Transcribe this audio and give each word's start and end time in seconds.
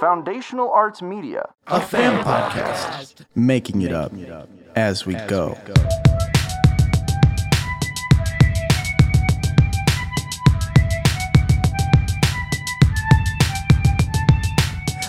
Foundational 0.00 0.70
Arts 0.70 1.00
Media. 1.00 1.48
A 1.68 1.80
fan 1.80 2.22
podcast. 2.22 3.24
Making 3.34 3.82
it 3.82 3.92
up 3.92 4.12
as 4.74 5.06
we 5.06 5.14
go. 5.26 5.56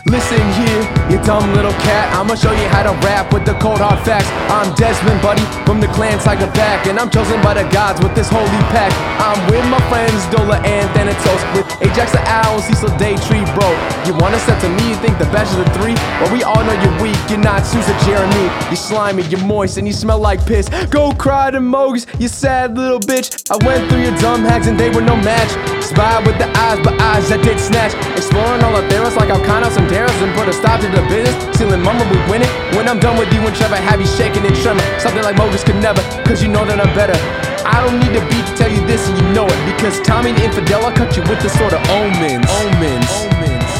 Listen 0.08 0.40
here, 0.56 0.82
you 1.12 1.20
dumb 1.28 1.52
little 1.54 1.76
cat. 1.84 2.08
I'ma 2.16 2.36
show 2.36 2.52
you 2.56 2.68
how 2.72 2.84
to 2.84 2.96
rap 3.04 3.34
with 3.34 3.44
the 3.44 3.52
cold 3.60 3.84
hard 3.84 4.00
facts. 4.08 4.32
I'm 4.48 4.72
Desmond, 4.80 5.20
buddy, 5.22 5.44
from 5.68 5.82
the 5.82 5.88
clan 5.92 6.18
Tigerback, 6.20 6.88
and 6.88 6.98
I'm 6.98 7.10
chosen 7.10 7.42
by 7.44 7.56
the 7.60 7.68
gods 7.76 8.00
with 8.00 8.16
this 8.16 8.30
holy 8.32 8.64
pack. 8.72 8.96
I'm 9.20 9.36
with 9.52 9.68
my 9.68 9.84
friends 9.92 10.24
Dola 10.32 10.64
and 10.64 10.88
Thanatos, 10.96 11.44
with 11.52 11.68
Ajax 11.84 12.14
the 12.16 12.24
Owl 12.24 12.56
and 12.56 12.64
Cecil 12.64 12.88
Daytree, 12.96 13.44
bro. 13.52 13.68
You 14.08 14.16
wanna 14.16 14.40
step 14.40 14.62
to 14.62 14.70
me 14.80 14.96
You 14.96 14.96
think 15.04 15.20
the 15.20 15.28
best 15.36 15.52
of 15.58 15.66
the 15.66 15.70
three? 15.76 15.96
Well, 16.24 16.32
we 16.32 16.42
all 16.44 16.64
know 16.64 16.78
you're 16.80 17.02
weak. 17.04 17.20
You're 17.28 17.44
not 17.44 17.66
Susan 17.66 17.98
Jeremy. 18.08 18.48
You're 18.72 18.80
slimy, 18.80 19.24
you're 19.24 19.44
moist, 19.44 19.76
and 19.76 19.86
you 19.86 19.94
smell 19.94 20.20
like 20.20 20.40
piss. 20.46 20.70
Go 20.88 21.12
cry 21.12 21.52
to 21.52 21.60
Mogus, 21.60 22.08
you 22.18 22.30
sad 22.30 22.78
little 22.78 23.02
bitch. 23.02 23.44
I 23.52 23.60
went 23.66 23.90
through 23.90 24.04
your 24.08 24.16
dumb 24.24 24.46
hacks 24.46 24.68
and 24.68 24.80
they 24.80 24.90
were 24.90 25.02
no 25.02 25.18
match. 25.18 25.52
Spy 25.84 26.20
with 26.26 26.38
the 26.38 26.48
eyes, 26.60 26.80
but 26.84 26.94
eyes 27.02 27.28
that 27.28 27.44
did 27.44 27.60
snatch. 27.60 27.94
Exploring 28.16 28.64
all 28.64 28.80
the 28.80 28.88
theories 28.88 29.16
like 29.18 29.30
I'll 29.30 29.44
some 29.72 29.88
terrors 29.98 30.22
and 30.22 30.32
put 30.38 30.48
a 30.48 30.54
stop 30.54 30.80
to 30.80 30.88
the 30.94 31.02
business. 31.10 31.34
Stealing 31.56 31.82
mama, 31.82 32.06
we 32.14 32.18
win 32.30 32.42
it. 32.46 32.52
When 32.78 32.88
I'm 32.88 33.00
done 33.00 33.18
with 33.18 33.34
you 33.34 33.42
and 33.42 33.56
Trevor, 33.56 33.78
have 33.78 34.00
you 34.00 34.06
shaking 34.06 34.46
and 34.46 34.56
tremor. 34.62 34.86
Something 35.00 35.24
like 35.24 35.36
Mogus 35.36 35.66
could 35.66 35.82
never, 35.82 36.02
cause 36.22 36.44
you 36.44 36.50
know 36.50 36.66
that 36.70 36.78
I'm 36.80 36.94
better. 36.94 37.18
I 37.66 37.82
don't 37.82 37.98
need 37.98 38.14
a 38.14 38.22
beat 38.30 38.46
to 38.46 38.54
tell 38.54 38.70
you 38.70 38.86
this 38.86 39.10
and 39.10 39.18
you 39.18 39.26
know 39.34 39.48
it. 39.50 39.60
Because 39.66 40.00
Tommy 40.02 40.34
the 40.34 40.44
infidel, 40.46 40.86
I 40.86 40.94
cut 40.94 41.18
you 41.18 41.24
with 41.24 41.42
the 41.42 41.50
sort 41.50 41.74
of 41.74 41.82
omens. 41.90 42.46
Omens. 42.62 43.10
Omens. 43.26 43.74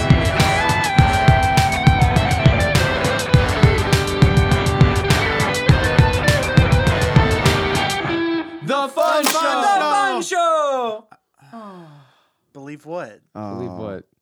The 8.66 8.82
fun 8.90 9.24
show. 9.24 9.62
Fun 9.94 10.22
show. 10.24 11.08
Believe 12.54 12.88
what? 12.88 13.22
Believe 13.34 13.72
what? 13.72 14.17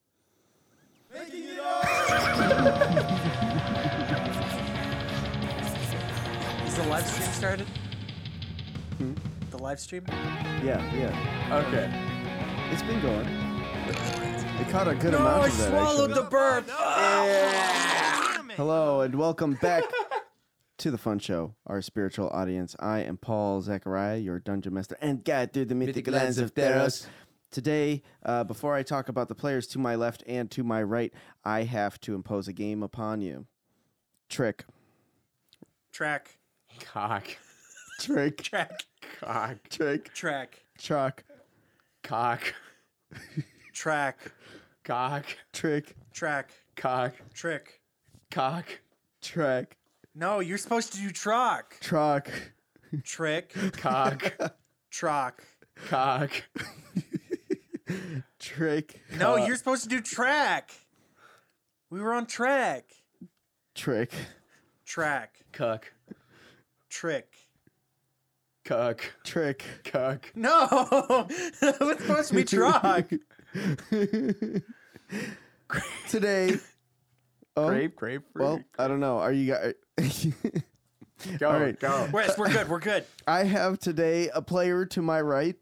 Is 6.65 6.75
the 6.75 6.83
live 6.89 7.05
stream 7.05 7.27
started? 7.33 7.67
Hmm? 8.97 9.13
The 9.51 9.57
live 9.57 9.81
stream? 9.81 10.03
Yeah, 10.63 10.81
yeah. 10.95 11.65
Okay. 11.67 11.91
It's 12.71 12.83
been 12.83 13.01
going. 13.01 13.27
It 14.61 14.69
caught 14.69 14.87
a 14.87 14.95
good 14.95 15.13
amount 15.13 15.47
of 15.49 15.57
that. 15.57 15.73
actually. 15.73 16.13
the 16.13 16.23
burp. 16.23 16.69
Hello 18.55 19.01
and 19.01 19.15
welcome 19.15 19.55
back 19.61 19.83
to 20.77 20.91
the 20.91 20.97
Fun 20.97 21.19
Show, 21.19 21.55
our 21.67 21.81
spiritual 21.81 22.29
audience. 22.29 22.77
I 22.79 22.99
am 23.01 23.17
Paul 23.17 23.61
Zachariah, 23.61 24.19
your 24.19 24.39
dungeon 24.39 24.73
master 24.73 24.97
and 25.01 25.21
guide 25.21 25.51
through 25.51 25.65
the 25.65 25.75
mythic, 25.75 26.07
lands 26.07 26.37
of 26.37 26.53
Theros. 26.53 27.07
Today, 27.59 28.03
uh, 28.25 28.43
before 28.43 28.75
I 28.75 28.83
talk 28.83 29.07
about 29.07 29.29
the 29.29 29.33
players 29.33 29.65
to 29.67 29.79
my 29.79 29.95
left 29.95 30.25
and 30.27 30.51
to 30.51 30.61
my 30.61 30.83
right, 30.83 31.13
I 31.45 31.63
have 31.63 32.01
to 32.01 32.13
impose 32.13 32.49
a 32.49 32.51
game 32.51 32.83
upon 32.83 33.21
you. 33.21 33.45
Trick, 34.27 34.65
Track. 35.93 36.37
Cock. 36.81 37.23
trick, 38.01 38.41
Track. 38.43 38.81
Cock. 39.21 39.55
trick, 39.69 40.13
Track. 40.13 40.65
chalk, 40.77 41.23
Cock. 42.03 42.41
Track. 43.71 44.17
Cock. 44.83 45.23
trick, 45.53 45.95
Track. 46.13 46.49
Cock. 46.75 47.13
Trick. 47.33 47.79
Cock. 48.31 48.65
track, 49.21 49.77
No, 50.13 50.41
you're 50.41 50.57
supposed 50.57 50.91
to 50.91 50.99
do 50.99 51.09
trock. 51.09 51.79
trock, 51.79 52.27
Trick. 53.05 53.53
Cock. 53.77 54.33
Trock. 54.91 55.35
Cock. 55.87 56.31
trick, 58.39 59.01
No, 59.17 59.35
you're 59.37 59.55
supposed 59.55 59.83
to 59.83 59.89
do 59.89 60.01
track. 60.01 60.71
We 61.89 62.01
were 62.01 62.13
on 62.13 62.25
track. 62.25 62.85
trick, 63.75 64.11
Track. 64.85 65.43
Cuck. 65.51 65.91
Trick. 66.89 67.33
Cuck. 68.63 69.01
trick. 69.23 69.63
Cuck. 69.83 70.31
No, 70.35 70.67
it 71.29 71.79
was 71.79 71.97
supposed 71.99 72.29
to 72.29 72.35
be 72.35 72.43
trock. 72.43 73.19
Today, 76.09 76.55
oh, 77.57 77.67
Grape. 77.67 77.95
Grapefruit. 77.95 78.35
well, 78.35 78.59
I 78.77 78.87
don't 78.87 78.99
know. 78.99 79.17
Are 79.19 79.31
you 79.31 79.53
guys? 79.53 79.73
go. 81.39 81.49
all 81.49 81.59
right. 81.59 81.79
Go. 81.79 82.07
Yes, 82.13 82.37
we're 82.37 82.51
good. 82.51 82.69
We're 82.69 82.79
good. 82.79 83.05
I 83.27 83.43
have 83.43 83.79
today 83.79 84.29
a 84.33 84.41
player 84.41 84.85
to 84.85 85.01
my 85.01 85.21
right. 85.21 85.55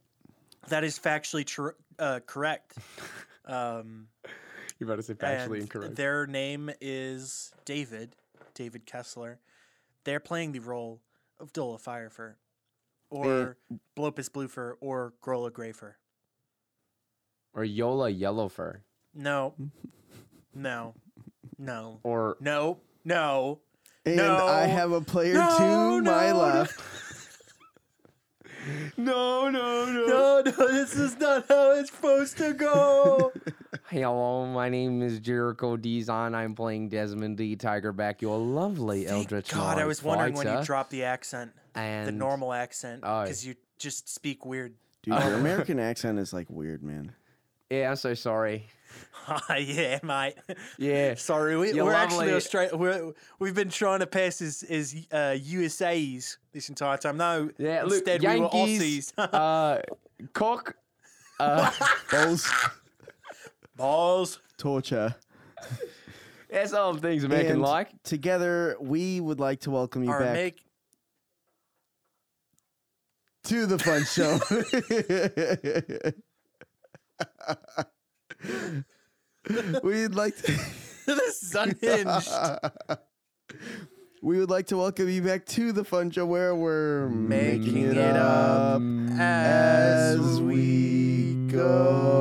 That 0.70 0.84
is 0.84 0.98
factually 1.00 1.46
tr- 1.46 1.70
uh, 2.00 2.20
correct. 2.26 2.78
Um, 3.46 4.08
You 4.80 4.88
better 4.88 5.02
say 5.02 5.16
factually 5.16 5.46
and 5.56 5.64
incorrect. 5.64 5.96
Their 5.98 6.26
name 6.26 6.72
is 6.80 7.52
David, 7.66 8.16
David 8.54 8.86
Kessler. 8.86 9.40
They're 10.06 10.22
playing 10.22 10.54
the 10.54 10.60
role 10.60 11.02
of 11.42 11.52
Dola 11.52 11.78
Firefur, 11.78 12.36
or 13.10 13.58
Blopus 13.98 14.30
Bluefur, 14.30 14.76
or 14.80 15.14
Grola 15.22 15.52
Greyfur. 15.52 15.96
Or 17.54 17.66
Yola 17.66 18.10
Yellowfur. 18.10 18.78
No, 19.14 19.56
no, 20.56 20.96
no, 21.60 22.00
Or 22.04 22.38
no, 22.40 22.80
no. 23.04 23.60
And 24.06 24.16
No. 24.16 24.48
I 24.48 24.68
have 24.68 24.94
a 24.94 25.02
player 25.02 25.34
No, 25.34 25.58
to 25.58 26.02
my 26.02 26.28
no, 26.28 26.34
no. 26.34 26.40
left. 26.40 26.82
No, 28.98 29.50
no, 29.50 29.86
no. 29.86 30.06
No, 30.06 30.42
no, 30.46 30.68
this 30.72 30.96
is 30.96 31.18
not 31.20 31.46
how 31.48 31.72
it's 31.72 31.92
supposed 31.92 32.38
to 32.38 32.54
go. 32.54 33.32
Hello, 33.90 34.46
my 34.46 34.70
name 34.70 35.02
is 35.02 35.20
Jericho 35.20 35.78
Dizon. 35.78 36.34
I'm 36.34 36.56
playing 36.56 36.90
Desmond 36.90 37.38
D. 37.38 37.56
Tigerback, 37.56 38.22
your 38.22 38.38
lovely 38.38 39.06
Thank 39.06 39.18
Eldritch 39.32 39.52
God, 39.52 39.78
I 39.78 39.82
Knight 39.82 39.88
was 39.88 40.04
wondering 40.04 40.34
when 40.34 40.48
you 40.48 40.64
dropped 40.64 40.90
the 40.92 41.04
accent, 41.04 41.52
and, 41.76 42.08
the 42.08 42.12
normal 42.12 42.54
accent, 42.54 43.02
Oh. 43.06 43.24
because 43.24 43.46
you 43.46 43.56
just 43.78 44.08
speak 44.14 44.46
weird. 44.46 44.74
Dude, 45.04 45.14
your 45.16 45.34
American 45.36 45.80
accent 45.80 46.18
is 46.20 46.34
like 46.34 46.50
weird, 46.50 46.84
man. 46.84 47.14
Yeah, 47.70 47.90
I'm 47.90 47.96
so 47.96 48.14
sorry. 48.14 48.68
yeah, 49.58 50.00
mate. 50.04 50.36
Yeah. 50.78 51.16
Sorry, 51.16 51.58
we, 51.58 51.74
we're 51.82 51.94
actually. 51.94 52.34
Australia. 52.34 52.76
We're, 52.76 53.14
we've 53.40 53.56
been 53.56 53.70
trying 53.70 54.00
to 54.00 54.08
pass 54.08 54.42
as, 54.42 54.64
as 54.64 54.96
uh, 55.12 55.38
USAs 55.38 56.38
this 56.52 56.70
entire 56.70 56.98
time. 56.98 57.18
No, 57.18 57.50
Yeah, 57.58 57.84
look, 57.84 57.94
instead 57.94 58.22
we 58.22 58.28
were 58.28 58.50
Yankees, 58.54 59.14
Aussies. 59.18 59.30
uh, 59.34 59.82
cock, 60.34 60.76
uh, 61.40 61.72
Balls, 62.12 62.52
Balls. 63.76 64.40
torture. 64.58 65.16
that's 66.50 66.74
all 66.74 66.94
the 66.94 67.02
things 67.02 67.24
American 67.24 67.54
And 67.54 67.62
like. 67.62 68.04
Together, 68.04 68.76
we 68.80 69.22
would 69.22 69.40
like 69.40 69.62
to 69.62 69.72
welcome 69.72 70.04
you 70.04 70.12
Or 70.12 70.20
back 70.20 70.34
make 70.34 70.60
to 73.46 73.66
the 73.66 73.78
fun 73.78 74.06
show. 74.06 74.40
We'd 79.84 80.16
like 80.16 80.36
to. 80.38 80.52
this 81.06 81.44
is 81.44 81.56
unhinged. 81.56 82.32
We 84.22 84.40
would 84.40 84.50
like 84.50 84.68
to 84.68 84.78
welcome 84.78 85.10
you 85.10 85.22
back 85.22 85.46
to 85.48 85.74
the 85.74 85.84
Fun 85.84 86.10
Show 86.12 86.26
where 86.26 86.56
we're 86.56 87.10
Making 87.10 87.74
making, 87.74 87.84
it, 87.90 87.98
it 87.98 88.16
up, 88.16 88.82
as 89.20 90.40
we 90.40 91.36
go. 91.52 92.14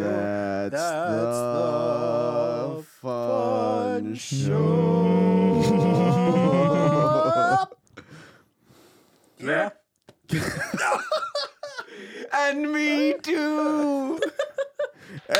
That's, 0.00 0.72
That's 0.72 1.38
the, 1.38 2.76
the 2.76 2.82
Fun 3.00 4.14
Show. 4.14 5.04
yeah. 9.40 9.70
And 12.36 12.72
me 12.72 13.14
too. 13.22 14.20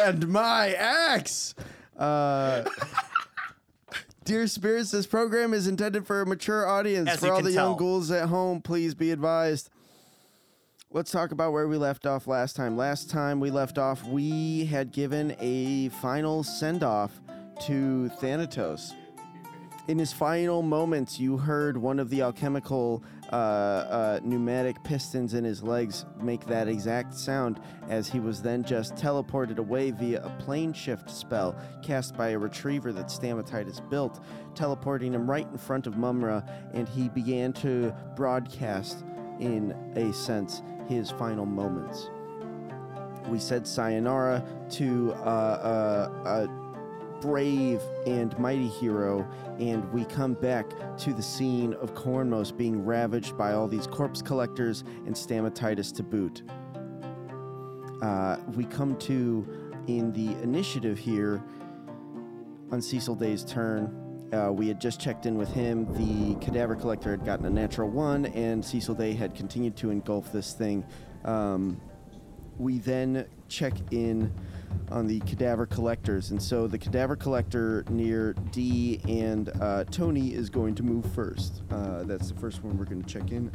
and 0.00 0.28
my 0.28 0.68
ex. 0.70 1.54
Uh, 1.98 2.64
Dear 4.24 4.46
Spirits, 4.46 4.90
this 4.90 5.06
program 5.06 5.52
is 5.52 5.66
intended 5.66 6.06
for 6.06 6.22
a 6.22 6.26
mature 6.26 6.66
audience. 6.66 7.10
As 7.10 7.20
for 7.20 7.26
you 7.26 7.32
all 7.32 7.38
can 7.38 7.44
the 7.46 7.52
young 7.52 7.70
tell. 7.70 7.74
ghouls 7.76 8.10
at 8.10 8.28
home, 8.28 8.60
please 8.62 8.94
be 8.94 9.10
advised. 9.10 9.70
Let's 10.90 11.10
talk 11.10 11.32
about 11.32 11.52
where 11.52 11.66
we 11.66 11.76
left 11.76 12.06
off 12.06 12.26
last 12.26 12.54
time. 12.54 12.76
Last 12.76 13.10
time 13.10 13.40
we 13.40 13.50
left 13.50 13.78
off, 13.78 14.04
we 14.04 14.64
had 14.66 14.92
given 14.92 15.36
a 15.40 15.88
final 16.00 16.44
send 16.44 16.84
off 16.84 17.20
to 17.66 18.08
Thanatos. 18.20 18.92
In 19.88 19.98
his 19.98 20.12
final 20.12 20.62
moments, 20.62 21.18
you 21.18 21.36
heard 21.36 21.76
one 21.76 21.98
of 21.98 22.08
the 22.10 22.22
alchemical 22.22 23.02
uh, 23.34 23.36
uh, 23.36 23.40
uh, 23.40 24.20
pneumatic 24.22 24.80
pistons 24.84 25.34
in 25.34 25.42
his 25.42 25.60
legs 25.60 26.06
make 26.22 26.46
that 26.46 26.68
exact 26.68 27.12
sound 27.12 27.58
as 27.88 28.08
he 28.08 28.20
was 28.20 28.40
then 28.40 28.62
just 28.62 28.94
teleported 28.94 29.58
away 29.58 29.90
via 29.90 30.22
a 30.24 30.30
plane 30.38 30.72
shift 30.72 31.10
spell 31.10 31.56
cast 31.82 32.16
by 32.16 32.28
a 32.28 32.38
retriever 32.38 32.92
that 32.92 33.06
Stamatitis 33.06 33.80
built, 33.90 34.20
teleporting 34.54 35.12
him 35.12 35.28
right 35.28 35.48
in 35.50 35.58
front 35.58 35.88
of 35.88 35.94
Mumra, 35.94 36.48
and 36.74 36.88
he 36.88 37.08
began 37.08 37.52
to 37.54 37.92
broadcast, 38.14 39.04
in 39.40 39.72
a 39.96 40.12
sense, 40.12 40.62
his 40.88 41.10
final 41.10 41.44
moments. 41.44 42.10
We 43.26 43.40
said 43.40 43.66
sayonara 43.66 44.44
to 44.70 45.12
uh, 45.14 45.18
uh, 45.18 46.10
a 46.24 46.63
brave 47.24 47.80
and 48.06 48.38
mighty 48.38 48.68
hero, 48.68 49.26
and 49.58 49.90
we 49.94 50.04
come 50.04 50.34
back 50.34 50.66
to 50.98 51.14
the 51.14 51.22
scene 51.22 51.72
of 51.80 51.94
Cornmos 51.94 52.54
being 52.54 52.84
ravaged 52.84 53.34
by 53.38 53.54
all 53.54 53.66
these 53.66 53.86
corpse 53.86 54.20
collectors 54.20 54.84
and 55.06 55.14
stamatitis 55.14 55.90
to 55.96 56.02
boot. 56.02 56.42
Uh, 58.02 58.36
we 58.54 58.66
come 58.66 58.94
to 58.98 59.72
in 59.86 60.12
the 60.12 60.32
initiative 60.42 60.98
here 60.98 61.42
on 62.70 62.82
Cecil 62.82 63.14
Day's 63.14 63.42
turn. 63.42 64.28
Uh, 64.34 64.52
we 64.52 64.68
had 64.68 64.78
just 64.78 65.00
checked 65.00 65.24
in 65.24 65.38
with 65.38 65.50
him. 65.50 65.86
The 65.94 66.34
cadaver 66.44 66.76
collector 66.76 67.10
had 67.10 67.24
gotten 67.24 67.46
a 67.46 67.50
natural 67.50 67.88
one, 67.88 68.26
and 68.26 68.62
Cecil 68.62 68.96
Day 68.96 69.14
had 69.14 69.34
continued 69.34 69.76
to 69.78 69.88
engulf 69.88 70.30
this 70.30 70.52
thing. 70.52 70.84
Um, 71.24 71.80
we 72.58 72.80
then 72.80 73.24
check 73.48 73.72
in 73.92 74.30
on 74.90 75.06
the 75.06 75.20
cadaver 75.20 75.66
collectors, 75.66 76.30
and 76.30 76.42
so 76.42 76.66
the 76.66 76.78
cadaver 76.78 77.16
collector 77.16 77.84
near 77.88 78.34
D 78.52 79.00
and 79.08 79.50
uh, 79.60 79.84
Tony 79.84 80.34
is 80.34 80.50
going 80.50 80.74
to 80.76 80.82
move 80.82 81.10
first. 81.14 81.62
Uh, 81.70 82.02
that's 82.04 82.28
the 82.28 82.38
first 82.38 82.62
one 82.62 82.76
we're 82.76 82.84
going 82.84 83.02
to 83.02 83.08
check 83.08 83.32
in. 83.32 83.50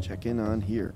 Check 0.00 0.26
in 0.26 0.40
on 0.40 0.60
here. 0.60 0.94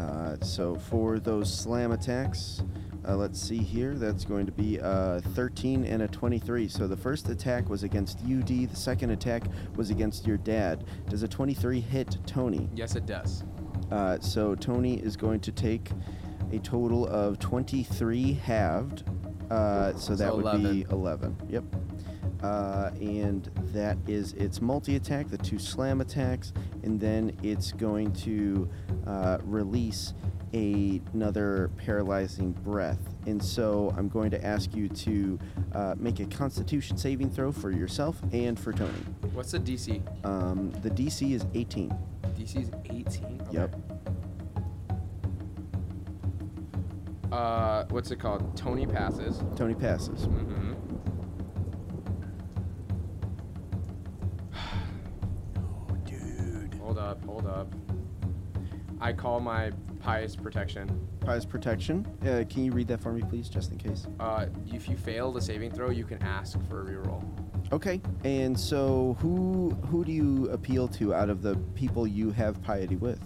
Uh, 0.00 0.36
so 0.42 0.74
for 0.74 1.18
those 1.18 1.52
slam 1.52 1.92
attacks, 1.92 2.62
uh, 3.06 3.16
let's 3.16 3.40
see 3.40 3.58
here. 3.58 3.94
That's 3.94 4.24
going 4.24 4.46
to 4.46 4.52
be 4.52 4.78
a 4.78 5.20
13 5.34 5.84
and 5.84 6.02
a 6.02 6.08
23. 6.08 6.68
So 6.68 6.86
the 6.86 6.96
first 6.96 7.28
attack 7.28 7.68
was 7.68 7.82
against 7.82 8.20
UD. 8.20 8.46
The 8.46 8.76
second 8.76 9.10
attack 9.10 9.44
was 9.76 9.90
against 9.90 10.26
your 10.26 10.36
dad. 10.36 10.84
Does 11.08 11.22
a 11.22 11.28
23 11.28 11.80
hit 11.80 12.18
Tony? 12.26 12.68
Yes, 12.74 12.94
it 12.94 13.06
does. 13.06 13.44
Uh, 13.90 14.18
so 14.20 14.54
Tony 14.54 14.94
is 15.02 15.16
going 15.16 15.40
to 15.40 15.52
take 15.52 15.90
a 16.52 16.58
total 16.58 17.06
of 17.08 17.38
23 17.38 18.32
halved. 18.34 19.04
Uh, 19.50 19.94
so 19.96 20.14
that 20.14 20.28
So 20.30 20.36
would 20.36 20.44
11. 20.46 20.62
be 20.72 20.86
11. 20.90 21.36
Yep. 21.48 21.64
Uh, 22.42 22.90
and 23.00 23.48
that 23.72 23.96
is 24.08 24.32
its 24.32 24.60
multi 24.60 24.96
attack, 24.96 25.28
the 25.28 25.38
two 25.38 25.58
slam 25.58 26.00
attacks, 26.00 26.52
and 26.82 26.98
then 26.98 27.36
it's 27.42 27.70
going 27.72 28.12
to 28.12 28.68
uh, 29.06 29.38
release 29.44 30.14
a- 30.54 31.00
another 31.12 31.70
paralyzing 31.76 32.50
breath. 32.52 32.98
And 33.26 33.42
so 33.42 33.94
I'm 33.96 34.08
going 34.08 34.30
to 34.32 34.44
ask 34.44 34.74
you 34.74 34.88
to 34.88 35.38
uh, 35.72 35.94
make 35.98 36.18
a 36.20 36.24
constitution 36.26 36.96
saving 36.96 37.30
throw 37.30 37.52
for 37.52 37.70
yourself 37.70 38.20
and 38.32 38.58
for 38.58 38.72
Tony. 38.72 38.90
What's 39.34 39.52
the 39.52 39.60
DC? 39.60 40.02
Um, 40.26 40.72
the 40.82 40.90
DC 40.90 41.32
is 41.32 41.46
18. 41.54 41.94
DC 42.36 42.62
is 42.62 42.70
18. 42.86 43.40
Yep. 43.52 43.76
Uh, 47.32 47.84
what's 47.88 48.10
it 48.10 48.16
called? 48.20 48.54
Tony 48.56 48.86
passes. 48.86 49.42
Tony 49.56 49.74
passes. 49.74 50.26
Mm-hmm. 50.26 50.72
Dude. 56.04 56.74
Hold 56.80 56.98
up, 56.98 57.24
hold 57.24 57.46
up. 57.46 57.72
I 59.00 59.12
call 59.12 59.40
my 59.40 59.70
pious 60.00 60.36
protection. 60.36 61.08
Prize 61.20 61.44
protection. 61.46 62.06
Uh, 62.22 62.44
can 62.50 62.64
you 62.64 62.72
read 62.72 62.88
that 62.88 63.00
for 63.00 63.12
me, 63.12 63.22
please, 63.22 63.48
just 63.48 63.70
in 63.72 63.78
case? 63.78 64.06
Uh, 64.20 64.46
if 64.72 64.88
you 64.88 64.96
fail 64.96 65.32
the 65.32 65.40
saving 65.40 65.70
throw, 65.70 65.90
you 65.90 66.04
can 66.04 66.22
ask 66.22 66.58
for 66.68 66.82
a 66.82 66.84
reroll. 66.84 67.24
Okay. 67.72 68.00
And 68.24 68.58
so, 68.58 69.16
who 69.20 69.70
who 69.90 70.04
do 70.04 70.12
you 70.12 70.50
appeal 70.50 70.86
to 70.88 71.14
out 71.14 71.30
of 71.30 71.40
the 71.42 71.56
people 71.74 72.06
you 72.06 72.30
have 72.32 72.60
piety 72.62 72.96
with? 72.96 73.20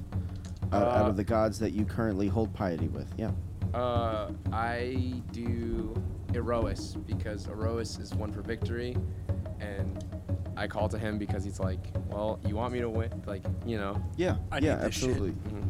Out, 0.73 0.83
out 0.83 1.07
Uh, 1.07 1.09
of 1.09 1.17
the 1.17 1.25
gods 1.25 1.59
that 1.59 1.73
you 1.73 1.85
currently 1.85 2.29
hold 2.29 2.53
piety 2.55 2.89
with? 2.89 3.13
Yeah. 3.17 3.31
Uh, 3.77 4.33
I 4.53 5.21
do 5.33 5.95
Iroas 6.29 6.97
because 7.07 7.47
Iroas 7.47 8.01
is 8.01 8.15
one 8.15 8.33
for 8.33 8.41
victory, 8.41 8.97
and 9.61 10.03
I 10.57 10.67
call 10.67 10.89
to 10.89 10.97
him 10.99 11.19
because 11.19 11.45
he's 11.45 11.61
like, 11.61 11.81
well, 12.09 12.41
you 12.47 12.57
want 12.57 12.73
me 12.73 12.81
to 12.81 12.89
win, 12.89 13.11
like, 13.27 13.45
you 13.67 13.77
know. 13.77 14.03
Yeah. 14.17 14.37
I 14.51 14.61
yeah. 14.61 14.77
need 14.77 14.85
this 14.85 14.95
shit. 14.95 15.11
absolutely. 15.11 15.33
Mhm. 15.51 15.69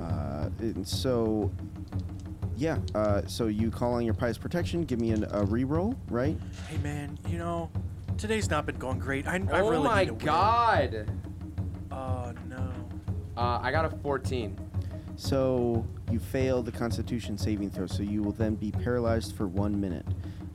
Uh, 0.00 0.50
and 0.58 0.88
so, 0.88 1.52
yeah. 2.56 2.78
Uh, 2.92 3.22
so 3.26 3.46
you 3.46 3.70
call 3.70 3.94
on 3.94 4.04
your 4.04 4.14
pious 4.14 4.36
protection. 4.36 4.82
Give 4.82 5.00
me 5.00 5.12
an, 5.12 5.22
a 5.24 5.44
reroll, 5.44 5.96
right? 6.08 6.36
Hey 6.66 6.78
man, 6.78 7.16
you 7.28 7.38
know, 7.38 7.70
today's 8.18 8.50
not 8.50 8.66
been 8.66 8.78
going 8.78 8.98
great. 8.98 9.28
I, 9.28 9.36
I 9.36 9.60
oh 9.60 9.70
really 9.70 9.84
my 9.84 10.00
need 10.00 10.06
to 10.06 10.14
win. 10.14 10.24
god! 10.24 11.10
Oh 11.92 12.32
no. 12.48 12.72
Uh, 13.36 13.60
I 13.62 13.70
got 13.70 13.84
a 13.84 13.90
14. 13.98 14.69
So 15.20 15.86
you 16.10 16.18
fail 16.18 16.62
the 16.62 16.72
Constitution 16.72 17.36
saving 17.36 17.72
throw, 17.72 17.86
so 17.86 18.02
you 18.02 18.22
will 18.22 18.32
then 18.32 18.54
be 18.54 18.72
paralyzed 18.72 19.36
for 19.36 19.46
one 19.46 19.78
minute. 19.78 20.06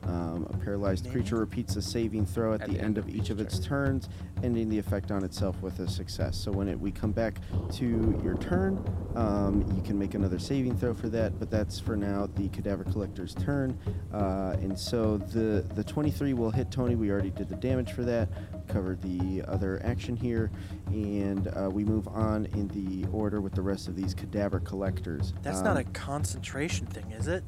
Um, 0.06 0.46
a 0.50 0.56
paralyzed 0.58 1.10
creature 1.10 1.36
repeats 1.36 1.76
a 1.76 1.82
saving 1.82 2.26
throw 2.26 2.54
at, 2.54 2.68
the, 2.68 2.78
end, 2.80 2.98
of 2.98 3.08
each 3.08 3.30
of 3.30 3.40
its 3.40 3.58
turns, 3.58 4.08
ending 4.42 4.68
the 4.68 4.78
effect 4.78 5.10
on 5.10 5.24
itself 5.24 5.60
with 5.62 5.80
a 5.80 5.88
success. 5.88 6.36
So 6.36 6.52
when 6.52 6.68
it, 6.68 6.78
we 6.78 6.92
come 6.92 7.12
back 7.12 7.40
to 7.72 8.20
your 8.22 8.36
turn, 8.36 8.82
um, 9.16 9.64
you 9.74 9.82
can 9.82 9.98
make 9.98 10.14
another 10.14 10.38
saving 10.38 10.76
throw 10.76 10.94
for 10.94 11.08
that, 11.08 11.38
but 11.38 11.50
that's 11.50 11.80
for 11.80 11.96
now 11.96 12.28
the 12.36 12.48
Cadaver 12.50 12.84
Collector's 12.84 13.34
turn. 13.34 13.78
Uh, 14.12 14.56
and 14.60 14.78
so 14.78 15.16
the, 15.18 15.64
the 15.74 15.82
23 15.82 16.34
will 16.34 16.50
hit 16.50 16.70
Tony. 16.70 16.94
We 16.94 17.10
already 17.10 17.30
did 17.30 17.48
the 17.48 17.56
damage 17.56 17.92
for 17.92 18.04
that, 18.04 18.28
covered 18.68 19.02
the 19.02 19.42
other 19.48 19.80
action 19.84 20.16
here, 20.16 20.50
and 20.88 21.48
uh, 21.48 21.68
we 21.70 21.84
move 21.84 22.06
on 22.08 22.46
in 22.46 22.68
the 22.68 23.08
order 23.10 23.40
with 23.40 23.54
the 23.54 23.62
rest 23.62 23.88
of 23.88 23.96
these 23.96 24.14
Cadaver 24.14 24.60
Collectors. 24.60 25.32
That's 25.42 25.62
not 25.62 25.76
a 25.76 25.84
concentration 25.84 26.86
thing, 26.86 27.10
is 27.12 27.26
it? 27.26 27.42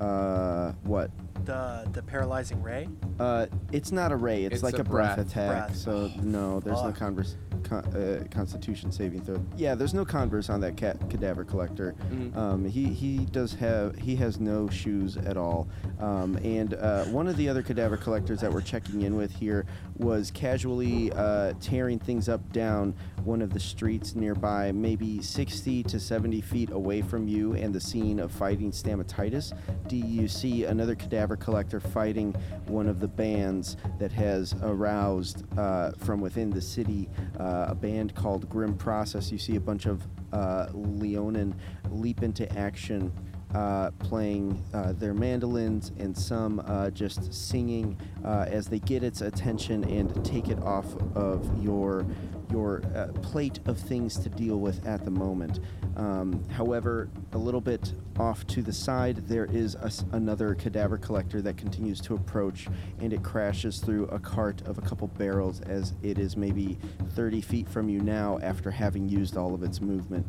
A. 0.00 0.04
Uh, 0.04 0.72
what? 0.84 1.10
The 1.44 1.88
the 1.92 2.02
paralyzing 2.02 2.60
ray? 2.62 2.88
Uh, 3.20 3.46
it's 3.72 3.92
not 3.92 4.10
a 4.10 4.16
ray. 4.16 4.44
It's, 4.44 4.54
It's 4.56 4.62
like 4.64 4.78
a 4.78 4.80
a 4.80 4.84
breath, 4.84 5.16
breath. 5.16 5.28
attack. 5.28 5.66
Breath. 5.68 5.76
So 5.76 6.10
no, 6.22 6.58
there's 6.60 6.82
no 6.82 6.90
converse, 6.92 7.36
con, 7.62 7.84
uh, 7.94 8.24
Constitution 8.30 8.90
saving 8.90 9.20
throw. 9.22 9.40
Yeah, 9.56 9.76
there's 9.76 9.94
no 9.94 10.04
converse 10.04 10.50
on 10.50 10.60
that 10.62 10.76
cat 10.76 11.08
cadaver 11.08 11.44
collector. 11.44 11.94
Mhm. 12.10 12.36
Um, 12.36 12.64
he 12.64 12.86
he 12.86 13.26
does 13.26 13.54
have 13.54 13.96
he 13.96 14.16
has 14.16 14.40
no 14.40 14.68
shoes 14.68 15.16
at 15.18 15.36
all. 15.36 15.68
Um, 16.00 16.36
and 16.42 16.74
uh, 16.74 17.04
one 17.04 17.28
of 17.28 17.36
the 17.36 17.48
other 17.48 17.62
cadaver 17.62 17.96
collectors 17.96 18.40
that 18.40 18.52
we're 18.52 18.60
checking 18.60 19.02
in 19.02 19.14
with 19.14 19.30
here 19.30 19.66
was 19.98 20.32
casually 20.32 21.12
uh, 21.12 21.52
tearing 21.60 22.00
things 22.00 22.28
up 22.28 22.52
down 22.52 22.92
one 23.26 23.42
of 23.42 23.52
the 23.52 23.60
streets 23.60 24.14
nearby, 24.14 24.70
maybe 24.70 25.20
60 25.20 25.82
to 25.82 25.98
70 25.98 26.40
feet 26.40 26.70
away 26.70 27.02
from 27.02 27.26
you 27.26 27.54
and 27.54 27.74
the 27.74 27.80
scene 27.80 28.20
of 28.20 28.30
fighting 28.30 28.70
stamatitis. 28.70 29.52
Do 29.88 29.96
you 29.96 30.28
see 30.28 30.64
another 30.64 30.94
cadaver 30.94 31.36
collector 31.36 31.80
fighting 31.80 32.32
one 32.66 32.88
of 32.88 33.00
the 33.00 33.08
bands 33.08 33.76
that 33.98 34.12
has 34.12 34.54
aroused 34.62 35.42
uh, 35.58 35.90
from 35.98 36.20
within 36.20 36.50
the 36.50 36.60
city? 36.60 37.08
Uh, 37.38 37.66
a 37.68 37.74
band 37.74 38.14
called 38.14 38.48
Grim 38.48 38.76
Process. 38.76 39.32
You 39.32 39.38
see 39.38 39.56
a 39.56 39.60
bunch 39.60 39.86
of 39.86 40.06
uh, 40.32 40.68
Leonin 40.72 41.54
leap 41.90 42.22
into 42.22 42.50
action 42.56 43.12
uh, 43.54 43.90
playing 43.98 44.62
uh, 44.74 44.92
their 44.92 45.14
mandolins 45.14 45.92
and 45.98 46.16
some 46.16 46.62
uh, 46.66 46.90
just 46.90 47.32
singing 47.32 47.98
uh, 48.24 48.46
as 48.48 48.66
they 48.66 48.78
get 48.80 49.02
its 49.02 49.20
attention 49.20 49.84
and 49.84 50.24
take 50.24 50.48
it 50.48 50.58
off 50.62 50.86
of 51.14 51.62
your 51.62 52.04
your 52.50 52.82
uh, 52.94 53.08
plate 53.22 53.58
of 53.66 53.78
things 53.78 54.16
to 54.16 54.28
deal 54.28 54.60
with 54.60 54.86
at 54.86 55.04
the 55.04 55.10
moment. 55.10 55.60
Um, 55.96 56.44
however, 56.50 57.08
a 57.32 57.38
little 57.38 57.60
bit 57.60 57.92
off 58.18 58.46
to 58.48 58.62
the 58.62 58.72
side, 58.72 59.26
there 59.28 59.46
is 59.46 59.74
a 59.76 59.90
another 60.12 60.54
cadaver 60.54 60.98
collector 60.98 61.40
that 61.42 61.56
continues 61.56 62.00
to 62.02 62.14
approach, 62.14 62.68
and 63.00 63.12
it 63.12 63.22
crashes 63.22 63.78
through 63.78 64.04
a 64.06 64.18
cart 64.18 64.62
of 64.62 64.78
a 64.78 64.82
couple 64.82 65.08
barrels 65.08 65.60
as 65.62 65.94
it 66.02 66.18
is 66.18 66.36
maybe 66.36 66.78
30 67.14 67.40
feet 67.40 67.68
from 67.68 67.88
you 67.88 68.00
now 68.00 68.38
after 68.42 68.70
having 68.70 69.08
used 69.08 69.36
all 69.36 69.54
of 69.54 69.62
its 69.62 69.80
movement. 69.80 70.26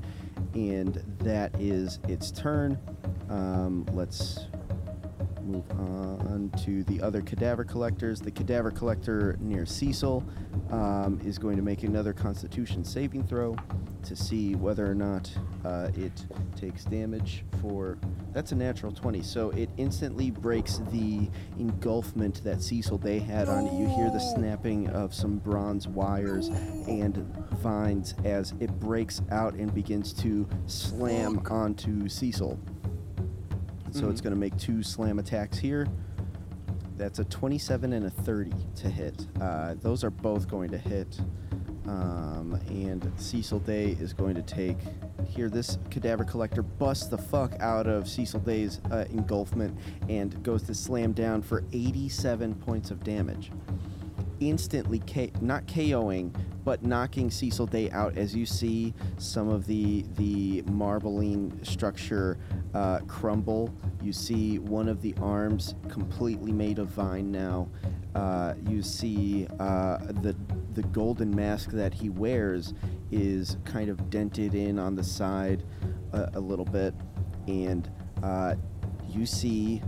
And 0.53 1.01
that 1.19 1.53
is 1.59 1.99
its 2.07 2.31
turn. 2.31 2.77
Um, 3.29 3.85
let's 3.93 4.45
move 5.47 5.69
on 5.71 6.51
to 6.65 6.83
the 6.83 7.01
other 7.01 7.21
cadaver 7.21 7.63
collectors. 7.63 8.19
The 8.19 8.31
cadaver 8.31 8.71
collector 8.71 9.37
near 9.39 9.65
Cecil 9.65 10.23
um, 10.71 11.19
is 11.25 11.37
going 11.37 11.55
to 11.55 11.63
make 11.63 11.83
another 11.83 12.13
Constitution 12.13 12.83
saving 12.83 13.25
throw 13.25 13.55
to 14.03 14.15
see 14.15 14.55
whether 14.55 14.89
or 14.89 14.95
not 14.95 15.31
uh, 15.65 15.89
it 15.95 16.25
takes 16.55 16.85
damage 16.85 17.43
for. 17.61 17.97
That's 18.33 18.51
a 18.51 18.55
natural 18.55 18.91
20, 18.91 19.23
so 19.23 19.49
it 19.51 19.69
instantly 19.77 20.29
breaks 20.31 20.79
the 20.91 21.29
engulfment 21.57 22.43
that 22.43 22.61
Cecil 22.61 22.99
Day 22.99 23.19
had 23.19 23.49
on 23.49 23.65
it. 23.67 23.73
You 23.73 23.87
hear 23.87 24.09
the 24.11 24.19
snapping 24.19 24.87
of 24.89 25.13
some 25.13 25.37
bronze 25.37 25.87
wires 25.87 26.49
and 26.87 27.17
vines 27.57 28.13
as 28.23 28.53
it 28.59 28.71
breaks 28.79 29.21
out 29.31 29.53
and 29.55 29.73
begins 29.73 30.13
to 30.13 30.47
slam 30.67 31.41
onto 31.49 32.07
Cecil. 32.07 32.59
So 33.91 34.09
it's 34.09 34.21
going 34.21 34.33
to 34.33 34.39
make 34.39 34.57
two 34.57 34.83
slam 34.83 35.19
attacks 35.19 35.57
here. 35.57 35.87
That's 36.97 37.19
a 37.19 37.25
27 37.25 37.93
and 37.93 38.05
a 38.05 38.09
30 38.09 38.51
to 38.77 38.89
hit. 38.89 39.27
Uh, 39.39 39.75
those 39.81 40.03
are 40.03 40.09
both 40.09 40.47
going 40.47 40.69
to 40.71 40.77
hit. 40.77 41.19
Um, 41.87 42.59
and 42.67 43.11
Cecil 43.15 43.59
Day 43.59 43.95
is 43.99 44.13
going 44.13 44.35
to 44.35 44.41
take. 44.41 44.77
Here, 45.25 45.49
this 45.49 45.77
cadaver 45.89 46.25
collector 46.25 46.61
busts 46.61 47.07
the 47.07 47.17
fuck 47.17 47.53
out 47.59 47.87
of 47.87 48.09
Cecil 48.09 48.41
Day's 48.41 48.81
uh, 48.91 49.05
engulfment 49.09 49.77
and 50.09 50.41
goes 50.43 50.63
to 50.63 50.73
slam 50.73 51.13
down 51.13 51.41
for 51.41 51.63
87 51.71 52.55
points 52.55 52.91
of 52.91 53.03
damage. 53.03 53.51
Instantly, 54.39 54.99
K- 54.99 55.31
not 55.41 55.65
KOing, 55.67 56.33
but 56.63 56.83
knocking 56.83 57.31
Cecil 57.31 57.65
Day 57.65 57.89
out 57.91 58.17
as 58.17 58.35
you 58.35 58.45
see 58.45 58.93
some 59.17 59.47
of 59.49 59.65
the 59.67 60.05
the 60.15 60.63
marbling 60.63 61.57
structure 61.63 62.37
uh, 62.73 62.99
crumble. 63.07 63.73
You 64.01 64.13
see 64.13 64.59
one 64.59 64.87
of 64.89 65.01
the 65.01 65.15
arms 65.21 65.75
completely 65.89 66.51
made 66.51 66.79
of 66.79 66.89
vine 66.89 67.31
now. 67.31 67.69
Uh, 68.15 68.53
you 68.67 68.81
see 68.81 69.47
uh, 69.59 69.97
the 70.21 70.35
the 70.73 70.83
golden 70.83 71.35
mask 71.35 71.71
that 71.71 71.93
he 71.93 72.09
wears 72.09 72.73
is 73.11 73.57
kind 73.65 73.89
of 73.89 74.09
dented 74.09 74.53
in 74.53 74.77
on 74.77 74.95
the 74.95 75.03
side 75.03 75.63
a, 76.13 76.29
a 76.33 76.39
little 76.39 76.65
bit, 76.65 76.93
and 77.47 77.91
uh, 78.23 78.55
you 79.07 79.25
see 79.25 79.81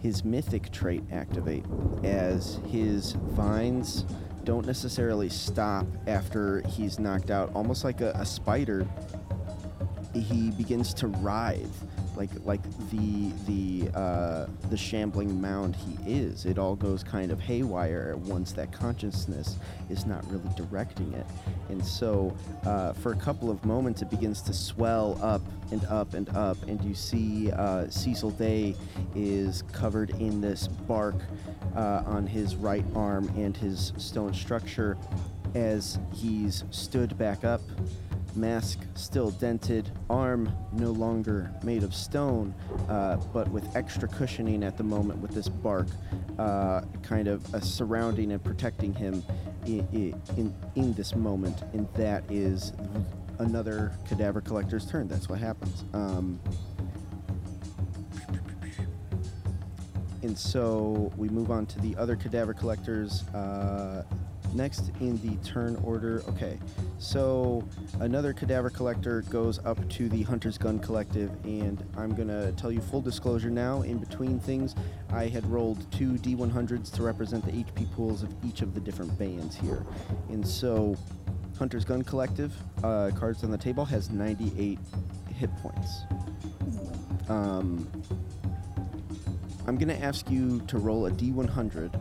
his 0.00 0.24
mythic 0.24 0.70
trait 0.70 1.02
activate 1.12 1.64
as 2.04 2.60
his 2.66 3.12
vines 3.12 4.04
don't 4.44 4.66
necessarily 4.66 5.28
stop 5.28 5.86
after 6.06 6.62
he's 6.68 6.98
knocked 6.98 7.30
out. 7.30 7.50
Almost 7.54 7.84
like 7.84 8.00
a, 8.00 8.12
a 8.12 8.24
spider, 8.24 8.86
he 10.14 10.50
begins 10.52 10.94
to 10.94 11.06
writhe, 11.08 11.82
like 12.18 12.30
like 12.44 12.62
the 12.90 13.30
the 13.46 13.96
uh, 13.96 14.46
the 14.68 14.76
shambling 14.76 15.40
mound 15.40 15.76
he 15.76 16.12
is. 16.12 16.44
It 16.44 16.58
all 16.58 16.74
goes 16.74 17.02
kind 17.04 17.30
of 17.30 17.40
haywire 17.40 18.16
once 18.16 18.52
that 18.52 18.72
consciousness 18.72 19.56
is 19.88 20.04
not 20.04 20.28
really 20.30 20.50
directing 20.56 21.14
it, 21.14 21.26
and 21.68 21.82
so 21.84 22.36
uh, 22.66 22.92
for 22.94 23.12
a 23.12 23.16
couple 23.16 23.50
of 23.50 23.64
moments 23.64 24.02
it 24.02 24.10
begins 24.10 24.42
to 24.42 24.52
swell 24.52 25.18
up 25.22 25.42
and 25.70 25.84
up 25.86 26.14
and 26.14 26.28
up, 26.30 26.60
and 26.64 26.82
you 26.82 26.94
see 26.94 27.52
uh, 27.52 27.88
Cecil 27.88 28.32
Day 28.32 28.74
is 29.14 29.62
covered 29.72 30.10
in 30.10 30.40
this 30.40 30.66
bark 30.66 31.16
uh, 31.76 32.02
on 32.04 32.26
his 32.26 32.56
right 32.56 32.84
arm 32.96 33.28
and 33.36 33.56
his 33.56 33.92
stone 33.96 34.34
structure 34.34 34.98
as 35.54 35.98
he's 36.12 36.64
stood 36.70 37.16
back 37.16 37.44
up 37.44 37.62
mask 38.38 38.78
still 38.94 39.30
dented, 39.32 39.90
arm 40.08 40.52
no 40.72 40.90
longer 40.90 41.50
made 41.62 41.82
of 41.82 41.94
stone, 41.94 42.54
uh, 42.88 43.16
but 43.32 43.48
with 43.48 43.76
extra 43.76 44.08
cushioning 44.08 44.62
at 44.62 44.76
the 44.76 44.84
moment 44.84 45.18
with 45.20 45.32
this 45.32 45.48
bark, 45.48 45.88
uh, 46.38 46.82
kind 47.02 47.28
of 47.28 47.44
surrounding 47.62 48.32
and 48.32 48.42
protecting 48.42 48.94
him 48.94 49.22
in, 49.66 50.14
in, 50.36 50.54
in 50.76 50.92
this 50.94 51.14
moment. 51.14 51.62
And 51.72 51.88
that 51.94 52.24
is 52.30 52.72
another 53.38 53.92
cadaver 54.08 54.40
collector's 54.40 54.86
turn. 54.86 55.08
That's 55.08 55.28
what 55.28 55.38
happens. 55.38 55.84
Um, 55.92 56.40
and 60.22 60.36
so 60.36 61.12
we 61.16 61.28
move 61.28 61.50
on 61.50 61.66
to 61.66 61.80
the 61.80 61.96
other 61.96 62.16
cadaver 62.16 62.54
collectors. 62.54 63.22
Uh, 63.28 64.04
next 64.54 64.90
in 65.00 65.20
the 65.22 65.36
turn 65.48 65.76
order. 65.84 66.22
Okay, 66.28 66.58
so 66.98 67.66
another 68.00 68.32
cadaver 68.32 68.70
collector 68.70 69.22
goes 69.22 69.58
up 69.64 69.88
to 69.90 70.08
the 70.08 70.22
Hunter's 70.22 70.58
Gun 70.58 70.78
Collective, 70.78 71.30
and 71.44 71.82
I'm 71.96 72.14
gonna 72.14 72.52
tell 72.52 72.72
you 72.72 72.80
full 72.80 73.00
disclosure 73.00 73.50
now. 73.50 73.82
In 73.82 73.98
between 73.98 74.38
things, 74.38 74.74
I 75.10 75.26
had 75.26 75.46
rolled 75.50 75.90
two 75.92 76.12
D100s 76.12 76.90
to 76.92 77.02
represent 77.02 77.44
the 77.44 77.52
HP 77.52 77.90
pools 77.92 78.22
of 78.22 78.34
each 78.44 78.62
of 78.62 78.74
the 78.74 78.80
different 78.80 79.16
bands 79.18 79.56
here, 79.56 79.84
and 80.28 80.46
so 80.46 80.96
Hunter's 81.58 81.84
Gun 81.84 82.02
Collective 82.02 82.52
uh, 82.84 83.10
cards 83.16 83.42
on 83.42 83.50
the 83.50 83.58
table 83.58 83.84
has 83.84 84.10
98 84.10 84.78
hit 85.34 85.50
points. 85.56 86.02
Um, 87.28 87.86
I'm 89.66 89.76
gonna 89.76 89.94
ask 89.94 90.30
you 90.30 90.60
to 90.62 90.78
roll 90.78 91.06
a 91.06 91.10
D100 91.10 91.92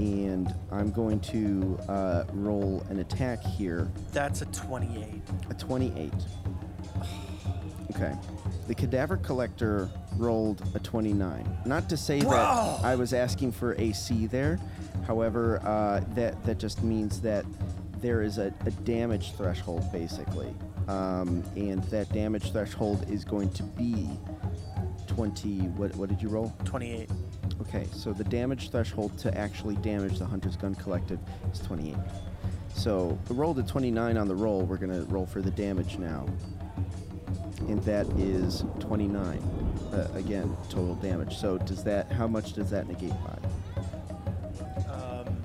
and 0.00 0.54
I'm 0.72 0.90
going 0.90 1.20
to 1.20 1.78
uh, 1.88 2.24
roll 2.32 2.82
an 2.88 3.00
attack 3.00 3.42
here. 3.42 3.90
That's 4.12 4.40
a 4.40 4.46
28. 4.46 5.06
A 5.50 5.54
28. 5.54 6.12
Okay. 7.94 8.16
The 8.66 8.74
cadaver 8.74 9.18
collector 9.18 9.90
rolled 10.16 10.62
a 10.74 10.78
29. 10.78 11.58
Not 11.66 11.88
to 11.90 11.96
say 11.98 12.20
that 12.20 12.30
I 12.82 12.94
was 12.94 13.12
asking 13.12 13.52
for 13.52 13.74
AC 13.78 14.26
there. 14.26 14.58
However, 15.06 15.60
uh, 15.64 16.00
that 16.14 16.42
that 16.44 16.58
just 16.58 16.82
means 16.82 17.20
that 17.20 17.44
there 18.00 18.22
is 18.22 18.38
a, 18.38 18.54
a 18.64 18.70
damage 18.70 19.32
threshold 19.32 19.90
basically, 19.92 20.54
um, 20.88 21.42
and 21.56 21.82
that 21.84 22.10
damage 22.12 22.52
threshold 22.52 23.04
is 23.10 23.24
going 23.24 23.50
to 23.50 23.62
be 23.62 24.08
20. 25.08 25.58
What 25.76 25.94
what 25.96 26.08
did 26.08 26.22
you 26.22 26.28
roll? 26.28 26.54
28. 26.64 27.10
Okay, 27.62 27.86
so 27.92 28.12
the 28.12 28.24
damage 28.24 28.70
threshold 28.70 29.16
to 29.18 29.36
actually 29.36 29.76
damage 29.76 30.18
the 30.18 30.24
Hunter's 30.24 30.56
Gun 30.56 30.74
Collective 30.74 31.18
is 31.52 31.60
28. 31.60 31.94
So 32.74 33.18
we 33.28 33.36
rolled 33.36 33.58
a 33.58 33.62
29 33.62 34.16
on 34.16 34.28
the 34.28 34.34
roll. 34.34 34.62
We're 34.62 34.76
going 34.78 34.92
to 34.92 35.04
roll 35.12 35.26
for 35.26 35.42
the 35.42 35.50
damage 35.50 35.98
now. 35.98 36.26
And 37.68 37.82
that 37.84 38.06
is 38.18 38.64
29. 38.80 39.38
Uh, 39.92 40.08
again, 40.14 40.56
total 40.68 40.94
damage. 40.96 41.36
So 41.36 41.58
does 41.58 41.84
that, 41.84 42.10
how 42.10 42.26
much 42.26 42.54
does 42.54 42.70
that 42.70 42.88
negate 42.88 43.12
by? 43.24 43.38
Um, 44.92 45.36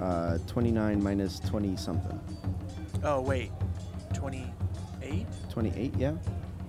Uh, 0.00 0.38
29 0.48 1.02
minus 1.02 1.38
20 1.40 1.76
something. 1.76 2.20
oh, 3.04 3.20
wait. 3.20 3.50
28? 4.12 5.26
28, 5.50 5.94
yeah? 5.96 6.12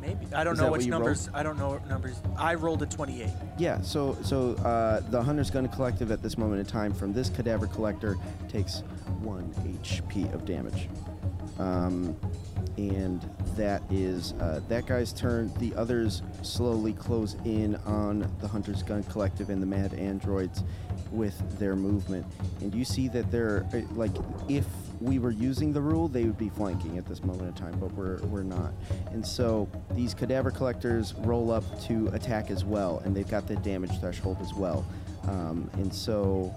Maybe. 0.06 0.28
I 0.34 0.44
don't 0.44 0.54
Is 0.54 0.60
know 0.60 0.72
which 0.72 0.86
you 0.86 0.92
rolled? 0.92 1.04
numbers. 1.04 1.30
I 1.34 1.42
don't 1.44 1.58
know 1.58 1.80
numbers. 1.90 2.22
I 2.38 2.54
rolled 2.54 2.82
a 2.84 2.86
28. 2.86 3.28
Yeah, 3.58 3.82
so 3.82 4.18
so 4.22 4.52
uh, 4.64 5.00
the 5.10 5.22
Hunter's 5.22 5.50
Gun 5.50 5.68
Collective 5.68 6.12
at 6.12 6.22
this 6.22 6.38
moment 6.38 6.60
in 6.60 6.66
time 6.66 6.94
from 6.94 7.12
this 7.14 7.30
cadaver 7.30 7.68
collector 7.68 8.18
takes 8.48 8.82
one 9.22 9.52
HP 9.84 10.32
of 10.34 10.46
damage, 10.46 10.90
um, 11.60 12.16
and 12.78 13.22
that 13.56 13.82
is 13.90 14.34
uh, 14.34 14.62
that 14.68 14.86
guy's 14.86 15.14
turn. 15.14 15.52
The 15.60 15.74
others 15.76 16.22
slowly 16.42 16.94
close 16.94 17.36
in 17.46 17.76
on 17.86 18.32
the 18.42 18.48
Hunter's 18.48 18.84
Gun 18.84 19.04
Collective 19.04 19.50
and 19.50 19.62
the 19.62 19.68
Mad 19.68 19.94
Androids 19.94 20.64
with 21.12 21.60
their 21.60 21.76
movement, 21.76 22.26
and 22.62 22.74
you 22.74 22.86
see 22.86 23.08
that 23.10 23.32
they're 23.32 23.66
uh, 23.74 23.82
like 23.94 24.12
if 24.50 24.66
we 25.02 25.20
were 25.20 25.32
using 25.32 25.74
the 25.74 25.82
rule, 25.82 26.08
they 26.08 26.24
would 26.24 26.38
be 26.38 26.50
flanking 26.50 26.98
at 26.98 27.06
this 27.06 27.24
moment 27.24 27.48
in 27.48 27.54
time, 27.54 27.80
but 27.80 27.92
we're 27.94 28.18
we're 28.24 28.44
not. 28.44 28.74
And 29.12 29.26
so 29.26 29.68
these 29.92 30.14
cadaver 30.14 30.52
collectors 30.52 31.14
roll 31.20 31.52
up 31.52 31.64
to 31.84 32.08
attack 32.14 32.50
as 32.50 32.64
well, 32.64 33.02
and 33.06 33.16
they've 33.16 33.30
got 33.30 33.48
the 33.48 33.56
damage 33.58 34.00
threshold 34.00 34.38
as 34.42 34.54
well. 34.54 34.86
Um, 35.28 35.70
and 35.74 35.94
so 35.94 36.54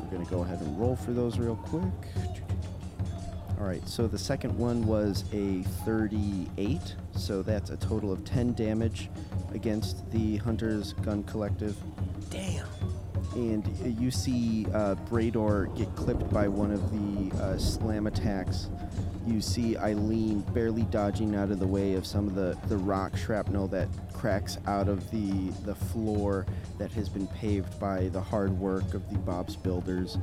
we're 0.00 0.18
gonna 0.18 0.30
go 0.30 0.42
ahead 0.42 0.60
and 0.60 0.78
roll 0.78 0.96
for 0.96 1.12
those 1.12 1.38
real 1.38 1.56
quick. 1.56 2.47
All 3.60 3.66
right, 3.66 3.86
so 3.88 4.06
the 4.06 4.18
second 4.18 4.56
one 4.56 4.86
was 4.86 5.24
a 5.32 5.62
38, 5.84 6.94
so 7.16 7.42
that's 7.42 7.70
a 7.70 7.76
total 7.76 8.12
of 8.12 8.24
10 8.24 8.54
damage 8.54 9.10
against 9.52 10.08
the 10.12 10.36
Hunter's 10.36 10.92
Gun 10.92 11.24
Collective 11.24 11.76
Damn. 12.30 12.64
and 13.34 13.66
you 14.00 14.12
see 14.12 14.66
uh, 14.72 14.94
Brador 15.10 15.76
get 15.76 15.92
clipped 15.96 16.30
by 16.30 16.46
one 16.46 16.70
of 16.70 16.92
the 16.92 17.36
uh, 17.42 17.58
slam 17.58 18.06
attacks. 18.06 18.70
You 19.26 19.40
see 19.40 19.76
Eileen 19.76 20.42
barely 20.54 20.82
dodging 20.82 21.34
out 21.34 21.50
of 21.50 21.58
the 21.58 21.66
way 21.66 21.94
of 21.94 22.06
some 22.06 22.28
of 22.28 22.36
the, 22.36 22.56
the 22.68 22.76
rock 22.76 23.16
shrapnel 23.16 23.66
that 23.68 23.88
cracks 24.12 24.58
out 24.68 24.88
of 24.88 25.10
the, 25.10 25.50
the 25.64 25.74
floor 25.74 26.46
that 26.78 26.92
has 26.92 27.08
been 27.08 27.26
paved 27.26 27.80
by 27.80 28.08
the 28.08 28.20
hard 28.20 28.52
work 28.52 28.94
of 28.94 29.10
the 29.10 29.18
Bob's 29.18 29.56
builders. 29.56 30.16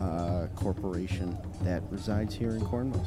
Uh, 0.00 0.46
corporation 0.54 1.36
that 1.62 1.82
resides 1.90 2.34
here 2.34 2.50
in 2.50 2.64
Cornwall. 2.64 3.04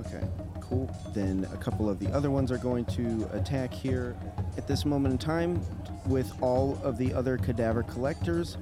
Okay, 0.00 0.26
cool. 0.60 0.94
Then 1.14 1.46
a 1.52 1.56
couple 1.56 1.88
of 1.88 1.98
the 1.98 2.10
other 2.12 2.30
ones 2.30 2.50
are 2.50 2.58
going 2.58 2.84
to 2.86 3.28
attack 3.32 3.72
here. 3.72 4.16
At 4.56 4.66
this 4.66 4.84
moment 4.84 5.12
in 5.12 5.18
time, 5.18 5.64
with 6.06 6.32
all 6.42 6.78
of 6.82 6.98
the 6.98 7.14
other 7.14 7.38
cadaver 7.38 7.82
collectors, 7.82 8.56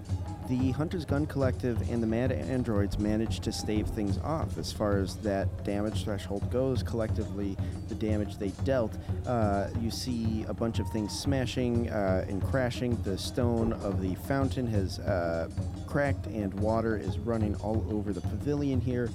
the 0.51 0.73
Hunter's 0.73 1.05
Gun 1.05 1.27
Collective 1.27 1.81
and 1.93 2.03
the 2.03 2.09
Mad 2.09 2.33
Androids 2.33 2.99
managed 2.99 3.45
to 3.45 3.53
stave 3.53 3.87
things 3.87 4.19
off 4.19 4.59
as 4.59 4.73
far 4.73 4.99
as 4.99 5.15
that 5.19 5.63
damage 5.63 6.03
threshold 6.03 6.51
goes. 6.51 6.83
Collectively, 6.83 7.57
the 7.89 7.95
damage 7.95 8.37
they 8.37 8.49
dealt, 8.65 8.93
uh, 9.29 9.69
you 9.81 9.93
see 9.93 10.45
a 10.49 10.53
bunch 10.53 10.81
of 10.81 10.89
things 10.89 11.17
smashing 11.17 11.89
uh, 11.91 12.27
and 12.29 12.43
crashing. 12.43 13.01
The 13.05 13.17
stone 13.17 13.75
of 13.75 14.03
the 14.03 14.17
fountain 14.27 14.67
has 14.67 14.99
uh, 14.99 15.49
cracked, 15.87 16.27
and 16.27 16.53
water 16.55 16.97
is 16.97 17.17
running 17.21 17.55
all 17.57 17.87
over 17.89 18.13
the 18.13 18.21
pavilion 18.21 18.81
here, 18.81 19.09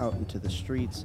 out 0.00 0.14
into 0.14 0.38
the 0.38 0.48
streets. 0.48 1.04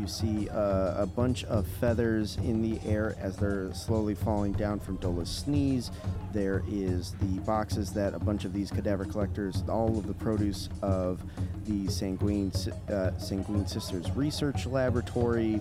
You 0.00 0.06
see 0.06 0.48
uh, 0.48 1.02
a 1.02 1.06
bunch 1.06 1.44
of 1.44 1.66
feathers 1.66 2.38
in 2.38 2.62
the 2.62 2.80
air 2.88 3.16
as 3.20 3.36
they're 3.36 3.72
slowly 3.74 4.14
falling 4.14 4.52
down 4.52 4.80
from 4.80 4.96
Dola's 4.96 5.28
sneeze. 5.28 5.90
There 6.32 6.62
is 6.66 7.12
the 7.20 7.38
boxes 7.40 7.92
that 7.92 8.14
a 8.14 8.18
bunch 8.18 8.46
of 8.46 8.54
these 8.54 8.70
cadaver 8.70 9.04
collectors, 9.04 9.62
all 9.68 9.98
of 9.98 10.06
the 10.06 10.14
produce 10.14 10.70
of 10.80 11.22
the 11.66 11.86
Sanguine, 11.88 12.50
uh, 12.88 13.18
Sanguine 13.18 13.66
Sisters 13.66 14.10
Research 14.12 14.64
Laboratory, 14.64 15.60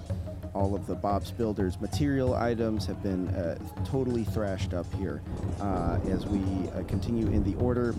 all 0.53 0.73
of 0.73 0.87
the 0.87 0.95
Bob's 0.95 1.31
Builders 1.31 1.79
material 1.81 2.33
items 2.33 2.85
have 2.85 3.03
been 3.03 3.27
uh, 3.29 3.57
totally 3.83 4.23
thrashed 4.23 4.73
up 4.73 4.91
here. 4.95 5.21
Uh, 5.59 5.99
as 6.09 6.25
we 6.25 6.39
uh, 6.69 6.83
continue 6.87 7.27
in 7.27 7.43
the 7.43 7.55
order, 7.55 7.93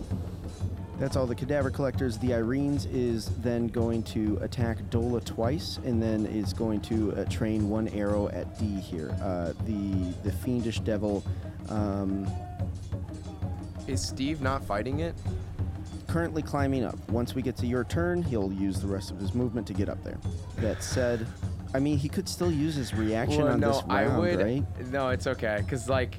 that's 1.00 1.16
all 1.16 1.26
the 1.26 1.34
cadaver 1.34 1.70
collectors. 1.70 2.18
The 2.18 2.28
Irenes 2.28 2.86
is 2.92 3.30
then 3.38 3.66
going 3.68 4.02
to 4.04 4.38
attack 4.42 4.78
Dola 4.90 5.24
twice, 5.24 5.78
and 5.84 6.00
then 6.00 6.26
is 6.26 6.52
going 6.52 6.80
to 6.82 7.12
uh, 7.14 7.24
train 7.24 7.68
one 7.70 7.88
arrow 7.88 8.28
at 8.28 8.56
D 8.58 8.66
here. 8.66 9.10
Uh, 9.22 9.52
the 9.64 10.12
the 10.22 10.30
fiendish 10.30 10.80
devil, 10.80 11.24
um, 11.70 12.30
Is 13.88 14.00
Steve 14.06 14.40
not 14.42 14.64
fighting 14.64 15.00
it? 15.00 15.14
currently 16.06 16.42
climbing 16.42 16.82
up. 16.84 16.96
Once 17.08 17.36
we 17.36 17.40
get 17.42 17.56
to 17.56 17.68
your 17.68 17.84
turn, 17.84 18.20
he'll 18.20 18.52
use 18.52 18.80
the 18.80 18.86
rest 18.88 19.12
of 19.12 19.20
his 19.20 19.32
movement 19.32 19.64
to 19.64 19.72
get 19.72 19.88
up 19.88 20.02
there. 20.02 20.18
That 20.56 20.82
said, 20.82 21.24
I 21.72 21.78
mean 21.78 21.98
he 21.98 22.08
could 22.08 22.28
still 22.28 22.50
use 22.50 22.74
his 22.74 22.92
reaction 22.92 23.44
Well, 23.44 23.52
on 23.52 23.60
no, 23.60 23.68
this 23.74 23.82
round, 23.84 23.92
I 23.92 24.18
would. 24.18 24.40
right? 24.40 24.86
No, 24.90 25.10
it's 25.10 25.28
okay, 25.28 25.64
cause 25.68 25.88
like, 25.88 26.18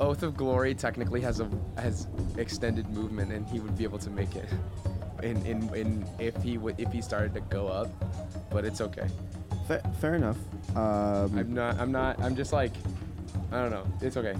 Oath 0.00 0.22
of 0.22 0.36
Glory 0.36 0.74
technically 0.74 1.20
has 1.22 1.40
a 1.40 1.48
has 1.78 2.06
extended 2.36 2.88
movement, 2.90 3.32
and 3.32 3.46
he 3.48 3.60
would 3.60 3.76
be 3.78 3.84
able 3.84 3.98
to 3.98 4.10
make 4.10 4.36
it. 4.36 4.48
In 5.22 5.36
in, 5.46 5.74
in 5.74 6.06
if 6.18 6.36
he 6.42 6.58
would 6.58 6.78
if 6.78 6.92
he 6.92 7.00
started 7.00 7.32
to 7.34 7.40
go 7.40 7.68
up, 7.68 7.88
but 8.50 8.64
it's 8.64 8.80
okay. 8.80 9.08
Fa- 9.66 9.90
fair 10.00 10.14
enough. 10.14 10.36
Um, 10.76 11.38
I'm 11.38 11.54
not. 11.54 11.78
I'm 11.80 11.90
not. 11.92 12.20
I'm 12.20 12.36
just 12.36 12.52
like, 12.52 12.72
I 13.50 13.56
don't 13.62 13.70
know. 13.70 13.86
It's 14.02 14.16
okay. 14.18 14.34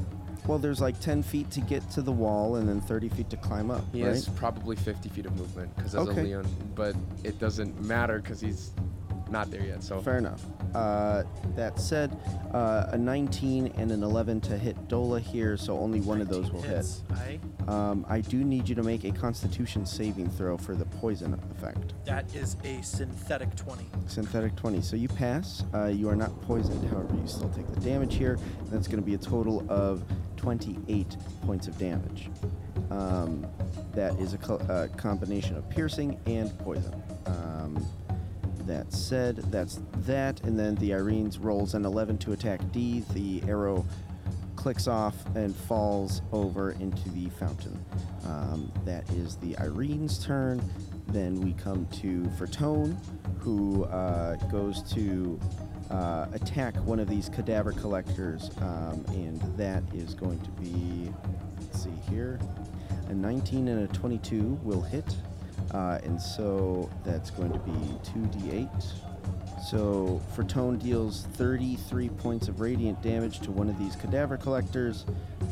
well, 0.47 0.59
there's 0.59 0.81
like 0.81 1.01
10 1.01 1.23
feet 1.25 1.51
to 1.53 1.61
get 1.61 1.89
to 1.93 2.03
the 2.03 2.13
wall, 2.13 2.57
and 2.57 2.69
then 2.69 2.81
30 2.83 3.09
feet 3.09 3.31
to 3.31 3.37
climb 3.39 3.71
up. 3.71 3.83
He 3.93 4.03
right? 4.03 4.11
has 4.11 4.29
probably 4.29 4.77
50 4.77 5.09
feet 5.09 5.25
of 5.27 5.35
movement 5.37 5.75
because 5.75 5.95
as 5.95 6.07
Okay. 6.09 6.21
a 6.21 6.25
Leon, 6.25 6.47
but 6.75 6.95
it 7.25 7.39
doesn't 7.41 7.81
matter 7.81 8.19
because 8.21 8.41
he's 8.41 8.71
not 9.31 9.51
there 9.51 9.63
yet. 9.63 9.83
So 9.83 10.01
Fair 10.01 10.19
enough. 10.19 10.45
Uh, 10.75 11.25
that 11.55 11.79
said, 11.81 12.19
uh, 12.53 12.87
a 12.91 12.99
19 12.99 13.73
and 13.77 13.91
an 13.91 14.03
11 14.03 14.41
to 14.43 14.59
hit 14.59 14.89
Dola 14.89 15.21
here, 15.21 15.57
so 15.57 15.79
only 15.79 16.01
one 16.01 16.21
of 16.21 16.29
those 16.29 16.51
will 16.53 16.63
hit. 16.63 16.77
Hits. 16.77 17.03
Aye. 17.13 17.41
Um, 17.67 18.07
I 18.09 18.21
do 18.21 18.45
need 18.45 18.69
you 18.69 18.75
to 18.77 18.83
make 18.83 19.05
a 19.05 19.11
Constitution 19.11 19.87
saving 19.87 20.31
throw 20.31 20.57
for 20.57 20.75
the 20.75 20.85
poison 20.85 21.35
effect. 21.51 21.95
That 22.05 22.33
is 22.35 22.57
a 22.65 22.81
synthetic 22.83 23.55
20. 23.57 23.85
Synthetic 24.07 24.55
20. 24.57 24.81
So 24.83 24.97
you 24.97 25.09
pass. 25.09 25.65
Uh, 25.75 25.87
you 25.87 26.09
are 26.09 26.17
not 26.17 26.41
poisoned, 26.43 26.89
however, 26.91 27.15
you 27.15 27.27
still 27.27 27.49
take 27.51 27.67
the 27.73 27.81
damage 27.81 28.15
here. 28.17 28.39
That's 28.71 28.87
going 28.87 29.01
to 29.01 29.07
be 29.07 29.15
a 29.15 29.19
total 29.19 29.65
of 29.71 30.05
28 30.37 31.17
points 31.43 31.67
of 31.67 31.77
damage. 31.79 32.29
Um, 32.91 33.47
that 33.95 34.15
is 34.21 34.35
a 34.35 34.39
co- 34.39 34.57
uh, 34.57 34.89
combination 34.97 35.57
of 35.57 35.69
piercing 35.69 36.21
and 36.27 36.57
poison. 36.59 37.03
Um, 37.27 37.85
that 38.67 38.93
said, 38.93 39.37
that's 39.51 39.81
that. 39.99 40.41
And 40.43 40.59
then 40.59 40.75
the 40.77 40.93
Irene's 40.93 41.39
rolls 41.39 41.75
an 41.75 41.85
11 41.85 42.19
to 42.19 42.33
attack 42.33 42.61
D. 42.73 43.05
The 43.13 43.43
arrow 43.49 43.85
clicks 44.57 44.89
off 44.89 45.15
and 45.37 45.55
falls 45.55 46.23
over 46.33 46.73
into 46.73 47.09
the 47.11 47.29
fountain. 47.31 47.79
Um, 48.25 48.73
that 48.85 49.09
is 49.11 49.37
the 49.37 49.57
Irene's 49.59 50.25
turn. 50.25 50.61
Then 51.09 51.41
we 51.41 51.53
come 51.53 51.87
to 52.01 52.23
Fertone, 52.39 52.97
who 53.39 53.85
uh, 53.85 54.35
goes 54.51 54.83
to 54.95 55.39
uh, 55.91 56.27
attack 56.33 56.75
one 56.79 56.99
of 56.99 57.09
these 57.09 57.29
cadaver 57.29 57.73
collectors, 57.73 58.51
um, 58.61 59.05
and 59.11 59.41
that 59.57 59.83
is 59.95 60.15
going 60.15 60.41
to 60.41 60.51
be, 60.51 61.13
let's 61.61 61.85
see 61.85 61.91
here, 62.11 62.41
a 63.09 63.15
19 63.15 63.69
and 63.69 63.89
a 63.89 63.93
22 63.93 64.59
will 64.65 64.83
hit, 64.83 65.15
uh, 65.73 65.99
and 66.05 66.21
so 66.21 66.91
that's 67.05 67.31
going 67.31 67.53
to 67.53 67.59
be 67.61 67.73
2d8. 67.73 68.85
So 69.65 70.21
Fertone 70.37 70.81
deals 70.81 71.27
33 71.35 72.09
points 72.11 72.49
of 72.49 72.61
radiant 72.61 73.03
damage 73.03 73.41
to 73.41 73.51
one 73.51 73.69
of 73.69 73.79
these 73.79 73.97
cadaver 73.97 74.37
collectors. 74.37 75.07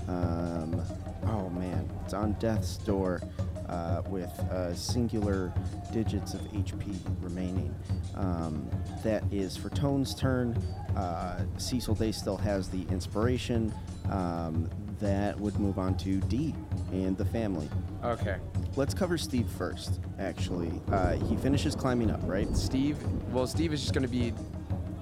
Um, 0.09 0.81
oh 1.27 1.48
man, 1.50 1.90
it's 2.05 2.14
on 2.14 2.35
death's 2.35 2.77
door 2.77 3.20
uh, 3.68 4.03
with 4.09 4.31
uh, 4.50 4.74
singular 4.74 5.53
digits 5.92 6.35
of 6.35 6.40
HP 6.53 6.96
remaining. 7.20 7.74
Um, 8.14 8.68
that 9.03 9.24
is 9.33 9.59
Fertone's 9.59 10.14
turn. 10.14 10.57
Uh, 10.96 11.44
Cecil 11.57 11.94
Day 11.94 12.12
still 12.12 12.37
has 12.37 12.68
the 12.68 12.83
inspiration. 12.90 13.74
Um, 14.11 14.70
that 15.00 15.38
would 15.38 15.59
move 15.59 15.78
on 15.78 15.96
to 15.98 16.20
D 16.22 16.54
and 16.92 17.16
the 17.16 17.24
family. 17.24 17.68
okay. 18.04 18.37
Let's 18.76 18.92
cover 18.92 19.16
Steve 19.16 19.48
first, 19.57 20.00
actually. 20.18 20.72
Uh, 20.90 21.12
he 21.12 21.37
finishes 21.37 21.76
climbing 21.76 22.11
up, 22.11 22.20
right? 22.24 22.48
Steve. 22.57 22.98
Well, 23.33 23.46
Steve 23.46 23.72
is 23.72 23.80
just 23.80 23.94
gonna 23.94 24.09
be, 24.09 24.33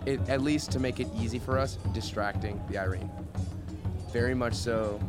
it, 0.04 0.20
at 0.28 0.42
least 0.42 0.70
to 0.72 0.78
make 0.78 1.00
it 1.00 1.08
easy 1.18 1.38
for 1.38 1.58
us, 1.58 1.78
distracting 1.94 2.60
the 2.68 2.76
Irene. 2.78 3.10
Very 4.12 4.34
much 4.34 4.52
so, 4.52 5.00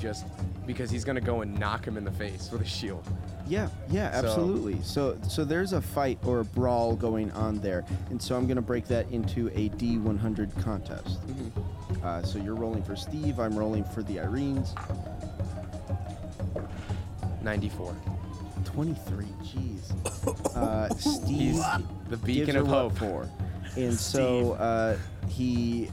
just 0.00 0.26
because 0.66 0.90
he's 0.90 1.04
gonna 1.04 1.20
go 1.20 1.42
and 1.42 1.56
knock 1.56 1.86
him 1.86 1.96
in 1.96 2.04
the 2.04 2.10
face 2.10 2.50
with 2.50 2.62
a 2.62 2.66
shield. 2.66 3.06
Yeah, 3.46 3.68
yeah, 3.88 4.10
absolutely. 4.12 4.80
So, 4.82 5.16
so 5.28 5.44
there's 5.44 5.72
a 5.72 5.80
fight 5.80 6.18
or 6.24 6.40
a 6.40 6.44
brawl 6.44 6.94
going 6.96 7.30
on 7.32 7.60
there, 7.60 7.84
and 8.10 8.20
so 8.20 8.36
I'm 8.36 8.46
gonna 8.48 8.60
break 8.62 8.86
that 8.88 9.08
into 9.10 9.48
a 9.54 9.68
D100 9.70 10.60
contest. 10.62 11.18
Uh, 12.02 12.22
so 12.22 12.38
you're 12.38 12.54
rolling 12.54 12.82
for 12.82 12.96
Steve. 12.96 13.38
I'm 13.38 13.56
rolling 13.58 13.84
for 13.84 14.02
the 14.02 14.16
Irenes. 14.16 14.74
94. 17.42 17.94
23. 18.64 19.24
Jeez. 19.42 19.76
Uh, 20.56 20.88
Steve 20.96 21.54
He's 21.54 21.64
the 22.10 22.16
beacon 22.18 22.56
of 22.56 22.66
hope. 22.66 22.96
for, 22.98 23.26
and 23.76 23.94
so 23.94 24.52
uh, 24.54 24.96
he. 25.28 25.88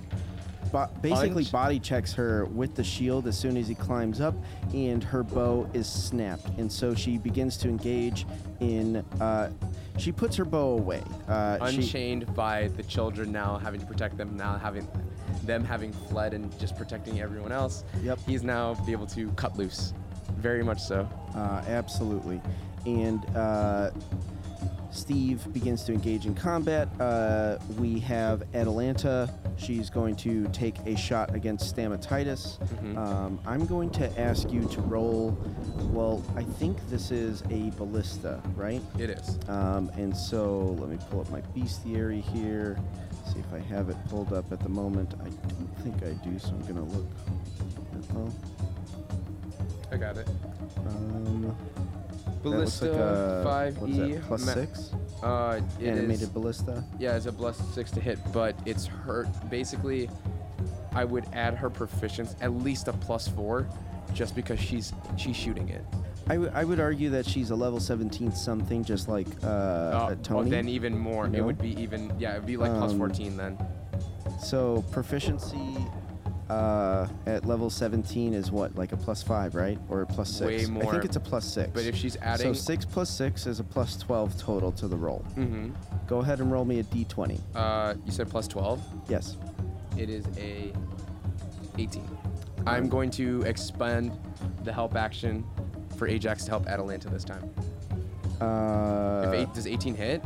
Bo- 0.73 0.89
basically, 1.01 1.43
Punch. 1.43 1.51
body 1.53 1.79
checks 1.79 2.11
her 2.13 2.43
with 2.45 2.75
the 2.75 2.83
shield 2.83 3.25
as 3.27 3.37
soon 3.37 3.55
as 3.55 3.69
he 3.69 3.75
climbs 3.75 4.19
up, 4.19 4.35
and 4.73 5.01
her 5.03 5.23
bow 5.23 5.69
is 5.73 5.87
snapped. 5.87 6.45
And 6.57 6.69
so 6.69 6.93
she 6.93 7.17
begins 7.17 7.55
to 7.57 7.69
engage 7.69 8.25
in. 8.59 8.97
Uh, 9.21 9.51
she 9.97 10.11
puts 10.11 10.35
her 10.35 10.43
bow 10.45 10.71
away. 10.77 11.01
Uh, 11.29 11.69
she- 11.69 11.77
Unchained 11.77 12.35
by 12.35 12.67
the 12.69 12.83
children 12.83 13.31
now 13.31 13.57
having 13.57 13.79
to 13.79 13.85
protect 13.85 14.17
them, 14.17 14.35
now 14.35 14.57
having 14.57 14.85
them 15.43 15.63
having 15.63 15.91
fled 15.91 16.33
and 16.33 16.57
just 16.59 16.75
protecting 16.75 17.21
everyone 17.21 17.51
else. 17.51 17.83
Yep. 18.03 18.19
He's 18.25 18.43
now 18.43 18.73
be 18.85 18.91
able 18.91 19.07
to 19.07 19.29
cut 19.31 19.57
loose. 19.57 19.93
Very 20.37 20.63
much 20.63 20.79
so. 20.79 21.09
Uh, 21.35 21.63
absolutely. 21.67 22.41
And 22.85 23.25
uh, 23.35 23.91
Steve 24.91 25.51
begins 25.53 25.83
to 25.83 25.93
engage 25.93 26.25
in 26.25 26.33
combat. 26.33 26.87
Uh, 26.99 27.57
we 27.77 27.99
have 27.99 28.43
Atalanta. 28.53 29.29
She's 29.57 29.89
going 29.89 30.15
to 30.17 30.47
take 30.49 30.75
a 30.85 30.95
shot 30.95 31.35
against 31.35 31.75
Stamatitis. 31.75 32.57
Um, 32.97 33.39
I'm 33.45 33.65
going 33.65 33.89
to 33.91 34.19
ask 34.19 34.51
you 34.51 34.65
to 34.65 34.81
roll. 34.81 35.37
Well, 35.91 36.23
I 36.35 36.43
think 36.43 36.77
this 36.89 37.11
is 37.11 37.41
a 37.49 37.71
ballista, 37.77 38.41
right? 38.55 38.81
It 38.97 39.09
is. 39.09 39.39
Um, 39.49 39.89
and 39.95 40.15
so 40.15 40.75
let 40.79 40.89
me 40.89 40.97
pull 41.09 41.21
up 41.21 41.29
my 41.29 41.41
bestiary 41.55 42.21
here. 42.21 42.79
See 43.33 43.39
if 43.39 43.53
I 43.53 43.59
have 43.59 43.89
it 43.89 43.97
pulled 44.09 44.33
up 44.33 44.51
at 44.51 44.59
the 44.59 44.69
moment. 44.69 45.13
I 45.19 45.23
don't 45.29 45.77
think 45.83 46.03
I 46.03 46.13
do, 46.27 46.37
so 46.39 46.49
I'm 46.49 46.61
going 46.61 46.75
to 46.75 46.97
look. 46.97 47.07
Oh, 48.15 48.31
I 49.91 49.97
got 49.97 50.17
it. 50.17 50.27
um, 50.85 51.55
Ballista 52.43 52.85
like 52.85 52.99
a, 52.99 53.43
five 53.43 53.77
what's 53.79 53.93
E 53.93 54.13
that, 54.13 54.21
plus 54.23 54.43
six 54.53 54.91
Uh, 55.23 55.59
it 55.79 55.83
is- 55.83 55.97
animated 55.97 56.33
ballista. 56.33 56.83
Yeah, 56.99 57.15
it's 57.17 57.25
a 57.25 57.33
plus 57.33 57.57
six 57.73 57.91
to 57.91 57.99
hit, 57.99 58.19
but 58.31 58.55
it's 58.65 58.85
her. 58.85 59.27
Basically, 59.49 60.09
I 60.93 61.03
would 61.03 61.25
add 61.33 61.55
her 61.55 61.69
proficiency 61.69 62.35
at 62.41 62.53
least 62.53 62.87
a 62.87 62.93
plus 62.93 63.27
four, 63.27 63.67
just 64.13 64.35
because 64.35 64.59
she's 64.59 64.93
she's 65.17 65.35
shooting 65.35 65.69
it. 65.69 65.83
I, 66.29 66.33
w- 66.35 66.51
I 66.53 66.63
would 66.63 66.79
argue 66.79 67.09
that 67.11 67.25
she's 67.25 67.51
a 67.51 67.55
level 67.55 67.79
17 67.79 68.31
something, 68.33 68.83
just 68.83 69.07
like 69.07 69.27
uh, 69.43 69.47
Uh, 69.47 69.49
uh, 69.49 70.15
well, 70.33 70.43
then 70.43 70.67
even 70.67 70.97
more. 70.97 71.27
It 71.33 71.43
would 71.43 71.57
be 71.57 71.79
even. 71.81 72.11
Yeah, 72.19 72.33
it'd 72.33 72.45
be 72.45 72.57
like 72.57 72.71
Um, 72.71 72.97
14 72.97 73.37
then. 73.37 73.57
so 74.41 74.83
proficiency 74.91 75.77
uh, 76.49 77.07
at 77.25 77.45
level 77.45 77.69
17 77.69 78.33
is 78.33 78.51
what, 78.51 78.75
like 78.75 78.91
a 78.93 78.97
plus 78.97 79.21
five, 79.23 79.55
right? 79.55 79.77
Or 79.89 80.01
a 80.01 80.05
plus 80.05 80.29
six? 80.29 80.65
Way 80.67 80.71
more. 80.71 80.87
I 80.87 80.91
think 80.91 81.05
it's 81.05 81.15
a 81.17 81.19
plus 81.21 81.45
six. 81.45 81.69
But 81.73 81.83
if 81.85 81.95
she's 81.95 82.15
adding. 82.17 82.53
so 82.53 82.59
six 82.59 82.85
plus 82.85 83.09
six 83.09 83.45
is 83.47 83.59
a 83.59 83.63
plus 83.65 83.97
12 83.97 84.37
total 84.37 84.71
to 84.73 84.87
the 84.87 84.95
roll. 84.95 85.25
Mm-hmm. 85.37 85.69
Go 86.07 86.19
ahead 86.19 86.39
and 86.39 86.51
roll 86.51 86.63
me 86.65 86.79
a 86.79 86.83
d20. 86.83 87.39
Uh, 87.55 87.95
you 88.05 88.11
said 88.11 88.29
plus 88.29 88.47
12. 88.47 88.81
Yes. 89.09 89.37
It 89.97 90.09
is 90.09 90.25
a 90.37 90.71
18. 91.77 92.03
I'm 92.65 92.87
going 92.89 93.11
to 93.11 93.41
expend 93.43 94.11
the 94.63 94.71
help 94.73 94.95
action 94.95 95.43
for 95.97 96.07
Ajax 96.07 96.45
to 96.45 96.51
help 96.51 96.67
Atalanta 96.67 97.09
this 97.09 97.23
time. 97.23 97.49
Uh, 98.39 99.25
if 99.27 99.33
eight, 99.33 99.53
does 99.53 99.67
18 99.67 99.95
hit? 99.95 100.23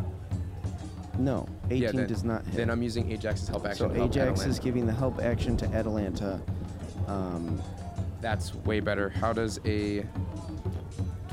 no, 1.17 1.47
18 1.69 1.81
yeah, 1.81 1.91
then, 1.91 2.07
does 2.07 2.23
not 2.23 2.43
hit. 2.45 2.55
Then 2.55 2.69
I'm 2.69 2.81
using 2.81 3.11
Ajax's 3.11 3.47
help 3.47 3.65
action. 3.65 3.89
so 3.89 3.93
help 3.93 4.09
Ajax 4.11 4.45
is 4.45 4.59
giving 4.59 4.85
the 4.85 4.93
help 4.93 5.21
action 5.21 5.55
to 5.57 5.65
Atalanta. 5.67 6.41
Um, 7.07 7.61
That's 8.19 8.53
way 8.53 8.79
better. 8.79 9.09
How 9.09 9.33
does 9.33 9.59
a 9.65 10.05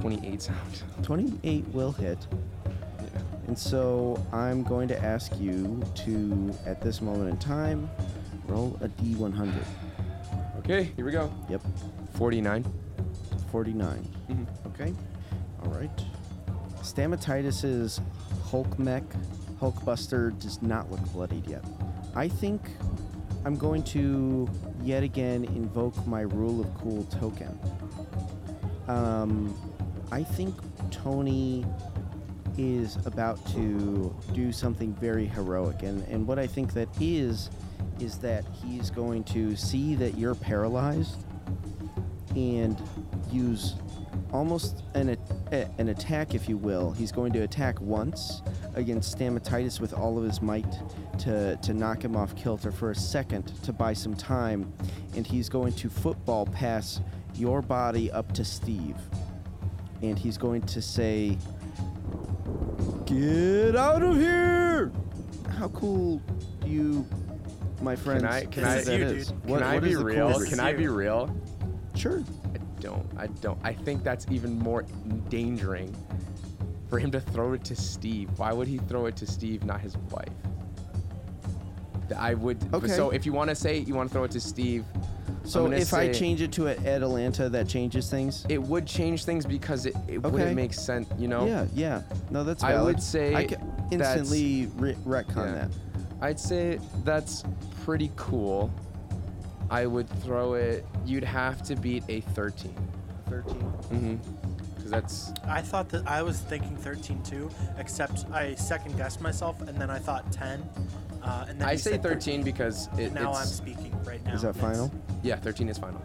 28 0.00 0.42
sound? 0.42 0.82
28 1.02 1.66
will 1.68 1.92
hit. 1.92 2.26
And 3.48 3.58
so 3.58 4.22
I'm 4.32 4.62
going 4.62 4.88
to 4.88 5.02
ask 5.02 5.32
you 5.40 5.82
to, 6.04 6.54
at 6.66 6.82
this 6.82 7.00
moment 7.00 7.30
in 7.30 7.38
time, 7.38 7.90
roll 8.46 8.78
a 8.82 8.88
d100. 8.88 9.54
Okay, 10.58 10.92
here 10.96 11.04
we 11.04 11.12
go. 11.12 11.32
Yep, 11.48 11.62
49. 12.14 12.64
49. 13.50 14.06
Mhm. 14.30 14.46
Okay, 14.66 14.94
all 15.62 15.70
right. 15.70 16.04
Stamatitis's 16.82 18.00
Hulk 18.50 18.78
mech, 18.78 19.02
Hulkbuster 19.60 20.38
does 20.40 20.62
not 20.62 20.90
look 20.90 21.00
bloodied 21.12 21.46
yet. 21.46 21.64
I 22.14 22.28
think 22.28 22.62
I'm 23.44 23.56
going 23.56 23.82
to 23.84 24.48
yet 24.82 25.02
again 25.02 25.44
invoke 25.44 26.06
my 26.06 26.22
Rule 26.22 26.60
of 26.60 26.72
Cool 26.78 27.04
token. 27.04 27.58
Um, 28.86 29.54
I 30.10 30.22
think 30.22 30.54
Tony 30.90 31.66
is 32.56 32.96
about 33.06 33.44
to 33.52 34.14
do 34.32 34.50
something 34.52 34.92
very 34.94 35.26
heroic, 35.26 35.82
and, 35.82 36.02
and 36.08 36.26
what 36.26 36.38
I 36.38 36.46
think 36.46 36.72
that 36.74 36.88
is, 37.00 37.50
is 38.00 38.18
that 38.18 38.44
he's 38.64 38.90
going 38.90 39.24
to 39.24 39.54
see 39.56 39.94
that 39.96 40.16
you're 40.18 40.34
paralyzed 40.34 41.16
and 42.34 42.80
use 43.32 43.74
almost 44.32 44.82
an, 44.94 45.16
a- 45.52 45.68
an 45.78 45.88
attack, 45.88 46.34
if 46.34 46.48
you 46.48 46.56
will. 46.56 46.92
He's 46.92 47.12
going 47.12 47.32
to 47.32 47.40
attack 47.40 47.80
once 47.80 48.42
against 48.74 49.16
Stamatitis 49.18 49.80
with 49.80 49.92
all 49.92 50.18
of 50.18 50.24
his 50.24 50.40
might 50.42 50.66
to, 51.20 51.56
to 51.56 51.72
knock 51.74 52.02
him 52.04 52.14
off 52.16 52.34
kilter 52.36 52.70
for 52.70 52.90
a 52.90 52.94
second 52.94 53.52
to 53.64 53.72
buy 53.72 53.92
some 53.92 54.14
time, 54.14 54.72
and 55.16 55.26
he's 55.26 55.48
going 55.48 55.72
to 55.74 55.88
football 55.88 56.46
pass 56.46 57.00
your 57.34 57.62
body 57.62 58.10
up 58.12 58.32
to 58.32 58.44
Steve. 58.44 58.96
And 60.02 60.18
he's 60.18 60.38
going 60.38 60.62
to 60.62 60.80
say, 60.82 61.36
Get 63.06 63.74
out 63.76 64.02
of 64.02 64.16
here! 64.16 64.92
How 65.58 65.68
cool 65.68 66.20
you, 66.64 67.06
my 67.80 67.96
friends, 67.96 68.24
I- 68.24 68.44
can 68.44 68.64
I- 68.64 68.78
you, 68.80 68.84
dude. 68.84 69.26
What- 69.48 69.58
Can 69.60 69.66
I 69.68 69.78
be 69.80 69.96
real? 69.96 70.44
Can 70.46 70.60
I 70.60 70.72
be 70.74 70.88
real? 70.88 71.34
Sure. 71.94 72.22
I 72.78 72.80
don't. 72.80 73.06
I 73.16 73.26
don't. 73.26 73.58
I 73.64 73.72
think 73.72 74.04
that's 74.04 74.26
even 74.30 74.56
more 74.58 74.84
endangering 75.04 75.94
for 76.88 76.98
him 76.98 77.10
to 77.10 77.20
throw 77.20 77.52
it 77.54 77.64
to 77.64 77.76
Steve. 77.76 78.30
Why 78.38 78.52
would 78.52 78.68
he 78.68 78.78
throw 78.78 79.06
it 79.06 79.16
to 79.16 79.26
Steve, 79.26 79.64
not 79.64 79.80
his 79.80 79.96
wife? 80.10 80.28
I 82.16 82.34
would. 82.34 82.58
Okay. 82.72 82.88
So 82.88 83.10
if 83.10 83.26
you 83.26 83.32
want 83.32 83.50
to 83.50 83.56
say 83.56 83.78
you 83.78 83.94
want 83.94 84.08
to 84.10 84.12
throw 84.14 84.24
it 84.24 84.30
to 84.30 84.40
Steve, 84.40 84.84
So 85.44 85.66
if 85.72 85.92
I 85.92 86.10
change 86.12 86.40
it 86.40 86.52
to 86.52 86.68
a 86.68 86.76
Atalanta, 86.86 87.48
that 87.50 87.68
changes 87.68 88.08
things. 88.10 88.46
it 88.48 88.62
would 88.62 88.86
change 88.86 89.24
things 89.24 89.44
because 89.44 89.84
it, 89.86 89.94
it 90.06 90.18
Okay. 90.18 90.28
wouldn't 90.30 90.56
make 90.56 90.72
sense. 90.72 91.08
You 91.18 91.28
know. 91.28 91.46
Yeah, 91.46 91.66
yeah. 91.74 92.02
No, 92.30 92.44
that's 92.44 92.62
I 92.62 92.80
would 92.80 93.02
say 93.02 93.34
I 93.34 93.46
instantly 93.90 94.70
re- 94.76 94.94
retcon 95.04 95.36
Yeah. 95.36 95.52
that. 95.52 95.70
I'd 96.20 96.40
say 96.40 96.78
that's 97.04 97.44
pretty 97.84 98.10
cool. 98.16 98.70
I 99.70 99.86
would 99.86 100.08
throw 100.22 100.54
it. 100.54 100.84
You'd 101.04 101.24
have 101.24 101.62
to 101.64 101.76
beat 101.76 102.04
a 102.08 102.20
13. 102.20 102.74
13. 103.28 103.54
Mm-hmm. 103.54 104.16
Because 104.76 104.90
that's 104.90 105.32
I 105.46 105.60
thought 105.60 105.88
that 105.90 106.06
I 106.08 106.22
was 106.22 106.40
thinking 106.40 106.76
13 106.76 107.22
too, 107.22 107.50
except 107.78 108.24
I 108.32 108.54
second 108.54 108.96
guessed 108.96 109.20
myself 109.20 109.60
and 109.60 109.76
then 109.78 109.90
I 109.90 109.98
thought 109.98 110.30
10. 110.32 110.62
Uh, 111.22 111.46
and 111.48 111.60
then 111.60 111.68
I 111.68 111.74
say 111.76 111.92
said 111.92 112.02
13 112.02 112.42
because 112.42 112.88
it, 112.98 113.12
Now 113.12 113.32
I'm 113.34 113.42
it's 113.42 113.52
speaking 113.52 113.94
right 114.04 114.24
now. 114.24 114.32
Is 114.34 114.42
that 114.42 114.50
It's- 114.56 114.64
final? 114.64 114.90
yeah 115.22 115.36
13 115.36 115.68
is 115.68 115.76
final. 115.78 116.02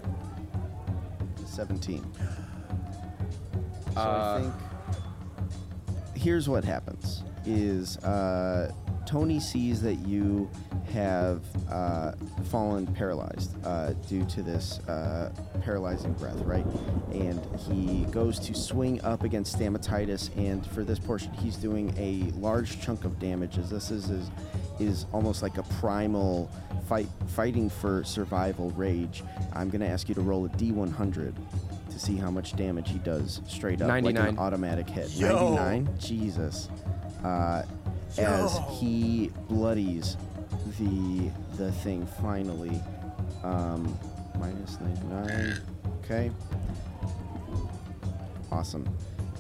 17. 1.46 2.04
So 3.94 4.00
Uh, 4.02 4.02
I 4.02 4.42
think 4.42 4.54
here's 6.16 6.50
what 6.50 6.64
happens 6.64 7.24
is 7.46 7.98
uh, 8.00 8.72
Tony 9.14 9.40
sees 9.40 9.80
that 9.80 10.00
you 10.08 10.50
have 10.92 11.44
uh, 11.72 12.14
fallen 12.46 12.88
paralyzed 12.88 13.56
uh, 13.64 13.94
due 14.10 14.26
to 14.26 14.42
this 14.42 14.80
uh, 14.88 15.32
paralyzing 15.62 16.14
breath, 16.14 16.40
right? 16.40 16.66
And 17.12 17.40
he 17.60 18.06
goes 18.06 18.40
to 18.40 18.56
swing 18.56 19.00
up 19.02 19.24
against 19.24 19.56
Stamatitis, 19.56 20.36
and 20.36 20.66
for 20.66 20.84
this 20.84 20.98
portion, 20.98 21.32
he's 21.34 21.58
doing 21.58 21.94
a 21.96 22.32
large 22.40 22.82
chunk 22.82 23.06
of 23.06 23.20
damage. 23.20 23.60
As 23.60 23.70
this 23.70 23.92
is 23.92 24.10
is, 24.10 24.32
is 24.80 25.06
almost 25.14 25.44
like 25.44 25.60
a 25.60 25.64
primal 25.80 26.50
fight, 26.90 27.08
fighting 27.28 27.70
for 27.70 28.04
survival 28.04 28.72
rage. 28.72 29.24
I'm 29.54 29.70
gonna 29.70 29.86
ask 29.86 30.10
you 30.10 30.16
to 30.16 30.22
roll 30.22 30.46
a 30.46 30.50
D100 30.50 31.36
to 31.92 32.00
see 32.00 32.16
how 32.16 32.32
much 32.32 32.56
damage 32.56 32.90
he 32.90 32.98
does 32.98 33.42
straight 33.48 33.80
up, 33.80 33.90
like 33.90 34.06
99. 34.06 34.28
an 34.30 34.40
automatic 34.40 34.90
hit. 34.90 35.12
Yo. 35.12 35.54
99. 35.54 36.00
Jesus. 36.00 36.68
As 38.18 38.60
he 38.80 39.32
bloodies 39.50 40.18
the 40.80 41.30
the 41.58 41.72
thing 41.72 42.06
finally. 42.22 42.82
Um, 43.44 43.98
minus 44.40 44.80
99. 44.80 45.62
Okay. 46.04 46.32
Awesome. 48.52 48.88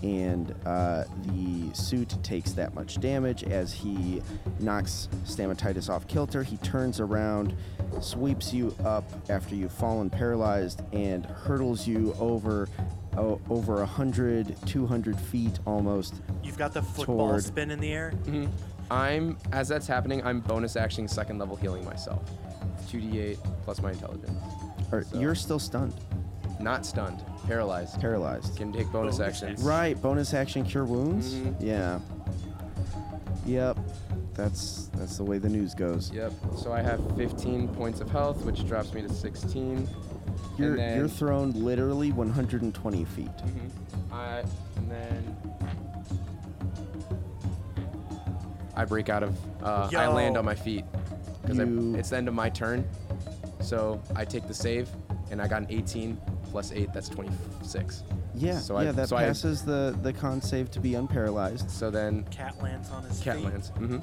And 0.01 0.53
uh, 0.65 1.05
the 1.23 1.73
suit 1.73 2.17
takes 2.23 2.51
that 2.53 2.73
much 2.73 2.99
damage 2.99 3.43
as 3.43 3.71
he 3.71 4.21
knocks 4.59 5.07
Stamatitis 5.23 5.89
off 5.89 6.07
kilter. 6.07 6.43
He 6.43 6.57
turns 6.57 6.99
around, 6.99 7.55
sweeps 8.01 8.53
you 8.53 8.75
up 8.83 9.05
after 9.29 9.55
you've 9.55 9.71
fallen 9.71 10.09
paralyzed, 10.09 10.81
and 10.91 11.25
hurtles 11.25 11.87
you 11.87 12.13
over 12.19 12.67
oh, 13.17 13.39
over 13.49 13.75
100, 13.75 14.55
200 14.65 15.19
feet 15.19 15.59
almost. 15.65 16.15
You've 16.43 16.57
got 16.57 16.73
the 16.73 16.81
football 16.81 17.29
Toward- 17.29 17.43
spin 17.43 17.71
in 17.71 17.79
the 17.79 17.91
air. 17.91 18.13
Mhm. 18.25 18.49
I'm 18.91 19.37
as 19.51 19.67
that's 19.67 19.87
happening. 19.87 20.23
I'm 20.25 20.41
bonus 20.41 20.75
actioning 20.75 21.09
second 21.09 21.37
level 21.39 21.55
healing 21.55 21.85
myself. 21.85 22.21
2d8 22.89 23.37
plus 23.63 23.81
my 23.81 23.91
intelligence. 23.91 24.37
Or, 24.91 25.03
So- 25.03 25.19
You're 25.19 25.35
still 25.35 25.59
stunned, 25.59 25.93
Not 26.59 26.85
stunned, 26.85 27.23
paralyzed. 27.47 27.99
paralyzed. 27.99 28.55
Can 28.57 28.71
take 28.71 28.91
bonus, 28.91 29.17
Bonus 29.17 29.19
actions. 29.41 29.63
Right, 29.63 29.99
bonus 30.01 30.33
action 30.33 30.63
cure 30.63 30.85
wounds. 30.85 31.33
Mhm. 31.33 31.55
Yeah. 31.59 31.99
Yep. 33.45 33.77
That's 34.35 34.89
that's 34.97 35.17
the 35.17 35.23
way 35.23 35.37
the 35.37 35.49
news 35.49 35.75
goes. 35.75 36.11
Yep. 36.11 36.33
So 36.57 36.71
I 36.73 36.81
have 36.81 36.99
15 37.15 37.67
points 37.67 37.99
of 38.01 38.09
health, 38.09 38.43
which 38.45 38.65
drops 38.65 38.93
me 38.93 39.01
to 39.03 39.09
16. 39.13 39.87
You're 40.57 40.75
then, 40.77 40.97
you're 40.97 41.07
thrown 41.07 41.51
literally 41.51 42.11
120 42.11 43.05
feet. 43.05 43.27
Mhm. 43.37 43.69
I 44.11 44.43
and 44.77 44.91
then 44.91 45.35
I 48.75 48.85
break 48.85 49.09
out 49.09 49.23
of. 49.23 49.35
Uh, 49.63 49.89
I 49.95 50.07
land 50.07 50.37
on 50.37 50.45
my 50.45 50.55
feet 50.55 50.85
because 51.41 51.59
it's 51.59 52.09
the 52.09 52.17
end 52.17 52.27
of 52.27 52.33
my 52.33 52.49
turn. 52.49 52.87
So 53.61 54.01
I 54.15 54.25
take 54.25 54.47
the 54.47 54.53
save, 54.53 54.89
and 55.31 55.41
I 55.41 55.47
got 55.47 55.61
an 55.61 55.67
18 55.69 56.17
plus 56.51 56.71
eight. 56.71 56.91
That's 56.93 57.07
26. 57.09 58.03
Yeah, 58.35 58.59
So 58.59 58.75
I- 58.77 58.83
yeah, 58.85 58.91
that 58.93 59.09
so 59.09 59.15
I- 59.15 59.25
passes 59.25 59.61
the 59.63 59.95
the 60.01 60.11
con 60.11 60.41
save 60.41 60.71
to 60.71 60.79
be 60.79 60.91
unparalyzed. 60.91 61.69
So 61.69 61.91
then 61.91 62.23
Cat 62.31 62.61
lands 62.61 62.89
on 62.91 63.03
his 63.03 63.19
cat 63.19 63.35
feet. 63.37 63.45
lands. 63.45 63.69
hmm 63.77 63.97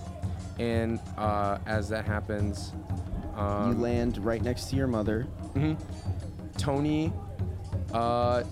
And 0.61 1.01
uh, 1.19 1.59
as 1.67 1.89
that 1.89 2.05
happens, 2.05 2.73
um, 3.37 3.73
you 3.73 3.79
land 3.83 4.19
right 4.25 4.43
next 4.43 4.67
to 4.71 4.77
your 4.77 4.87
mother. 4.87 5.23
hmm 5.55 5.73
Tony, 6.59 7.13
uh, 7.93 8.45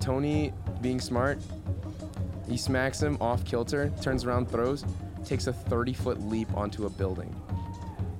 Tony 0.00 0.52
being 0.80 1.00
smart, 1.00 1.38
he 2.48 2.56
smacks 2.56 3.02
him 3.02 3.18
off 3.20 3.44
kilter, 3.44 3.92
turns 4.00 4.24
around, 4.24 4.50
throws, 4.50 4.84
takes 5.24 5.46
a 5.46 5.52
30 5.52 5.92
foot 5.92 6.20
leap 6.22 6.52
onto 6.54 6.86
a 6.86 6.90
building. 6.90 7.34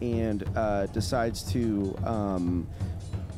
and 0.00 0.44
uh, 0.56 0.86
decides 0.86 1.42
to 1.52 1.96
um, 2.04 2.68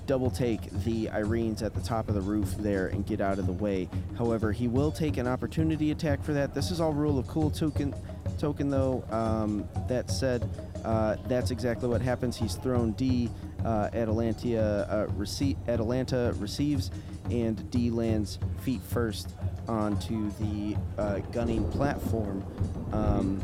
double 0.07 0.31
take 0.31 0.71
the 0.85 1.07
Irenes 1.07 1.63
at 1.63 1.73
the 1.73 1.81
top 1.81 2.09
of 2.09 2.15
the 2.15 2.21
roof 2.21 2.55
there 2.59 2.89
and 2.89 3.07
get 3.07 3.21
out 3.21 3.39
of 3.39 3.47
the 3.47 3.53
way. 3.53 3.89
However, 4.19 4.53
he 4.53 4.69
will 4.69 4.91
take 4.91 5.17
an 5.17 5.27
opportunity 5.27 5.91
attack 5.91 6.23
for 6.23 6.33
that. 6.33 6.53
This 6.55 6.71
is 6.71 6.81
all 6.81 6.93
rule 6.93 7.19
of 7.19 7.27
cool 7.29 7.51
token, 7.51 7.95
token 8.39 8.69
though. 8.69 9.05
Um, 9.11 9.69
that 9.89 10.11
said, 10.11 10.49
uh, 10.85 11.17
that's 11.27 11.51
exactly 11.51 11.89
what 11.89 12.01
happens. 12.01 12.37
He's 12.37 12.55
thrown 12.55 12.93
D. 12.93 13.31
Uh, 13.65 13.91
Atalantia 13.91 14.91
uh, 14.91 15.07
receive 15.13 15.57
Atalanta 15.69 16.35
receives, 16.39 16.91
and 17.31 17.71
D 17.71 17.91
lands 17.91 18.39
feet 18.63 18.81
first 18.83 19.35
onto 19.69 20.31
the 20.33 20.77
uh, 20.99 21.19
gunning 21.33 21.69
platform. 21.71 22.45
Um, 22.93 23.41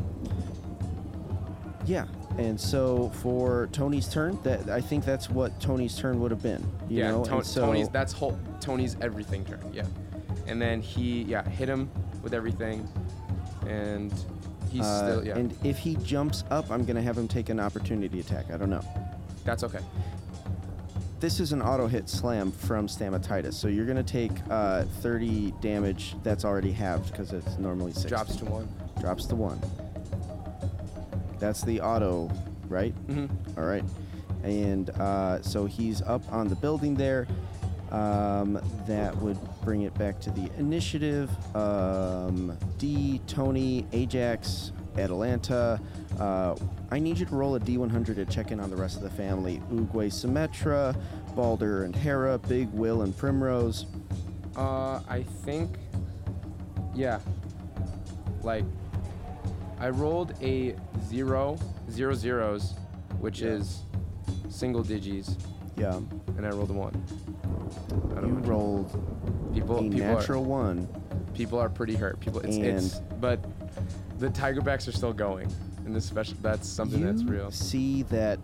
yeah, 1.85 2.07
and 2.39 2.61
so 2.61 3.11
for 3.23 3.69
Tony's 3.73 4.09
turn, 4.09 4.39
that 4.43 4.69
I 4.69 4.81
think 4.81 5.05
that's 5.05 5.31
what 5.31 5.59
Tony's 5.61 5.97
turn 5.97 6.21
would 6.21 6.31
have 6.31 6.43
been. 6.43 6.65
You 6.89 6.99
yeah, 6.99 7.11
know, 7.11 7.25
Ton- 7.25 7.45
so, 7.45 7.67
Tony's 7.67 7.89
that's 7.89 8.13
whole 8.13 8.39
Tony's 8.61 8.97
everything 9.01 9.45
turn. 9.45 9.61
Yeah, 9.73 9.85
and 10.47 10.61
then 10.61 10.81
he 10.81 11.23
yeah 11.23 11.49
hit 11.49 11.69
him 11.69 11.91
with 12.23 12.35
everything, 12.35 12.89
and 13.67 14.13
he's 14.71 14.83
uh, 14.83 15.07
still 15.07 15.27
yeah. 15.27 15.37
And 15.39 15.57
if 15.65 15.79
he 15.79 15.97
jumps 15.97 16.45
up, 16.51 16.71
I'm 16.71 16.85
gonna 16.85 17.03
have 17.03 17.17
him 17.17 17.29
take 17.29 17.49
an 17.49 17.61
opportunity 17.61 18.21
attack. 18.21 18.51
I 18.53 18.57
don't 18.57 18.71
know. 18.71 18.85
that's 19.45 19.65
okay. 19.65 19.81
This 21.19 21.41
is 21.41 21.53
an 21.53 21.63
auto 21.63 21.87
hit 21.87 22.11
slam 22.11 22.53
from 22.53 22.89
Stamatitis, 22.89 23.55
so 23.55 23.69
you're 23.69 23.87
gonna 23.87 24.03
take 24.03 24.33
uh, 24.51 24.85
30 25.01 25.53
damage. 25.63 26.15
That's 26.23 26.45
already 26.45 26.73
halved 26.73 27.11
because 27.11 27.33
it's 27.33 27.57
normally 27.59 27.93
six. 27.93 28.07
Drops 28.07 28.37
to 28.37 28.45
one. 28.45 28.69
drops 29.01 29.25
to 29.27 29.35
one. 29.37 29.61
That's 31.39 31.63
the 31.63 31.81
auto, 31.81 32.31
right? 32.69 32.95
Mm-hmm. 33.09 33.59
All 33.59 33.67
right. 33.67 33.85
And 34.43 34.91
uh, 34.91 35.43
so 35.43 35.65
he's 35.67 36.03
up 36.03 36.23
on 36.33 36.49
the 36.49 36.55
building 36.55 36.95
there. 36.95 37.27
Um, 37.93 38.61
that 38.87 39.17
would 39.19 39.39
bring 39.63 39.83
it 39.83 39.95
back 39.95 40.19
to 40.21 40.31
the 40.31 40.51
initiative. 40.59 41.31
Um, 41.57 42.57
D, 42.79 43.21
Tony, 43.27 43.87
Ajax, 43.93 44.73
Atalanta. 44.99 45.81
Uh, 46.19 46.57
I 46.91 46.99
need 46.99 47.19
you 47.19 47.27
to 47.27 47.35
roll 47.35 47.55
a 47.55 47.61
D100 47.61 48.15
to 48.17 48.25
check 48.27 48.51
in 48.51 48.59
on 48.59 48.71
the 48.71 48.77
rest 48.77 48.97
of 48.97 49.03
the 49.03 49.11
family. 49.11 49.61
Uguay 49.73 50.09
Symmetra, 50.09 50.97
Balder 51.37 51.85
and 51.85 51.95
Hera, 51.95 52.39
Big 52.39 52.69
Will 52.73 53.03
and 53.03 53.17
Primrose. 53.17 53.87
Uh, 54.57 55.01
I 55.09 55.23
think, 55.45 55.77
yeah. 56.95 57.21
Like, 58.43 58.65
I 59.79 59.91
rolled 59.91 60.33
a 60.43 60.75
zero, 61.07 61.59
zero 61.91 62.15
zeros, 62.15 62.75
which 63.21 63.43
Yeah. 63.43 63.51
is 63.51 63.83
single 64.49 64.83
digits, 64.83 65.37
Yeah. 65.77 65.97
and 66.37 66.47
I 66.47 66.51
rolled 66.51 66.71
a 66.71 66.73
one. 66.73 67.03
I 68.17 68.21
You 68.21 68.21
don't 68.23 68.43
know. 68.43 68.49
rolled 68.49 69.53
People, 69.55 69.79
a 69.79 69.83
people 69.83 69.99
natural 70.01 70.43
are, 70.45 70.47
one. 70.49 70.89
people 71.35 71.59
are 71.59 71.69
pretty 71.69 71.95
hurt. 71.95 72.19
People, 72.21 72.41
it's, 72.41 72.57
it's, 72.57 73.01
but 73.21 73.45
the 74.19 74.29
Tigerbacks 74.29 74.87
are 74.89 74.93
still 74.93 75.13
going, 75.13 75.53
and 75.85 75.95
this 75.95 76.05
special, 76.05 76.37
that's 76.43 76.69
something 76.69 77.05
that's 77.05 77.23
real. 77.25 77.51
See 77.51 78.03
that 78.05 78.39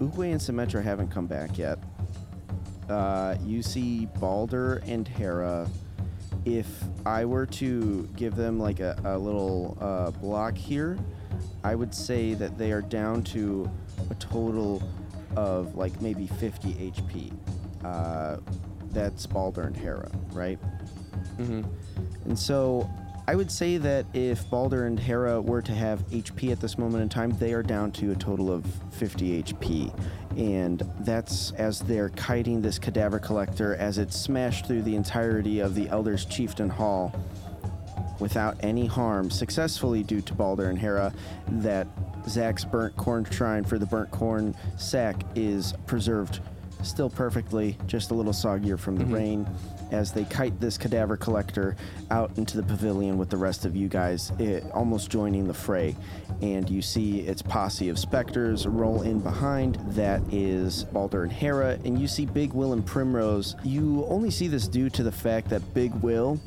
Uguay 0.00 0.32
and 0.32 0.40
Symmetra 0.40 0.82
haven't 0.82 1.08
come 1.08 1.26
back 1.26 1.56
yet. 1.58 1.78
Uh, 2.88 3.36
you 3.44 3.62
see 3.62 4.06
Balder 4.18 4.82
and 4.86 5.06
Hera. 5.06 5.68
If 6.44 6.66
I 7.04 7.24
were 7.26 7.44
to 7.46 8.08
give 8.16 8.36
them 8.36 8.58
like 8.58 8.80
a, 8.80 8.98
a 9.04 9.18
little 9.18 9.76
uh, 9.80 10.10
block 10.12 10.56
here, 10.56 10.98
I 11.64 11.74
would 11.74 11.94
say 11.94 12.32
that 12.34 12.56
they 12.56 12.72
are 12.72 12.80
down 12.80 13.22
to 13.24 13.70
a 14.10 14.14
total 14.14 14.82
of 15.36 15.74
like 15.76 16.00
maybe 16.00 16.26
50 16.26 16.92
HP. 16.92 17.32
Uh, 17.84 18.38
that's 18.90 19.26
Balder 19.26 19.62
and 19.62 19.76
Hera, 19.76 20.10
right? 20.32 20.58
Mm-hmm. 21.38 21.62
And 22.24 22.38
so 22.38 22.88
I 23.28 23.34
would 23.34 23.50
say 23.50 23.76
that 23.76 24.06
if 24.14 24.48
Balder 24.48 24.86
and 24.86 24.98
Hera 24.98 25.38
were 25.38 25.60
to 25.60 25.72
have 25.72 26.00
HP 26.08 26.50
at 26.50 26.60
this 26.60 26.78
moment 26.78 27.02
in 27.02 27.10
time, 27.10 27.30
they 27.32 27.52
are 27.52 27.62
down 27.62 27.92
to 27.92 28.12
a 28.12 28.16
total 28.16 28.50
of 28.50 28.64
50 28.92 29.42
HP. 29.42 29.94
And 30.38 30.82
that's 31.00 31.52
as 31.52 31.80
they're 31.80 32.08
kiting 32.10 32.62
this 32.62 32.78
cadaver 32.78 33.18
collector 33.18 33.74
as 33.76 33.98
it 33.98 34.14
smashed 34.14 34.66
through 34.66 34.80
the 34.80 34.96
entirety 34.96 35.60
of 35.60 35.74
the 35.74 35.90
Elder's 35.90 36.24
Chieftain 36.24 36.70
Hall 36.70 37.14
without 38.18 38.56
any 38.60 38.86
harm, 38.86 39.30
successfully 39.30 40.02
due 40.02 40.22
to 40.22 40.32
Balder 40.32 40.70
and 40.70 40.78
Hera, 40.78 41.12
that 41.48 41.86
Zach's 42.28 42.64
burnt 42.64 42.96
corn 42.96 43.24
shrine 43.24 43.64
for 43.64 43.78
the 43.78 43.86
burnt 43.86 44.10
corn 44.10 44.54
sack 44.76 45.22
is 45.34 45.74
preserved 45.86 46.40
still 46.82 47.10
perfectly, 47.10 47.76
just 47.86 48.10
a 48.10 48.14
little 48.14 48.32
soggier 48.32 48.78
from 48.78 48.96
the 48.96 49.04
mm-hmm. 49.04 49.14
rain. 49.14 49.46
As 49.90 50.12
they 50.12 50.24
kite 50.24 50.60
this 50.60 50.76
cadaver 50.76 51.16
collector 51.16 51.76
out 52.10 52.36
into 52.36 52.56
the 52.58 52.62
pavilion 52.62 53.16
with 53.16 53.30
the 53.30 53.36
rest 53.36 53.64
of 53.64 53.74
you 53.74 53.88
guys, 53.88 54.32
it, 54.38 54.64
almost 54.72 55.10
joining 55.10 55.48
the 55.48 55.54
fray. 55.54 55.96
And 56.42 56.68
you 56.68 56.82
see 56.82 57.20
its 57.20 57.40
posse 57.40 57.88
of 57.88 57.98
specters 57.98 58.66
roll 58.66 59.02
in 59.02 59.20
behind. 59.20 59.76
That 59.94 60.20
is 60.30 60.84
Balder 60.84 61.22
and 61.22 61.32
Hera. 61.32 61.78
And 61.84 61.98
you 61.98 62.06
see 62.06 62.26
Big 62.26 62.52
Will 62.52 62.74
and 62.74 62.84
Primrose. 62.84 63.56
You 63.64 64.04
only 64.08 64.30
see 64.30 64.46
this 64.46 64.68
due 64.68 64.90
to 64.90 65.02
the 65.02 65.12
fact 65.12 65.48
that 65.48 65.74
Big 65.74 65.94
Will 65.96 66.38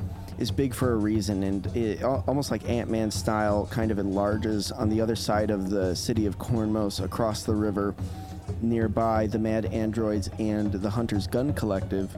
is 0.42 0.52
big 0.52 0.74
for 0.74 0.94
a 0.94 0.96
reason 0.96 1.44
and 1.44 1.66
it 1.76 2.04
almost 2.04 2.50
like 2.50 2.68
ant-man 2.68 3.12
style 3.12 3.68
kind 3.72 3.92
of 3.92 4.00
enlarges 4.00 4.72
on 4.72 4.90
the 4.90 5.00
other 5.00 5.16
side 5.16 5.52
of 5.52 5.70
the 5.70 5.96
city 5.96 6.26
of 6.26 6.40
cornmos 6.40 7.04
across 7.04 7.44
the 7.44 7.54
river. 7.54 7.94
Nearby 8.62 9.28
the 9.28 9.40
mad 9.40 9.66
androids 9.66 10.30
and 10.40 10.72
the 10.74 10.90
hunters 10.90 11.28
gun 11.28 11.54
collective 11.54 12.16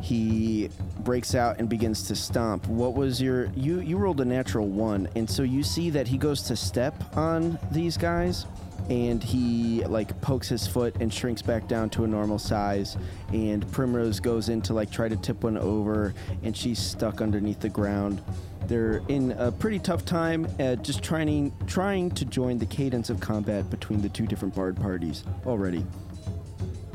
he 0.00 0.68
breaks 1.00 1.34
out 1.34 1.58
and 1.58 1.68
begins 1.68 2.06
to 2.08 2.16
stomp. 2.16 2.66
What 2.66 2.94
was 2.94 3.22
your 3.22 3.46
you 3.56 3.80
you 3.80 3.96
rolled 3.96 4.20
a 4.20 4.24
natural 4.24 4.68
one 4.68 5.08
and 5.16 5.28
so 5.28 5.42
you 5.42 5.62
see 5.62 5.90
that 5.90 6.06
he 6.08 6.18
goes 6.18 6.42
to 6.42 6.56
step 6.56 7.16
on 7.16 7.58
these 7.70 7.96
guys 7.96 8.46
and 8.88 9.22
he 9.22 9.84
like 9.84 10.20
pokes 10.20 10.48
his 10.48 10.66
foot 10.66 10.96
and 11.00 11.12
shrinks 11.12 11.42
back 11.42 11.68
down 11.68 11.90
to 11.90 12.04
a 12.04 12.06
normal 12.06 12.38
size 12.38 12.96
and 13.32 13.70
primrose 13.72 14.20
goes 14.20 14.48
in 14.48 14.60
to 14.62 14.74
like 14.74 14.90
try 14.90 15.08
to 15.08 15.16
tip 15.16 15.44
one 15.44 15.56
over 15.56 16.14
and 16.42 16.56
she's 16.56 16.78
stuck 16.78 17.20
underneath 17.20 17.60
the 17.60 17.68
ground. 17.68 18.22
They're 18.66 19.02
in 19.08 19.32
a 19.32 19.50
pretty 19.50 19.78
tough 19.78 20.04
time 20.04 20.46
at 20.58 20.82
just 20.82 21.02
trying 21.02 21.52
trying 21.66 22.10
to 22.12 22.24
join 22.24 22.58
the 22.58 22.66
cadence 22.66 23.10
of 23.10 23.20
combat 23.20 23.68
between 23.70 24.00
the 24.00 24.08
two 24.08 24.26
different 24.26 24.54
bard 24.54 24.76
parties 24.76 25.24
already 25.46 25.84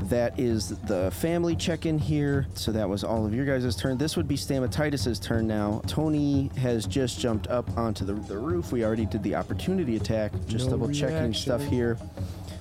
that 0.08 0.38
is 0.38 0.70
the 0.84 1.10
family 1.10 1.54
check-in 1.56 1.98
here. 1.98 2.46
So 2.54 2.72
that 2.72 2.88
was 2.88 3.04
all 3.04 3.26
of 3.26 3.34
your 3.34 3.44
guys' 3.44 3.76
turn. 3.76 3.98
This 3.98 4.16
would 4.16 4.28
be 4.28 4.36
Stamatitis' 4.36 5.22
turn 5.22 5.46
now. 5.46 5.82
Tony 5.86 6.50
has 6.56 6.86
just 6.86 7.20
jumped 7.20 7.46
up 7.48 7.76
onto 7.76 8.04
the, 8.04 8.14
the 8.14 8.38
roof. 8.38 8.72
We 8.72 8.84
already 8.84 9.06
did 9.06 9.22
the 9.22 9.34
opportunity 9.34 9.96
attack. 9.96 10.32
Just 10.46 10.66
No 10.66 10.72
double 10.72 10.92
checking 10.92 11.16
reaction. 11.16 11.34
stuff 11.34 11.62
here. 11.64 11.98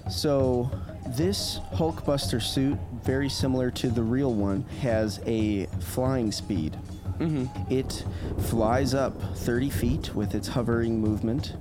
So 0.09 0.71
this 1.07 1.59
Hulkbuster 1.73 2.41
suit, 2.41 2.77
very 3.03 3.29
similar 3.29 3.71
to 3.71 3.89
the 3.89 4.03
real 4.03 4.33
one, 4.33 4.63
has 4.81 5.19
a 5.25 5.65
flying 5.79 6.31
speed. 6.31 6.77
Mm-hmm. 7.19 7.73
It 7.73 8.05
flies 8.43 8.93
up 8.93 9.19
30 9.37 9.69
feet 9.69 10.15
with 10.15 10.35
its 10.35 10.47
hovering 10.47 11.01
movement, 11.01 11.55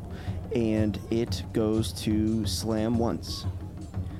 and 0.55 0.99
it 1.11 1.43
goes 1.53 1.93
to 1.93 2.47
slam 2.47 2.99
once 2.99 3.47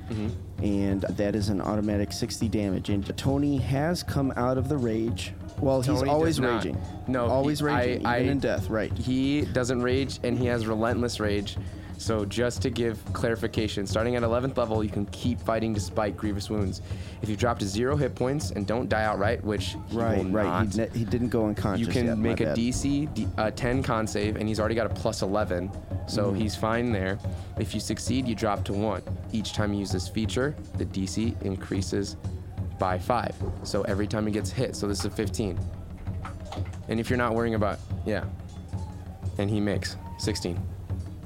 mm-hmm. 0.09 0.29
And 0.61 1.01
that 1.01 1.35
is 1.35 1.49
an 1.49 1.61
automatic 1.61 2.11
60 2.11 2.47
damage. 2.49 2.89
And 2.89 3.15
Tony 3.17 3.57
has 3.57 4.03
come 4.03 4.33
out 4.35 4.57
of 4.57 4.69
the 4.69 4.77
rage. 4.77 5.33
Well, 5.59 5.81
he's 5.81 6.03
always 6.03 6.39
raging. 6.39 6.77
No, 7.07 7.25
he- 7.25 7.31
always 7.31 7.61
raging, 7.63 8.05
I- 8.05 8.19
even 8.19 8.27
I- 8.27 8.31
in 8.31 8.39
death. 8.39 8.69
Right. 8.69 8.95
He 8.97 9.41
doesn't 9.41 9.81
rage, 9.81 10.19
and 10.23 10.37
he 10.37 10.45
has 10.47 10.67
relentless 10.67 11.19
rage. 11.19 11.57
So 11.99 12.25
just 12.25 12.61
to 12.61 12.69
give 12.69 13.03
clarification, 13.13 13.87
starting 13.87 14.15
at 14.15 14.23
11th 14.23 14.55
level, 14.57 14.83
you 14.83 14.89
can 14.89 15.05
keep 15.07 15.39
fighting 15.41 15.73
despite 15.73 16.15
grievous 16.15 16.49
wounds. 16.49 16.81
If 17.21 17.29
you 17.29 17.35
drop 17.35 17.57
to 17.59 17.65
zero 17.65 17.95
hit 17.95 18.13
points 18.15 18.51
and 18.51 18.67
don't 18.67 18.87
die 18.87 19.03
outright, 19.03 19.43
which 19.43 19.75
he 19.89 19.97
right. 19.97 20.17
will 20.23 20.31
Right. 20.31 20.45
not, 20.45 20.67
He, 20.73 20.77
ne- 20.79 20.89
he 20.99 21.05
didn't 21.05 21.29
go 21.29 21.47
unconscious. 21.47 21.85
you 21.87 21.91
can 21.91 22.05
yet, 22.05 22.17
make 22.17 22.39
a 22.39 22.45
bad. 22.45 22.57
DC 22.57 23.13
D, 23.13 23.27
uh, 23.37 23.49
10 23.51 23.81
con 23.81 24.05
save, 24.05 24.35
and 24.35 24.47
he's 24.47 24.59
already 24.59 24.75
got 24.75 24.85
a 24.85 24.93
plus 24.93 25.21
11, 25.23 25.71
so 26.07 26.27
Mm-hmm. 26.27 26.35
he's 26.39 26.55
fine 26.55 26.91
there. 26.91 27.17
If 27.57 27.73
you 27.73 27.79
succeed, 27.79 28.27
you 28.27 28.35
drop 28.35 28.63
to 28.65 28.73
one. 28.73 29.01
Each 29.31 29.53
time 29.53 29.73
you 29.73 29.79
use 29.79 29.91
this 29.91 30.07
feature, 30.07 30.55
the 30.77 30.85
DC 30.85 31.41
increases 31.41 32.15
by 32.79 32.99
five. 32.99 33.35
So 33.63 33.81
every 33.83 34.05
time 34.05 34.27
he 34.27 34.31
gets 34.31 34.51
hit, 34.51 34.75
so 34.75 34.87
this 34.87 34.99
is 34.99 35.05
a 35.05 35.09
15. 35.09 35.59
And 36.89 36.99
if 36.99 37.09
you're 37.09 37.17
not 37.17 37.33
worrying 37.33 37.55
about, 37.55 37.79
yeah, 38.05 38.23
and 39.39 39.49
he 39.49 39.59
makes 39.59 39.97
16. 40.19 40.59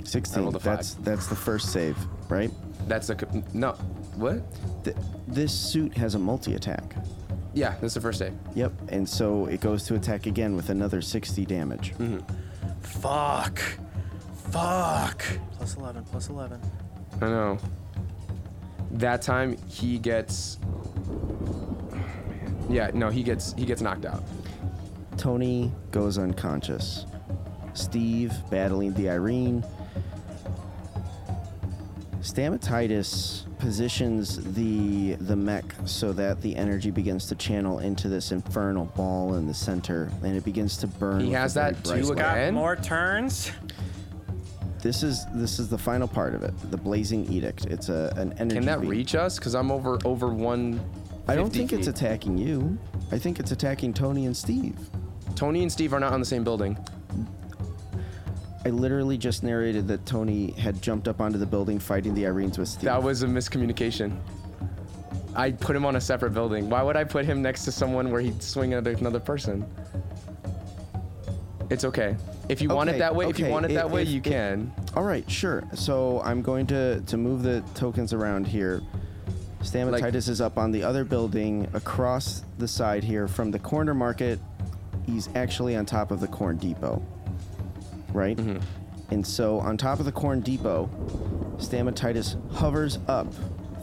16. 0.07 0.43
rolled 0.43 0.55
a 0.55 0.59
five. 0.59 0.77
That's 0.77 0.93
that's 0.95 1.27
the 1.27 1.35
first 1.35 1.71
save, 1.71 1.97
right? 2.29 2.51
That's 2.87 3.09
a 3.09 3.15
co- 3.15 3.43
no. 3.53 3.71
What? 4.15 4.41
Th- 4.83 4.95
this 5.27 5.53
suit 5.53 5.95
has 5.97 6.15
a 6.15 6.19
multi 6.19 6.55
attack. 6.55 6.95
Yeah, 7.53 7.75
that's 7.81 7.93
the 7.93 8.01
first 8.01 8.19
save. 8.19 8.33
Yep. 8.55 8.71
And 8.89 9.07
so 9.07 9.45
it 9.47 9.61
goes 9.61 9.83
to 9.83 9.95
attack 9.95 10.25
again 10.25 10.55
with 10.55 10.69
another 10.69 11.01
60 11.01 11.45
damage. 11.45 11.93
Mm-hmm. 11.97 12.19
Fuck. 12.81 13.59
Fuck. 14.51 15.23
Plus 15.53 15.75
11, 15.75 16.03
plus 16.05 16.29
11. 16.29 16.59
I 17.21 17.25
know. 17.25 17.57
That 18.91 19.21
time 19.21 19.57
he 19.67 19.97
gets. 19.99 20.57
Yeah, 22.69 22.91
no, 22.93 23.09
he 23.09 23.23
gets 23.23 23.53
he 23.53 23.65
gets 23.65 23.81
knocked 23.81 24.05
out. 24.05 24.23
Tony 25.17 25.71
goes 25.91 26.17
unconscious. 26.17 27.05
Steve 27.73 28.33
battling 28.49 28.93
the 28.93 29.09
Irene. 29.09 29.63
Stamatitis 32.21 33.45
positions 33.57 34.53
the 34.53 35.13
the 35.15 35.35
mech 35.35 35.65
so 35.85 36.13
that 36.13 36.41
the 36.41 36.55
energy 36.55 36.91
begins 36.91 37.25
to 37.27 37.35
channel 37.35 37.79
into 37.79 38.09
this 38.09 38.31
infernal 38.31 38.85
ball 38.95 39.35
in 39.35 39.47
the 39.47 39.53
center, 39.53 40.11
and 40.23 40.35
it 40.35 40.43
begins 40.43 40.77
to 40.77 40.87
burn. 40.87 41.21
He 41.21 41.31
has 41.31 41.53
that 41.55 41.83
too 41.83 41.95
light. 41.95 42.15
Got 42.15 42.37
again? 42.37 42.53
more 42.53 42.75
turns. 42.75 43.51
This 44.81 45.03
is 45.03 45.25
this 45.33 45.59
is 45.59 45.67
the 45.69 45.77
final 45.77 46.07
part 46.07 46.35
of 46.35 46.43
it. 46.43 46.53
The 46.69 46.77
blazing 46.77 47.31
edict. 47.31 47.65
It's 47.65 47.89
a 47.89 48.13
an 48.17 48.33
energy. 48.33 48.57
Can 48.57 48.65
that 48.65 48.81
beam. 48.81 48.89
reach 48.89 49.15
us? 49.15 49.39
Cause 49.39 49.55
I'm 49.55 49.71
over 49.71 49.97
over 50.05 50.29
one. 50.29 50.79
I 51.27 51.35
don't 51.35 51.51
think 51.51 51.73
it's 51.73 51.87
attacking 51.87 52.37
you. 52.37 52.77
I 53.11 53.17
think 53.17 53.39
it's 53.39 53.51
attacking 53.51 53.93
Tony 53.93 54.25
and 54.25 54.35
Steve. 54.35 54.77
Tony 55.35 55.61
and 55.61 55.71
Steve 55.71 55.93
are 55.93 55.99
not 55.99 56.13
on 56.13 56.19
the 56.19 56.25
same 56.25 56.43
building. 56.43 56.77
I 58.63 58.69
literally 58.69 59.17
just 59.17 59.43
narrated 59.43 59.87
that 59.87 60.05
Tony 60.05 60.51
had 60.51 60.81
jumped 60.81 61.07
up 61.07 61.19
onto 61.19 61.39
the 61.39 61.45
building 61.45 61.79
fighting 61.79 62.13
the 62.13 62.23
Irenes 62.23 62.57
with 62.57 62.67
Steve. 62.67 62.83
That 62.83 63.01
was 63.01 63.23
a 63.23 63.27
miscommunication. 63.27 64.19
I 65.35 65.51
put 65.51 65.75
him 65.75 65.85
on 65.85 65.95
a 65.95 66.01
separate 66.01 66.33
building. 66.33 66.69
Why 66.69 66.83
would 66.83 66.95
I 66.95 67.03
put 67.03 67.25
him 67.25 67.41
next 67.41 67.65
to 67.65 67.71
someone 67.71 68.11
where 68.11 68.21
he'd 68.21 68.43
swing 68.43 68.73
at 68.73 68.85
another 68.85 69.19
person? 69.19 69.65
It's 71.69 71.85
okay. 71.85 72.17
If 72.49 72.61
you 72.61 72.69
want 72.69 72.89
it 72.89 72.99
that 72.99 73.15
way, 73.15 73.29
if 73.29 73.39
you 73.39 73.47
want 73.47 73.65
it 73.65 73.73
that 73.73 73.89
way, 73.89 74.03
you 74.03 74.19
can. 74.19 74.73
All 74.93 75.03
right, 75.03 75.29
sure. 75.31 75.63
So 75.73 76.21
I'm 76.21 76.41
going 76.41 76.67
to 76.67 76.99
to 77.01 77.17
move 77.17 77.43
the 77.43 77.63
tokens 77.75 78.11
around 78.13 78.45
here. 78.45 78.81
Stamatitis 79.61 80.27
is 80.27 80.41
up 80.41 80.57
on 80.57 80.71
the 80.71 80.83
other 80.83 81.05
building 81.05 81.67
across 81.73 82.43
the 82.57 82.67
side 82.67 83.03
here 83.03 83.27
from 83.27 83.51
the 83.51 83.59
corner 83.59 83.93
market. 83.93 84.39
He's 85.05 85.29
actually 85.33 85.75
on 85.77 85.85
top 85.85 86.11
of 86.11 86.19
the 86.19 86.27
corn 86.27 86.57
depot. 86.57 87.01
Right? 88.13 88.37
Mm-hmm. 88.37 88.59
And 89.13 89.25
so 89.27 89.59
on 89.59 89.77
top 89.77 89.99
of 89.99 90.05
the 90.05 90.11
corn 90.11 90.39
depot, 90.41 90.89
Stamatitis 91.57 92.37
hovers 92.51 92.99
up 93.07 93.27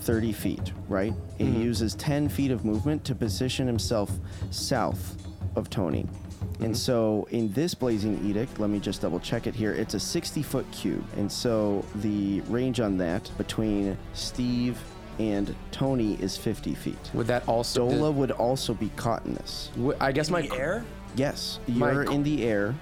30 0.01 0.33
feet, 0.33 0.73
right? 0.89 1.13
And 1.39 1.49
Mm-hmm. 1.49 1.59
he 1.59 1.63
uses 1.65 1.95
10 1.95 2.29
feet 2.29 2.51
of 2.51 2.65
movement 2.65 3.05
to 3.05 3.15
position 3.15 3.67
himself 3.67 4.11
south 4.51 5.17
of 5.57 5.69
Tony. 5.71 6.05
Mm-hmm. 6.05 6.65
And 6.65 6.77
so 6.77 7.27
in 7.31 7.53
this 7.53 7.75
blazing 7.75 8.25
edict, 8.29 8.59
let 8.59 8.71
me 8.71 8.81
just 8.81 9.03
double 9.03 9.21
check 9.21 9.47
it 9.47 9.55
here. 9.55 9.73
It's 9.73 9.95
a 9.95 10.01
60 10.01 10.43
foot 10.43 10.71
cube. 10.73 11.05
And 11.17 11.31
so 11.31 11.85
the 11.97 12.41
range 12.43 12.81
on 12.81 12.97
that 12.99 13.31
between 13.39 13.97
Steve 14.15 14.79
and 15.19 15.55
Tony 15.73 16.15
is 16.23 16.37
50 16.37 16.75
feet. 16.75 16.97
Would 17.15 17.27
that 17.27 17.47
also? 17.49 17.89
Dola 17.91 18.13
would 18.15 18.31
also 18.31 18.73
be 18.75 18.89
caught 18.97 19.25
in 19.27 19.35
this. 19.35 19.71
Would- 19.77 19.97
I 20.01 20.13
guess 20.13 20.29
In 20.29 20.33
my 20.33 20.43
the 20.43 20.55
air. 20.57 20.85
Yes, 21.17 21.59
you're 21.67 22.05
qu- 22.05 22.13
in 22.13 22.23
the 22.23 22.45
air. 22.45 22.75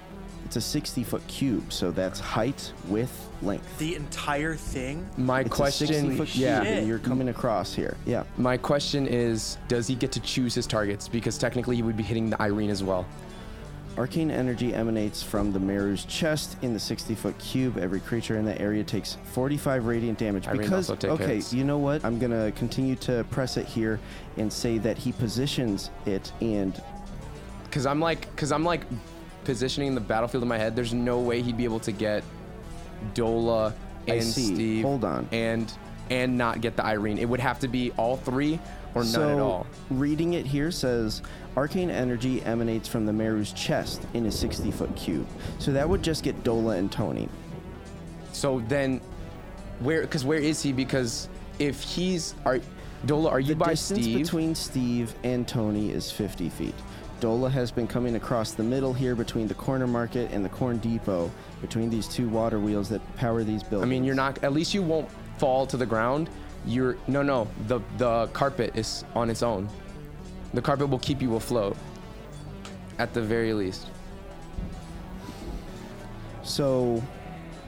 It's 0.47 0.55
a 0.55 0.61
60 0.61 1.03
foot 1.03 1.27
cube, 1.27 1.73
so 1.73 1.91
that's 1.91 2.21
height, 2.21 2.71
width, 2.87 3.27
length. 3.41 3.77
The 3.79 3.95
entire 3.95 4.55
thing. 4.55 5.05
my 5.17 5.41
It's 5.41 5.49
a 5.59 5.71
60 5.71 5.85
question. 5.87 6.15
foot 6.17 6.27
cube, 6.29 6.41
Yeah. 6.41 6.61
and 6.63 6.87
you're 6.87 6.99
coming 6.99 7.27
across 7.27 7.73
here. 7.73 7.97
Yeah. 8.05 8.23
My 8.37 8.55
question 8.55 9.07
is, 9.07 9.57
does 9.67 9.87
he 9.87 9.95
get 9.95 10.13
to 10.13 10.21
choose 10.21 10.55
his 10.55 10.65
targets? 10.65 11.09
Because 11.09 11.37
technically, 11.37 11.75
he 11.75 11.81
would 11.81 11.97
be 11.97 12.03
hitting 12.03 12.29
the 12.29 12.41
Irene 12.41 12.69
as 12.69 12.81
well. 12.81 13.05
Arcane 13.97 14.31
energy 14.31 14.73
emanates 14.73 15.21
from 15.21 15.51
the 15.51 15.59
Meru's 15.59 16.05
chest 16.05 16.55
in 16.61 16.71
the 16.73 16.79
60 16.79 17.13
foot 17.13 17.37
cube. 17.39 17.77
Every 17.77 17.99
creature 17.99 18.37
in 18.37 18.45
that 18.45 18.61
area 18.61 18.85
takes 18.85 19.17
45 19.33 19.85
radiant 19.85 20.17
damage. 20.17 20.47
Irene 20.47 20.61
because, 20.61 20.89
also 20.89 20.95
take 20.95 21.11
okay, 21.19 21.35
hits. 21.35 21.53
you 21.53 21.65
know 21.65 21.77
what? 21.77 22.05
I'm 22.05 22.19
going 22.19 22.31
to 22.31 22.57
continue 22.57 22.95
to 22.97 23.25
press 23.31 23.57
it 23.57 23.65
here 23.65 23.99
and 24.37 24.53
say 24.53 24.77
that 24.77 24.97
he 24.97 25.11
positions 25.11 25.89
it 26.05 26.31
and 26.39 26.81
Cause 27.69 27.85
I'm 27.85 27.99
like, 27.99 28.33
cause 28.37 28.53
I'm 28.53 28.63
like 28.63 28.81
positioning 29.47 29.95
the 29.95 30.01
battlefield 30.01 30.43
in 30.43 30.49
my 30.49 30.57
head. 30.57 30.75
There's 30.75 30.93
no 30.93 31.19
way 31.19 31.41
he'd 31.41 31.57
be 31.57 31.63
able 31.63 31.79
to 31.79 31.91
get 31.93 32.23
Dola 33.15 33.73
and. 34.07 34.23
Steve. 34.23 34.83
Hold 34.83 35.03
on. 35.05 35.27
And 35.31 35.71
and 36.09 36.37
not 36.37 36.61
get 36.61 36.75
the 36.75 36.85
Irene. 36.85 37.17
It 37.17 37.27
would 37.27 37.39
have 37.39 37.59
to 37.59 37.67
be 37.67 37.91
all 37.97 38.17
three 38.17 38.59
or 38.93 39.03
none 39.03 39.31
at 39.31 39.39
all. 39.39 39.67
reading 39.89 40.33
it 40.33 40.45
here 40.45 40.71
says 40.71 41.21
arcane 41.57 41.89
energy 41.89 42.41
emanates 42.43 42.87
from 42.87 43.05
the 43.05 43.11
Meru's 43.11 43.51
chest 43.51 44.01
in 44.13 44.25
a 44.25 44.31
60 44.31 44.71
foot 44.71 44.95
cube. 44.95 45.27
So 45.59 45.71
that 45.73 45.87
would 45.87 46.01
just 46.03 46.23
get 46.23 46.43
Dola 46.43 46.77
and 46.77 46.91
Tony. 46.91 47.27
So 48.31 48.63
then, 48.67 49.01
where? 49.79 50.05
Cause 50.07 50.23
where 50.25 50.39
is 50.39 50.61
he? 50.61 50.71
Because 50.73 51.29
if 51.59 51.81
he's 51.81 52.35
are 52.45 52.59
Dola, 53.05 53.31
are 53.31 53.39
you 53.39 53.53
The 53.53 53.55
by 53.55 53.69
distance 53.71 54.01
Steve? 54.03 54.17
between 54.19 54.55
Steve 54.55 55.13
and 55.23 55.47
Tony 55.47 55.91
is 55.91 56.11
50 56.11 56.49
feet. 56.49 56.75
Dola 57.19 57.49
has 57.49 57.71
been 57.71 57.87
coming 57.87 58.15
across 58.15 58.51
the 58.51 58.63
middle 58.63 58.93
here 58.93 59.15
between 59.15 59.47
the 59.47 59.53
corner 59.53 59.87
market 59.87 60.31
and 60.31 60.43
the 60.45 60.49
corn 60.49 60.77
depot, 60.77 61.31
between 61.61 61.89
these 61.89 62.07
two 62.07 62.29
water 62.29 62.59
wheels 62.59 62.89
that 62.89 63.01
power 63.15 63.43
these 63.43 63.63
buildings. 63.63 63.87
I 63.87 63.89
mean, 63.89 64.03
you're 64.03 64.15
not. 64.15 64.43
At 64.43 64.53
least 64.53 64.73
you 64.73 64.81
won't 64.81 65.09
fall 65.37 65.65
to 65.67 65.77
the 65.77 65.85
ground. 65.85 66.29
You're 66.65 66.97
no, 67.07 67.23
no. 67.23 67.47
The 67.67 67.79
the 67.97 68.27
carpet 68.27 68.75
is 68.75 69.03
on 69.15 69.29
its 69.29 69.43
own. 69.43 69.69
The 70.53 70.61
carpet 70.61 70.89
will 70.89 70.99
keep 70.99 71.21
you 71.21 71.35
afloat. 71.35 71.77
At 72.99 73.13
the 73.13 73.21
very 73.21 73.53
least. 73.53 73.87
So, 76.43 77.03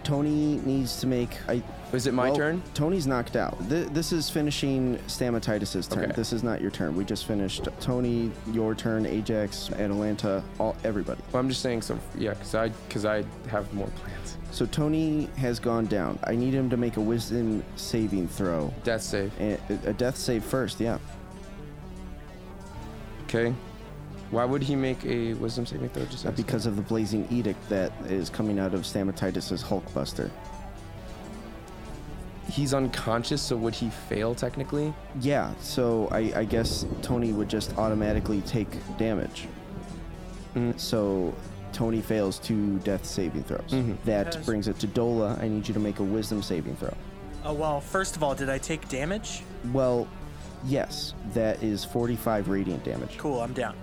Tony 0.04 0.58
needs 0.66 1.00
to 1.02 1.08
make. 1.08 1.38
I, 1.48 1.62
Is 1.92 2.06
it 2.06 2.14
my 2.14 2.28
well, 2.28 2.36
turn? 2.36 2.64
Tony's 2.76 3.08
knocked 3.08 3.36
out. 3.36 3.58
Th- 3.68 3.88
this 3.88 4.12
is 4.12 4.30
finishing 4.30 4.98
Stamatitis' 5.08 5.90
turn. 5.90 6.06
Okay. 6.06 6.14
This 6.16 6.32
is 6.34 6.44
not 6.44 6.62
your 6.62 6.70
turn. 6.70 6.96
We 6.96 7.04
just 7.04 7.26
finished 7.26 7.68
Tony, 7.80 8.32
your 8.52 8.76
turn, 8.76 9.08
Ajax, 9.08 9.72
Atalanta, 9.72 10.44
all 10.60 10.76
everybody. 10.84 11.22
Well, 11.32 11.40
I'm 11.40 11.50
just 11.50 11.62
saying. 11.62 11.82
So 11.82 11.98
yeah, 12.16 12.36
cause 12.36 12.54
I 12.54 12.72
cause 12.90 13.06
I 13.06 13.24
have 13.50 13.74
more 13.74 13.88
plans. 13.88 14.38
So 14.52 14.68
Tony 14.68 15.30
has 15.38 15.60
gone 15.60 15.88
down. 15.88 16.20
I 16.24 16.36
need 16.36 16.54
him 16.54 16.70
to 16.70 16.78
make 16.78 16.98
a 16.98 17.02
Wisdom 17.02 17.64
saving 17.76 18.28
throw. 18.28 18.72
Death 18.84 19.02
save. 19.02 19.32
A, 19.40 19.58
a 19.86 19.94
death 19.94 20.18
save 20.18 20.44
first, 20.44 20.80
yeah. 20.80 21.00
Okay. 23.24 23.54
Why 24.32 24.46
would 24.46 24.62
he 24.62 24.76
make 24.76 25.04
a 25.06 25.34
wisdom 25.36 25.66
saving 25.66 25.90
throw? 25.90 26.06
Just 26.06 26.36
because 26.36 26.68
of 26.68 26.76
the 26.76 26.84
blazing 26.84 27.28
edict 27.32 27.68
that 27.70 27.92
is 28.06 28.30
coming 28.30 28.60
out 28.60 28.76
of 28.76 28.82
Stamatitis' 28.82 29.64
Hulkbuster. 29.64 30.30
He's 32.50 32.74
unconscious, 32.74 33.42
so 33.42 33.56
would 33.58 33.76
he 33.76 33.90
fail 33.90 34.36
technically? 34.36 34.94
Yeah, 35.22 35.54
so 35.62 36.08
I, 36.12 36.32
I 36.36 36.44
guess 36.46 36.86
Tony 37.02 37.32
would 37.32 37.50
just 37.50 37.78
automatically 37.78 38.42
take 38.42 38.68
damage. 38.98 39.48
Mhm. 40.56 40.80
So 40.80 41.34
Tony 41.74 42.02
fails 42.02 42.40
two 42.40 42.80
death 42.80 43.06
saving 43.06 43.44
throws. 43.44 43.70
Mhm. 43.72 43.98
That 44.06 44.34
Yes. 44.36 44.46
brings 44.46 44.68
it 44.68 44.80
to 44.80 44.88
Dola. 44.88 45.42
I 45.42 45.48
need 45.48 45.68
you 45.68 45.74
to 45.74 45.80
make 45.80 46.00
a 46.00 46.04
wisdom 46.04 46.42
saving 46.42 46.76
throw. 46.78 46.94
Oh 47.46 47.54
well. 47.54 47.80
First 47.80 48.16
of 48.16 48.24
all, 48.24 48.36
did 48.36 48.50
I 48.50 48.58
take 48.58 48.90
damage? 48.90 49.44
Well, 49.72 50.08
yes, 50.66 51.14
that 51.34 51.62
is 51.64 51.86
45 51.86 52.50
radiant 52.50 52.84
damage. 52.84 53.18
Cool. 53.18 53.40
I'm 53.42 53.54
down. 53.54 53.76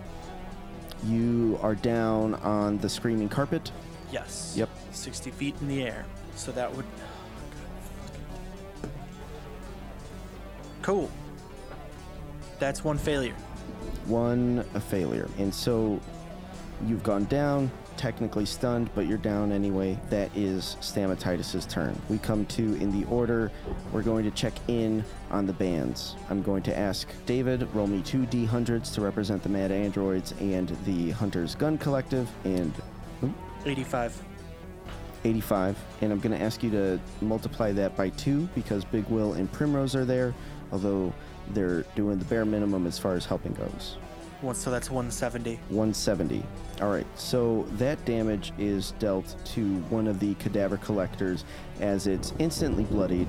You 1.05 1.59
are 1.62 1.74
down 1.74 2.35
on 2.37 2.79
the 2.79 2.88
screaming 2.88 3.29
carpet. 3.29 3.70
Yes. 4.11 4.55
Yep. 4.57 4.68
60 4.92 5.31
feet 5.31 5.55
in 5.61 5.68
the 5.68 5.83
air. 5.83 6.05
So 6.35 6.52
that 6.52 6.74
would. 6.74 6.85
Cool. 10.87 11.11
That's 12.61 12.85
one 12.85 12.96
failure. 12.96 13.35
one 14.07 14.64
a 14.75 14.81
failure. 14.81 15.29
And 15.37 15.53
so 15.53 15.99
you've 16.87 17.03
gone 17.03 17.25
down, 17.25 17.72
technically 17.96 18.46
stunned, 18.46 18.88
but 18.94 19.09
you're 19.09 19.18
down 19.18 19.51
anyway. 19.51 19.99
That 20.11 20.31
is 20.37 20.77
Stamatitis' 20.81 21.68
turn. 21.68 22.01
We 22.09 22.18
come 22.18 22.46
to 22.46 22.62
in 22.77 22.92
the 22.92 23.05
order. 23.09 23.51
We're 23.90 24.03
going 24.03 24.25
to 24.27 24.31
check 24.31 24.53
in 24.68 25.05
on 25.33 25.44
the 25.44 25.53
bands. 25.53 26.14
I'm 26.31 26.40
going 26.40 26.62
to 26.62 26.79
ask 26.79 27.09
David, 27.27 27.66
roll 27.75 27.88
me 27.88 28.01
two 28.03 28.22
D100s 28.27 28.94
to 28.94 29.01
represent 29.01 29.42
the 29.42 29.49
Mad 29.49 29.72
Androids 29.72 30.35
and 30.38 30.68
the 30.85 31.11
Hunter's 31.11 31.57
Gun 31.57 31.79
Collective, 31.79 32.31
and 32.44 32.72
85. 33.64 34.22
85. 35.25 35.77
And 36.01 36.12
I'm 36.12 36.20
going 36.20 36.38
to 36.38 36.44
ask 36.44 36.62
you 36.62 36.70
to 36.70 37.01
multiply 37.20 37.72
that 37.72 37.96
by 37.96 38.11
two 38.11 38.49
because 38.55 38.85
Big 38.85 39.05
Will 39.09 39.33
and 39.33 39.51
Primrose 39.51 39.96
are 39.96 40.05
there, 40.05 40.33
although 40.72 41.12
they're 41.50 41.83
doing 41.94 42.18
the 42.18 42.24
bare 42.26 42.44
minimum 42.44 42.87
as 42.87 42.98
far 42.98 43.14
as 43.14 43.24
helping 43.24 43.52
goes. 43.55 43.96
So 44.52 44.70
that's 44.70 44.90
170. 44.90 45.57
170. 45.70 46.42
All 46.81 46.90
right, 46.90 47.07
so 47.16 47.66
that 47.72 48.05
damage 48.05 48.52
is 48.59 48.92
dealt 48.98 49.35
to 49.46 49.76
one 49.88 50.07
of 50.07 50.20
the 50.20 50.35
cadaver 50.35 50.76
collectors 50.76 51.44
as 51.81 52.07
it's 52.07 52.33
instantly 52.38 52.85
bloodied. 52.85 53.29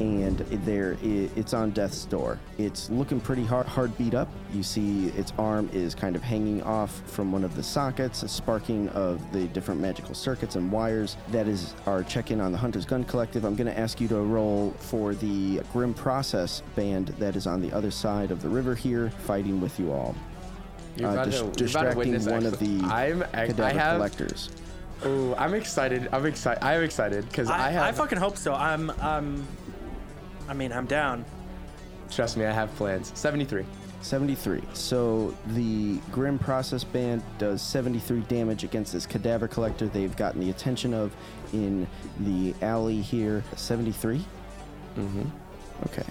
And 0.00 0.38
there 0.64 0.96
it's 1.02 1.54
on 1.54 1.70
death's 1.70 2.04
door. 2.04 2.38
It's 2.58 2.90
looking 2.90 3.20
pretty 3.20 3.44
hard, 3.44 3.66
hard 3.66 3.96
beat 3.96 4.14
up. 4.14 4.28
You 4.52 4.62
see 4.62 5.06
its 5.08 5.32
arm 5.38 5.70
is 5.72 5.94
kind 5.94 6.16
of 6.16 6.22
hanging 6.22 6.62
off 6.62 7.02
from 7.08 7.30
one 7.32 7.44
of 7.44 7.54
the 7.56 7.62
sockets, 7.62 8.22
a 8.22 8.28
sparking 8.28 8.88
of 8.90 9.20
the 9.32 9.46
different 9.48 9.80
magical 9.80 10.14
circuits 10.14 10.56
and 10.56 10.70
wires. 10.72 11.16
That 11.28 11.46
is 11.46 11.74
our 11.86 12.02
check-in 12.02 12.40
on 12.40 12.50
the 12.52 12.58
Hunter's 12.58 12.84
Gun 12.86 13.04
Collective. 13.04 13.44
I'm 13.44 13.54
going 13.54 13.72
to 13.72 13.78
ask 13.78 14.00
you 14.00 14.08
to 14.08 14.16
roll 14.16 14.72
for 14.78 15.14
the 15.14 15.60
Grim 15.72 15.94
Process 15.94 16.62
band 16.74 17.08
that 17.18 17.36
is 17.36 17.46
on 17.46 17.60
the 17.60 17.72
other 17.72 17.90
side 17.90 18.30
of 18.30 18.42
the 18.42 18.48
river 18.48 18.74
here, 18.74 19.10
fighting 19.10 19.60
with 19.60 19.78
you 19.78 19.92
all. 19.92 20.14
You're 20.96 21.08
Uh, 21.10 21.12
about 21.14 21.24
dis- 21.26 21.34
to- 21.34 21.38
you're 21.40 21.46
about 21.48 21.56
to 21.56 21.64
distracting 21.64 21.98
witness, 21.98 22.26
one 22.26 22.46
of 22.46 22.58
the 22.58 22.80
I'm, 22.84 23.22
I, 23.34 23.42
I 23.62 23.72
have. 23.72 23.96
collectors. 23.96 24.50
Oh, 25.04 25.34
I'm 25.36 25.52
excited. 25.54 26.08
I'm 26.12 26.24
excited. 26.24 26.64
I'm 26.64 26.82
excited 26.82 27.28
because 27.28 27.50
I, 27.50 27.66
I, 27.68 27.70
have. 27.72 27.82
I 27.82 27.92
fucking 27.92 28.16
hope 28.18 28.36
so. 28.38 28.54
I'm 28.54 28.90
um, 29.00 29.46
I 30.48 30.54
mean, 30.54 30.72
I'm 30.72 30.86
down. 30.86 31.24
Trust 32.10 32.36
me, 32.36 32.44
I 32.44 32.52
have 32.52 32.74
plans. 32.76 33.12
73. 33.14 33.64
73. 34.02 34.62
So 34.74 35.34
the 35.48 35.96
Grim 36.12 36.38
Process 36.38 36.84
Band 36.84 37.22
does 37.38 37.62
73 37.62 38.20
damage 38.22 38.62
against 38.62 38.92
this 38.92 39.06
cadaver 39.06 39.48
collector 39.48 39.86
they've 39.86 40.14
gotten 40.16 40.40
the 40.40 40.50
attention 40.50 40.92
of 40.92 41.14
in 41.52 41.86
the 42.20 42.54
alley 42.60 43.00
here. 43.00 43.42
73? 43.56 44.18
Mm-hmm. 44.96 45.22
Okay. 45.86 46.04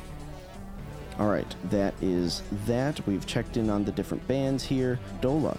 All 1.20 1.30
right, 1.30 1.56
that 1.66 1.94
is 2.02 2.42
that. 2.66 3.06
We've 3.06 3.26
checked 3.26 3.58
in 3.58 3.70
on 3.70 3.86
the 3.86 3.92
different 3.92 4.28
bands 4.28 4.64
here. 4.64 5.00
Dola, 5.22 5.56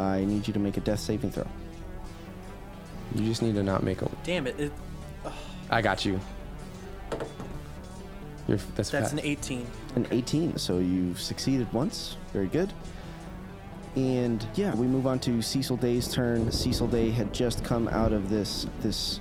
I 0.00 0.24
need 0.24 0.48
you 0.48 0.52
to 0.52 0.58
make 0.58 0.76
a 0.76 0.80
death 0.80 0.98
saving 0.98 1.30
throw. 1.30 1.46
You 3.14 3.24
just 3.24 3.40
need 3.40 3.54
to 3.54 3.62
not 3.62 3.84
make 3.84 4.02
a. 4.02 4.10
Damn 4.24 4.48
it. 4.48 4.58
it 4.58 4.72
I 5.70 5.80
got 5.80 6.04
you. 6.04 6.20
You're, 8.48 8.58
that's 8.76 8.90
that's 8.90 9.12
an 9.12 9.20
18. 9.20 9.66
An 9.96 10.06
18, 10.10 10.56
so 10.56 10.78
you've 10.78 11.20
succeeded 11.20 11.72
once. 11.72 12.16
Very 12.32 12.46
good. 12.46 12.72
And 13.96 14.46
yeah, 14.54 14.74
we 14.74 14.86
move 14.86 15.06
on 15.06 15.18
to 15.20 15.40
Cecil 15.42 15.78
Day's 15.78 16.12
turn. 16.12 16.52
Cecil 16.52 16.86
Day 16.88 17.10
had 17.10 17.32
just 17.32 17.64
come 17.64 17.88
out 17.88 18.12
of 18.12 18.28
this 18.28 18.66
this 18.80 19.20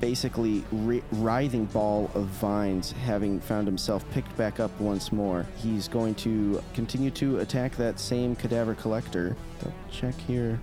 basically 0.00 0.64
ri 0.70 1.02
writhing 1.12 1.66
ball 1.66 2.10
of 2.14 2.26
vines, 2.26 2.92
having 2.92 3.40
found 3.40 3.66
himself 3.66 4.08
picked 4.10 4.34
back 4.36 4.60
up 4.60 4.70
once 4.80 5.12
more. 5.12 5.46
He's 5.56 5.88
going 5.88 6.14
to 6.16 6.62
continue 6.74 7.10
to 7.12 7.38
attack 7.40 7.76
that 7.76 7.98
same 7.98 8.36
cadaver 8.36 8.74
collector. 8.74 9.36
Double 9.58 9.74
check 9.90 10.14
here. 10.26 10.60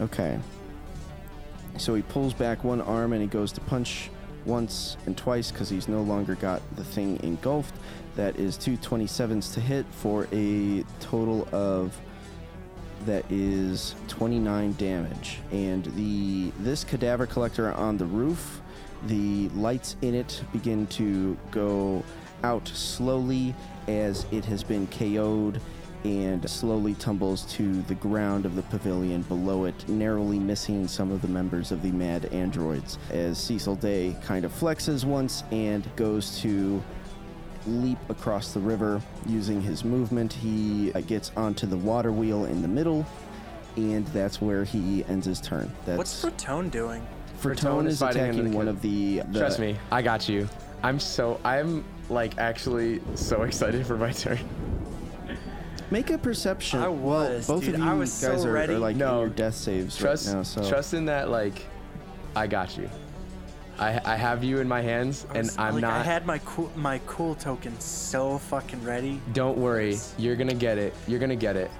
Okay. 0.00 0.38
So 1.78 1.94
he 1.94 2.02
pulls 2.02 2.34
back 2.34 2.64
one 2.64 2.80
arm 2.80 3.12
and 3.12 3.22
he 3.22 3.28
goes 3.28 3.52
to 3.52 3.60
punch 3.62 4.10
once 4.46 4.96
and 5.06 5.16
twice 5.16 5.50
because 5.50 5.68
he's 5.68 5.88
no 5.88 6.02
longer 6.02 6.34
got 6.34 6.62
the 6.76 6.84
thing 6.84 7.18
engulfed. 7.22 7.74
That 8.16 8.36
is 8.36 8.56
two 8.56 8.76
27s 8.76 9.54
to 9.54 9.60
hit 9.60 9.86
for 9.90 10.28
a 10.32 10.84
total 11.00 11.48
of 11.52 11.98
that 13.06 13.24
is 13.30 13.94
29 14.08 14.74
damage. 14.74 15.38
And 15.50 15.84
the 15.96 16.52
this 16.60 16.84
cadaver 16.84 17.26
collector 17.26 17.72
on 17.72 17.96
the 17.96 18.04
roof, 18.04 18.60
the 19.06 19.48
lights 19.50 19.96
in 20.02 20.14
it 20.14 20.42
begin 20.52 20.86
to 20.88 21.36
go 21.50 22.04
out 22.44 22.68
slowly 22.68 23.54
as 23.88 24.26
it 24.30 24.44
has 24.44 24.62
been 24.62 24.86
KO'd 24.88 25.60
and 26.04 26.48
slowly 26.48 26.94
tumbles 26.94 27.44
to 27.54 27.82
the 27.82 27.94
ground 27.94 28.44
of 28.46 28.56
the 28.56 28.62
pavilion 28.62 29.22
below 29.22 29.64
it, 29.64 29.88
narrowly 29.88 30.38
missing 30.38 30.88
some 30.88 31.10
of 31.10 31.22
the 31.22 31.28
members 31.28 31.70
of 31.70 31.82
the 31.82 31.92
mad 31.92 32.26
androids. 32.26 32.98
As 33.10 33.38
Cecil 33.38 33.76
Day 33.76 34.16
kind 34.22 34.44
of 34.44 34.52
flexes 34.52 35.04
once 35.04 35.44
and 35.50 35.88
goes 35.96 36.40
to 36.40 36.82
leap 37.66 37.98
across 38.08 38.52
the 38.52 38.60
river 38.60 39.00
using 39.26 39.60
his 39.60 39.84
movement. 39.84 40.32
He 40.32 40.92
uh, 40.94 41.00
gets 41.00 41.30
onto 41.36 41.66
the 41.66 41.76
water 41.76 42.12
wheel 42.12 42.44
in 42.46 42.62
the 42.62 42.68
middle, 42.68 43.06
and 43.76 44.06
that's 44.08 44.40
where 44.40 44.64
he 44.64 45.04
ends 45.04 45.26
his 45.26 45.40
turn. 45.40 45.72
That's 45.84 45.98
What's 45.98 46.24
Fratone 46.24 46.70
doing? 46.70 47.06
Fratone 47.40 47.56
Fratone 47.56 47.86
is 47.86 47.94
is 47.94 48.02
attacking 48.02 48.52
one 48.52 48.68
of 48.68 48.80
the, 48.82 49.20
the. 49.30 49.38
Trust 49.38 49.58
me, 49.58 49.76
I 49.90 50.02
got 50.02 50.28
you. 50.28 50.48
I'm 50.82 50.98
so. 50.98 51.40
I'm 51.44 51.84
like 52.08 52.38
actually 52.38 53.00
so 53.14 53.42
excited 53.42 53.86
for 53.86 53.96
my 53.96 54.12
turn. 54.12 54.38
Make 55.92 56.08
a 56.08 56.16
perception. 56.16 56.78
I 56.80 56.88
well, 56.88 57.28
was, 57.28 57.46
both 57.46 57.64
dude. 57.64 57.74
of 57.74 57.80
you 57.80 57.86
I 57.86 57.92
was 57.92 58.10
guys 58.18 58.40
so 58.42 58.48
are, 58.48 58.52
ready. 58.52 58.72
are 58.72 58.78
like 58.78 58.96
No, 58.96 59.16
in 59.16 59.18
your 59.20 59.28
death 59.28 59.54
saves 59.54 59.94
Trust, 59.94 60.26
right 60.28 60.36
now. 60.36 60.42
So 60.42 60.66
trust 60.66 60.94
in 60.94 61.04
that. 61.04 61.28
Like, 61.28 61.66
I 62.34 62.46
got 62.46 62.78
you. 62.78 62.88
I 63.78 64.00
I 64.02 64.16
have 64.16 64.42
you 64.42 64.60
in 64.60 64.68
my 64.68 64.80
hands, 64.80 65.26
I 65.30 65.38
and 65.38 65.46
was- 65.48 65.58
I'm 65.58 65.74
like, 65.74 65.84
I 65.84 66.02
had 66.02 66.24
my 66.24 66.38
cool 66.46 66.72
my 66.76 66.98
cool 67.06 67.34
token 67.34 67.78
so 67.78 68.38
fucking 68.38 68.82
ready. 68.82 69.20
Don't 69.34 69.58
worry, 69.58 69.98
you're 70.16 70.36
gonna 70.36 70.54
get 70.54 70.78
it. 70.78 70.94
You're 71.06 71.18
gonna 71.20 71.36
get 71.36 71.56
it. 71.56 71.70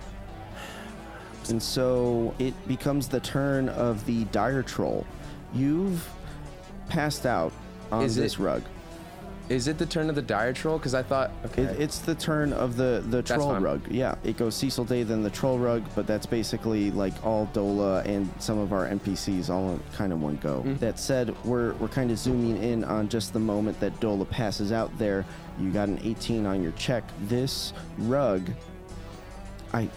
And 1.48 1.62
so 1.62 2.34
it 2.38 2.52
becomes 2.68 3.08
the 3.08 3.20
turn 3.20 3.70
of 3.70 4.04
the 4.04 4.24
dire 4.26 4.62
troll. 4.62 5.06
You've 5.54 6.06
passed 6.90 7.24
out 7.24 7.52
on 7.90 8.04
Is 8.04 8.18
it- 8.18 8.20
this 8.20 8.38
rug. 8.38 8.62
Is 9.53 9.68
it 9.68 9.76
the 9.76 9.84
turn 9.84 10.09
of 10.09 10.14
the 10.14 10.22
dire 10.22 10.55
troll? 10.55 10.78
Because 10.78 10.94
I 10.94 11.03
thought. 11.03 11.30
Okay. 11.44 11.64
It, 11.64 11.80
it's 11.80 11.98
the 11.98 12.14
turn 12.14 12.55
of 12.55 12.76
the 12.76 13.05
the 13.07 13.22
troll 13.22 13.53
fine. 13.53 13.62
rug. 13.62 13.86
Yeah, 13.90 14.14
it 14.24 14.38
goes 14.38 14.55
Cecil 14.57 14.86
Day, 14.86 15.03
then 15.03 15.22
the 15.22 15.28
troll 15.30 15.59
rug, 15.59 15.84
but 15.94 16.07
that's 16.07 16.24
basically 16.24 16.90
like 16.90 17.12
all 17.24 17.46
Dola 17.53 18.03
and 18.07 18.30
some 18.38 18.59
of 18.59 18.72
our 18.72 18.88
NPCs 18.88 19.50
all 19.50 19.72
in 19.72 19.80
kind 19.94 20.11
of 20.12 20.22
one 20.22 20.36
go. 20.36 20.61
Mm-hmm. 20.61 20.76
That 20.76 20.98
said, 20.98 21.36
we're 21.44 21.74
we're 21.74 21.88
kind 21.88 22.11
of 22.11 22.18
zooming 22.18 22.62
in 22.62 22.82
on 22.82 23.11
just 23.11 23.34
the 23.34 23.40
moment 23.40 23.78
that 23.80 23.98
Dola 24.00 24.28
passes 24.28 24.72
out 24.72 24.96
there. 24.98 25.26
You 25.61 25.70
got 25.70 25.88
an 25.88 26.00
18 26.03 26.46
on 26.46 26.62
your 26.62 26.72
check. 26.72 27.05
This 27.28 27.74
rug, 27.98 28.48
I. 29.74 29.88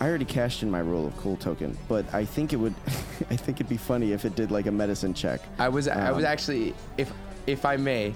I 0.00 0.06
already 0.08 0.26
cashed 0.26 0.62
in 0.62 0.70
my 0.70 0.80
roll 0.80 1.08
of 1.08 1.16
cool 1.16 1.36
token, 1.36 1.76
but 1.88 2.04
I 2.14 2.24
think 2.24 2.52
it 2.52 2.56
would, 2.56 2.72
I 3.30 3.36
think 3.36 3.56
it'd 3.56 3.68
be 3.68 3.76
funny 3.76 4.12
if 4.12 4.24
it 4.24 4.36
did 4.36 4.52
like 4.52 4.66
a 4.66 4.70
medicine 4.70 5.12
check. 5.12 5.40
I 5.58 5.68
was 5.68 5.88
I 5.88 6.12
was 6.12 6.24
Um, 6.24 6.30
actually 6.30 6.72
if 6.96 7.12
if 7.48 7.64
I 7.64 7.76
may 7.76 8.14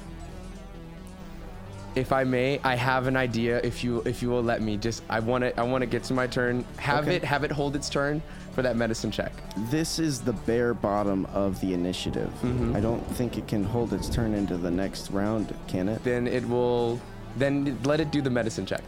if 1.95 2.12
I 2.12 2.24
may 2.24 2.59
I 2.64 2.74
have 2.74 3.07
an 3.07 3.16
idea 3.16 3.59
if 3.59 3.84
you 3.84 4.03
if 4.07 4.22
you 4.22 4.30
will 4.30 4.43
let 4.43 4.62
me 4.62 4.76
just 4.76 5.03
I 5.09 5.20
want 5.20 5.45
to 5.45 5.59
I 5.61 5.62
want 5.62 5.82
to 5.82 5.86
get 5.86 6.05
to 6.05 6.14
my 6.14 6.26
turn 6.26 6.64
have 6.78 7.05
Okay. 7.07 7.16
it 7.16 7.24
have 7.24 7.45
it 7.45 7.51
hold 7.53 7.76
its 7.76 7.88
turn 7.88 8.22
for 8.53 8.62
that 8.62 8.76
medicine 8.76 9.11
check. 9.11 9.32
This 9.70 9.99
is 9.99 10.20
the 10.20 10.32
bare 10.32 10.74
bottom 10.74 11.26
of 11.26 11.61
the 11.61 11.72
initiative. 11.72 12.30
Mm-hmm. 12.43 12.76
I 12.76 12.80
don't 12.80 13.01
think 13.12 13.38
it 13.38 13.49
can 13.49 13.64
hold 13.64 13.93
its 13.93 14.09
turn 14.09 14.34
into 14.34 14.57
the 14.59 14.70
next 14.70 15.11
round, 15.11 15.55
can 15.68 15.88
it? 15.88 16.03
Then 16.05 16.26
it 16.26 16.47
will 16.49 17.01
then 17.36 17.78
let 17.84 18.01
it 18.01 18.11
do 18.11 18.20
the 18.20 18.30
medicine 18.30 18.66
check. 18.66 18.82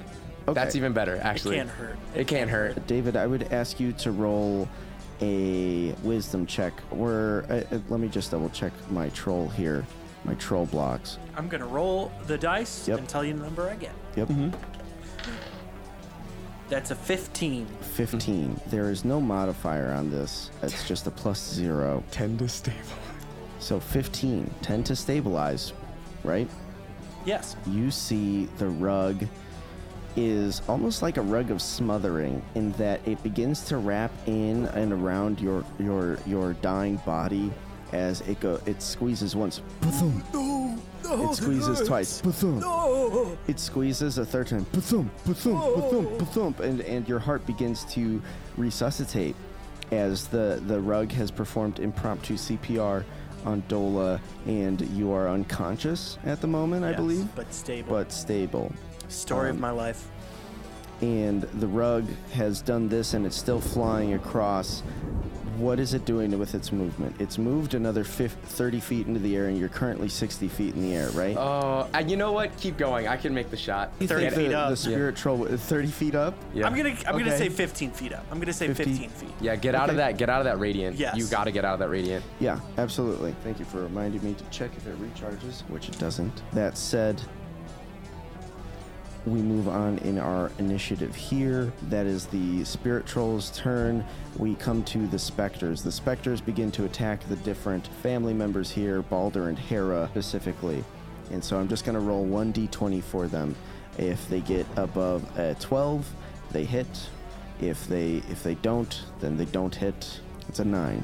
Okay. 0.47 0.53
That's 0.55 0.77
even 0.77 0.93
better 0.93 1.19
actually. 1.23 1.57
It 1.57 1.59
can't 1.61 1.71
hurt. 1.71 1.97
It 2.15 2.27
can't 2.27 2.51
hurt. 2.51 2.87
David, 2.87 3.17
I 3.17 3.27
would 3.27 3.53
ask 3.53 3.81
you 3.81 3.93
to 3.95 4.11
roll 4.11 4.69
a 5.21 5.93
wisdom 6.03 6.45
check. 6.47 6.79
Where 6.91 7.45
uh, 7.51 7.63
uh, 7.75 7.79
let 7.89 8.01
me 8.01 8.09
just 8.09 8.31
double 8.31 8.51
check 8.51 8.73
my 8.91 9.09
troll 9.11 9.49
here, 9.49 9.87
my 10.25 10.35
troll 10.35 10.67
blocks. 10.67 11.19
I'm 11.37 11.49
gonna 11.49 11.67
roll 11.67 12.13
the 12.27 12.39
dice 12.39 12.87
Yep. 12.89 12.99
and 12.99 13.09
tell 13.09 13.25
you 13.25 13.35
the 13.35 13.43
number 13.43 13.69
I 13.69 13.77
get. 13.77 13.93
Yep, 14.17 14.29
mm-hmm. 14.29 14.51
That's 16.69 16.91
a 16.91 16.95
15. 16.95 17.67
15. 17.67 18.49
Mm-hmm. 18.57 18.71
There 18.71 18.91
is 18.91 19.05
no 19.05 19.21
modifier 19.21 19.93
on 19.93 20.11
this. 20.11 20.51
It's 20.63 20.87
just 20.89 21.07
a 21.07 21.11
plus 21.11 21.53
zero. 21.53 22.03
10 22.11 22.39
to 22.39 22.49
stable. 22.49 22.79
So 23.59 23.79
15, 23.81 24.53
10 24.63 24.85
to 24.85 24.97
stabilize, 24.97 25.73
right? 26.23 26.49
Yes. 27.25 27.57
you 27.67 27.91
see 27.91 28.47
the 28.59 28.67
rug 28.69 29.27
is 30.15 30.61
almost 30.69 31.01
like 31.01 31.17
a 31.17 31.23
rug 31.23 31.51
of 31.51 31.63
smothering 31.63 32.43
in 32.55 32.71
that 32.73 33.01
it 33.09 33.23
begins 33.23 33.63
to 33.65 33.79
wrap 33.79 34.11
in 34.27 34.67
and 34.67 34.93
around 34.93 35.41
your 35.41 35.65
your 35.79 36.19
your 36.27 36.53
dying 36.55 36.97
body 37.07 37.51
as 37.95 38.21
it 38.23 38.41
go 38.41 38.61
it 38.67 38.83
squeezes 38.83 39.35
once 39.37 39.61
Ba-thump. 39.81 40.25
it 41.05 41.35
squeezes 41.37 41.87
twice 41.87 42.21
Ba-thump. 42.21 43.39
it 43.49 43.59
squeezes 43.61 44.19
a 44.19 44.25
third 44.27 44.49
time 44.49 44.67
Ba-thump, 44.73 45.11
ba-thump, 45.25 45.61
ba-thump, 45.77 46.19
ba-thump, 46.19 46.61
and 46.61 46.81
and 46.83 47.09
your 47.09 47.19
heart 47.21 47.47
begins 47.47 47.85
to 47.95 48.21
resuscitate 48.57 49.37
as 49.93 50.27
the 50.29 50.61
the 50.67 50.81
rug 50.81 51.13
has 51.13 51.31
performed 51.31 51.79
impromptu 51.79 52.35
CPR 52.35 53.05
on 53.45 53.63
Dola 53.69 54.19
and 54.47 54.81
you 54.97 55.13
are 55.13 55.29
unconscious 55.29 56.19
at 56.25 56.41
the 56.41 56.47
moment 56.47 56.85
I 56.85 56.91
Yes, 56.91 56.97
believe 57.01 57.35
But 57.37 57.53
stable. 57.55 57.91
but 57.91 58.11
stable. 58.13 58.73
Story 59.09 59.51
um, 59.51 59.57
of 59.57 59.61
my 59.61 59.71
life. 59.71 60.09
And 61.03 61.43
the 61.43 61.67
rug 61.67 62.07
has 62.33 62.63
done 62.63 62.89
this 62.89 63.13
and 63.13 63.27
it's 63.27 63.37
still 63.37 63.61
flying 63.61 64.15
across. 64.15 64.83
What 65.59 65.79
is 65.79 65.95
it 65.95 66.05
doing 66.05 66.37
with 66.39 66.55
its 66.55 66.73
movement? 66.73 67.15
It's 67.19 67.39
moved 67.39 67.75
another 67.75 68.05
50, 68.05 68.47
30 68.47 68.81
feet 68.81 69.07
into 69.07 69.21
the 69.21 69.37
air, 69.37 69.47
and 69.47 69.59
you're 69.59 69.69
currently 69.69 70.09
60 70.09 70.49
feet 70.49 70.75
in 70.75 70.83
the 70.83 70.95
air, 70.95 71.09
right? 71.11 71.37
Oh, 71.37 71.89
uh, 71.95 71.99
you 72.07 72.17
know 72.17 72.33
what? 72.33 72.57
Keep 72.59 72.77
going. 72.77 73.09
I 73.09 73.17
can 73.17 73.35
make 73.35 73.51
the 73.51 73.57
shot. 73.57 73.93
30 74.01 74.31
feet 74.31 74.49
the, 74.49 74.59
up. 74.59 74.71
The 74.71 74.77
spirit 74.77 75.17
troll, 75.17 75.45
30 75.47 75.89
feet 75.89 76.15
up? 76.15 76.35
Yeah. 76.53 76.67
I'm 76.67 76.75
gonna 76.75 76.91
I'm 77.07 77.19
gonna 77.19 77.33
Okay. 77.35 77.39
say 77.39 77.49
15 77.49 77.91
feet 77.93 78.13
up. 78.13 78.25
I'm 78.31 78.39
gonna 78.39 78.53
say 78.53 78.69
50. 78.69 78.85
15 78.85 79.09
feet. 79.11 79.31
Yeah, 79.41 79.57
get 79.57 79.75
out 79.75 79.91
of 79.91 79.97
that. 79.97 80.19
Get 80.19 80.29
out 80.29 80.41
of 80.41 80.45
that 80.45 80.59
radiant. 80.59 80.97
Yes. 80.97 81.17
You 81.17 81.27
got 81.27 81.45
to 81.45 81.51
get 81.53 81.65
out 81.65 81.75
of 81.75 81.81
that 81.81 81.89
radiant. 81.89 82.25
Yeah, 82.41 82.61
absolutely. 82.79 83.35
Thank 83.43 83.59
you 83.59 83.65
for 83.65 83.83
reminding 83.83 84.23
me 84.23 84.35
to 84.35 84.45
check 84.51 84.71
if 84.77 84.87
it 84.87 85.01
recharges, 85.01 85.61
which 85.69 85.89
it 85.89 85.99
doesn't. 85.99 86.43
That 86.53 86.77
said, 86.77 87.21
we 89.27 89.41
move 89.41 89.69
on 89.69 89.99
in 89.99 90.19
our 90.19 90.51
initiative 90.59 91.15
here. 91.15 91.73
That 91.89 92.07
is 92.07 92.27
the 92.27 92.65
Spirit 92.65 93.07
Troll's 93.07 93.51
turn. 93.57 94.05
We 94.37 94.55
come 94.57 94.85
to 94.85 95.07
the 95.07 95.19
Spectres. 95.19 95.83
The 95.83 95.93
Spectres 95.93 96.41
begin 96.41 96.71
to 96.73 96.85
attack 96.85 97.27
the 97.29 97.37
different 97.37 97.87
family 98.03 98.35
members 98.35 98.71
here, 98.71 99.03
Balder 99.03 99.49
and 99.49 99.59
Hera 99.59 100.09
specifically. 100.11 100.85
And 101.31 101.43
so 101.43 101.59
I'm 101.59 101.69
just 101.69 101.85
going 101.85 101.95
to 101.95 102.01
roll 102.01 102.27
1d20 102.27 103.03
for 103.03 103.27
them. 103.27 103.57
If 103.97 104.29
they 104.29 104.41
get 104.41 104.67
above 104.77 105.39
a 105.39 105.55
12, 105.55 106.07
they 106.51 106.65
hit. 106.65 107.09
If 107.61 107.87
they 107.87 108.17
if 108.31 108.43
they 108.43 108.57
don't, 108.57 109.05
then 109.21 109.37
they 109.37 109.45
don't 109.47 109.75
hit. 109.75 110.21
It's 110.49 110.59
a 110.59 110.65
9 110.65 111.03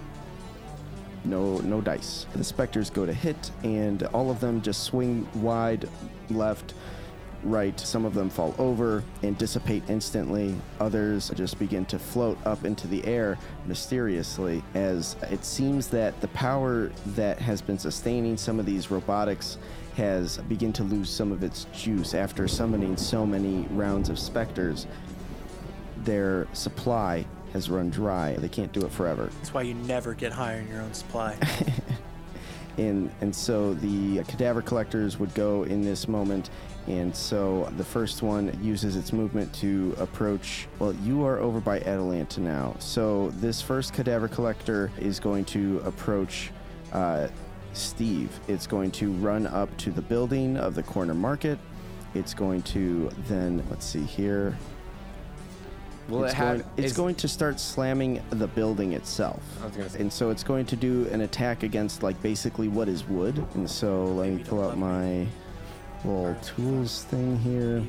no 1.25 1.59
no 1.59 1.81
dice. 1.81 2.27
The 2.35 2.45
specters 2.45 2.91
go 2.91 3.07
to 3.07 3.13
hit, 3.13 3.51
and 3.63 4.03
all 4.05 4.31
of 4.31 4.41
them 4.41 4.63
just 4.63 4.85
swing 4.85 5.29
wide 5.35 5.89
left, 6.31 6.75
right. 7.43 7.79
Some 7.79 8.05
of 8.05 8.15
them 8.15 8.31
fall 8.31 8.55
over 8.59 9.03
and 9.23 9.37
dissipate 9.37 9.83
instantly. 9.89 10.55
Others 10.79 11.31
just 11.35 11.59
begin 11.59 11.85
to 11.87 11.99
float 11.99 12.39
up 12.45 12.65
into 12.65 12.87
the 12.87 13.05
air 13.05 13.39
mysteriously, 13.67 14.63
as 14.75 15.17
it 15.31 15.45
seems 15.45 15.89
that 15.89 16.21
the 16.21 16.29
power 16.29 16.91
that 17.07 17.39
has 17.39 17.63
been 17.63 17.79
sustaining 17.79 18.37
some 18.37 18.59
of 18.59 18.67
these 18.67 18.91
robotics 18.91 19.59
has 19.97 20.39
begun 20.39 20.73
to 20.73 20.85
lose 20.85 21.11
some 21.11 21.33
of 21.33 21.43
its 21.43 21.67
juice 21.73 22.15
after 22.15 22.47
summoning 22.49 22.97
so 22.97 23.27
many 23.27 23.67
rounds 23.71 24.09
of 24.09 24.19
specters. 24.19 24.87
Their 26.05 26.47
supply 26.53 27.27
has 27.53 27.69
run 27.69 27.91
dry. 27.91 28.35
They 28.37 28.49
can't 28.49 28.73
do 28.73 28.81
it 28.83 28.93
forever. 28.93 29.31
That's 29.39 29.53
why 29.53 29.63
you 29.63 29.75
never 29.75 30.15
get 30.15 30.33
high 30.33 30.59
on 30.59 30.69
your 30.69 30.81
own 30.81 30.95
supply. 30.95 31.37
and 32.79 33.11
and 33.21 33.35
so 33.35 33.75
the 33.75 34.23
cadaver 34.25 34.63
collectors 34.63 35.19
would 35.19 35.35
go 35.35 35.65
in 35.65 35.83
this 35.83 36.09
moment 36.09 36.51
and 36.87 37.15
so 37.15 37.71
the 37.77 37.85
first 37.85 38.23
one 38.23 38.59
uses 38.63 38.97
its 38.97 39.13
movement 39.13 39.53
to 39.55 39.95
approach 39.99 40.67
well 40.79 40.95
you 41.05 41.25
are 41.25 41.39
over 41.39 41.61
by 41.61 41.79
atalanta 41.81 42.41
now 42.41 42.75
so 42.79 43.31
this 43.37 43.61
first 43.61 43.93
cadaver 43.93 44.29
collector 44.29 44.91
is 44.99 45.21
going 45.21 45.45
to 45.45 45.81
approach 45.85 46.51
uh, 46.93 47.29
steve 47.75 48.31
it's 48.49 48.67
going 48.67 48.91
to 48.91 49.13
run 49.13 49.47
up 49.47 49.75
to 49.77 49.91
the 49.91 50.03
building 50.03 50.57
of 50.57 50.75
the 50.75 50.83
corner 50.83 51.15
market 51.15 51.59
it's 52.15 52.35
going 52.35 52.63
to 52.63 53.11
then 53.29 53.63
let's 53.71 53.85
see 53.87 54.03
here 54.05 54.57
Will 56.09 56.25
it's 56.25 56.33
it 56.33 56.37
have? 56.39 56.59
going, 56.59 56.71
it's 56.77 56.87
is- 56.91 56.97
going 56.97 57.15
to 57.17 57.29
start 57.29 57.61
slamming 57.61 58.21
the 58.31 58.49
building 58.49 58.95
itself. 58.95 59.41
I 59.63 59.67
was 59.67 59.77
gonna 59.77 59.89
say- 59.91 60.01
And 60.01 60.13
so 60.13 60.31
it's 60.31 60.43
going 60.43 60.67
to 60.67 60.75
do 60.75 61.07
an 61.13 61.21
attack 61.21 61.63
against 61.63 62.03
like 62.03 62.21
basically 62.21 62.67
what 62.67 62.89
is 62.89 63.07
wood. 63.07 63.37
And 63.55 63.71
so 63.71 64.07
let 64.07 64.29
me 64.29 64.43
pull 64.43 64.61
out 64.69 64.77
my 64.77 65.25
little 66.05 66.35
tools 66.43 67.05
thing 67.05 67.39
here. 67.41 67.83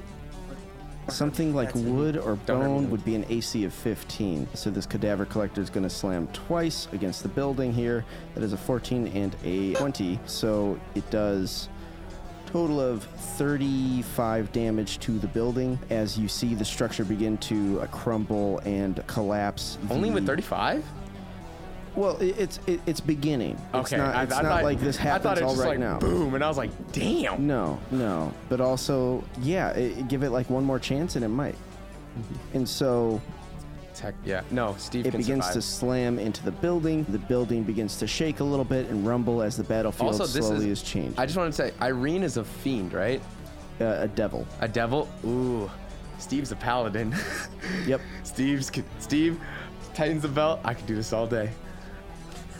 Something 1.10 1.54
like 1.54 1.74
wood 1.76 2.16
or 2.16 2.36
bone 2.36 2.90
would 2.90 3.04
be 3.04 3.16
an 3.16 3.26
AC 3.30 3.64
of 3.66 3.74
15. 3.74 4.48
So 4.54 4.70
this 4.70 4.86
cadaver 4.86 5.26
collector 5.26 5.60
is 5.60 5.70
going 5.70 5.84
to 5.84 5.90
slam 5.90 6.28
twice 6.28 6.88
against 6.94 7.24
the 7.24 7.30
building 7.30 7.74
here. 7.74 8.06
That 8.36 8.44
is 8.44 8.54
a 8.54 8.58
14 8.58 9.08
and 9.08 9.36
a 9.44 9.74
20. 9.74 10.20
So 10.26 10.80
it 10.96 11.10
does 11.10 11.70
total 12.46 12.80
of 12.80 13.04
35 13.04 14.52
damage 14.52 15.00
to 15.00 15.18
the 15.18 15.28
building 15.28 15.80
as 15.90 16.18
you 16.20 16.28
see 16.28 16.54
the 16.54 16.66
structure 16.66 17.04
begin 17.06 17.38
to 17.40 17.80
crumble 17.92 18.60
and 18.60 19.06
collapse. 19.08 19.78
Only 19.90 20.10
The- 20.10 20.16
with 20.16 20.26
35? 20.28 20.84
Well, 21.96 22.18
it, 22.18 22.36
it's 22.40 22.60
it, 22.68 22.80
it's 22.86 23.02
beginning. 23.02 23.58
It's 23.74 23.92
Okay, 23.94 23.98
not, 23.98 24.16
I- 24.16 24.24
it's 24.24 24.34
I 24.34 24.42
not 24.42 24.50
thought- 24.52 24.64
like 24.64 24.80
this 24.80 24.98
I 25.00 25.02
happens 25.04 25.24
thought 25.24 25.38
it 25.38 25.44
all 25.44 25.52
just 25.54 25.62
right 25.64 25.72
like 25.72 25.80
now. 25.80 26.00
boom, 26.00 26.36
and 26.36 26.44
I 26.44 26.48
was 26.48 26.58
like, 26.58 26.72
damn. 26.94 27.46
No, 27.48 27.80
no. 27.92 28.34
But 28.50 28.62
also, 28.62 29.24
yeah, 29.42 29.70
it, 29.72 30.08
give 30.08 30.24
it 30.24 30.30
like 30.30 30.50
one 30.50 30.64
more 30.64 30.80
chance 30.80 31.16
and 31.16 31.26
it 31.26 31.30
might. 31.30 31.56
And 32.54 32.68
so 32.68 33.22
Tech, 33.94 34.16
yeah. 34.24 34.42
No, 34.52 34.76
Steve 34.78 35.06
it 35.06 35.12
begins 35.16 35.50
to 35.50 35.62
slam 35.62 36.18
into 36.18 36.44
the 36.44 36.52
building. 36.52 37.06
The 37.10 37.20
building 37.20 37.64
begins 37.64 37.98
to 37.98 38.08
shake 38.08 38.40
a 38.40 38.44
little 38.44 38.64
bit 38.66 38.88
and 38.90 39.06
rumble 39.06 39.42
as 39.42 39.58
the 39.58 39.64
battlefield 39.64 40.14
Also, 40.14 40.26
slowly 40.26 40.70
is- 40.70 40.82
is 40.82 40.84
changed. 40.84 41.20
I 41.20 41.26
just 41.26 41.38
want 41.38 41.54
to 41.54 41.56
say, 41.56 41.74
Irene 41.82 42.24
is 42.24 42.38
a 42.38 42.44
fiend, 42.44 42.94
right? 42.94 43.22
uh, 43.82 43.98
a 44.02 44.08
devil. 44.08 44.48
A 44.62 44.68
devil. 44.68 45.10
Ooh, 45.26 45.70
Steve's 46.20 46.52
a 46.52 46.56
paladin. 46.56 47.14
Yep. 47.88 48.00
Steve's 48.24 48.72
Steve 49.00 49.40
tightens 49.94 50.22
the 50.22 50.28
belt. 50.28 50.60
I 50.64 50.74
could 50.74 50.86
do 50.86 50.96
this 50.96 51.12
all 51.14 51.26
day. 51.28 51.50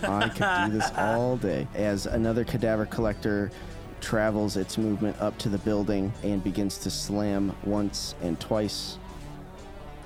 I 0.04 0.30
could 0.30 0.72
do 0.72 0.78
this 0.80 0.92
all 0.98 1.38
day. 1.38 1.68
As 1.76 2.06
another 2.06 2.44
cadaver 2.44 2.86
collector 2.86 3.52
travels 4.00 4.58
its 4.58 4.78
movement 4.78 5.16
up 5.22 5.38
to 5.38 5.50
the 5.50 5.60
building 5.60 6.12
and 6.24 6.44
begins 6.44 6.78
to 6.80 6.90
slam 6.90 7.56
once 7.64 8.16
and 8.22 8.40
twice. 8.40 8.98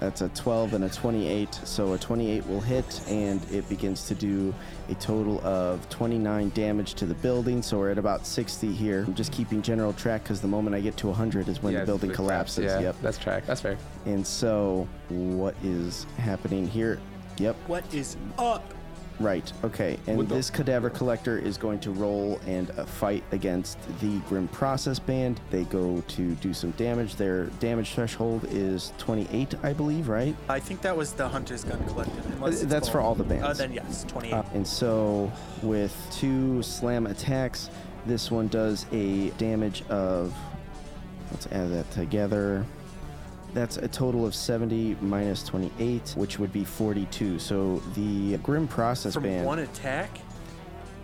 That's 0.02 0.20
a 0.20 0.28
12 0.30 0.74
and 0.74 0.84
a 0.84 0.90
28. 0.90 1.62
So 1.64 1.94
a 1.94 1.98
28 1.98 2.46
will 2.48 2.60
hit, 2.60 3.02
and 3.08 3.42
it 3.50 3.68
begins 3.70 4.06
to 4.10 4.14
do 4.14 4.54
a 4.90 4.96
total 4.96 5.40
of 5.48 5.88
29 5.90 6.50
damage 6.50 6.96
to 6.96 7.06
the 7.06 7.14
building. 7.16 7.62
So 7.62 7.80
we're 7.80 7.92
at 7.92 7.98
about 7.98 8.28
60 8.28 8.74
here. 8.74 9.06
I'm 9.08 9.16
just 9.16 9.32
keeping 9.32 9.62
general 9.62 9.94
track 9.94 10.24
because 10.24 10.42
the 10.42 10.50
moment 10.50 10.76
I 10.76 10.82
get 10.82 10.98
to 10.98 11.08
100 11.08 11.48
is 11.48 11.64
when 11.64 11.72
Yeah, 11.74 11.80
the 11.80 11.86
building 11.86 12.12
it 12.12 12.14
collapses. 12.14 12.66
Yeah, 12.66 12.82
Yep. 12.82 12.96
that's 13.02 13.18
track. 13.18 13.46
That's 13.46 13.62
fair. 13.62 13.78
And 14.06 14.28
so 14.28 14.86
what 15.08 15.56
is 15.64 16.06
happening 16.18 16.68
here? 16.68 17.00
Yep. 17.38 17.56
what 17.68 17.94
is 17.94 18.18
up? 18.38 18.74
Right. 19.20 19.52
Okay. 19.64 19.98
And 20.08 20.18
With 20.18 20.30
the- 20.30 20.36
this 20.36 20.50
cadaver 20.50 20.90
collector 20.90 21.38
is 21.38 21.58
going 21.58 21.80
to 21.80 21.92
roll 21.92 22.40
and 22.46 22.70
uh, 22.72 22.86
fight 22.86 23.24
against 23.32 23.78
the 24.02 24.18
Grim 24.28 24.48
Process 24.50 25.00
Band. 25.00 25.40
They 25.52 25.64
go 25.66 26.04
to 26.10 26.36
do 26.36 26.54
some 26.54 26.72
damage. 26.72 27.16
Their 27.16 27.46
damage 27.60 27.94
threshold 27.94 28.46
is 28.50 28.92
28, 28.98 29.56
I 29.64 29.74
believe. 29.74 30.10
Right. 30.10 30.36
I 30.50 30.60
think 30.60 30.82
that 30.82 30.96
was 30.98 31.14
the 31.14 31.28
Hunter's 31.28 31.64
Gun 31.64 31.82
Collective. 31.88 32.26
Unless 32.34 32.60
Uh, 32.60 32.64
it's 32.64 32.72
that's 32.72 32.90
for 32.90 33.00
all 33.00 33.16
the 33.16 33.24
bands. 33.24 33.44
Uh, 33.46 33.54
then 33.54 33.72
yes, 33.74 34.04
28. 34.08 34.34
Uh, 34.34 34.44
and 34.54 34.68
so 34.68 35.32
with 35.64 35.96
two 36.12 36.62
slam 36.62 37.08
attacks, 37.08 37.70
this 38.06 38.30
one 38.30 38.48
does 38.50 38.86
a 38.92 39.30
damage 39.32 39.84
of. 39.90 40.34
Let's 41.32 41.48
add 41.48 41.72
that 41.72 41.90
together. 41.92 42.66
That's 43.56 43.78
a 43.78 43.88
total 43.88 44.26
of 44.26 44.36
70 44.36 44.98
minus 45.00 45.42
28, 45.44 46.14
which 46.18 46.38
would 46.40 46.52
be 46.52 46.66
42. 46.66 47.40
So 47.40 47.82
the 47.96 48.36
Grim 48.40 48.68
Process 48.68 49.14
From 49.14 49.24
Band. 49.24 49.46
one 49.46 49.60
attack? 49.60 50.10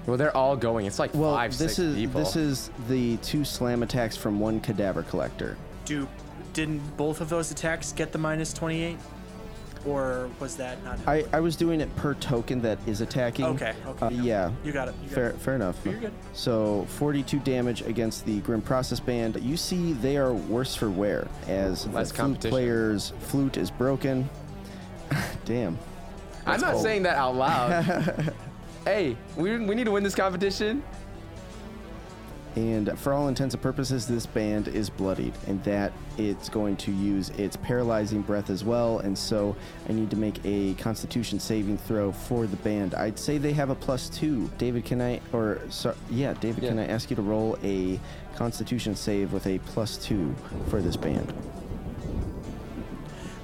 Well, 0.05 0.17
they're 0.17 0.35
all 0.35 0.57
going. 0.57 0.85
It's 0.85 0.99
like 0.99 1.13
Well, 1.13 1.33
five, 1.33 1.51
this 1.51 1.77
six 1.77 1.79
is 1.79 1.95
people. 1.95 2.19
this 2.19 2.35
is 2.35 2.69
the 2.89 3.15
two 3.17 3.45
slam 3.45 3.83
attacks 3.83 4.17
from 4.17 4.37
one 4.41 4.59
cadaver 4.59 5.01
collector. 5.03 5.57
Do 5.85 6.07
didn't 6.53 6.79
both 6.97 7.21
of 7.21 7.29
those 7.29 7.51
attacks 7.51 7.93
get 7.93 8.11
the 8.11 8.17
minus 8.17 8.51
28? 8.51 8.97
Or 9.85 10.29
was 10.39 10.55
that 10.57 10.83
not? 10.83 10.99
I, 11.07 11.25
I 11.33 11.39
was 11.39 11.55
doing 11.55 11.81
it 11.81 11.93
per 11.95 12.13
token 12.15 12.61
that 12.61 12.77
is 12.85 13.01
attacking. 13.01 13.45
Okay, 13.45 13.73
okay. 13.87 14.05
Uh, 14.05 14.09
yeah. 14.09 14.51
You 14.63 14.71
got 14.71 14.87
it. 14.87 14.95
You 15.01 15.09
got 15.09 15.15
Fair, 15.15 15.29
it. 15.29 15.37
fair 15.39 15.55
enough. 15.55 15.77
You're 15.83 15.95
good. 15.95 16.13
So 16.33 16.85
42 16.89 17.39
damage 17.39 17.81
against 17.81 18.25
the 18.25 18.39
Grim 18.41 18.61
Process 18.61 18.99
Band. 18.99 19.41
You 19.41 19.57
see, 19.57 19.93
they 19.93 20.17
are 20.17 20.33
worse 20.33 20.75
for 20.75 20.89
wear 20.89 21.27
as 21.47 21.87
Less 21.87 22.11
the 22.11 22.17
flute 22.17 22.39
player's 22.41 23.13
flute 23.21 23.57
is 23.57 23.71
broken. 23.71 24.29
Damn. 25.45 25.77
I'm 26.45 26.61
not 26.61 26.77
saying 26.79 27.03
that 27.03 27.17
out 27.17 27.35
loud. 27.35 28.33
hey, 28.85 29.17
we, 29.35 29.57
we 29.57 29.75
need 29.75 29.85
to 29.85 29.91
win 29.91 30.03
this 30.03 30.15
competition. 30.15 30.83
And 32.55 32.99
for 32.99 33.13
all 33.13 33.29
intents 33.29 33.55
and 33.55 33.61
purposes, 33.63 34.05
this 34.05 34.25
band 34.25 34.67
is 34.67 34.89
bloodied, 34.89 35.33
and 35.47 35.63
that 35.63 35.93
it's 36.17 36.49
going 36.49 36.75
to 36.77 36.91
use 36.91 37.29
its 37.29 37.55
paralyzing 37.55 38.21
breath 38.21 38.49
as 38.49 38.65
well. 38.65 38.99
And 38.99 39.17
so 39.17 39.55
I 39.87 39.93
need 39.93 40.09
to 40.09 40.17
make 40.17 40.35
a 40.43 40.73
Constitution 40.73 41.39
saving 41.39 41.77
throw 41.77 42.11
for 42.11 42.47
the 42.47 42.57
band. 42.57 42.93
I'd 42.93 43.17
say 43.17 43.37
they 43.37 43.53
have 43.53 43.69
a 43.69 43.75
plus 43.75 44.09
two. 44.09 44.49
David, 44.57 44.83
can 44.83 45.01
I, 45.01 45.21
or 45.31 45.61
sorry, 45.69 45.95
yeah, 46.09 46.33
David, 46.33 46.65
can 46.65 46.77
I 46.77 46.87
ask 46.87 47.09
you 47.09 47.15
to 47.15 47.21
roll 47.21 47.57
a 47.63 47.97
Constitution 48.35 48.95
save 48.97 49.31
with 49.31 49.47
a 49.47 49.59
plus 49.59 49.95
two 49.95 50.35
for 50.69 50.81
this 50.81 50.97
band? 50.97 51.33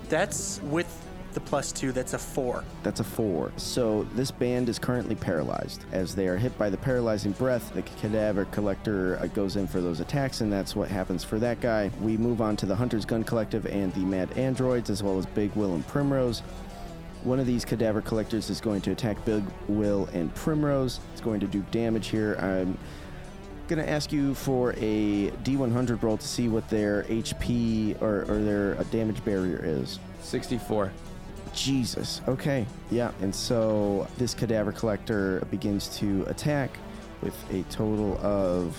That's 0.09 0.59
with 0.63 1.06
the 1.37 1.41
plus 1.41 1.71
two. 1.71 1.91
That's 1.91 2.13
a 2.13 2.17
four. 2.17 2.63
That's 2.81 2.99
a 2.99 3.03
four. 3.03 3.51
So 3.57 4.07
this 4.15 4.31
band 4.31 4.69
is 4.69 4.79
currently 4.79 5.13
paralyzed. 5.13 5.85
As 5.91 6.15
they 6.15 6.27
are 6.27 6.35
hit 6.35 6.57
by 6.57 6.71
the 6.71 6.77
paralyzing 6.77 7.33
breath, 7.33 7.71
the 7.75 7.83
cadaver 7.83 8.45
collector 8.45 9.19
uh, 9.21 9.27
goes 9.27 9.55
in 9.55 9.67
for 9.67 9.79
those 9.79 9.99
attacks, 9.99 10.41
and 10.41 10.51
that's 10.51 10.75
what 10.75 10.89
happens 10.89 11.23
for 11.23 11.37
that 11.37 11.61
guy. 11.61 11.91
We 12.01 12.17
move 12.17 12.41
on 12.41 12.55
to 12.57 12.65
the 12.65 12.75
Hunter's 12.75 13.05
Gun 13.05 13.23
Collective 13.23 13.67
and 13.67 13.93
the 13.93 13.99
Mad 13.99 14.35
Androids, 14.35 14.89
as 14.89 15.03
well 15.03 15.19
as 15.19 15.27
Big 15.27 15.53
Will 15.53 15.75
and 15.75 15.85
Primrose. 15.85 16.39
One 17.23 17.39
of 17.39 17.45
these 17.45 17.63
cadaver 17.63 18.01
collectors 18.01 18.49
is 18.49 18.59
going 18.59 18.81
to 18.81 18.91
attack 18.91 19.23
Big 19.23 19.43
Will 19.67 20.09
and 20.13 20.33
Primrose. 20.33 20.99
It's 21.11 21.21
going 21.21 21.39
to 21.41 21.47
do 21.47 21.63
damage 21.69 22.07
here. 22.07 22.33
I'm 22.39 22.79
going 23.67 23.83
to 23.83 23.87
ask 23.87 24.11
you 24.11 24.33
for 24.33 24.71
a 24.77 25.29
D100 25.43 26.01
roll 26.01 26.17
to 26.17 26.27
see 26.27 26.47
what 26.47 26.67
their 26.69 27.03
HP 27.03 28.01
or, 28.01 28.21
or 28.21 28.41
their 28.41 28.75
uh, 28.79 28.83
damage 28.85 29.23
barrier 29.23 29.61
is. 29.63 29.99
64. 30.23 30.91
Jesus. 31.57 32.21
Okay. 32.27 32.65
Yeah. 32.91 33.11
And 33.21 33.33
so 33.33 34.07
this 34.17 34.33
cadaver 34.33 34.71
collector 34.71 35.45
begins 35.51 35.87
to 35.97 36.23
attack 36.27 36.77
with 37.21 37.35
a 37.51 37.63
total 37.63 38.17
of. 38.21 38.77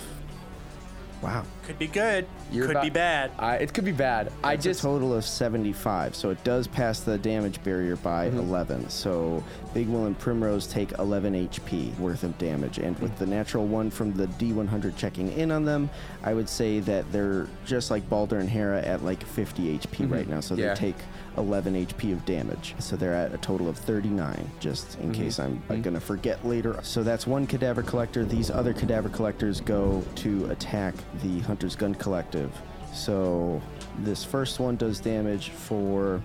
Wow. 1.21 1.43
Could 1.63 1.77
be 1.77 1.87
good. 1.87 2.25
You're 2.49 2.67
Could 2.67 2.77
about- 2.77 2.83
be 2.83 2.89
bad. 2.89 3.31
I, 3.37 3.57
it 3.57 3.73
could 3.73 3.83
be 3.83 3.91
bad. 3.91 4.31
I 4.41 4.55
just 4.55 4.79
a 4.79 4.83
total 4.83 5.13
of 5.13 5.25
75. 5.25 6.15
So 6.15 6.29
it 6.29 6.41
does 6.45 6.65
pass 6.65 7.01
the 7.01 7.17
damage 7.17 7.61
barrier 7.61 7.97
by 7.97 8.29
mm-hmm. 8.29 8.39
11. 8.39 8.89
So 8.89 9.43
Big 9.73 9.89
Will 9.89 10.05
and 10.05 10.17
Primrose 10.17 10.65
take 10.65 10.93
11 10.97 11.49
HP 11.49 11.97
worth 11.99 12.23
of 12.23 12.37
damage. 12.37 12.77
And 12.77 12.97
with 12.99 13.17
the 13.19 13.25
natural 13.25 13.67
one 13.67 13.91
from 13.91 14.13
the 14.13 14.27
D100 14.27 14.95
checking 14.95 15.29
in 15.33 15.51
on 15.51 15.65
them, 15.65 15.89
I 16.23 16.33
would 16.33 16.47
say 16.47 16.79
that 16.79 17.11
they're 17.11 17.47
just 17.65 17.91
like 17.91 18.07
Balder 18.09 18.37
and 18.37 18.49
Hera 18.49 18.81
at 18.81 19.03
like 19.03 19.21
50 19.21 19.77
HP 19.77 19.81
mm-hmm. 19.81 20.13
right 20.13 20.29
now. 20.29 20.39
So 20.39 20.55
Yeah. 20.55 20.73
they 20.73 20.79
take 20.79 20.95
11 21.39 21.87
HP 21.87 22.13
of 22.13 22.23
damage. 22.25 22.75
So 22.79 22.95
they're 22.95 23.15
at 23.15 23.33
a 23.33 23.37
total 23.37 23.67
of 23.67 23.77
39, 23.77 24.51
just 24.59 24.99
in 24.99 25.11
case 25.11 25.39
I'm 25.39 25.61
uh, 25.69 25.75
going 25.75 25.95
to 25.95 25.99
forget 25.99 26.45
later. 26.45 26.79
So 26.83 27.01
that's 27.01 27.25
one 27.25 27.47
cadaver 27.47 27.81
collector. 27.81 28.25
These 28.25 28.51
other 28.51 28.73
cadaver 28.73 29.09
collectors 29.09 29.61
go 29.61 30.03
to 30.15 30.45
attack 30.51 30.93
the 31.23 31.39
Hunter's 31.39 31.75
Gun 31.75 31.95
Collective. 31.95 32.51
So 32.93 33.61
this 33.99 34.23
first 34.23 34.59
one 34.59 34.75
does 34.75 34.99
damage 34.99 35.49
for, 35.49 36.21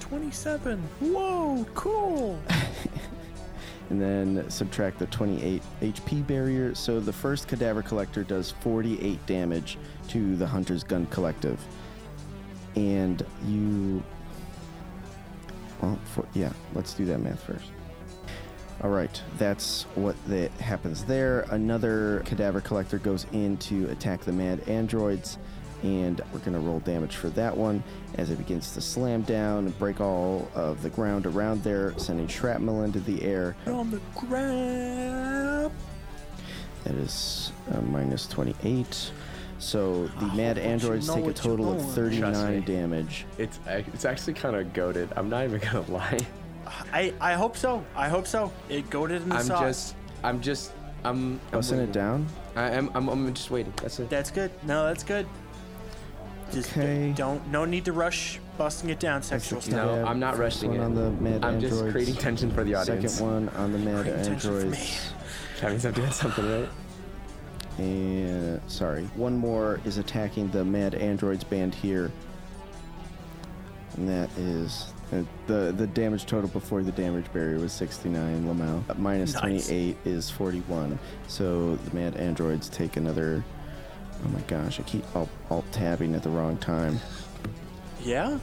27. 0.00 0.78
Whoa, 1.00 1.66
cool. 1.74 2.38
and 3.90 4.00
then 4.00 4.48
subtract 4.50 4.98
the 4.98 5.06
28 5.06 5.62
HP 5.82 6.26
barrier. 6.26 6.74
So 6.74 7.00
the 7.00 7.12
first 7.12 7.48
cadaver 7.48 7.82
collector 7.82 8.24
does 8.24 8.52
48 8.60 9.24
damage 9.26 9.78
to 10.08 10.36
the 10.36 10.46
Hunter's 10.46 10.84
Gun 10.84 11.06
Collective. 11.06 11.60
And 12.76 13.24
you. 13.46 14.02
Well, 15.80 15.98
for, 16.14 16.26
yeah, 16.34 16.52
let's 16.74 16.94
do 16.94 17.04
that 17.06 17.18
math 17.18 17.42
first. 17.42 17.66
All 18.82 18.90
right, 18.90 19.22
that's 19.38 19.84
what 19.94 20.16
that 20.26 20.50
happens 20.52 21.04
there. 21.04 21.46
Another 21.50 22.22
cadaver 22.26 22.60
collector 22.60 22.98
goes 22.98 23.26
in 23.32 23.56
to 23.58 23.88
attack 23.90 24.22
the 24.22 24.32
mad 24.32 24.68
androids, 24.68 25.38
and 25.82 26.20
we're 26.32 26.40
gonna 26.40 26.58
roll 26.58 26.80
damage 26.80 27.16
for 27.16 27.28
that 27.30 27.56
one 27.56 27.82
as 28.16 28.30
it 28.30 28.36
begins 28.36 28.72
to 28.74 28.80
slam 28.80 29.22
down 29.22 29.66
and 29.66 29.78
break 29.78 30.00
all 30.00 30.50
of 30.54 30.82
the 30.82 30.90
ground 30.90 31.26
around 31.26 31.62
there, 31.62 31.94
sending 31.98 32.26
shrapnel 32.26 32.82
into 32.82 33.00
the 33.00 33.22
air. 33.22 33.56
On 33.66 33.90
the 33.90 34.00
grab. 34.14 35.72
That 36.84 36.94
is 36.96 37.52
uh, 37.72 37.80
minus 37.80 38.26
28. 38.26 39.12
So 39.64 40.06
the 40.18 40.26
ah, 40.26 40.34
mad 40.34 40.56
but 40.56 40.64
you 40.64 40.68
androids 40.70 41.08
know 41.08 41.14
take 41.16 41.26
a 41.26 41.32
total 41.32 41.72
of 41.72 41.94
39 41.94 42.62
damage. 42.64 43.24
it's 43.38 43.58
it's 43.66 44.04
actually 44.04 44.34
kind 44.34 44.54
of 44.56 44.72
goaded. 44.74 45.08
I'm 45.16 45.30
not 45.30 45.44
even 45.44 45.58
gonna 45.58 45.80
lie. 45.90 46.18
I, 46.92 47.14
I 47.20 47.32
hope 47.32 47.56
so. 47.56 47.82
I 47.96 48.08
hope 48.10 48.26
so. 48.26 48.52
It 48.68 48.90
goaded 48.90 49.22
in 49.22 49.30
the 49.30 49.36
I'm 49.36 49.44
sauce. 49.44 49.60
just 49.60 49.96
I'm 50.22 50.40
just 50.42 50.72
I'm. 51.02 51.40
I'm 51.52 51.58
Busting 51.58 51.78
it 51.80 51.92
down. 51.92 52.26
I 52.56 52.70
am 52.70 52.90
I'm, 52.94 53.08
I'm 53.08 53.32
just 53.32 53.50
waiting. 53.50 53.72
That's 53.76 53.98
it. 54.00 54.10
That's 54.10 54.30
good. 54.30 54.50
No, 54.64 54.84
that's 54.86 55.02
good. 55.02 55.26
Just 56.52 56.74
d- 56.74 56.80
Okay. 56.80 57.14
don't 57.16 57.46
no 57.48 57.64
need 57.64 57.86
to 57.86 57.92
rush 57.94 58.38
busting 58.58 58.90
it 58.90 59.00
down. 59.00 59.22
Sexual 59.22 59.58
Extra 59.58 59.72
stuff. 59.78 59.96
No, 59.96 60.04
I'm 60.04 60.20
not 60.20 60.36
first 60.36 60.62
rushing 60.62 60.70
one 60.72 60.80
it. 60.80 60.84
on 60.84 60.94
the 60.94 61.10
mad 61.22 61.42
I'm 61.44 61.54
androids. 61.54 61.80
just 61.80 61.90
creating 61.90 62.16
tension 62.16 62.50
for 62.50 62.64
the 62.64 62.74
audience. 62.74 63.14
Second 63.14 63.26
one 63.32 63.48
on 63.56 63.72
the 63.72 63.78
mad 63.78 64.02
Creating 64.04 64.24
tension 64.24 64.50
for 64.50 64.56
me. 64.56 64.62
androids. 64.76 65.00
That 65.60 65.70
means 65.70 65.86
I'm 65.86 65.92
doing 65.94 66.10
something 66.10 66.60
right. 66.60 66.68
And 67.78 68.60
sorry, 68.70 69.04
one 69.16 69.36
more 69.36 69.80
is 69.84 69.98
attacking 69.98 70.48
the 70.50 70.64
Mad 70.64 70.94
Androids 70.94 71.42
band 71.42 71.74
here, 71.74 72.12
and 73.96 74.08
that 74.08 74.30
is 74.38 74.92
uh, 75.12 75.22
the 75.48 75.72
the 75.76 75.86
damage 75.88 76.26
total 76.26 76.48
before 76.48 76.82
the 76.84 76.92
damage 76.92 77.30
barrier 77.32 77.58
was 77.58 77.72
69. 77.72 78.44
Lamau 78.46 78.82
Uh, 78.88 78.94
minus 78.96 79.34
Nice. 79.34 79.66
28 79.66 79.96
is 80.04 80.30
41. 80.30 80.98
So 81.26 81.74
the 81.74 81.94
Mad 81.96 82.16
Androids 82.16 82.68
take 82.68 82.96
another. 82.96 83.42
Oh 84.24 84.28
my 84.28 84.40
gosh, 84.42 84.78
I 84.78 84.84
keep 84.84 85.04
alt, 85.16 85.28
alt 85.50 85.64
tabbing 85.72 86.14
at 86.14 86.22
the 86.22 86.30
wrong 86.30 86.56
time. 86.58 87.00
Yeah. 88.02 88.38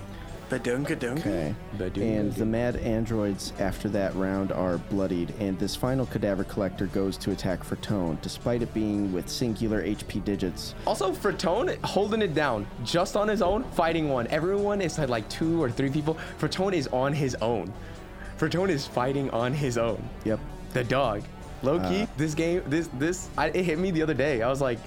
Badunga 0.51 0.97
dunga. 0.97 1.19
Okay. 1.19 1.55
Badoo. 1.77 2.01
And 2.01 2.33
the 2.33 2.45
mad 2.45 2.75
androids 2.75 3.53
after 3.59 3.87
that 3.89 4.13
round 4.15 4.51
are 4.51 4.77
bloodied, 4.77 5.33
and 5.39 5.57
this 5.57 5.75
final 5.77 6.05
cadaver 6.05 6.43
collector 6.43 6.87
goes 6.87 7.15
to 7.17 7.31
attack 7.31 7.63
for 7.63 7.77
Tone, 7.77 8.17
despite 8.21 8.61
it 8.61 8.73
being 8.73 9.13
with 9.13 9.29
singular 9.29 9.81
HP 9.81 10.23
digits. 10.25 10.75
Also, 10.85 11.13
for 11.13 11.31
Tone, 11.31 11.71
holding 11.85 12.21
it 12.21 12.33
down 12.33 12.67
just 12.83 13.15
on 13.15 13.29
his 13.29 13.41
own, 13.41 13.63
fighting 13.71 14.09
one. 14.09 14.27
Everyone 14.27 14.81
is 14.81 14.97
like, 14.99 15.07
like 15.09 15.29
two 15.29 15.63
or 15.63 15.71
three 15.71 15.89
people. 15.89 16.15
For 16.37 16.49
Tone 16.49 16.73
is 16.73 16.87
on 16.87 17.13
his 17.13 17.35
own. 17.35 17.71
For 18.35 18.49
Tone 18.49 18.69
is 18.69 18.85
fighting 18.85 19.29
on 19.29 19.53
his 19.53 19.77
own. 19.77 20.03
Yep. 20.25 20.39
The 20.73 20.83
dog. 20.83 21.23
Low 21.63 21.77
Uh. 21.77 21.89
key, 21.89 22.07
this 22.17 22.33
game, 22.33 22.61
this, 22.67 22.89
this, 22.99 23.29
I, 23.37 23.47
it 23.47 23.63
hit 23.63 23.79
me 23.79 23.91
the 23.91 24.01
other 24.01 24.15
day. 24.15 24.41
I 24.41 24.49
was 24.49 24.59
like, 24.61 24.79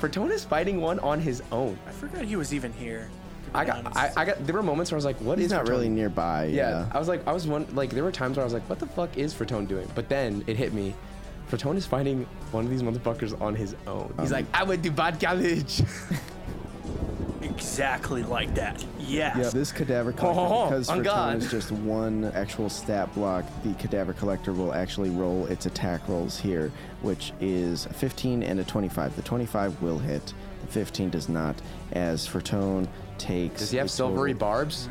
Fertone 0.00 0.30
is 0.30 0.44
fighting 0.44 0.80
one 0.80 0.98
on 1.00 1.20
his 1.20 1.42
own. 1.52 1.78
I 1.88 1.90
forgot 1.92 2.24
he 2.24 2.36
was 2.36 2.52
even 2.52 2.72
here. 2.72 3.08
To 3.52 3.64
be 3.64 3.70
I 3.70 3.82
got. 3.82 3.96
I, 3.96 4.12
I 4.16 4.24
got, 4.24 4.46
there 4.46 4.54
were 4.54 4.62
moments 4.62 4.90
where 4.90 4.96
I 4.96 4.98
was 4.98 5.04
like, 5.04 5.20
what 5.20 5.38
is 5.38 5.44
He's 5.46 5.50
not 5.52 5.64
Fertone? 5.64 5.68
really 5.68 5.88
nearby. 5.88 6.46
Yeah, 6.46 6.70
Yeah. 6.70 6.88
I 6.92 6.98
was 6.98 7.08
like, 7.08 7.26
I 7.26 7.32
was 7.32 7.46
one, 7.46 7.66
like, 7.74 7.90
there 7.90 8.04
were 8.04 8.12
times 8.12 8.36
where 8.36 8.42
I 8.42 8.46
was 8.46 8.54
like, 8.54 8.68
what 8.68 8.78
the 8.78 8.86
fuck 8.86 9.16
is 9.16 9.32
Fertone 9.34 9.66
doing? 9.68 9.88
But 9.94 10.08
then 10.08 10.42
it 10.46 10.56
hit 10.56 10.72
me. 10.72 10.94
Fertone 11.50 11.76
is 11.76 11.84
fighting 11.86 12.26
one 12.50 12.64
of 12.64 12.70
these 12.70 12.82
motherfuckers 12.82 13.38
on 13.40 13.54
his 13.54 13.74
own. 13.86 14.14
He's 14.20 14.32
Um, 14.32 14.38
like, 14.38 14.46
I 14.54 14.64
went 14.64 14.82
to 14.84 14.90
bad 14.90 15.20
college. 15.20 15.82
exactly 17.42 18.22
like 18.22 18.54
that. 18.54 18.84
Yes. 19.00 19.36
Yeah, 19.36 19.50
this 19.50 19.72
cadaver 19.72 20.12
collector, 20.12 20.40
Ho, 20.40 20.48
ho, 20.48 20.60
ho, 20.64 20.70
because 20.70 20.88
on 20.88 21.02
God. 21.02 21.38
Is 21.38 21.50
just 21.50 21.72
one 21.72 22.24
actual 22.34 22.68
stat 22.70 23.12
block, 23.14 23.44
the 23.64 23.74
cadaver 23.74 24.12
collector 24.12 24.52
will 24.52 24.72
actually 24.72 25.10
roll 25.10 25.46
its 25.46 25.66
attack 25.66 26.08
rolls 26.08 26.38
here, 26.38 26.72
which 27.02 27.32
is 27.40 27.86
a 27.86 27.92
15 27.92 28.42
and 28.42 28.60
a 28.60 28.64
25. 28.64 29.16
The 29.16 29.22
25 29.22 29.82
will 29.82 29.98
hit, 29.98 30.32
the 30.62 30.66
15 30.68 31.10
does 31.10 31.28
not, 31.28 31.56
as 31.92 32.26
Fertone 32.26 32.86
takes. 33.18 33.60
Does 33.60 33.70
he 33.70 33.78
have 33.78 33.90
silvery 33.90 34.32
total- 34.32 34.48
barbs? 34.48 34.88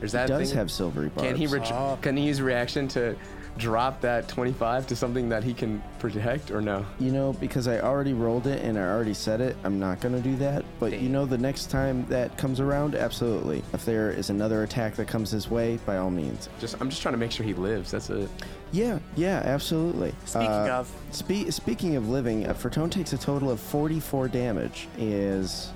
Or 0.00 0.04
is 0.04 0.12
that 0.12 0.28
He 0.30 0.36
does 0.36 0.48
thing? 0.50 0.58
have 0.58 0.70
silvery 0.70 1.08
barbs. 1.08 1.28
Can 1.28 1.36
he 1.36 1.46
ret- 1.46 2.00
can 2.02 2.16
he 2.16 2.24
use 2.24 2.40
reaction 2.40 2.88
to 2.88 3.14
drop 3.58 4.00
that 4.00 4.26
25 4.28 4.86
to 4.86 4.96
something 4.96 5.28
that 5.28 5.44
he 5.44 5.52
can 5.52 5.82
protect 5.98 6.50
or 6.50 6.60
no? 6.62 6.86
You 6.98 7.10
know, 7.12 7.34
because 7.34 7.68
I 7.68 7.80
already 7.80 8.14
rolled 8.14 8.46
it 8.46 8.62
and 8.64 8.78
I 8.78 8.82
already 8.82 9.12
said 9.12 9.40
it, 9.42 9.56
I'm 9.64 9.78
not 9.78 10.00
going 10.00 10.14
to 10.14 10.20
do 10.22 10.36
that. 10.36 10.64
But 10.78 10.98
you 11.00 11.10
know, 11.10 11.26
the 11.26 11.36
next 11.36 11.66
time 11.70 12.06
that 12.08 12.38
comes 12.38 12.60
around, 12.60 12.94
absolutely. 12.94 13.62
If 13.74 13.84
there 13.84 14.10
is 14.10 14.30
another 14.30 14.62
attack 14.62 14.94
that 14.96 15.08
comes 15.08 15.30
his 15.30 15.50
way, 15.50 15.78
by 15.84 15.98
all 15.98 16.10
means. 16.10 16.48
Just 16.60 16.76
I'm 16.80 16.88
just 16.88 17.02
trying 17.02 17.12
to 17.14 17.18
make 17.18 17.32
sure 17.32 17.44
he 17.44 17.52
lives. 17.54 17.90
That's 17.90 18.08
it. 18.08 18.30
Yeah, 18.72 19.00
yeah, 19.16 19.42
absolutely. 19.44 20.14
Speaking 20.24 20.48
Uh, 20.48 20.78
of, 20.80 20.92
Spe- 21.10 21.50
speaking 21.50 21.96
of 21.96 22.08
living, 22.08 22.46
uh, 22.46 22.54
Fertone 22.54 22.90
takes 22.90 23.12
a 23.12 23.18
total 23.18 23.50
of 23.50 23.58
44 23.60 24.28
damage. 24.28 24.88
Is 24.96 25.70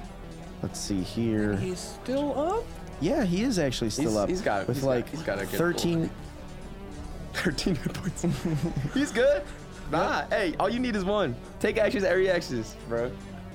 let's 0.64 0.80
see 0.80 1.02
here. 1.02 1.56
he's 1.56 1.78
still 1.78 2.38
up. 2.38 2.64
Yeah, 3.00 3.24
he 3.24 3.42
is 3.42 3.58
actually 3.58 3.90
still 3.90 4.04
He's- 4.12 4.16
up. 4.16 4.28
he's 4.30 4.40
got- 4.40 4.66
with 4.66 4.76
he's 4.78 4.84
got- 4.84 4.88
like 4.90 5.08
he's 5.10 5.22
got 5.22 5.38
a 5.38 5.44
good 5.46 5.58
13. 5.58 6.10
13 7.34 7.74
hit 7.74 7.92
points. 7.94 8.24
He's 8.94 9.10
good. 9.10 9.42
Nah, 9.90 10.24
hey, 10.28 10.54
all 10.60 10.68
you 10.70 10.78
need 10.78 10.94
is 10.94 11.04
one. 11.04 11.34
Take 11.58 11.78
actions, 11.78 12.04
every 12.04 12.30
actions, 12.30 12.76
bro. 12.88 13.10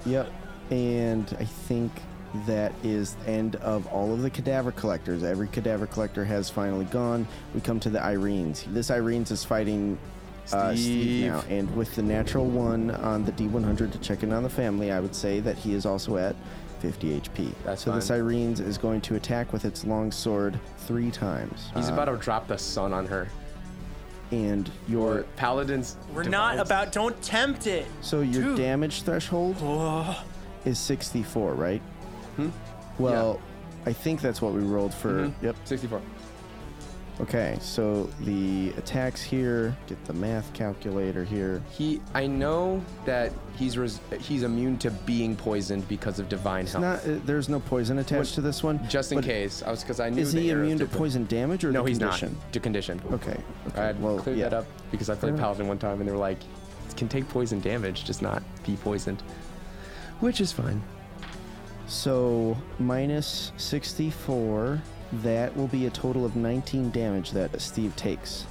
Yep. 0.05 0.29
And 0.69 1.35
I 1.39 1.45
think 1.45 1.91
that 2.45 2.73
is 2.83 3.15
the 3.15 3.29
end 3.31 3.55
of 3.55 3.87
all 3.87 4.13
of 4.13 4.21
the 4.21 4.29
cadaver 4.29 4.73
collectors. 4.73 5.23
Every 5.23 5.47
cadaver 5.47 5.87
collector 5.87 6.25
has 6.25 6.49
finally 6.49 6.85
gone. 6.85 7.25
We 7.55 7.61
come 7.61 7.79
to 7.79 7.89
the 7.89 7.99
Erinyes. 7.99 8.65
This 8.73 8.89
Erinyes 8.89 9.31
is 9.31 9.45
fighting 9.45 9.97
uh, 10.51 10.73
Steve 10.73 10.83
Steve. 10.83 11.25
now. 11.31 11.43
And 11.49 11.73
with 11.75 11.95
the 11.95 12.03
natural 12.03 12.45
one 12.45 12.91
on 12.91 13.23
the 13.23 13.31
D100 13.31 13.93
to 13.93 13.97
check 13.99 14.23
in 14.23 14.33
on 14.33 14.43
the 14.43 14.49
family, 14.49 14.91
I 14.91 14.99
would 14.99 15.15
say 15.15 15.39
that 15.39 15.57
he 15.57 15.73
is 15.73 15.85
also 15.85 16.17
at 16.17 16.35
50 16.79 17.19
HP. 17.21 17.51
That's 17.65 17.83
so 17.83 17.91
this 17.91 18.07
fine. 18.09 18.21
Erinyes 18.21 18.59
is 18.59 18.77
going 18.77 19.01
to 19.01 19.15
attack 19.15 19.51
with 19.53 19.65
its 19.65 19.85
long 19.85 20.11
sword 20.11 20.59
three 20.79 21.11
times. 21.11 21.69
He's 21.75 21.89
Uh, 21.89 21.93
about 21.93 22.05
to 22.05 22.17
drop 22.17 22.47
the 22.47 22.57
sun 22.57 22.93
on 22.93 23.05
her. 23.07 23.27
and 24.31 24.69
Or 24.87 24.91
your 24.91 25.23
paladins. 25.37 25.97
We're 26.13 26.21
not 26.23 26.51
divides- 26.53 26.69
about. 26.69 26.91
Don't 26.91 27.19
tempt 27.23 27.65
it. 27.65 27.87
so 28.01 28.21
your 28.21 28.43
Dude. 28.43 28.57
damage 28.57 29.01
threshold 29.01 29.55
Oh, 29.61 30.23
is 30.65 30.77
64, 30.77 31.53
right? 31.55 31.81
Hmm? 32.35 32.49
Well, 32.99 33.39
I 33.87 33.93
think 33.93 34.21
that's 34.21 34.39
what 34.39 34.53
we 34.53 34.61
rolled 34.61 34.93
for. 34.93 35.09
Mhm. 35.13 35.33
Yep. 35.41 35.55
64. 35.63 36.01
Okay, 37.21 37.57
so 37.59 38.03
the 38.21 38.69
attacks 38.77 39.21
here. 39.21 39.75
Get 39.87 40.03
the 40.05 40.13
math 40.13 40.53
calculator 40.53 41.25
here. 41.25 41.61
He, 41.69 41.99
I 42.13 42.27
know 42.27 42.81
that 43.03 43.33
he's 43.57 43.77
res- 43.77 43.99
he's 44.21 44.43
immune 44.43 44.77
to 44.79 44.89
being 44.91 45.35
poisoned 45.35 45.85
because 45.89 46.19
of 46.19 46.29
divine 46.29 46.63
It's 46.63 46.71
health. 46.73 47.05
not. 47.05 47.13
Uh, 47.15 47.19
there's 47.25 47.49
no 47.49 47.59
poison 47.59 47.99
attached 47.99 48.35
to 48.35 48.41
this 48.41 48.63
one. 48.63 48.79
Just 48.87 49.11
in 49.11 49.21
case, 49.21 49.61
I 49.63 49.69
was 49.71 49.81
because 49.83 49.99
I 49.99 50.09
knew. 50.09 50.21
Is 50.21 50.31
he 50.31 50.49
immune 50.49 50.77
to 50.79 50.85
poison 50.85 51.25
damage 51.25 51.65
or 51.65 51.73
No, 51.73 51.83
he's 51.83 51.99
condition? 51.99 52.37
not. 52.41 52.53
To 52.53 52.59
condition. 52.61 53.01
Okay. 53.11 53.37
okay. 53.67 53.81
I 53.81 53.85
had 53.87 54.01
well, 54.01 54.17
cleared 54.19 54.39
yeah. 54.39 54.47
that 54.49 54.55
up 54.59 54.65
because 54.89 55.09
I 55.09 55.15
played 55.15 55.33
enough. 55.33 55.41
Paladin 55.41 55.67
one 55.67 55.77
time 55.77 55.99
and 55.99 56.07
they 56.07 56.13
were 56.13 56.17
like, 56.17 56.39
it 56.89 56.95
can 56.95 57.09
take 57.09 57.27
poison 57.27 57.59
damage, 57.59 58.05
just 58.05 58.21
not 58.21 58.41
be 58.65 58.77
poisoned. 58.77 59.21
Which 60.21 60.39
is 60.39 60.53
fine. 60.53 60.81
So 61.87 62.55
minus 62.77 63.51
64, 63.57 64.81
that 65.11 65.55
will 65.55 65.67
be 65.67 65.85
a 65.85 65.89
total 65.89 66.25
of 66.25 66.35
19 66.35 66.91
damage 66.91 67.31
that 67.31 67.59
Steve 67.61 67.95
takes. 67.95 68.45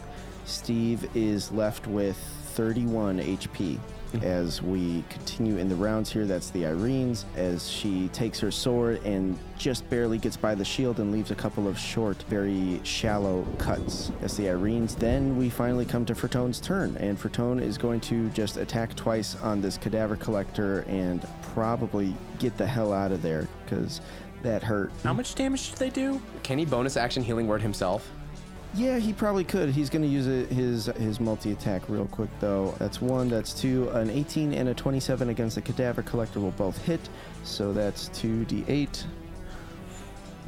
Steve 0.44 1.08
is 1.14 1.52
left 1.52 1.86
with 1.86 2.16
31 2.54 3.18
HP. 3.18 3.78
Mm-hmm. 4.12 4.24
As 4.24 4.62
we 4.62 5.04
continue 5.10 5.58
in 5.58 5.68
the 5.68 5.74
rounds 5.74 6.10
here, 6.10 6.24
that's 6.24 6.48
the 6.50 6.64
Irene's, 6.64 7.26
as 7.36 7.68
she 7.68 8.08
takes 8.08 8.40
her 8.40 8.50
sword 8.50 9.04
and 9.04 9.38
just 9.58 9.88
barely 9.90 10.16
gets 10.16 10.36
by 10.36 10.54
the 10.54 10.64
shield 10.64 10.98
and 10.98 11.12
leaves 11.12 11.30
a 11.30 11.34
couple 11.34 11.68
of 11.68 11.78
short, 11.78 12.22
very 12.22 12.80
shallow 12.84 13.46
cuts. 13.58 14.10
That's 14.22 14.38
the 14.38 14.48
Irene's. 14.48 14.94
Then 14.94 15.36
we 15.36 15.50
finally 15.50 15.84
come 15.84 16.06
to 16.06 16.14
Fertone's 16.14 16.58
turn, 16.58 16.96
and 16.96 17.18
Fertone 17.18 17.60
is 17.60 17.76
going 17.76 18.00
to 18.02 18.30
just 18.30 18.56
attack 18.56 18.96
twice 18.96 19.36
on 19.42 19.60
this 19.60 19.76
cadaver 19.76 20.16
collector 20.16 20.86
and 20.88 21.26
probably 21.42 22.14
get 22.38 22.56
the 22.56 22.66
hell 22.66 22.94
out 22.94 23.12
of 23.12 23.20
there 23.20 23.46
because 23.64 24.00
that 24.42 24.62
hurt. 24.62 24.92
How 25.02 25.12
much 25.12 25.34
damage 25.34 25.70
did 25.70 25.78
they 25.78 25.90
do? 25.90 26.20
Can 26.42 26.58
he 26.58 26.64
bonus 26.64 26.96
action 26.96 27.22
healing 27.22 27.46
word 27.46 27.62
himself? 27.62 28.10
Yeah, 28.74 28.98
he 28.98 29.12
probably 29.12 29.44
could. 29.44 29.70
He's 29.70 29.88
going 29.88 30.02
to 30.02 30.08
use 30.08 30.26
it, 30.26 30.50
his 30.50 30.86
his 30.86 31.20
multi 31.20 31.52
attack 31.52 31.88
real 31.88 32.06
quick 32.06 32.28
though. 32.38 32.74
That's 32.78 33.00
one. 33.00 33.28
That's 33.28 33.54
two. 33.54 33.88
An 33.90 34.10
18 34.10 34.52
and 34.52 34.68
a 34.68 34.74
27 34.74 35.30
against 35.30 35.54
the 35.54 35.62
cadaver 35.62 36.02
collector 36.02 36.38
will 36.38 36.50
both 36.52 36.76
hit. 36.84 37.00
So 37.44 37.72
that's 37.72 38.08
two 38.08 38.44
d8. 38.44 39.04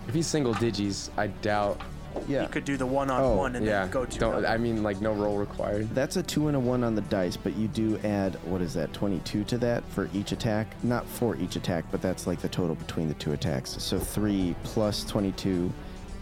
If 0.06 0.14
he's 0.14 0.26
single 0.26 0.54
digis, 0.54 1.10
I 1.16 1.28
doubt. 1.28 1.80
Yeah, 2.28 2.42
You 2.42 2.48
could 2.48 2.64
do 2.64 2.76
the 2.76 2.86
one 2.86 3.10
on 3.10 3.36
one 3.36 3.56
and 3.56 3.64
yeah. 3.64 3.82
then 3.82 3.90
go 3.90 4.04
to. 4.04 4.18
Don't, 4.18 4.44
I 4.46 4.56
mean, 4.56 4.82
like 4.82 5.00
no 5.00 5.12
roll 5.12 5.36
required. 5.38 5.88
that's 5.94 6.16
a 6.16 6.22
two 6.22 6.48
and 6.48 6.56
a 6.56 6.60
one 6.60 6.82
on 6.84 6.94
the 6.94 7.00
dice, 7.02 7.36
but 7.36 7.56
you 7.56 7.68
do 7.68 7.98
add 8.04 8.34
what 8.44 8.60
is 8.60 8.74
that? 8.74 8.92
22 8.92 9.44
to 9.44 9.58
that 9.58 9.84
for 9.90 10.08
each 10.14 10.32
attack. 10.32 10.66
Not 10.84 11.06
for 11.06 11.36
each 11.36 11.56
attack, 11.56 11.84
but 11.90 12.00
that's 12.02 12.26
like 12.26 12.40
the 12.40 12.48
total 12.48 12.74
between 12.74 13.08
the 13.08 13.14
two 13.14 13.32
attacks. 13.32 13.70
So 13.82 13.98
three 13.98 14.54
plus 14.64 15.04
22 15.04 15.72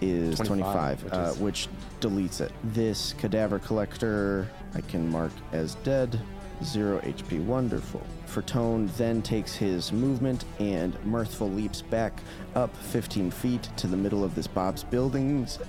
is 0.00 0.38
25, 0.38 1.00
25, 1.00 1.04
which 1.04 1.12
uh, 1.12 1.16
is- 1.32 1.38
which 1.38 1.68
deletes 2.00 2.40
it. 2.40 2.52
This 2.64 3.12
cadaver 3.14 3.58
collector 3.58 4.48
I 4.74 4.80
can 4.82 5.10
mark 5.10 5.32
as 5.52 5.74
dead. 5.76 6.18
Zero 6.64 6.98
HP. 7.02 7.42
Wonderful. 7.44 8.02
Fertone 8.26 8.92
then 8.96 9.22
takes 9.22 9.54
his 9.54 9.92
movement 9.92 10.44
and 10.58 10.92
mirthful 11.04 11.48
leaps 11.48 11.82
back 11.82 12.20
up 12.56 12.74
15 12.76 13.30
feet 13.30 13.68
to 13.76 13.86
the 13.86 13.96
middle 13.96 14.24
of 14.24 14.34
this 14.34 14.48
Bob's 14.48 14.82
buildings. 14.82 15.60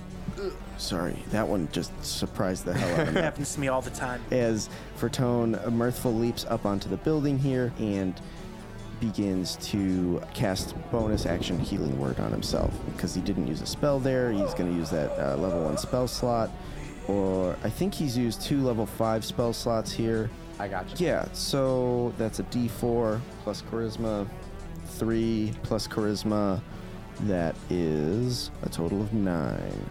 Ugh, 0.42 0.52
Sorry, 0.78 1.16
that 1.30 1.46
one 1.46 1.68
just 1.72 1.92
surprised 2.04 2.64
the 2.64 2.72
hell 2.74 3.00
out 3.00 3.08
of 3.08 3.14
me 3.14 3.20
It 3.20 3.24
happens 3.24 3.54
to 3.54 3.60
me 3.60 3.68
all 3.68 3.82
the 3.82 3.90
time. 3.90 4.22
as 4.30 4.68
Fertone 4.98 5.62
Mirthful 5.70 6.18
leaps 6.18 6.44
up 6.46 6.64
onto 6.66 6.88
the 6.88 6.96
building 6.96 7.38
here 7.38 7.72
and 7.78 8.18
begins 9.00 9.56
to 9.56 10.20
cast 10.34 10.74
bonus 10.90 11.24
action 11.26 11.58
healing 11.58 11.98
word 11.98 12.20
on 12.20 12.30
himself 12.30 12.72
because 12.94 13.14
he 13.14 13.20
didn't 13.22 13.46
use 13.46 13.60
a 13.62 13.66
spell 13.66 13.98
there. 13.98 14.30
He's 14.30 14.52
going 14.54 14.70
to 14.70 14.76
use 14.78 14.90
that 14.90 15.10
uh, 15.18 15.36
level 15.36 15.64
one 15.64 15.78
spell 15.78 16.06
slot, 16.06 16.50
or 17.08 17.56
I 17.64 17.70
think 17.70 17.94
he's 17.94 18.16
used 18.16 18.42
two 18.42 18.60
level 18.60 18.84
five 18.86 19.24
spell 19.24 19.52
slots 19.54 19.90
here. 19.90 20.28
I 20.58 20.68
got 20.68 21.00
you. 21.00 21.06
Yeah, 21.06 21.26
so 21.32 22.12
that's 22.18 22.40
a 22.40 22.42
D4 22.44 23.20
plus 23.42 23.62
charisma, 23.62 24.26
three 24.84 25.52
plus 25.62 25.88
charisma. 25.88 26.60
That 27.20 27.54
is 27.70 28.50
a 28.62 28.68
total 28.68 29.00
of 29.00 29.12
nine. 29.14 29.90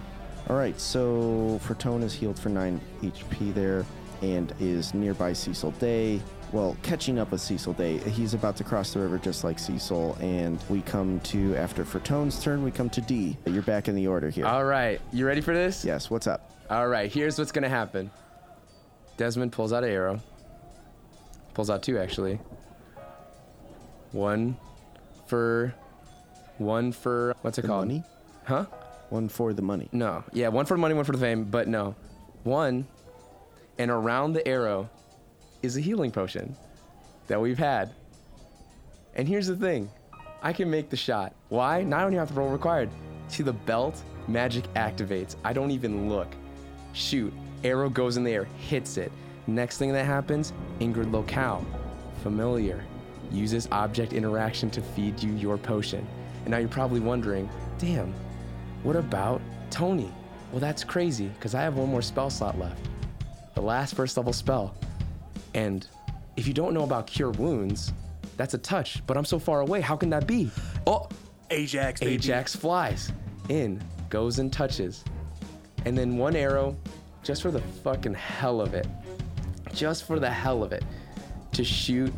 All 0.49 0.55
right, 0.55 0.79
so 0.79 1.59
Fertone 1.63 2.01
is 2.03 2.13
healed 2.13 2.39
for 2.39 2.49
nine 2.49 2.81
HP 3.03 3.53
there 3.53 3.85
and 4.21 4.51
is 4.59 4.93
nearby 4.93 5.31
Cecil 5.33 5.71
Day. 5.71 6.19
Well, 6.51 6.75
catching 6.81 7.19
up 7.19 7.31
with 7.31 7.41
Cecil 7.41 7.73
Day. 7.73 7.97
He's 7.99 8.33
about 8.33 8.57
to 8.57 8.63
cross 8.63 8.91
the 8.93 8.99
river 8.99 9.19
just 9.19 9.43
like 9.43 9.59
Cecil, 9.59 10.17
and 10.19 10.61
we 10.67 10.81
come 10.81 11.19
to, 11.21 11.55
after 11.55 11.85
Fertone's 11.85 12.41
turn, 12.43 12.63
we 12.63 12.71
come 12.71 12.89
to 12.89 13.01
D. 13.01 13.37
You're 13.45 13.61
back 13.61 13.87
in 13.87 13.95
the 13.95 14.07
order 14.07 14.31
here. 14.31 14.47
All 14.47 14.65
right, 14.65 14.99
you 15.13 15.27
ready 15.27 15.41
for 15.41 15.53
this? 15.53 15.85
yes, 15.85 16.09
what's 16.09 16.25
up? 16.25 16.51
All 16.71 16.87
right, 16.87 17.11
here's 17.11 17.37
what's 17.37 17.51
gonna 17.51 17.69
happen. 17.69 18.09
Desmond 19.17 19.51
pulls 19.51 19.71
out 19.71 19.83
an 19.83 19.91
arrow. 19.91 20.19
Pulls 21.53 21.69
out 21.69 21.83
two 21.83 21.99
actually. 21.99 22.39
One 24.11 24.57
for 25.27 25.73
one 26.57 26.91
for 26.91 27.35
what's 27.41 27.57
it 27.59 27.63
The 27.63 27.67
called? 27.67 27.87
money? 27.87 28.03
Huh? 28.45 28.65
One 29.10 29.28
for 29.28 29.53
the 29.53 29.62
money. 29.62 29.89
No. 29.91 30.24
Yeah, 30.34 30.49
one 30.49 30.66
for 30.66 30.76
the 30.76 30.82
money, 30.82 30.93
one 30.93 31.05
for 31.05 31.12
the 31.12 31.18
fame, 31.18 31.45
but 31.45 31.68
no. 31.68 31.95
One 32.43 32.88
and 33.78 33.89
around 33.89 34.34
the 34.34 34.47
arrow 34.47 34.89
is 35.64 35.78
a 35.78 35.82
healing 35.82 36.12
potion 36.12 36.55
that 37.28 37.39
we've 37.41 37.57
had. 37.57 37.93
And 39.16 39.28
here's 39.28 39.47
the 39.47 39.55
thing. 39.55 39.89
I 40.41 40.53
can 40.53 40.70
make 40.70 40.89
the 40.89 40.97
shot. 40.97 41.34
Why? 41.49 41.84
Not 41.84 42.05
only 42.05 42.18
have 42.18 42.30
to 42.30 42.34
roll 42.34 42.49
required. 42.49 42.89
See 43.28 43.43
the 43.43 43.53
belt? 43.53 44.01
Magic 44.28 44.72
activates. 44.76 45.36
I 45.43 45.53
don't 45.53 45.72
even 45.72 46.10
look. 46.10 46.28
Shoot. 46.93 47.34
Arrow 47.64 47.89
goes 47.89 48.16
in 48.16 48.24
the 48.24 48.32
air, 48.32 48.45
hits 48.45 48.97
it. 48.97 49.12
Next 49.47 49.78
thing 49.78 49.91
that 49.93 50.05
happens, 50.05 50.53
Ingrid 50.80 51.12
Locale. 51.12 51.66
Familiar. 52.24 52.84
Uses 53.32 53.68
object 53.72 54.14
interaction 54.14 54.70
to 54.72 54.82
feed 54.82 55.22
you 55.22 55.34
your 55.34 55.57
potion. 55.57 56.07
And 56.41 56.49
now 56.49 56.57
you're 56.57 56.70
probably 56.70 56.99
wondering, 56.99 57.49
damn, 57.78 58.14
what 58.84 58.95
about 58.95 59.41
Tony? 59.69 60.11
Well, 60.51 60.59
that's 60.59 60.84
crazy, 60.84 61.27
because 61.27 61.53
I 61.53 61.61
have 61.61 61.75
one 61.75 61.89
more 61.89 62.01
spell 62.01 62.30
slot 62.30 62.57
left. 62.57 62.88
The 63.55 63.61
last 63.61 63.95
first 63.95 64.17
level 64.17 64.34
spell. 64.34 64.75
And 65.53 65.88
if 66.38 66.47
you 66.47 66.53
don't 66.53 66.73
know 66.73 66.84
about 66.84 67.07
Cure 67.07 67.32
Wounds, 67.32 67.93
that's 68.38 68.53
a 68.53 68.57
touch, 68.57 69.05
but 69.05 69.17
I'm 69.17 69.25
so 69.25 69.38
far 69.38 69.61
away. 69.61 69.82
How 69.82 69.95
can 69.95 70.09
that 70.11 70.25
be? 70.25 70.49
Oh, 70.88 71.07
Ajax, 71.51 71.99
baby. 71.99 72.13
Ajax 72.13 72.55
flies 72.55 73.11
in, 73.49 73.84
goes 74.09 74.39
and 74.39 74.51
touches. 74.51 75.03
And 75.86 75.97
then 75.97 76.17
one 76.17 76.36
arrow, 76.36 76.77
just 77.23 77.41
for 77.41 77.51
the 77.51 77.59
fucking 77.59 78.13
hell 78.13 78.61
of 78.61 78.73
it, 78.73 78.88
just 79.73 80.05
for 80.05 80.19
the 80.19 80.30
hell 80.30 80.63
of 80.63 80.71
it, 80.71 80.84
to 81.51 81.63
shoot 81.63 82.13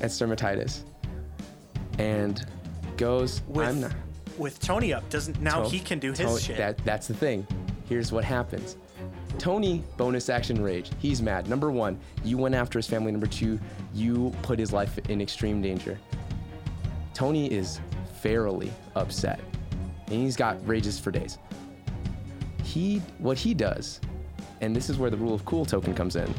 at 0.00 0.10
Sturmatitis. 0.10 0.82
And 1.98 2.44
goes, 2.96 3.42
With, 3.48 3.68
I'm 3.68 3.80
not. 3.80 3.92
With 4.38 4.60
Tony 4.60 4.92
up, 4.92 5.08
doesn't 5.10 5.40
now 5.40 5.68
he 5.68 5.78
can 5.78 5.98
do 5.98 6.10
his 6.10 6.18
To- 6.18 6.40
shit. 6.40 6.56
That, 6.56 6.78
that's 6.84 7.06
the 7.06 7.14
thing. 7.14 7.46
Here's 7.88 8.12
what 8.12 8.24
happens. 8.24 8.76
Tony, 9.38 9.82
bonus 9.96 10.28
action 10.28 10.62
rage. 10.62 10.90
He's 10.98 11.20
mad. 11.20 11.48
Number 11.48 11.70
one, 11.70 11.98
you 12.24 12.38
went 12.38 12.54
after 12.54 12.78
his 12.78 12.86
family. 12.86 13.10
Number 13.12 13.26
two, 13.26 13.58
you 13.92 14.32
put 14.42 14.58
his 14.58 14.72
life 14.72 14.98
in 15.08 15.20
extreme 15.20 15.60
danger. 15.60 15.98
Tony 17.14 17.50
is 17.50 17.80
fairly 18.20 18.72
upset. 18.94 19.40
And 20.06 20.14
he's 20.14 20.36
got 20.36 20.56
rages 20.66 20.98
for 20.98 21.10
days. 21.10 21.38
He 22.62 22.98
what 23.18 23.36
he 23.38 23.54
does, 23.54 24.00
and 24.60 24.74
this 24.74 24.88
is 24.88 24.98
where 24.98 25.10
the 25.10 25.16
rule 25.16 25.34
of 25.34 25.44
cool 25.44 25.64
token 25.64 25.94
comes 25.94 26.16
in, 26.16 26.32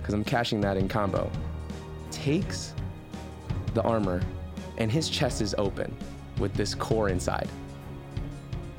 because 0.00 0.14
I'm 0.14 0.24
cashing 0.24 0.60
that 0.62 0.76
in 0.76 0.88
combo, 0.88 1.30
takes 2.10 2.74
the 3.74 3.82
armor 3.82 4.22
and 4.78 4.90
his 4.90 5.08
chest 5.08 5.40
is 5.40 5.54
open 5.58 5.94
with 6.38 6.54
this 6.54 6.74
core 6.74 7.08
inside. 7.08 7.48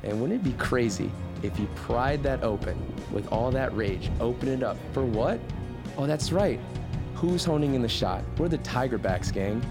And 0.02 0.20
wouldn't 0.20 0.40
it 0.40 0.44
be 0.44 0.52
crazy 0.58 1.10
if 1.42 1.58
you 1.58 1.66
pried 1.74 2.22
that 2.22 2.42
open 2.42 2.76
with 3.12 3.30
all 3.32 3.50
that 3.50 3.74
rage, 3.76 4.10
open 4.20 4.48
it 4.48 4.62
up 4.62 4.76
for 4.92 5.04
what? 5.04 5.40
Oh, 5.96 6.06
that's 6.06 6.32
right. 6.32 6.60
Who's 7.14 7.44
honing 7.44 7.74
in 7.74 7.82
the 7.82 7.88
shot? 7.88 8.22
We're 8.38 8.48
the 8.48 8.58
Tigerbacks 8.58 9.32
gang. 9.32 9.64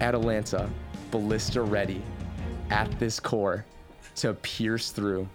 Atalanta, 0.00 0.68
ballista 1.10 1.62
ready 1.62 2.02
at 2.70 2.98
this 2.98 3.20
core 3.20 3.64
to 4.16 4.34
pierce 4.34 4.90
through. 4.90 5.28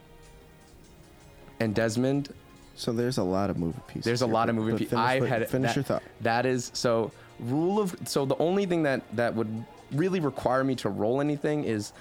And 1.60 1.74
Desmond, 1.74 2.34
So 2.76 2.92
there's 2.92 3.18
a 3.18 3.24
lot 3.24 3.50
of 3.50 3.58
moving 3.58 3.82
pieces. 3.88 4.04
there's 4.04 4.22
a 4.22 4.26
here, 4.26 4.34
lot 4.34 4.50
of 4.50 4.56
moving 4.56 4.78
pieces. 4.78 4.94
I've 4.94 5.26
had 5.26 5.48
finish 5.50 5.70
that, 5.70 5.76
your 5.76 5.84
thought. 5.84 6.04
That 6.22 6.46
is 6.46 6.72
so 6.74 7.12
rule 7.40 7.80
of 7.80 7.96
so 8.06 8.26
the 8.26 8.38
only 8.38 8.66
thing 8.66 8.84
that 8.84 9.02
that 9.16 9.34
would 9.36 9.66
really 9.96 10.20
require 10.20 10.64
me 10.64 10.76
to 10.76 10.90
roll 10.90 11.22
anything 11.22 11.64
is 11.64 11.94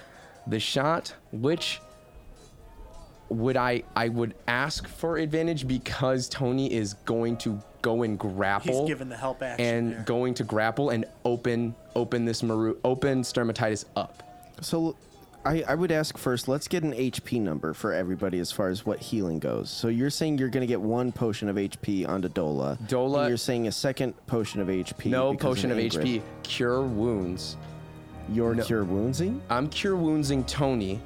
the 0.47 0.61
shot, 0.61 1.15
which 1.33 1.81
would 3.31 3.57
I 3.57 3.83
I 3.97 4.09
would 4.09 4.35
ask 4.47 4.87
for 4.87 5.17
advantage 5.17 5.67
because 5.67 6.29
Tony 6.29 6.73
is 6.73 6.95
going 7.05 7.37
to 7.39 7.61
go 7.83 8.03
and 8.03 8.19
grapple. 8.19 8.81
He's 8.81 8.89
given 8.89 9.09
the 9.09 9.17
help 9.17 9.43
action 9.43 9.65
and 9.67 9.93
there. 9.93 10.03
going 10.03 10.35
to 10.35 10.45
grapple 10.45 10.91
and 10.91 11.05
open 11.25 11.75
open 11.95 12.25
this 12.25 12.43
maru 12.43 12.77
open 12.85 13.23
sturmatitis 13.23 13.85
up. 13.97 14.23
So 14.61 14.97
I, 15.45 15.63
I 15.69 15.75
would 15.75 15.93
ask 15.93 16.17
first, 16.17 16.49
let's 16.49 16.69
get 16.69 16.85
an 16.85 16.93
HP 16.93 17.39
number 17.41 17.75
for 17.75 17.93
everybody 17.93 18.39
as 18.39 18.51
far 18.51 18.69
as 18.69 18.87
what 18.87 18.99
healing 18.99 19.39
goes. 19.39 19.69
So 19.69 19.89
you're 19.89 20.09
saying 20.09 20.39
you're 20.39 20.49
going 20.49 20.63
to 20.63 20.67
get 20.67 20.81
one 20.81 21.13
potion 21.13 21.51
of 21.51 21.57
HP 21.57 22.09
onto 22.09 22.29
Dola. 22.29 22.79
Dola- 22.89 23.21
and 23.21 23.29
you're 23.29 23.37
saying 23.37 23.67
a 23.69 23.73
second 23.73 24.15
potion 24.27 24.61
of 24.63 24.69
HP. 24.69 25.07
No 25.11 25.33
because 25.33 25.57
potion 25.59 25.71
of 25.71 25.77
Ingrid. 25.77 26.21
HP. 26.21 26.23
Cure 26.45 26.81
wounds. 26.83 27.59
You're 28.31 28.55
cure 28.57 28.85
woundsing? 28.85 29.41
I'm 29.51 29.69
cure 29.69 29.97
woundsing 29.97 30.47
Tony. 30.47 31.01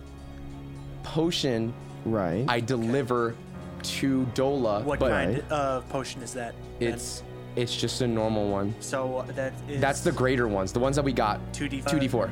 Potion 1.03 1.73
Right. 2.05 2.45
I 2.49 2.61
deliver 2.61 3.35
to 3.83 4.27
Dola, 4.35 4.83
What 4.85 4.99
but 5.01 5.11
kind 5.11 5.43
of 5.51 5.89
potion 5.89 6.23
is 6.23 6.33
that? 6.35 6.55
then? 6.79 6.93
it's 6.95 7.23
it's 7.57 7.75
just 7.77 8.03
a 8.03 8.07
normal 8.07 8.49
one. 8.51 8.75
so 8.81 9.19
uh, 9.19 9.23
that 9.33 9.53
is 9.69 9.81
That's 9.81 10.01
the 10.03 10.13
greater 10.13 10.47
ones, 10.47 10.73
the 10.73 10.79
ones 10.79 10.95
that 10.97 11.05
we 11.05 11.13
got. 11.13 11.41
2d5? 11.53 11.85
2d4. 11.85 12.31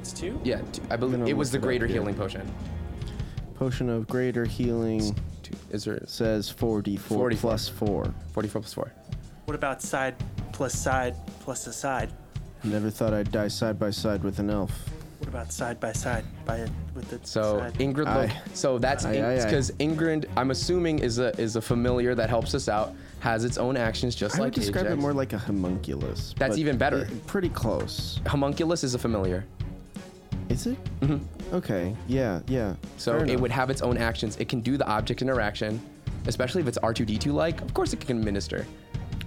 It's 0.00 0.12
two. 0.12 0.40
Yeah, 0.42 0.62
t- 0.72 0.80
I 0.90 0.96
believe 0.96 1.18
gonna 1.18 1.30
it 1.30 1.36
was 1.36 1.50
the 1.50 1.58
it 1.58 1.60
up 1.60 1.64
greater 1.64 1.86
here. 1.86 1.96
healing 1.96 2.14
potion. 2.14 2.50
potion 3.56 3.90
of 3.90 4.06
greater 4.08 4.44
healing 4.44 5.14
Two, 5.42 5.54
is 5.70 5.84
there 5.84 6.00
says 6.06 6.50
4d4 6.52 6.98
44. 6.98 7.30
plus 7.40 7.68
4. 7.68 8.14
44 8.32 8.60
plus 8.62 8.72
4? 8.74 8.92
What 9.44 9.54
about 9.54 9.82
side 9.82 10.14
plus 10.52 10.72
side 10.74 11.14
plus 11.40 11.66
a 11.66 11.72
side? 11.72 12.10
Never 12.64 12.90
thought 12.90 13.12
I'd 13.14 13.30
die 13.32 13.48
side 13.48 13.78
by 13.78 13.90
side 13.90 14.22
with 14.22 14.38
an 14.38 14.50
elf. 14.50 14.72
What 15.20 15.28
about 15.28 15.52
side 15.52 15.80
by 15.80 15.92
side 15.92 16.24
by 16.44 16.58
it 16.58 16.70
with 16.94 17.08
the 17.10 17.18
So 17.26 17.58
side? 17.58 17.74
Ingrid, 17.74 18.06
Aye. 18.06 18.22
look, 18.26 18.30
so 18.54 18.78
that's 18.78 19.04
Aye, 19.04 19.18
aye, 19.20 19.32
aye. 19.40 19.44
because 19.44 19.72
Ingrid, 19.72 20.26
I'm 20.36 20.50
assuming 20.52 21.00
is 21.00 21.18
a 21.18 21.38
is 21.40 21.56
a 21.56 21.60
familiar 21.60 22.14
that 22.14 22.28
helps 22.28 22.54
us 22.54 22.68
out, 22.68 22.94
has 23.20 23.42
its 23.44 23.58
own 23.58 23.76
actions 23.76 24.14
just 24.14 24.36
I 24.36 24.38
like 24.38 24.44
would 24.54 24.60
describe 24.62 24.86
Ajax. 24.86 24.98
it 24.98 25.00
more 25.00 25.12
like 25.12 25.32
a 25.32 25.38
homunculus. 25.38 26.34
That's 26.38 26.52
but 26.52 26.58
even 26.58 26.78
better. 26.78 26.98
it- 26.98 27.26
pretty 27.26 27.48
close. 27.48 28.20
Homunculus 28.26 28.84
is 28.84 28.94
a 28.94 28.98
familiar, 28.98 29.44
Is 30.48 30.66
it? 30.68 30.78
Mm-hmm. 31.00 31.54
Okay. 31.56 31.96
Yeah. 32.06 32.40
Yeah. 32.46 32.74
so 32.96 33.12
Fair 33.12 33.24
it 33.24 33.30
enough. 33.30 33.40
would 33.42 33.50
have 33.50 33.70
its 33.70 33.82
own 33.82 33.98
actions. 33.98 34.36
It 34.36 34.48
can 34.48 34.60
do 34.60 34.76
the 34.76 34.86
object 34.86 35.20
interaction, 35.20 35.80
especially 36.26 36.62
if 36.62 36.68
it's 36.68 36.78
R2D2 36.78 37.32
like. 37.32 37.60
Of 37.60 37.74
course, 37.74 37.92
it 37.92 38.00
can 38.00 38.22
minister. 38.24 38.64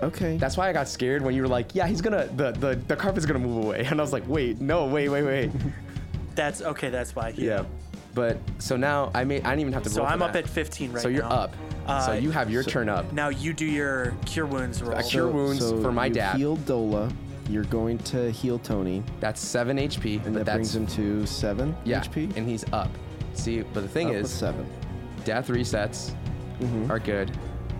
Okay. 0.02 0.38
That's 0.38 0.58
why 0.58 0.70
I 0.70 0.74
got 0.74 0.88
scared 0.88 1.22
when 1.22 1.36
you 1.36 1.41
were 1.43 1.47
like, 1.47 1.76
"Yeah, 1.76 1.88
he's 1.88 2.02
gonna 2.02 2.28
the 2.36 2.52
the 2.52 2.76
the 2.88 2.95
carpet's 2.95 3.26
gonna 3.26 3.39
move 3.39 3.64
away," 3.66 3.86
and 3.89 3.99
I 3.99 4.04
was 4.04 4.14
like, 4.14 4.24
"Wait, 4.28 4.60
no, 4.62 4.86
wait, 4.88 5.10
wait, 5.10 5.24
wait." 5.24 5.52
That's 6.36 6.62
okay. 6.62 6.89
That's 6.89 7.16
why. 7.16 7.32
He, 7.32 7.45
yeah, 7.47 7.66
but 8.16 8.38
so 8.60 8.76
now 8.78 9.12
I 9.14 9.24
may 9.24 9.38
I 9.41 9.49
didn't 9.52 9.60
even 9.62 9.74
have 9.74 9.84
to. 9.84 9.89
So 9.89 9.99
roll 10.02 10.08
for 10.08 10.14
I'm 10.14 10.22
up 10.22 10.34
that. 10.34 10.45
at 10.45 10.49
15 10.49 10.88
right 10.89 10.95
now. 10.95 11.02
So 11.02 11.08
you're 11.10 11.24
now. 11.24 11.30
up. 11.30 11.54
so 12.06 12.12
Uh, 12.12 12.20
you 12.22 12.32
have 12.32 12.49
your 12.49 12.64
turn 12.64 12.89
up. 12.89 13.12
Now 13.14 13.30
you 13.30 13.54
do 13.54 13.66
your 13.66 14.16
cure 14.26 14.45
wounds 14.45 14.82
roll. 14.82 14.97
A 14.97 15.04
cure 15.04 15.28
wounds 15.28 15.70
for 15.70 15.91
my 15.91 16.06
you 16.08 16.14
dad. 16.14 16.38
Heal 16.38 16.58
Dola. 16.58 17.12
You're 17.49 17.64
going 17.66 17.97
to 17.99 18.32
heal 18.32 18.60
Tony, 18.60 19.04
That's 19.20 19.41
seven 19.41 19.76
HP, 19.78 20.26
and 20.26 20.34
that 20.38 20.45
brings 20.45 20.74
him 20.74 20.88
to 20.88 21.26
seven 21.26 21.76
yeah, 21.84 21.99
HP. 21.99 22.38
and 22.38 22.47
he's 22.47 22.64
up. 22.72 22.88
See, 23.34 23.62
but 23.62 23.82
the 23.82 23.89
thing 23.89 24.10
Up 24.10 24.14
is, 24.16 24.30
seven. 24.32 24.66
death 25.26 25.49
resets 25.49 26.14
are 26.89 26.99
good. 26.99 27.30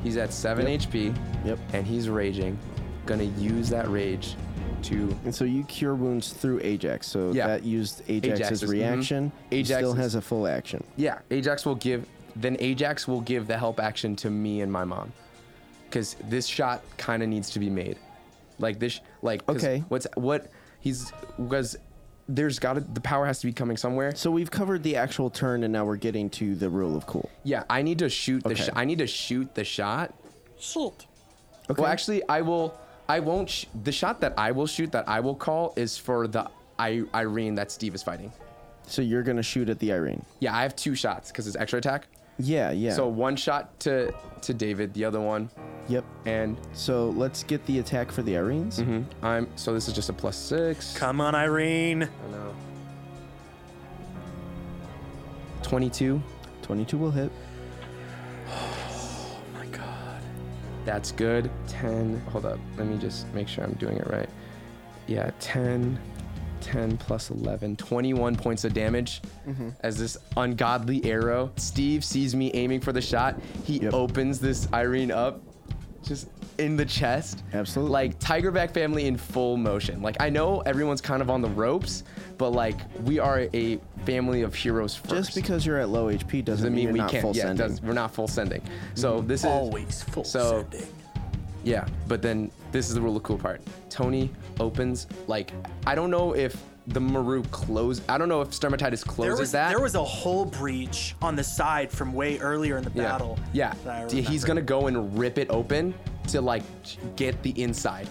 He's 0.04 0.18
at 0.18 0.34
seven 0.34 0.68
Yep. 0.68 0.82
HP, 0.82 1.16
Yep. 1.46 1.60
and 1.74 1.86
he's 1.88 2.10
raging. 2.10 2.58
Gonna 3.06 3.24
use 3.24 3.70
that 3.70 3.90
rage 3.90 4.36
to 4.84 5.16
And 5.26 5.34
so 5.34 5.44
you 5.46 5.64
cure 5.66 5.96
wounds 5.96 6.34
through 6.34 6.60
Ajax. 6.64 7.08
So 7.08 7.32
Yeah. 7.32 7.48
that 7.48 7.64
used 7.64 8.02
Ajax's 8.10 8.40
Ajax 8.40 8.52
is- 8.52 8.64
mhm. 8.64 8.70
reaction. 8.72 9.32
He 9.50 9.58
Ajax 9.58 9.78
still 9.80 9.92
is- 9.94 9.98
has 9.98 10.16
a 10.16 10.22
full 10.22 10.48
action. 10.48 10.84
Yeah, 10.98 11.20
Ajax 11.30 11.66
will 11.66 11.76
give. 11.76 12.06
Then 12.36 12.58
Ajax 12.60 13.08
will 13.08 13.22
give 13.22 13.48
the 13.48 13.58
help 13.58 13.80
action 13.80 14.16
to 14.18 14.30
me 14.30 14.62
and 14.62 14.72
my 14.72 14.84
mom, 14.86 15.12
because 15.90 16.16
this 16.30 16.46
shot 16.46 16.82
kind 16.98 17.22
of 17.22 17.30
needs 17.30 17.50
to 17.52 17.60
be 17.60 17.70
made. 17.70 17.98
Like 18.60 18.80
this, 18.80 19.02
like 19.22 19.46
'cause 19.46 19.58
Okay. 19.58 19.84
What's 19.90 20.08
what 20.16 20.48
he's 20.80 21.12
because 21.38 21.78
there's 22.30 22.58
got 22.60 22.74
to 22.76 22.80
the 22.82 23.02
power 23.02 23.26
has 23.26 23.40
to 23.42 23.48
be 23.48 23.54
coming 23.54 23.76
somewhere. 23.78 24.16
So 24.16 24.32
we've 24.32 24.50
covered 24.52 24.84
the 24.84 24.96
actual 24.96 25.30
turn, 25.30 25.64
and 25.64 25.74
now 25.74 25.84
we're 25.86 25.96
getting 25.98 26.30
to 26.32 26.56
the 26.56 26.70
rule 26.70 26.96
of 26.96 27.06
cool. 27.08 27.30
Yeah, 27.44 27.64
I 27.70 27.82
need 27.82 28.00
to 28.00 28.10
shoot 28.10 28.44
the. 28.44 28.52
Okay. 28.52 28.64
Sh- 28.64 28.70
I 28.76 28.86
need 28.86 29.00
to 29.00 29.08
shoot 29.08 29.54
the 29.56 29.64
shot. 29.64 30.14
Shoot. 30.58 31.08
Okay. 31.70 31.82
Well, 31.82 31.92
actually, 31.92 32.22
I 32.28 32.42
will. 32.42 32.74
I 33.08 33.20
won't. 33.20 33.50
Sh- 33.50 33.66
the 33.84 33.92
shot 33.92 34.22
that 34.22 34.34
I 34.38 34.52
will 34.52 34.68
shoot 34.68 34.92
that 34.92 35.08
I 35.08 35.20
will 35.20 35.36
call 35.36 35.74
is 35.76 35.98
for 35.98 36.28
the 36.28 36.50
I- 36.80 37.04
Irene 37.14 37.56
that 37.56 37.72
Steve 37.72 37.94
is 37.96 38.04
fighting. 38.04 38.32
So 38.88 39.02
you're 39.02 39.24
gonna 39.24 39.44
shoot 39.44 39.70
at 39.70 39.80
the 39.80 39.92
Irene. 39.94 40.24
Yeah, 40.40 40.56
I 40.56 40.64
have 40.64 40.76
two 40.76 40.96
shots 40.96 41.32
because 41.32 41.48
it's 41.48 41.56
extra 41.56 41.80
attack. 41.80 42.08
Yeah. 42.40 42.72
Yeah. 42.72 42.94
So 42.94 43.08
one 43.08 43.36
shot 43.36 43.80
to 43.82 44.14
to 44.42 44.54
David, 44.54 44.94
the 44.94 45.06
other 45.06 45.20
one, 45.22 45.50
Yep. 45.88 46.04
and 46.26 46.58
So 46.74 47.10
let's 47.12 47.44
get 47.44 47.64
the 47.68 47.80
attack 47.80 48.12
for 48.12 48.24
the 48.24 48.34
Erinyes. 48.34 48.80
Mm-hmm. 48.80 49.26
I'm. 49.26 49.48
So 49.56 49.74
this 49.74 49.88
is 49.88 49.94
just 49.94 50.10
a 50.10 50.14
plus 50.14 50.36
six. 50.36 50.98
Come 50.98 51.22
on, 51.22 51.36
Irene. 51.36 52.04
I 52.04 52.32
know. 52.32 52.54
Twenty-two. 55.64 56.22
22 56.64 56.98
will 56.98 57.12
hit. 57.12 57.32
That's 60.86 61.12
good. 61.12 61.50
10. 61.68 62.20
Hold 62.32 62.46
up. 62.46 62.60
Let 62.78 62.88
me 62.88 62.98
just 62.98 63.32
make 63.34 63.48
sure 63.48 63.64
I'm 63.64 63.74
doing 63.74 63.98
it 63.98 64.08
right. 64.08 64.30
Yeah, 65.08 65.32
10. 65.40 66.00
10 66.62 66.98
plus 66.98 67.30
11. 67.32 67.76
21 67.76 68.36
points 68.36 68.64
of 68.64 68.74
damage 68.74 69.22
mm-hmm. 69.48 69.70
as 69.82 69.98
this 69.98 70.18
ungodly 70.38 71.04
arrow. 71.06 71.52
Steve 71.56 72.04
sees 72.06 72.36
me 72.36 72.52
aiming 72.54 72.82
for 72.82 72.92
the 72.92 73.02
shot. 73.02 73.36
He 73.64 73.80
Yep. 73.80 73.94
opens 73.94 74.40
this 74.40 74.68
Irene 74.74 75.12
up 75.12 75.42
just 76.04 76.28
in 76.62 76.78
the 76.78 76.86
chest. 76.86 77.44
Absolutely. 77.54 77.92
Like 77.92 78.20
Tigerback 78.20 78.72
family 78.74 79.08
in 79.08 79.18
full 79.18 79.58
motion. 79.58 80.02
Like 80.02 80.18
I 80.20 80.30
know 80.30 80.62
everyone's 80.62 81.02
kind 81.02 81.22
of 81.22 81.30
on 81.30 81.42
the 81.42 81.50
ropes, 81.50 82.04
but 82.38 82.52
like 82.52 82.78
we 83.04 83.20
are 83.20 83.48
a 83.54 83.80
family 84.06 84.44
of 84.44 84.54
heroes 84.56 84.96
first. 84.96 85.10
Just 85.10 85.36
because 85.36 85.66
you're 85.66 85.80
at 85.80 85.90
low 85.90 86.08
HP 86.08 86.46
doesn't, 86.46 86.46
doesn't 86.46 86.66
mean, 86.74 86.76
mean 86.76 86.84
you're 86.86 86.94
we 86.94 87.00
not 87.00 87.12
can't. 87.12 87.22
full 87.24 87.36
Yeah, 87.36 87.44
sending. 87.48 87.68
does, 87.68 87.82
we're 87.82 87.94
not 87.94 88.14
full 88.14 88.28
sending. 88.28 88.62
So 88.94 89.18
mm-hmm. 89.18 89.28
this 89.28 89.42
is 89.42 89.46
Always 89.48 90.04
full 90.04 90.24
so- 90.24 90.68
sending. 90.72 90.88
yeah, 91.64 91.88
but 92.08 92.22
then 92.22 92.52
this 92.72 92.88
is 92.88 92.96
the 92.96 93.02
real 93.02 93.20
cool 93.20 93.38
part. 93.38 93.62
Tony 93.90 94.30
opens 94.60 95.08
like 95.28 95.52
I 95.86 95.96
don't 95.96 96.12
know 96.12 96.34
if 96.36 96.56
the 96.94 97.00
Maru 97.00 97.44
close. 97.52 98.02
I 98.10 98.18
don't 98.18 98.30
know 98.30 98.42
if 98.42 98.50
Sturmatitis 98.50 99.06
closes 99.06 99.34
There 99.34 99.36
was 99.38 99.52
that. 99.52 99.70
there 99.70 99.80
was 99.80 99.96
a 99.96 100.04
whole 100.04 100.46
breach 100.46 101.16
on 101.22 101.36
the 101.36 101.44
side 101.44 101.92
from 101.92 102.14
way 102.14 102.38
earlier 102.40 102.78
in 102.78 102.84
the 102.84 102.92
yeah. 102.94 103.04
battle. 103.04 103.40
Yeah, 103.54 103.74
that 103.84 104.06
I 104.06 104.08
D- 104.08 104.22
he's 104.22 104.44
gonna 104.44 104.62
go 104.62 104.88
and 104.88 105.18
rip 105.18 105.38
it 105.38 105.48
open 105.50 105.94
to 106.28 106.42
like 106.42 106.64
get 107.16 107.42
the 107.44 107.52
inside. 107.62 108.08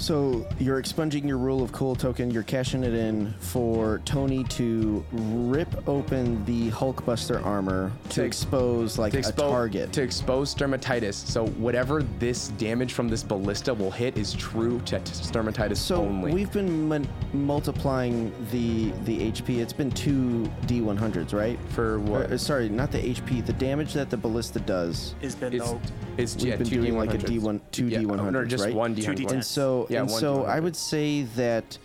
So 0.00 0.46
you're 0.58 0.78
expunging 0.78 1.28
your 1.28 1.36
rule 1.36 1.62
of 1.62 1.72
cool 1.72 1.94
token. 1.94 2.30
You're 2.30 2.42
cashing 2.42 2.84
it 2.84 2.94
in 2.94 3.34
for 3.38 4.00
Tony 4.06 4.44
to 4.44 5.04
rip 5.12 5.86
open 5.86 6.42
the 6.46 6.70
Hulkbuster 6.70 7.44
armor 7.44 7.92
to, 8.08 8.14
To- 8.14 8.24
expose 8.24 8.96
like 8.98 9.12
To 9.12 9.18
a 9.18 9.22
target. 9.32 9.92
to 9.92 10.02
expose 10.02 10.54
Sturmatitis. 10.54 11.12
So 11.14 11.48
whatever 11.48 12.02
this 12.18 12.48
damage 12.48 12.94
from 12.94 13.08
this 13.10 13.22
ballista 13.22 13.74
will 13.74 13.90
hit 13.90 14.16
is 14.16 14.32
true 14.32 14.80
to 14.86 14.98
t- 15.00 15.12
Sturmatitis 15.12 15.76
so 15.76 15.96
only. 15.96 16.32
we've 16.32 16.50
been 16.50 16.88
mun- 16.88 17.06
multiplying 17.34 18.32
the 18.50 18.92
the 19.04 19.30
HP. 19.30 19.58
It's 19.60 19.74
been 19.74 19.90
two 19.90 20.50
D100s, 20.66 21.34
right? 21.34 21.58
For 21.72 22.00
what? 22.00 22.30
Or, 22.30 22.34
uh, 22.34 22.38
sorry, 22.38 22.70
not 22.70 22.90
the 22.90 22.98
HP. 23.06 23.44
The 23.44 23.52
damage 23.52 23.92
that 23.92 24.08
the 24.08 24.16
ballista 24.16 24.60
does. 24.60 25.14
Has 25.20 25.34
been 25.34 25.52
it's 25.52 25.64
no, 25.66 25.78
it's 26.16 26.36
We've 26.36 26.46
yeah, 26.46 26.56
been 26.56 26.66
two 26.66 26.80
doing 26.80 26.96
like 26.96 27.12
a 27.12 27.18
D100s. 27.18 27.40
D1 27.42 27.60
two 27.70 27.86
yeah, 27.88 27.98
D100s, 27.98 28.34
or 28.34 28.44
just 28.46 28.64
right? 28.64 28.74
one 28.74 28.94
Two 28.94 29.02
D100. 29.02 29.16
D10s. 29.26 29.32
And 29.32 29.44
so, 29.44 29.86
Yeah, 29.90 30.02
and 30.02 30.10
so 30.10 30.46
I 30.46 30.58
D100. 30.58 30.62
would 30.62 30.76
say 30.76 31.22
that 31.36 31.78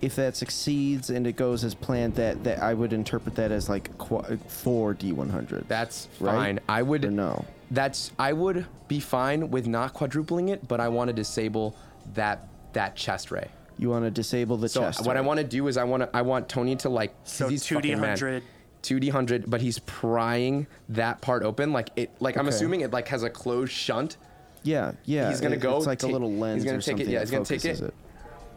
if 0.00 0.14
that 0.16 0.36
succeeds 0.36 1.10
and 1.10 1.26
it 1.26 1.36
goes 1.36 1.64
as 1.64 1.74
planned, 1.74 2.14
that 2.14 2.44
that 2.44 2.62
I 2.62 2.72
would 2.74 2.92
interpret 2.92 3.34
that 3.34 3.50
as 3.50 3.68
like 3.68 3.96
qu- 3.98 4.36
four 4.46 4.94
D100. 4.94 5.66
That's 5.68 6.08
Right? 6.20 6.34
fine. 6.34 6.60
I 6.68 6.82
would 6.82 7.04
Or 7.04 7.10
no? 7.10 7.44
That's 7.70 8.12
I 8.18 8.32
would 8.32 8.64
be 8.86 9.00
fine 9.00 9.50
with 9.50 9.66
not 9.66 9.92
quadrupling 9.94 10.48
it, 10.48 10.66
but 10.68 10.80
I 10.80 10.88
want 10.88 11.08
to 11.08 11.12
disable 11.12 11.74
that 12.14 12.46
that 12.74 12.94
chest 12.96 13.30
ray. 13.30 13.48
You 13.76 13.90
want 13.90 14.04
to 14.04 14.10
disable 14.10 14.56
the 14.56 14.68
So 14.68 14.80
chest. 14.80 15.04
what 15.04 15.16
I 15.16 15.20
right? 15.20 15.26
want 15.26 15.38
to 15.38 15.44
do 15.44 15.66
is 15.68 15.76
I 15.76 15.84
want 15.84 16.02
to 16.04 16.16
I 16.16 16.22
want 16.22 16.48
Tony 16.48 16.76
to 16.76 16.88
like 16.88 17.12
'cause 17.24 17.32
So 17.32 17.48
he's 17.48 17.64
2D 17.64 17.74
fucking 17.74 18.00
mad. 18.00 18.20
100. 18.20 18.42
2D 18.82 19.08
hundred, 19.10 19.50
but 19.50 19.60
he's 19.60 19.80
prying 19.80 20.66
that 20.88 21.20
part 21.20 21.42
open 21.42 21.72
like 21.72 21.90
it 21.96 22.10
like 22.20 22.36
I'm 22.36 22.46
assuming 22.48 22.80
it 22.82 22.92
like 22.92 23.08
has 23.08 23.24
a 23.24 23.30
closed 23.30 23.72
shunt. 23.72 24.16
Yeah, 24.62 24.92
yeah. 25.04 25.28
He's 25.30 25.40
gonna 25.40 25.54
it- 25.56 25.60
go 25.60 25.76
It's 25.76 25.86
like 25.86 25.98
ta- 26.00 26.06
a 26.06 26.10
little 26.10 26.32
lens 26.32 26.62
he's 26.62 26.64
gonna 26.64 26.78
or 26.78 26.80
take 26.80 26.94
it- 26.94 26.98
something. 26.98 27.10
yeah, 27.10 27.20
he's 27.20 27.30
gonna 27.30 27.44
take 27.44 27.60
focuses 27.62 27.88
it. 27.88 27.94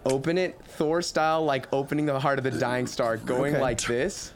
Open 0.05 0.37
it 0.37 0.59
Thor 0.65 1.01
style, 1.01 1.43
like 1.45 1.67
opening 1.71 2.05
the 2.07 2.19
heart 2.19 2.37
of 2.39 2.43
the 2.43 2.51
dying 2.51 2.87
star, 2.87 3.17
going 3.17 3.53
Okay. 3.53 3.61
like 3.61 3.81
this, 3.81 4.31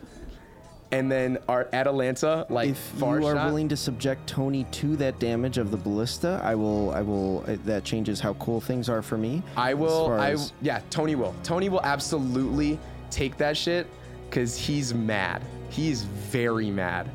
and 0.91 1.11
then 1.11 1.39
our 1.49 1.67
Atalanta 1.73 2.45
like. 2.49 2.69
If 2.69 2.77
far 2.77 3.19
you 3.19 3.25
are 3.25 3.33
shot. 3.35 3.47
willing 3.47 3.67
to 3.69 3.75
subject 3.77 4.27
Tony 4.27 4.65
to 4.73 4.95
that 4.97 5.17
damage 5.19 5.57
of 5.57 5.71
the 5.71 5.77
ballista, 5.77 6.39
I 6.43 6.53
will. 6.55 6.91
I 6.91 7.01
will. 7.01 7.43
uh, 7.47 7.55
That 7.65 7.83
changes 7.83 8.19
how 8.19 8.33
cool 8.35 8.61
things 8.61 8.89
are 8.89 9.01
for 9.01 9.17
me. 9.17 9.41
I 9.57 9.73
will. 9.73 10.11
I 10.11 10.31
as- 10.33 10.53
yeah. 10.61 10.81
Tony 10.91 11.15
will. 11.15 11.33
Tony 11.43 11.69
will 11.69 11.81
absolutely 11.83 12.77
take 13.09 13.35
that 13.37 13.57
shit 13.57 13.87
because 14.29 14.55
he's 14.55 14.93
mad. 14.93 15.41
He's 15.69 16.03
very 16.03 16.69
mad. 16.69 17.09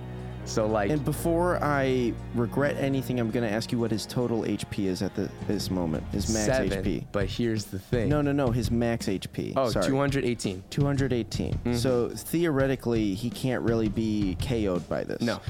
So 0.45 0.67
like, 0.67 0.91
And 0.91 1.05
before 1.05 1.63
I 1.63 2.13
regret 2.35 2.77
anything, 2.79 3.21
I'm 3.21 3.31
going 3.31 3.49
to 3.49 3.53
ask 3.55 3.71
you 3.71 3.79
what 3.79 3.91
his 3.91 4.07
total 4.07 4.43
HP 4.43 4.87
is 4.87 5.03
at 5.03 5.15
the, 5.15 5.29
this 5.47 5.71
moment. 5.71 6.05
His 6.13 6.33
max 6.33 6.47
seven. 6.47 6.85
HP. 6.85 7.07
But 7.13 7.27
here's 7.27 7.67
the 7.67 7.79
thing. 7.79 8.09
No, 8.09 8.21
no, 8.21 8.33
no. 8.33 8.51
His 8.51 8.71
max 8.71 9.07
HP. 9.07 9.53
Oh, 9.57 9.71
Sorry. 9.71 9.87
218. 9.87 10.65
218. 10.71 11.53
Mm-hmm. 11.53 11.75
So 11.75 12.09
theoretically, 12.11 13.15
he 13.15 13.31
can't 13.31 13.63
really 13.63 13.89
be 13.89 14.37
KO'd 14.41 14.89
by 14.89 15.05
this. 15.05 15.21
No. 15.21 15.41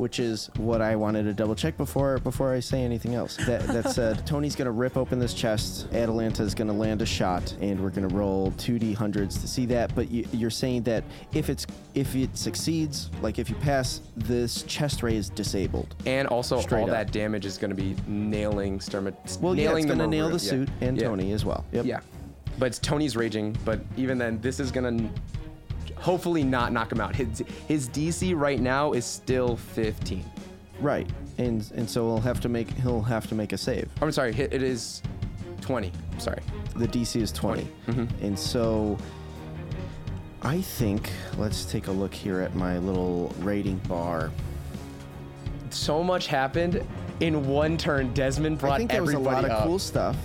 Which 0.00 0.18
is 0.18 0.48
what 0.56 0.80
I 0.80 0.96
wanted 0.96 1.24
to 1.24 1.34
double 1.34 1.54
check 1.54 1.76
before 1.76 2.16
before 2.20 2.54
I 2.54 2.60
say 2.60 2.82
anything 2.82 3.14
else. 3.14 3.36
That, 3.36 3.60
that 3.66 3.90
said, 3.94 4.26
Tony's 4.26 4.56
gonna 4.56 4.70
rip 4.70 4.96
open 4.96 5.18
this 5.18 5.34
chest. 5.34 5.92
Atalanta's 5.92 6.54
gonna 6.54 6.72
land 6.72 7.02
a 7.02 7.06
shot, 7.06 7.54
and 7.60 7.78
we're 7.78 7.90
gonna 7.90 8.08
roll 8.08 8.50
2d 8.52 8.94
hundreds 8.94 9.36
to 9.42 9.46
see 9.46 9.66
that. 9.66 9.94
But 9.94 10.10
you, 10.10 10.26
you're 10.32 10.48
saying 10.48 10.84
that 10.84 11.04
if 11.34 11.50
it's 11.50 11.66
if 11.94 12.16
it 12.16 12.34
succeeds, 12.34 13.10
like 13.20 13.38
if 13.38 13.50
you 13.50 13.56
pass, 13.56 14.00
this 14.16 14.62
chest 14.62 15.02
ray 15.02 15.16
is 15.16 15.28
disabled. 15.28 15.94
And 16.06 16.26
also, 16.28 16.62
Straight 16.62 16.80
all 16.80 16.84
up. 16.86 16.92
that 16.92 17.12
damage 17.12 17.44
is 17.44 17.58
going 17.58 17.68
to 17.68 17.74
be 17.74 17.94
nailing 18.06 18.78
Sturma. 18.78 19.12
Well, 19.42 19.54
yeah, 19.54 19.66
nailing 19.66 19.84
it's 19.84 19.92
gonna 19.92 20.06
nail 20.06 20.28
the 20.28 20.32
yeah. 20.42 20.50
suit 20.50 20.70
and 20.80 20.96
Yeah. 20.96 21.08
Tony 21.08 21.32
as 21.32 21.44
well. 21.44 21.66
Yep. 21.72 21.84
Yeah. 21.84 22.00
But 22.58 22.78
Tony's 22.82 23.16
raging, 23.16 23.54
but 23.66 23.80
even 23.98 24.16
then, 24.16 24.40
this 24.40 24.60
is 24.60 24.70
going 24.70 24.98
to 24.98 25.20
hopefully 26.00 26.42
not 26.42 26.72
knock 26.72 26.90
him 26.90 27.00
out. 27.00 27.14
His, 27.14 27.44
his 27.68 27.88
DC 27.88 28.34
right 28.36 28.58
now 28.58 28.92
is 28.92 29.04
still 29.04 29.56
15. 29.56 30.24
Right. 30.80 31.08
And 31.38 31.70
and 31.74 31.88
so 31.88 32.06
he'll 32.06 32.20
have 32.20 32.40
to 32.40 32.48
make 32.48 32.70
he'll 32.70 33.02
have 33.02 33.26
to 33.28 33.34
make 33.34 33.52
a 33.52 33.58
save. 33.58 33.88
I'm 34.00 34.12
sorry, 34.12 34.34
it 34.34 34.62
is 34.62 35.02
20. 35.60 35.92
I'm 36.12 36.20
Sorry. 36.20 36.42
The 36.76 36.88
DC 36.88 37.20
is 37.20 37.32
20. 37.32 37.66
Mm-hmm. 37.88 38.24
And 38.24 38.38
so 38.38 38.98
I 40.42 40.60
think 40.60 41.10
let's 41.36 41.64
take 41.64 41.86
a 41.86 41.92
look 41.92 42.14
here 42.14 42.40
at 42.40 42.54
my 42.54 42.78
little 42.78 43.34
rating 43.40 43.76
bar. 43.88 44.30
So 45.70 46.02
much 46.02 46.26
happened 46.26 46.84
in 47.20 47.46
one 47.46 47.76
turn. 47.76 48.12
Desmond 48.14 48.58
brought 48.58 48.74
I 48.74 48.78
think 48.78 48.90
there 48.90 49.02
was 49.02 49.14
a 49.14 49.18
lot 49.18 49.44
of 49.44 49.64
cool 49.64 49.78
stuff. 49.78 50.16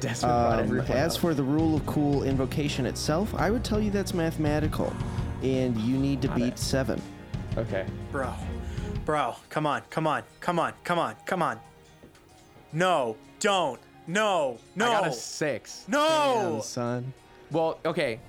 Desmond 0.00 0.70
Um, 0.70 0.80
as 0.88 1.16
for 1.16 1.34
the 1.34 1.42
rule 1.42 1.76
of 1.76 1.86
cool 1.86 2.22
invocation 2.22 2.86
itself, 2.86 3.34
I 3.34 3.50
would 3.50 3.64
tell 3.64 3.80
you 3.80 3.90
that's 3.90 4.14
mathematical. 4.14 4.92
And 5.42 5.76
you 5.78 5.96
need 5.96 6.20
to 6.22 6.28
beat 6.28 6.54
it. 6.54 6.58
seven. 6.58 7.00
Okay. 7.56 7.86
Bro. 8.12 8.32
Bro, 9.04 9.36
come 9.48 9.66
on, 9.66 9.82
come 9.90 10.06
on, 10.06 10.22
come 10.40 10.58
on, 10.58 10.72
come 10.84 10.98
on, 10.98 11.16
come 11.26 11.42
on. 11.42 11.58
No, 12.72 13.16
don't. 13.40 13.80
No, 14.06 14.58
no. 14.76 14.86
I 14.86 15.00
got 15.00 15.06
a 15.08 15.12
six. 15.12 15.84
no. 15.88 16.52
Damn, 16.54 16.62
son. 16.62 17.12
Well, 17.50 17.78
okay. 17.84 18.20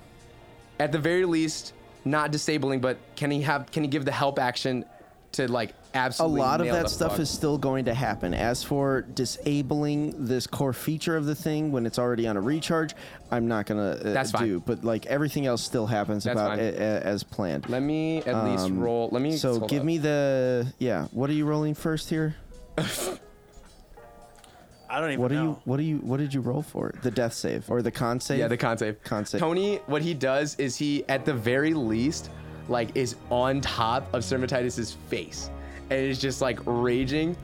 At 0.80 0.92
the 0.92 0.98
very 0.98 1.24
least, 1.24 1.74
not 2.04 2.30
disabling, 2.32 2.80
but 2.80 2.98
can 3.14 3.30
he 3.30 3.42
have? 3.42 3.70
Can 3.70 3.84
he 3.84 3.88
give 3.88 4.04
the 4.04 4.12
help 4.12 4.38
action 4.38 4.84
to 5.32 5.50
like 5.50 5.74
A 5.94 6.26
lot 6.26 6.60
of 6.60 6.68
that 6.68 6.88
stuff 6.88 7.12
fuck? 7.12 7.20
is 7.20 7.28
still 7.30 7.58
going 7.58 7.84
to 7.84 7.94
happen. 7.94 8.32
As 8.34 8.62
for 8.62 9.02
disabling 9.02 10.26
this 10.26 10.46
core 10.46 10.72
feature 10.72 11.16
of 11.16 11.26
the 11.26 11.34
thing 11.34 11.70
when 11.70 11.84
it's 11.84 11.98
already 11.98 12.26
on 12.26 12.36
a 12.36 12.40
recharge, 12.40 12.94
I'm 13.30 13.46
not 13.48 13.66
gonna 13.66 13.90
uh, 14.02 14.12
That's 14.12 14.30
fine. 14.30 14.46
do. 14.46 14.60
But 14.60 14.84
like 14.84 15.04
everything 15.06 15.44
else 15.46 15.62
still 15.62 15.86
happens 15.86 16.24
That's 16.24 16.38
about 16.38 16.50
fine. 16.56 16.60
a, 16.60 16.68
a- 16.72 17.00
as 17.00 17.22
planned. 17.22 17.68
Let 17.68 17.82
me 17.82 18.18
at 18.22 18.44
least 18.44 18.64
Um, 18.66 18.80
roll. 18.80 19.10
Let 19.12 19.20
me. 19.22 19.36
So 19.36 19.60
give 19.60 19.80
up. 19.80 19.86
me 19.86 19.98
the 19.98 20.72
yeah. 20.78 21.08
What 21.12 21.28
are 21.28 21.34
you 21.34 21.44
rolling 21.44 21.74
first 21.74 22.08
here? 22.08 22.36
I 24.90 25.00
don't 25.00 25.10
even 25.10 25.22
What 25.22 25.32
are 25.32 25.34
you? 25.42 25.60
What 25.64 25.80
are 25.80 25.84
you? 25.84 25.96
What 25.98 26.18
did 26.18 26.34
you 26.34 26.40
roll 26.42 26.60
for? 26.62 26.92
The 27.02 27.10
death 27.10 27.32
save 27.32 27.70
or 27.70 27.80
the 27.80 27.90
con 27.90 28.20
save? 28.20 28.38
Yeah, 28.38 28.48
the 28.48 28.56
con 28.58 28.76
save. 28.76 29.02
Con 29.04 29.24
save. 29.24 29.40
Tony, 29.40 29.76
what 29.86 30.02
he 30.02 30.12
does 30.12 30.54
is 30.56 30.76
he, 30.76 31.04
at 31.08 31.24
the 31.24 31.32
very 31.32 31.72
least, 31.72 32.28
like 32.68 32.94
is 32.94 33.16
on 33.30 33.60
top 33.62 34.12
of 34.12 34.22
Cervatitis's 34.22 34.92
face, 35.08 35.48
and 35.92 36.06
is 36.06 36.18
just 36.18 36.40
like 36.40 36.58
raging 36.64 37.36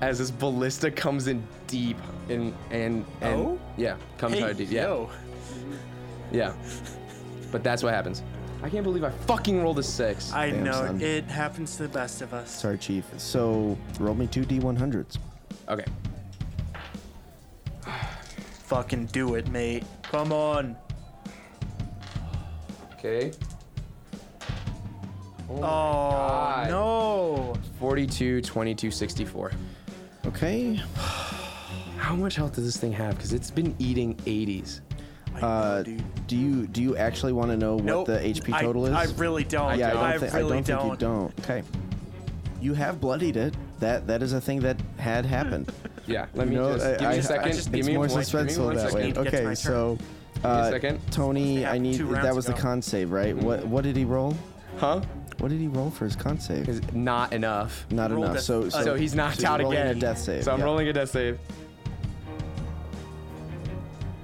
as 0.00 0.18
this 0.18 0.30
ballista 0.30 0.90
comes 0.90 1.26
in 1.26 1.42
deep 1.66 1.96
and 2.28 2.54
and 2.70 3.04
and 3.20 3.40
Oh? 3.40 3.58
yeah, 3.76 3.96
comes 4.18 4.34
Hey, 4.34 4.40
hard 4.40 4.56
deep. 4.58 4.70
Yeah, 4.70 4.82
yo. 4.82 5.10
yeah. 6.32 6.52
But 7.52 7.62
that's 7.62 7.82
what 7.82 7.94
happens. 7.94 8.22
I 8.62 8.68
can't 8.70 8.84
believe 8.84 9.04
I 9.04 9.10
fucking 9.10 9.62
rolled 9.62 9.78
a 9.78 9.82
six. 9.82 10.32
I 10.32 10.50
Damn, 10.50 10.64
know 10.64 10.72
son. 10.72 11.00
it 11.00 11.24
happens 11.24 11.76
to 11.76 11.84
the 11.84 11.88
best 11.88 12.22
of 12.22 12.32
us. 12.34 12.50
Sorry, 12.50 12.78
Chief. 12.78 13.04
So 13.18 13.76
roll 14.00 14.14
me 14.14 14.26
two 14.26 14.44
d100s. 14.44 15.18
okay. 15.68 15.84
Fucking 18.64 19.06
do 19.06 19.36
it, 19.36 19.48
mate. 19.50 19.84
Come 20.02 20.32
on. 20.32 20.76
Okay. 22.94 23.30
Oh, 25.48 25.60
God. 25.60 26.68
no. 26.70 27.54
42, 27.78 28.40
22, 28.42 28.90
64. 28.90 29.52
Okay. 30.26 30.74
How 31.98 32.14
much 32.14 32.36
health 32.36 32.54
does 32.54 32.64
this 32.64 32.76
thing 32.76 32.92
have? 32.92 33.16
Because 33.16 33.32
it's 33.32 33.50
been 33.50 33.74
eating 33.78 34.14
80s. 34.26 34.80
Uh, 35.40 35.82
do 35.82 36.36
you 36.36 36.66
do 36.68 36.82
you 36.82 36.96
actually 36.96 37.32
want 37.34 37.50
to 37.50 37.58
know 37.58 37.76
Nope. 37.76 38.08
what 38.08 38.22
the 38.22 38.26
HP 38.26 38.54
I- 38.54 38.62
total 38.62 38.86
is? 38.86 38.92
I 38.94 39.04
really 39.20 39.44
don't. 39.44 39.78
yeah, 39.78 39.88
I 39.88 39.92
don't, 39.92 40.02
I 40.02 40.12
thi- 40.12 40.24
really 40.38 40.58
I 40.58 40.60
don't, 40.62 40.64
think 40.64 40.90
you 40.92 40.96
don't. 40.96 41.40
Okay. 41.40 41.62
You 42.62 42.72
have 42.72 43.00
bloodied 43.02 43.36
it. 43.36 43.54
That 43.80 44.06
that 44.06 44.22
is 44.22 44.32
a 44.32 44.40
thing 44.40 44.60
that 44.60 44.80
had 44.98 45.24
happened. 45.26 45.70
Yeah, 46.08 46.26
let 46.34 46.46
me 46.46 46.54
know, 46.54 46.72
just 46.74 46.86
I- 46.86 46.90
give 46.92 47.00
me 47.00 47.06
I- 47.06 47.12
a 47.12 47.16
I 47.16 47.20
second. 47.20 47.52
just- 47.52 47.70
give 47.72 47.78
it's 47.80 47.88
me 47.88 47.94
more 47.94 48.06
one, 48.06 48.08
give 48.08 48.16
me 48.18 48.22
suspenseful 48.24 48.64
one 48.66 48.76
that 48.76 48.82
second. 48.92 48.96
way. 48.98 49.06
Need 49.08 49.14
to 49.16 49.24
get 49.24 49.30
to 49.32 49.36
Okay, 49.46 49.54
so 49.56 49.98
uh, 50.44 50.70
second. 50.70 51.00
Tony, 51.10 51.66
I 51.66 51.76
need 51.78 51.96
two 51.96 52.06
that 52.12 52.34
was 52.34 52.46
the 52.46 52.52
ago. 52.52 52.62
con 52.62 52.80
save, 52.80 53.10
right? 53.10 53.36
What 53.36 53.66
what 53.66 53.82
did 53.82 53.96
he 53.96 54.04
roll? 54.04 54.34
Huh? 54.78 55.02
What 55.38 55.48
did 55.50 55.60
he 55.60 55.68
roll 55.68 55.90
for 55.90 56.04
his 56.06 56.16
con 56.16 56.40
save? 56.40 56.68
Is 56.68 56.80
not 56.92 57.32
enough. 57.32 57.86
Not 57.90 58.10
rolled 58.10 58.24
enough. 58.24 58.36
a- 58.38 58.42
So, 58.42 58.62
uh, 58.64 58.70
so 58.70 58.82
So 58.84 58.94
he's 58.94 59.14
knocked 59.14 59.40
you're 59.42 59.50
out 59.50 59.60
rolling 59.60 59.78
again. 59.78 59.96
A 59.96 60.00
death 60.00 60.18
save. 60.18 60.44
So 60.44 60.52
I'm 60.52 60.58
yeah. 60.60 60.64
rolling 60.64 60.88
a 60.88 60.92
death 60.92 61.10
save. 61.10 61.38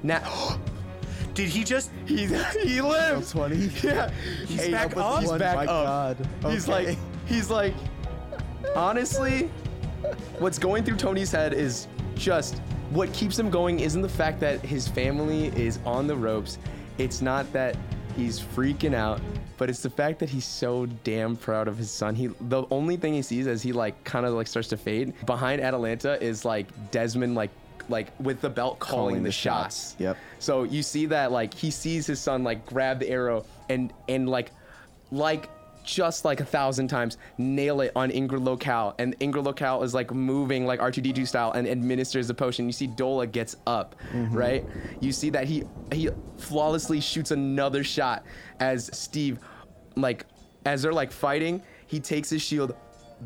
Now 0.03 0.59
Did 1.35 1.49
he 1.49 1.65
just? 1.65 1.91
he's 2.07 2.31
he 2.57 2.81
lives. 2.83 3.31
Twenty. 3.33 3.71
Yeah, 3.83 4.11
He's 4.47 4.69
back 4.69 4.97
up? 4.97 5.21
He's 5.21 5.31
One, 5.31 5.39
back 5.39 5.57
my 5.57 5.63
up. 5.67 6.19
God. 6.19 6.29
He's 6.53 6.69
Okay. 6.69 6.87
like 6.89 6.99
he's 7.27 7.51
like 7.51 7.75
honestly, 8.77 9.51
what's 10.39 10.59
going 10.59 10.85
through 10.85 10.97
Tony's 10.97 11.31
head 11.33 11.53
is 11.55 11.89
just 12.15 12.59
what 12.91 13.11
keeps 13.15 13.39
him 13.39 13.49
going 13.51 13.81
isn't 13.81 14.03
the 14.03 14.09
fact 14.09 14.41
that 14.41 14.61
his 14.61 14.87
family 14.89 15.47
is 15.57 15.79
on 15.87 16.07
the 16.07 16.17
ropes. 16.17 16.59
It's 16.99 17.23
not 17.23 17.51
that 17.55 17.77
he's 18.17 18.39
freaking 18.39 18.93
out, 18.95 19.21
but 19.63 19.71
it's 19.71 19.79
the 19.79 19.91
fact 19.91 20.19
that 20.19 20.29
he's 20.29 20.45
so 20.45 20.87
damn 21.05 21.37
proud 21.37 21.69
of 21.69 21.79
his 21.79 21.89
son. 21.89 22.17
He 22.17 22.27
the 22.27 22.65
only 22.73 22.97
thing 22.97 23.15
he 23.15 23.23
sees 23.23 23.47
as 23.47 23.63
he 23.63 23.73
like 23.73 24.03
kind 24.03 24.27
of 24.27 24.35
like 24.35 24.49
starts 24.49 24.67
to 24.71 24.77
fade 24.77 25.15
behind 25.25 25.61
Atalanta 25.61 26.21
is 26.21 26.45
like 26.45 26.67
Desmond 26.91 27.37
like 27.37 27.51
like 27.89 28.09
with 28.19 28.41
the 28.41 28.51
belt 28.51 28.81
calling, 28.81 29.03
Calling 29.03 29.23
the, 29.23 29.29
the 29.29 29.33
shots. 29.33 29.91
shots. 29.91 29.97
Yep. 30.01 30.17
So 30.41 30.65
you 30.65 30.83
see 30.83 31.07
that 31.07 31.31
like 31.31 31.55
he 31.55 31.71
sees 31.71 32.09
his 32.09 32.19
son 32.19 32.43
like 32.43 32.67
grab 32.67 32.99
the 32.99 33.09
arrow 33.09 33.45
and 33.69 33.93
and 34.09 34.29
like 34.29 34.51
like 35.13 35.49
just 35.85 36.25
like 36.25 36.41
a 36.41 36.45
thousand 36.45 36.89
times 36.89 37.17
nail 37.39 37.83
it 37.83 37.93
on 37.95 38.11
Ingrid 38.11 38.45
Locale 38.45 38.97
and 38.99 39.17
Ingrid 39.21 39.45
Locale 39.45 39.85
is 39.85 39.95
like 39.95 40.13
moving 40.13 40.67
like 40.67 40.81
R2D2 40.81 41.27
style 41.27 41.53
and 41.53 41.69
administers 41.69 42.27
the 42.27 42.35
potion. 42.35 42.67
You 42.67 42.73
see 42.73 42.89
Dola 42.89 43.31
gets 43.31 43.55
up, 43.69 43.95
mm-hmm. 44.13 44.37
right? 44.37 44.67
You 45.01 45.13
see 45.13 45.31
that 45.31 45.47
he 45.47 45.63
he 45.93 46.11
flawlessly 46.37 47.01
shoots 47.01 47.31
another 47.31 47.85
shot 47.85 48.25
as 48.59 48.91
Steve 48.93 49.39
like 49.97 50.27
as 50.65 50.83
they're 50.83 50.93
like 50.93 51.13
fighting, 51.13 51.63
he 51.87 52.01
takes 52.01 52.31
his 52.31 52.43
shield 52.43 52.75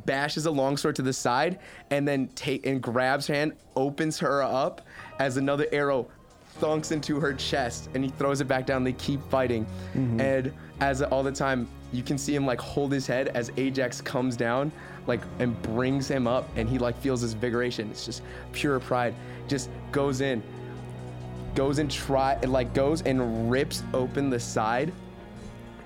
bashes 0.05 0.47
a 0.47 0.51
longsword 0.51 0.97
to 0.97 1.03
the 1.03 1.13
side 1.13 1.59
and 1.91 2.07
then 2.07 2.29
take 2.29 2.67
and 2.67 2.83
grabs 2.83 3.27
her 3.27 3.35
hand, 3.35 3.53
opens 3.77 4.19
her 4.19 4.43
up 4.43 4.83
as 5.19 5.37
another 5.37 5.67
arrow 5.73 6.07
thunks 6.61 6.93
into 6.93 7.21
her 7.21 7.33
chest 7.35 7.89
and 7.95 8.05
he 8.05 8.11
throws 8.11 8.41
it 8.41 8.49
back 8.49 8.67
down. 8.67 8.85
They 8.85 8.93
keep 8.93 9.23
fighting. 9.31 9.65
Mm-hmm. 9.95 10.21
And 10.21 10.53
as 10.81 11.03
all 11.03 11.23
the 11.23 11.33
time, 11.33 11.69
you 11.93 12.03
can 12.03 12.19
see 12.19 12.35
him 12.35 12.45
like 12.45 12.61
hold 12.61 12.93
his 12.93 13.07
head 13.07 13.29
as 13.29 13.51
Ajax 13.57 14.01
comes 14.01 14.37
down, 14.37 14.73
like 15.07 15.21
and 15.39 15.61
brings 15.63 16.09
him 16.09 16.27
up 16.27 16.49
and 16.57 16.69
he 16.69 16.79
like 16.79 16.99
feels 17.01 17.21
his 17.21 17.33
vigoration. 17.33 17.91
It's 17.91 18.05
just 18.05 18.23
pure 18.53 18.81
pride. 18.81 19.15
Just 19.49 19.71
goes 19.93 20.21
in, 20.21 20.43
goes 21.55 21.79
and 21.79 21.91
try 21.91 22.37
like 22.41 22.75
goes 22.75 23.03
and 23.03 23.51
rips 23.51 23.83
open 23.95 24.29
the 24.31 24.41
side 24.41 24.93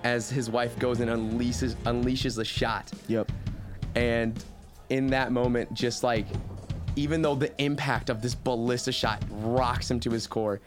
as 0.05 0.31
his 0.31 0.51
wife 0.51 0.79
goes 0.79 1.01
and 1.01 1.11
unleashes 1.11 1.75
unleashes 1.85 2.37
the 2.37 2.45
shot 2.45 2.91
Yep. 3.09 3.31
and 3.95 4.43
in 4.89 5.07
that 5.09 5.33
moment 5.33 5.73
just 5.75 6.03
like 6.03 6.27
even 6.97 7.23
though 7.23 7.35
the 7.35 7.53
impact 7.63 8.11
of 8.11 8.21
this 8.23 8.35
ballista 8.35 8.93
shot 8.93 9.23
rocks 9.31 9.91
him 9.91 10.01
to 10.01 10.11
his 10.11 10.27
core 10.27 10.61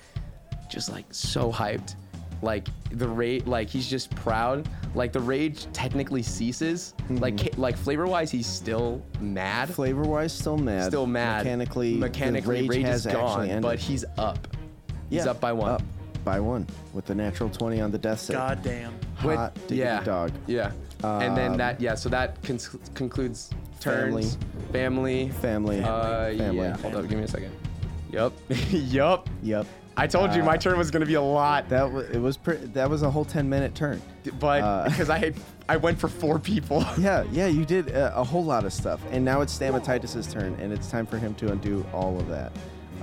just 0.70 0.92
like 0.92 1.06
so 1.12 1.52
hyped 1.52 1.96
like 2.42 2.68
the 2.92 3.08
rage 3.08 3.46
like 3.46 3.70
he's 3.70 3.90
just 3.90 4.14
proud 4.16 4.68
like 4.96 5.12
the 5.14 5.20
rage 5.20 5.66
technically 5.74 6.22
ceases 6.22 6.94
mm-hmm. 7.04 7.18
like 7.18 7.38
ca- 7.38 7.50
like 7.58 7.76
flavor 7.78 8.06
wise 8.06 8.30
he's 8.30 8.48
still 8.48 9.02
mad 9.20 9.70
Flavor 9.70 10.04
wise, 10.04 10.34
still 10.34 10.58
mad. 10.58 10.88
still 10.88 11.08
mad 11.08 11.46
Mechanically, 11.46 11.96
mechanically 11.96 12.62
the 12.64 12.68
rage, 12.68 12.78
rage 12.78 12.86
has 12.86 13.08
actually 13.08 13.22
gone 13.22 13.42
ended. 13.50 13.62
but 13.62 13.80
he's 13.80 14.04
up 14.18 14.48
he's 15.10 15.26
Yeah, 15.26 15.32
up 15.32 15.40
by 15.40 15.54
one 15.54 15.72
Up 15.72 15.82
by 16.26 16.40
one 16.40 16.68
with 16.94 17.06
the 17.06 17.16
natural 17.16 17.50
twenty 17.50 17.82
on 17.82 17.92
the 17.92 17.98
death 17.98 18.20
save. 18.22 18.38
God 18.38 18.62
damn. 18.64 18.94
When- 19.24 19.38
hot 19.38 19.54
diggity 19.56 19.76
yeah. 19.78 20.04
dog. 20.04 20.32
Yeah. 20.48 20.72
and 21.04 21.36
then 21.36 21.52
Um, 21.52 21.58
that 21.58 21.82
yeah, 21.82 21.96
so 21.96 22.10
that 22.10 22.42
cons- 22.44 22.70
concludes 22.94 23.50
turns. 23.80 24.38
Family. 24.72 25.30
Family. 25.42 25.84
Uh, 25.84 26.36
Family. 26.38 26.56
yeah. 26.58 26.78
Hold 26.78 26.96
up, 26.96 27.08
give 27.10 27.18
me 27.18 27.26
a 27.26 27.28
second. 27.28 27.52
Yup. 28.12 28.34
yup. 28.72 29.30
Yep. 29.42 29.66
I 29.96 30.08
told 30.08 30.34
you 30.34 30.42
my 30.42 30.58
turn 30.58 30.78
was 30.78 30.90
gonna 30.90 31.06
be 31.06 31.14
a 31.16 31.22
lot, 31.22 31.70
That 31.70 31.92
was 31.92 32.10
it 32.10 32.18
was 32.20 32.36
pre- 32.38 32.58
that 32.58 32.90
was 32.90 33.04
a 33.04 33.12
whole 33.12 33.26
10 33.26 33.48
minute 33.48 33.76
turn. 33.76 34.02
but 34.40 34.64
uh, 34.64 34.86
because 34.90 35.10
I 35.10 35.18
had 35.20 35.36
I 35.70 35.78
went 35.78 36.00
for 36.00 36.08
four 36.08 36.40
people. 36.40 36.84
Yeah, 36.98 37.26
yeah, 37.32 37.48
you 37.48 37.64
did 37.66 37.94
uh, 37.96 38.12
a 38.16 38.24
whole 38.24 38.44
lot 38.44 38.66
of 38.66 38.74
stuff, 38.74 39.02
and 39.12 39.24
now 39.24 39.42
it's 39.42 39.58
Stamatitis' 39.58 40.32
turn, 40.32 40.56
and 40.60 40.74
it's 40.74 40.90
time 40.90 41.06
for 41.06 41.18
him 41.18 41.36
to 41.36 41.52
undo 41.52 41.86
all 41.94 42.20
of 42.20 42.28
that. 42.30 42.52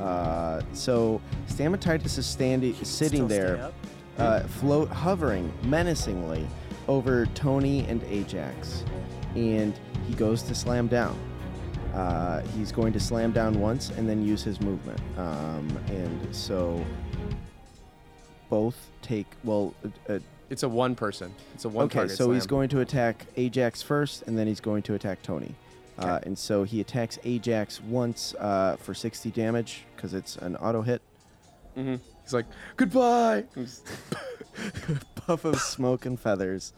Uh, 0.01 0.61
so 0.73 1.21
Stamatitis 1.49 2.19
is 2.19 2.27
standing, 2.27 2.75
sitting 2.83 3.27
still 3.27 3.29
stay 3.29 3.39
there, 3.39 3.57
up? 3.63 3.75
Uh, 4.21 4.41
float, 4.41 4.89
hovering 4.91 5.53
menacingly 5.65 6.47
over 6.89 7.27
Tony 7.35 7.85
and 7.87 8.03
Ajax, 8.05 8.85
and 9.35 9.79
he 10.07 10.15
goes 10.15 10.43
to 10.43 10.55
slam 10.55 10.87
down. 10.89 11.19
Uh, 11.95 12.41
he's 12.57 12.71
going 12.71 12.93
to 12.93 13.01
slam 13.01 13.33
down 13.33 13.61
once 13.61 13.91
and 13.91 14.09
then 14.09 14.25
use 14.25 14.43
his 14.45 14.61
movement, 14.61 15.01
um, 15.19 15.69
and 15.89 16.35
so 16.35 16.85
both 18.49 18.91
take 19.03 19.27
well. 19.45 19.75
Uh, 20.09 20.15
uh, 20.15 20.19
It's 20.51 20.63
a 20.63 20.69
one 20.69 20.95
person. 20.95 21.35
It's 21.55 21.65
a 21.65 21.69
one 21.69 21.87
okay, 21.87 22.01
so 22.17 22.31
he's 22.33 22.47
going 22.47 22.69
to 22.71 22.81
attack 22.81 23.27
Ajax 23.37 23.83
first, 23.83 24.23
and 24.27 24.39
then 24.39 24.47
he's 24.47 24.61
going 24.61 24.83
to 24.85 24.95
attack 24.95 25.23
Tony. 25.23 25.55
Uh, 25.99 26.19
and 26.23 26.39
so 26.39 26.63
he 26.65 26.81
attacks 26.81 27.19
Ajax 27.25 27.81
once 27.83 28.35
uh, 28.39 28.77
for 28.81 28.95
60 28.95 29.31
damage 29.33 29.85
because 29.95 30.15
it's 30.15 30.37
an 30.37 30.57
auto 30.57 30.81
hit. 30.83 31.03
He's 32.31 32.35
like, 32.35 32.47
goodbye. 32.77 33.43
Puff 35.17 35.45
of 35.45 35.59
smoke 35.61 36.07
and 36.07 36.19
feathers, 36.19 36.73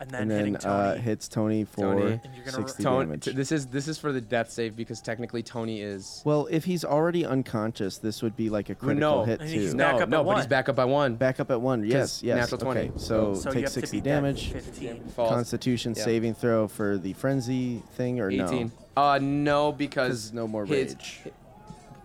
And 0.00 0.10
then, 0.10 0.22
and 0.22 0.30
then 0.30 0.38
hitting 0.38 0.56
uh, 0.56 0.92
Tony. 0.92 1.00
hits 1.02 1.28
Tony 1.28 1.64
for 1.64 1.80
Tony. 1.82 2.20
And 2.24 2.34
you're 2.34 2.44
gonna 2.46 2.66
60 2.66 2.82
Tony, 2.82 3.04
damage. 3.06 3.24
t- 3.26 3.32
this 3.32 3.52
is 3.52 3.66
this 3.66 3.88
is 3.88 3.98
for 3.98 4.10
the 4.12 4.20
death 4.22 4.50
save 4.50 4.74
because 4.74 5.02
technically 5.02 5.42
Tony 5.42 5.82
is. 5.82 6.22
well, 6.24 6.48
if 6.50 6.64
he's 6.64 6.82
already 6.82 7.26
unconscious, 7.26 7.98
this 7.98 8.22
would 8.22 8.36
be 8.36 8.48
like 8.48 8.70
a 8.70 8.74
critical 8.74 9.18
no. 9.18 9.24
hit 9.24 9.40
And 9.42 9.50
too. 9.50 9.60
he's 9.60 9.74
No, 9.74 9.84
back 9.92 10.00
up 10.02 10.08
no, 10.08 10.20
at 10.20 10.24
but 10.26 10.36
he's 10.36 10.46
back 10.46 10.68
up 10.70 10.76
by 10.76 10.84
one. 10.86 11.16
Back 11.16 11.38
up 11.40 11.50
at 11.50 11.60
one. 11.60 11.84
Yes, 11.84 12.22
yes. 12.22 12.36
natural 12.38 12.60
20. 12.72 12.80
Okay, 12.80 12.90
so, 12.96 13.34
so 13.34 13.50
take 13.50 13.68
60 13.68 14.00
damage. 14.00 14.50
15. 14.50 15.04
Falls. 15.08 15.28
Constitution 15.30 15.92
Yeah. 15.94 16.04
saving 16.04 16.34
throw 16.34 16.68
for 16.68 16.96
the 16.96 17.12
frenzy 17.12 17.82
thing 17.96 18.18
or 18.18 18.30
18. 18.30 18.72
no? 18.96 19.02
Uh, 19.02 19.18
no, 19.20 19.72
because 19.72 20.32
no 20.32 20.48
more 20.48 20.64
his- 20.64 20.94
rage. 20.94 21.20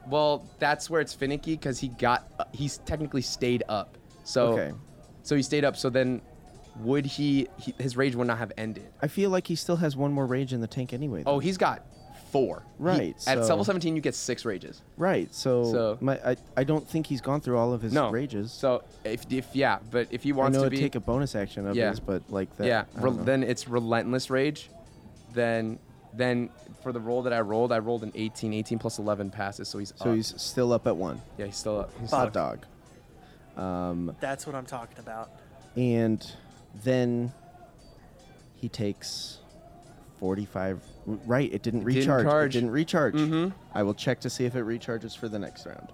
Well, 0.08 0.46
that's 0.60 0.90
where 0.90 1.02
it's 1.02 1.14
finicky 1.14 1.54
because 1.56 1.80
he 1.80 1.88
got 1.90 2.50
he's 2.54 2.78
technically 2.80 3.22
stayed 3.22 3.64
up. 3.70 3.98
So 4.24 4.48
Okay. 4.54 4.72
so 5.24 5.36
he 5.36 5.42
stayed 5.44 5.64
up. 5.66 5.76
So 5.78 5.90
then, 5.90 6.22
would 6.80 7.06
he, 7.06 7.48
he 7.60 7.74
his 7.80 7.96
rage 7.98 8.16
would 8.16 8.28
not 8.28 8.38
have 8.38 8.52
ended? 8.58 8.88
I 9.02 9.08
feel 9.08 9.30
like 9.30 9.48
he 9.48 9.56
still 9.56 9.78
has 9.78 9.96
one 9.96 10.12
more 10.12 10.26
rage 10.26 10.54
in 10.54 10.62
the 10.62 10.68
tank 10.68 10.94
anyway. 10.94 11.24
Oh, 11.26 11.40
he's 11.40 11.58
got 11.58 11.84
four. 12.32 12.64
He- 12.78 12.84
Right, 12.84 13.16
at 13.28 13.38
level 13.38 13.64
17, 13.64 13.96
you 13.96 14.02
get 14.02 14.16
six 14.16 14.44
rages. 14.44 14.82
right. 14.98 15.34
So, 15.34 15.72
So- 15.72 15.98
my, 16.02 16.20
I, 16.26 16.36
I 16.58 16.64
don't 16.64 16.88
think 16.88 17.06
he's 17.08 17.22
gone 17.22 17.40
through 17.42 17.58
all 17.58 17.74
of 17.74 17.82
his 17.82 17.94
No 17.94 18.10
rages. 18.10 18.52
So 18.52 18.84
if 19.06 19.32
if 19.32 19.56
yeah, 19.56 19.80
but 19.92 20.08
if 20.12 20.24
he 20.24 20.34
wants 20.34 20.58
to 20.58 20.70
be 20.70 20.78
take 20.78 20.96
a 20.96 21.00
bonus 21.00 21.36
action 21.36 21.68
of 21.68 21.76
Yeah. 21.76 21.92
his, 21.92 22.00
but 22.00 22.24
like 22.30 22.56
that. 22.58 22.66
yeah, 22.68 22.86
re- 22.96 23.12
then 23.24 23.44
it's 23.44 23.68
relentless 23.68 24.30
rage. 24.30 24.70
Then 25.34 25.80
then 26.14 26.50
for 26.84 26.92
the 26.92 27.00
roll 27.00 27.24
that 27.24 27.34
I 27.34 27.40
rolled, 27.40 27.72
I 27.72 27.80
rolled 27.80 28.04
an 28.04 28.12
18. 28.14 28.54
18 28.54 28.78
plus 28.78 29.00
11 29.00 29.32
passes, 29.32 29.68
so 29.70 29.80
he's 29.80 29.94
so 29.96 30.10
up. 30.12 30.16
he's 30.16 30.34
still 30.40 30.74
up 30.74 30.86
at 30.86 30.96
one. 30.96 31.22
yeah, 31.38 31.46
he's 31.46 31.56
still 31.56 31.80
up. 31.80 31.92
He's 32.00 32.10
still 32.10 32.20
Hot 32.20 32.28
up. 32.28 32.34
dog. 32.34 32.66
Um, 33.64 34.16
That's 34.20 34.46
what 34.46 34.56
I'm 34.56 34.66
talking 34.66 35.00
about. 35.00 35.30
and 35.78 36.24
then 36.84 37.32
he 38.56 38.68
takes 38.68 39.38
45 40.20 40.82
right 41.06 41.52
it 41.54 41.62
didn't 41.62 41.82
It 41.82 41.86
didn't 41.94 41.96
recharge 42.00 42.24
charge. 42.26 42.56
it 42.56 42.60
didn't 42.60 42.72
recharge 42.72 43.14
Mhm. 43.16 43.54
i 43.74 43.84
will 43.84 43.94
check 43.94 44.20
to 44.22 44.30
see 44.30 44.46
if 44.46 44.56
it 44.56 44.64
recharges 44.66 45.16
for 45.18 45.28
the 45.28 45.38
next 45.38 45.66
round 45.68 45.90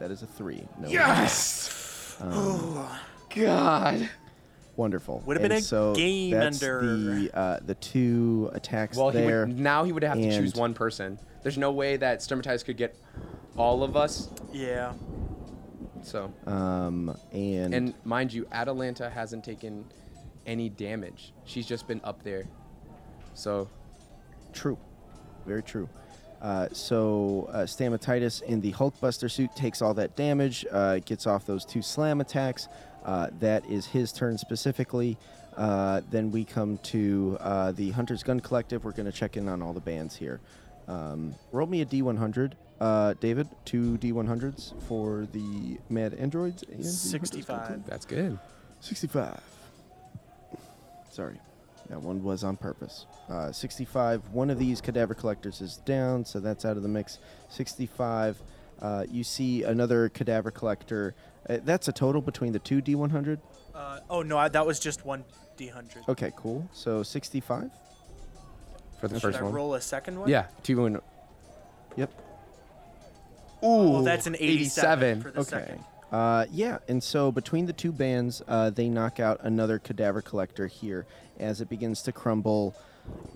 that 0.00 0.10
is 0.10 0.22
a 0.22 0.26
three 0.26 0.66
no 0.80 0.88
Yes. 0.88 2.16
Oh 2.20 3.00
god. 3.36 4.08
Wonderful 4.76 5.22
Would've 5.26 5.42
been 5.42 5.52
And 5.52 5.60
a 5.60 5.64
so 5.64 5.94
game 5.94 6.30
that's 6.30 6.62
ender. 6.62 6.80
the 6.96 7.30
uh, 7.36 7.58
the 7.64 7.74
two 7.74 8.50
attacks 8.54 8.96
Well, 8.96 9.10
he 9.10 9.18
there 9.18 9.46
would, 9.46 9.58
now 9.58 9.84
he 9.84 9.92
would 9.92 10.02
have 10.02 10.16
to 10.18 10.30
choose 10.30 10.52
and- 10.52 10.60
one 10.60 10.74
person. 10.74 11.18
There's 11.42 11.58
no 11.58 11.72
way 11.72 11.96
that 11.96 12.20
Stamatitis 12.20 12.64
could 12.64 12.76
get 12.76 12.96
all 13.56 13.82
of 13.82 13.96
us. 13.96 14.28
Yeah. 14.52 14.92
So, 16.02 16.32
um 16.46 17.16
and, 17.32 17.74
and 17.74 17.94
mind 18.04 18.32
you, 18.32 18.46
Atalanta 18.50 19.10
hasn't 19.10 19.44
taken 19.44 19.84
any 20.46 20.68
damage. 20.68 21.32
She's 21.44 21.66
just 21.66 21.86
been 21.86 22.00
up 22.02 22.22
there. 22.22 22.44
So, 23.34 23.68
True. 24.52 24.78
Very 25.46 25.62
true. 25.62 25.88
Uh, 26.40 26.68
so 26.72 27.48
uh, 27.52 27.58
Stamatitis 27.58 28.42
in 28.42 28.60
the 28.60 28.72
Hulkbuster 28.72 29.30
suit 29.30 29.54
takes 29.54 29.80
all 29.80 29.94
that 29.94 30.16
damage, 30.16 30.66
uh, 30.72 30.98
gets 30.98 31.26
off 31.26 31.46
those 31.46 31.64
two 31.64 31.82
slam 31.82 32.20
attacks. 32.20 32.66
Uh, 33.04 33.28
that 33.40 33.66
is 33.66 33.86
his 33.86 34.12
turn 34.12 34.38
specifically. 34.38 35.18
Uh, 35.56 36.00
then 36.10 36.30
we 36.30 36.44
come 36.44 36.78
to 36.78 37.36
uh, 37.40 37.72
the 37.72 37.90
Hunter's 37.90 38.22
Gun 38.22 38.40
Collective. 38.40 38.84
We're 38.84 38.92
going 38.92 39.10
to 39.10 39.12
check 39.12 39.36
in 39.36 39.48
on 39.48 39.62
all 39.62 39.72
the 39.72 39.80
bands 39.80 40.16
here. 40.16 40.40
Um, 40.88 41.34
roll 41.52 41.66
me 41.66 41.82
a 41.82 41.86
D100. 41.86 42.52
Uh, 42.80 43.14
David, 43.20 43.48
two 43.64 43.96
D100s 43.98 44.80
for 44.88 45.26
the 45.32 45.78
Mad 45.88 46.14
Androids. 46.14 46.62
And 46.62 46.82
the 46.82 46.88
Hunter's 46.88 47.12
Gun 47.12 47.20
65. 47.20 47.46
Collective. 47.46 47.86
that's 47.86 48.06
good. 48.06 48.38
65. 48.80 49.40
Sorry. 51.10 51.38
That 51.88 52.00
one 52.00 52.22
was 52.22 52.42
on 52.42 52.56
purpose. 52.56 53.06
Uh, 53.28 53.52
65. 53.52 54.30
One 54.30 54.50
of 54.50 54.58
these 54.58 54.80
cadaver 54.80 55.14
collectors 55.14 55.60
is 55.60 55.76
down, 55.78 56.24
so 56.24 56.40
that's 56.40 56.64
out 56.64 56.76
of 56.76 56.82
the 56.82 56.88
mix. 56.88 57.18
65. 57.50 58.42
Uh, 58.80 59.04
you 59.10 59.22
see 59.22 59.62
another 59.62 60.08
cadaver 60.08 60.50
collector. 60.50 61.14
Uh, 61.48 61.58
that's 61.64 61.88
a 61.88 61.92
total 61.92 62.20
between 62.22 62.52
the 62.52 62.58
two 62.58 62.80
D100. 62.80 63.38
Uh, 63.74 64.00
oh 64.10 64.22
no, 64.22 64.38
I, 64.38 64.48
that 64.48 64.66
was 64.66 64.78
just 64.78 65.04
one 65.04 65.24
D100. 65.56 66.08
Okay, 66.08 66.32
cool. 66.36 66.68
So 66.72 67.02
65. 67.02 67.70
For 69.00 69.08
the 69.08 69.16
Should 69.16 69.22
first 69.22 69.38
I 69.38 69.42
one. 69.42 69.52
roll 69.52 69.74
a 69.74 69.80
second 69.80 70.18
one? 70.20 70.28
Yeah, 70.28 70.46
two 70.62 70.84
and 70.86 71.00
Yep. 71.96 72.10
Ooh, 73.64 73.66
Oh, 73.98 74.02
that's 74.02 74.26
an 74.26 74.36
87, 74.38 75.18
87. 75.18 75.22
for 75.22 75.30
the 75.30 75.40
Okay. 75.40 75.48
second. 75.50 75.84
Uh, 76.10 76.46
yeah, 76.52 76.78
and 76.88 77.02
so 77.02 77.32
between 77.32 77.66
the 77.66 77.72
two 77.72 77.90
bands, 77.92 78.42
uh, 78.46 78.70
they 78.70 78.88
knock 78.88 79.18
out 79.18 79.40
another 79.42 79.78
cadaver 79.78 80.20
collector 80.20 80.66
here 80.66 81.06
as 81.40 81.60
it 81.60 81.68
begins 81.68 82.02
to 82.02 82.12
crumble 82.12 82.74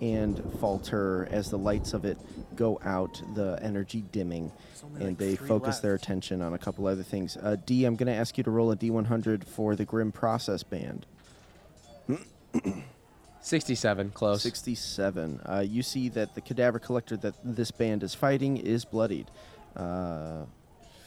and 0.01 0.41
falter 0.59 1.27
as 1.31 1.49
the 1.49 1.57
lights 1.57 1.93
of 1.93 2.05
it 2.05 2.17
go 2.55 2.79
out, 2.83 3.21
the 3.35 3.59
energy 3.61 4.03
dimming, 4.11 4.51
and 4.95 5.03
like 5.03 5.17
they 5.17 5.35
three 5.35 5.47
focus 5.47 5.79
their 5.79 5.95
attention 5.95 6.41
on 6.41 6.53
a 6.53 6.57
couple 6.57 6.85
other 6.87 7.03
things. 7.03 7.37
Uh, 7.37 7.55
D, 7.65 7.85
I'm 7.85 7.95
going 7.95 8.07
to 8.07 8.13
ask 8.13 8.37
you 8.37 8.43
to 8.43 8.51
roll 8.51 8.71
a 8.71 8.75
D100 8.75 9.43
for 9.43 9.75
the 9.75 9.85
Grim 9.85 10.11
Process 10.11 10.63
Band. 10.63 11.05
67, 13.41 14.11
close. 14.11 14.43
67. 14.43 15.39
Uh, 15.45 15.63
you 15.65 15.81
see 15.81 16.09
that 16.09 16.35
the 16.35 16.41
cadaver 16.41 16.79
collector 16.79 17.15
that 17.17 17.35
this 17.43 17.71
band 17.71 18.03
is 18.03 18.13
fighting 18.13 18.57
is 18.57 18.85
bloodied. 18.85 19.27
Uh, 19.75 20.43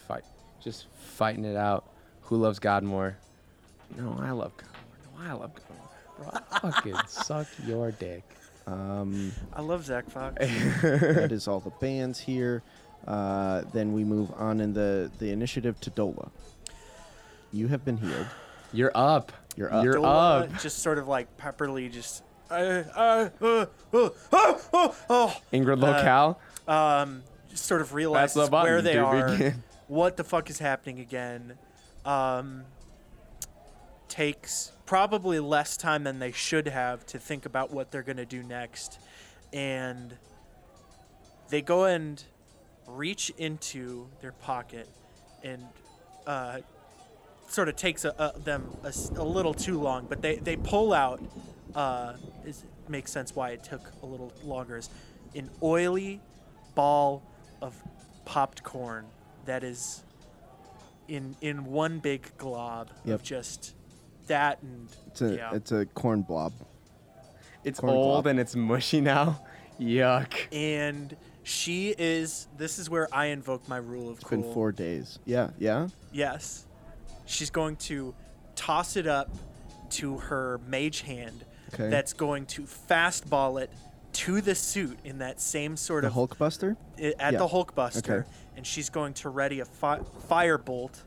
Fight. 0.08 0.24
Just 0.62 0.86
fighting 1.16 1.44
it 1.44 1.56
out. 1.56 1.84
Who 2.22 2.36
loves 2.36 2.58
God 2.58 2.82
more? 2.82 3.18
No, 3.96 4.16
I 4.20 4.30
love 4.30 4.56
God 4.56 4.68
more. 4.72 5.24
No, 5.26 5.30
I 5.30 5.32
love 5.34 5.54
God 5.54 5.64
more. 5.68 5.88
Bro, 6.18 6.40
I 6.50 6.58
fucking 6.61 6.96
suck 7.08 7.46
your 7.66 7.92
dick. 7.92 8.24
Um, 8.66 9.32
I 9.52 9.62
love 9.62 9.84
Zach 9.84 10.08
Fox. 10.08 10.34
that 10.82 11.32
is 11.32 11.48
all 11.48 11.61
the 11.61 11.70
bands 11.70 12.20
here. 12.20 12.62
Uh, 13.06 13.62
then 13.72 13.92
we 13.92 14.04
move 14.04 14.30
on 14.36 14.61
in 14.61 14.72
the, 14.74 15.11
the 15.18 15.30
initiative 15.30 15.80
to 15.80 15.90
Dola. 15.90 16.30
You 17.52 17.68
have 17.68 17.84
been 17.84 17.96
healed. 17.96 18.26
You're 18.72 18.92
up. 18.94 19.32
You're 19.56 19.72
up. 19.72 19.84
You're 19.84 19.94
Dola 19.94 20.42
up. 20.42 20.61
just 20.61 20.80
sort 20.80 20.98
of 20.98 21.08
like 21.08 21.36
pepperly, 21.36 21.90
just. 21.90 22.22
Uh, 22.50 22.82
uh, 22.94 23.28
uh, 23.40 23.46
uh, 23.46 23.66
oh, 23.92 24.61
oh, 24.72 24.96
oh. 25.08 25.36
Ingrid 25.52 26.36
Uh, 26.68 26.70
um, 26.70 27.22
just 27.48 27.64
sort 27.64 27.80
of 27.80 27.94
realizes 27.94 28.34
the 28.34 28.50
button 28.50 28.70
where 28.70 28.82
they 28.82 28.98
are, 28.98 29.28
begin. 29.30 29.62
what 29.88 30.16
the 30.16 30.24
fuck 30.24 30.50
is 30.50 30.58
happening 30.58 31.00
again. 31.00 31.58
Um, 32.04 32.64
takes 34.08 34.72
probably 34.91 35.38
less 35.38 35.76
time 35.76 36.03
than 36.03 36.18
they 36.18 36.32
should 36.32 36.66
have 36.66 37.07
to 37.07 37.16
think 37.16 37.47
about 37.47 37.70
what 37.70 37.93
they're 37.93 38.03
gonna 38.03 38.26
do 38.26 38.43
next, 38.43 38.99
and 39.53 40.16
they 41.49 41.62
go 41.62 41.84
and 41.84 42.24
reach 42.88 43.30
into 43.38 44.09
their 44.20 44.32
pocket 44.32 44.88
and 45.45 45.64
uh, 46.26 46.59
sort 47.47 47.68
of 47.68 47.76
takes 47.76 48.05
a, 48.05 48.12
a, 48.18 48.36
them 48.41 48.68
a, 48.82 48.93
a 49.14 49.22
little 49.22 49.55
too 49.55 49.80
long, 49.80 50.07
but 50.09 50.22
they, 50.22 50.34
they 50.38 50.57
pull 50.57 50.93
out, 50.93 51.22
uh, 51.76 52.14
is, 52.45 52.64
makes 52.88 53.12
sense 53.12 53.32
why 53.36 53.51
it 53.51 53.62
took 53.62 53.93
a 54.03 54.07
little 54.07 54.32
longer, 54.43 54.76
is 54.76 54.91
an 55.36 55.49
oily 55.62 56.20
ball 56.74 57.22
of 57.62 57.80
popped 58.24 58.64
corn 58.64 59.07
that 59.45 59.62
is 59.62 60.03
in 61.07 61.36
in 61.41 61.64
one 61.64 62.01
big 62.01 62.36
glob 62.38 62.91
Yep. 63.05 63.14
of 63.14 63.22
just 63.22 63.74
that 64.31 64.62
and 64.62 64.89
It's 65.09 65.20
a 65.22 65.37
yeah. 65.37 65.55
it's 65.55 65.70
a 65.72 65.85
corn 65.87 66.22
blob. 66.22 66.53
It's 67.62 67.78
Corn 67.81 67.93
old 67.93 68.24
blob. 68.24 68.26
and 68.26 68.41
it's 68.41 68.57
mushy 68.57 69.01
now. 69.01 69.45
Yuck. 69.81 70.33
and 70.53 71.14
she 71.43 71.95
is. 71.97 72.49
This 72.59 72.78
is 72.78 72.89
where 72.91 73.09
I 73.12 73.26
invoke 73.26 73.66
my 73.68 73.76
rule 73.78 74.09
of 74.11 74.16
It's 74.16 74.24
cool. 74.24 74.43
been 74.43 74.53
four 74.55 74.72
days. 74.72 75.18
Yeah, 75.24 75.51
yeah. 75.59 75.89
Yes. 76.12 76.66
She's 77.26 77.51
going 77.51 77.76
to 77.76 78.14
toss 78.57 78.97
it 78.97 79.07
up 79.07 79.31
to 79.91 80.18
her 80.18 80.61
mage 80.66 81.01
hand. 81.03 81.45
Okay. 81.74 81.89
That's 81.89 82.12
going 82.12 82.47
to 82.47 82.62
fastball 82.62 83.61
it 83.62 83.70
to 84.12 84.40
the 84.40 84.55
suit 84.55 84.98
in 85.05 85.19
that 85.19 85.40
same 85.40 85.77
sort 85.77 86.02
The 86.02 86.09
of 86.09 86.15
Hulkbuster. 86.15 86.77
i- 86.98 87.15
at 87.19 87.32
Yeah. 87.35 87.39
the 87.39 87.47
Hulkbuster, 87.48 88.11
Okay. 88.20 88.28
and 88.57 88.66
she's 88.66 88.90
going 88.90 89.15
to 89.15 89.28
ready 89.31 89.61
a 89.61 89.65
fi- 89.65 90.01
firebolt 90.28 91.02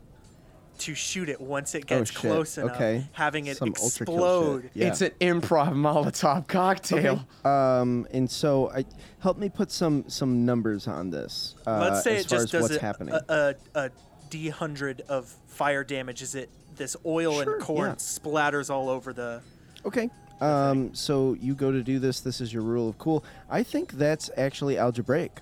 to 0.78 0.94
shoot 0.94 1.28
it 1.28 1.40
once 1.40 1.74
it 1.74 1.84
Oh, 1.90 1.98
gets 1.98 2.10
shit. 2.10 2.20
close 2.20 2.58
enough, 2.58 2.76
Okay. 2.76 3.06
having 3.12 3.46
it 3.46 3.56
Some 3.56 3.68
explode. 3.68 4.70
Yeah. 4.74 4.88
It's 4.88 5.00
an 5.00 5.12
improv 5.20 5.72
Molotov 5.74 6.46
cocktail. 6.48 7.26
Um, 7.44 8.06
and 8.12 8.30
so 8.30 8.70
I 8.70 8.84
help 9.20 9.38
me 9.38 9.48
put 9.48 9.70
some 9.70 10.04
some 10.08 10.44
numbers 10.44 10.86
on 10.88 11.10
this. 11.10 11.54
Uh, 11.66 11.78
Let's 11.80 12.04
say 12.04 12.16
as 12.16 12.24
it 12.24 12.28
far 12.28 12.38
just 12.38 12.44
as 12.44 12.50
does 12.50 12.62
what's 12.62 12.76
a, 12.76 12.80
happening. 12.80 13.14
a, 13.14 13.54
a, 13.74 13.80
a 13.86 13.90
D 14.30 14.48
hundred 14.48 15.02
of 15.08 15.32
fire 15.46 15.84
damage. 15.84 16.22
Is 16.22 16.34
it 16.34 16.50
this 16.76 16.96
oil 17.06 17.42
Sure, 17.42 17.54
and 17.54 17.62
corn 17.62 17.88
yeah. 17.90 17.94
splatters 17.96 18.68
all 18.70 18.88
over 18.88 19.12
the? 19.12 19.40
Okay. 19.86 20.10
Um, 20.40 20.92
so 20.94 21.34
you 21.40 21.54
go 21.54 21.70
to 21.70 21.82
do 21.82 21.98
this. 22.00 22.20
This 22.20 22.40
is 22.40 22.52
your 22.52 22.62
rule 22.64 22.88
of 22.88 22.98
cool. 22.98 23.24
I 23.48 23.62
think 23.62 23.92
that's 23.92 24.28
actually 24.36 24.76
algebraic. 24.76 25.40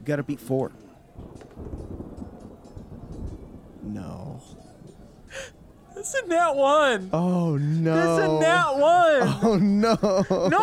You 0.00 0.04
got 0.04 0.16
to 0.16 0.22
beat 0.24 0.40
four. 0.40 0.72
No. 3.82 4.40
This 5.94 6.14
is 6.14 6.26
nat 6.28 6.52
one. 6.52 7.10
Oh 7.12 7.56
no. 7.56 7.94
This 7.94 8.24
is 8.24 8.30
nat 8.40 8.72
one. 8.72 9.28
Oh 9.42 9.56
no. 9.60 9.96
No. 10.48 10.60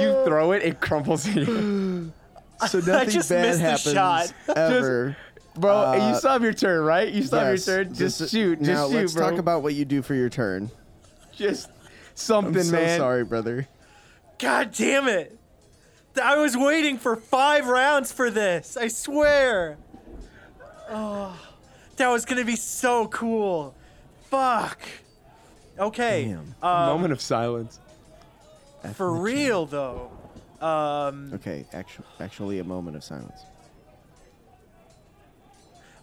You 0.00 0.24
throw 0.24 0.52
it, 0.52 0.62
it 0.62 0.80
crumbles 0.80 1.26
in 1.26 1.34
you. 1.36 2.12
So 2.68 2.78
nothing 2.78 3.10
just 3.10 3.28
bad 3.28 3.60
missed 3.60 3.84
the 3.84 3.92
happens 3.92 3.92
shot. 3.92 4.32
ever. 4.56 5.16
Bro, 5.56 5.76
Uh, 5.76 6.08
you 6.10 6.14
still 6.16 6.30
have 6.30 6.42
your 6.42 6.54
turn, 6.54 6.82
right? 6.84 7.12
You 7.12 7.22
still 7.24 7.40
Yes, 7.40 7.66
have 7.66 7.74
your 7.76 7.84
turn. 7.84 7.94
Just 7.94 8.30
shoot. 8.30 8.58
Just 8.60 8.70
now 8.70 8.88
shoot, 8.88 8.94
let's 8.94 9.12
bro. 9.12 9.28
talk 9.30 9.38
about 9.38 9.62
what 9.62 9.74
you 9.74 9.84
do 9.84 10.00
for 10.02 10.14
your 10.14 10.30
turn. 10.30 10.70
just 11.36 11.68
something, 12.14 12.56
I'm 12.56 12.62
so 12.64 12.72
man. 12.72 12.98
sorry, 12.98 13.24
brother. 13.24 13.66
God 14.38 14.72
damn 14.72 15.08
it. 15.08 15.36
I 16.22 16.36
was 16.38 16.56
waiting 16.56 16.96
for 16.96 17.16
five 17.16 17.66
rounds 17.66 18.12
for 18.12 18.30
this. 18.30 18.76
I 18.76 18.86
swear. 18.88 19.76
Oh, 20.90 21.38
that 21.96 22.08
was 22.08 22.24
gonna 22.24 22.44
be 22.44 22.56
so 22.56 23.08
cool. 23.08 23.74
Fuck. 24.30 24.80
Okay. 25.78 26.26
Damn. 26.26 26.54
Um, 26.62 26.86
Moment 26.88 27.12
of 27.12 27.20
silence. 27.20 27.78
for 28.94 29.12
real 29.12 29.66
though. 29.66 30.10
Um, 30.60 31.32
Okay, 31.34 31.66
actually, 31.72 32.06
actually, 32.20 32.58
a 32.58 32.64
moment 32.64 32.96
of 32.96 33.04
silence. 33.04 33.42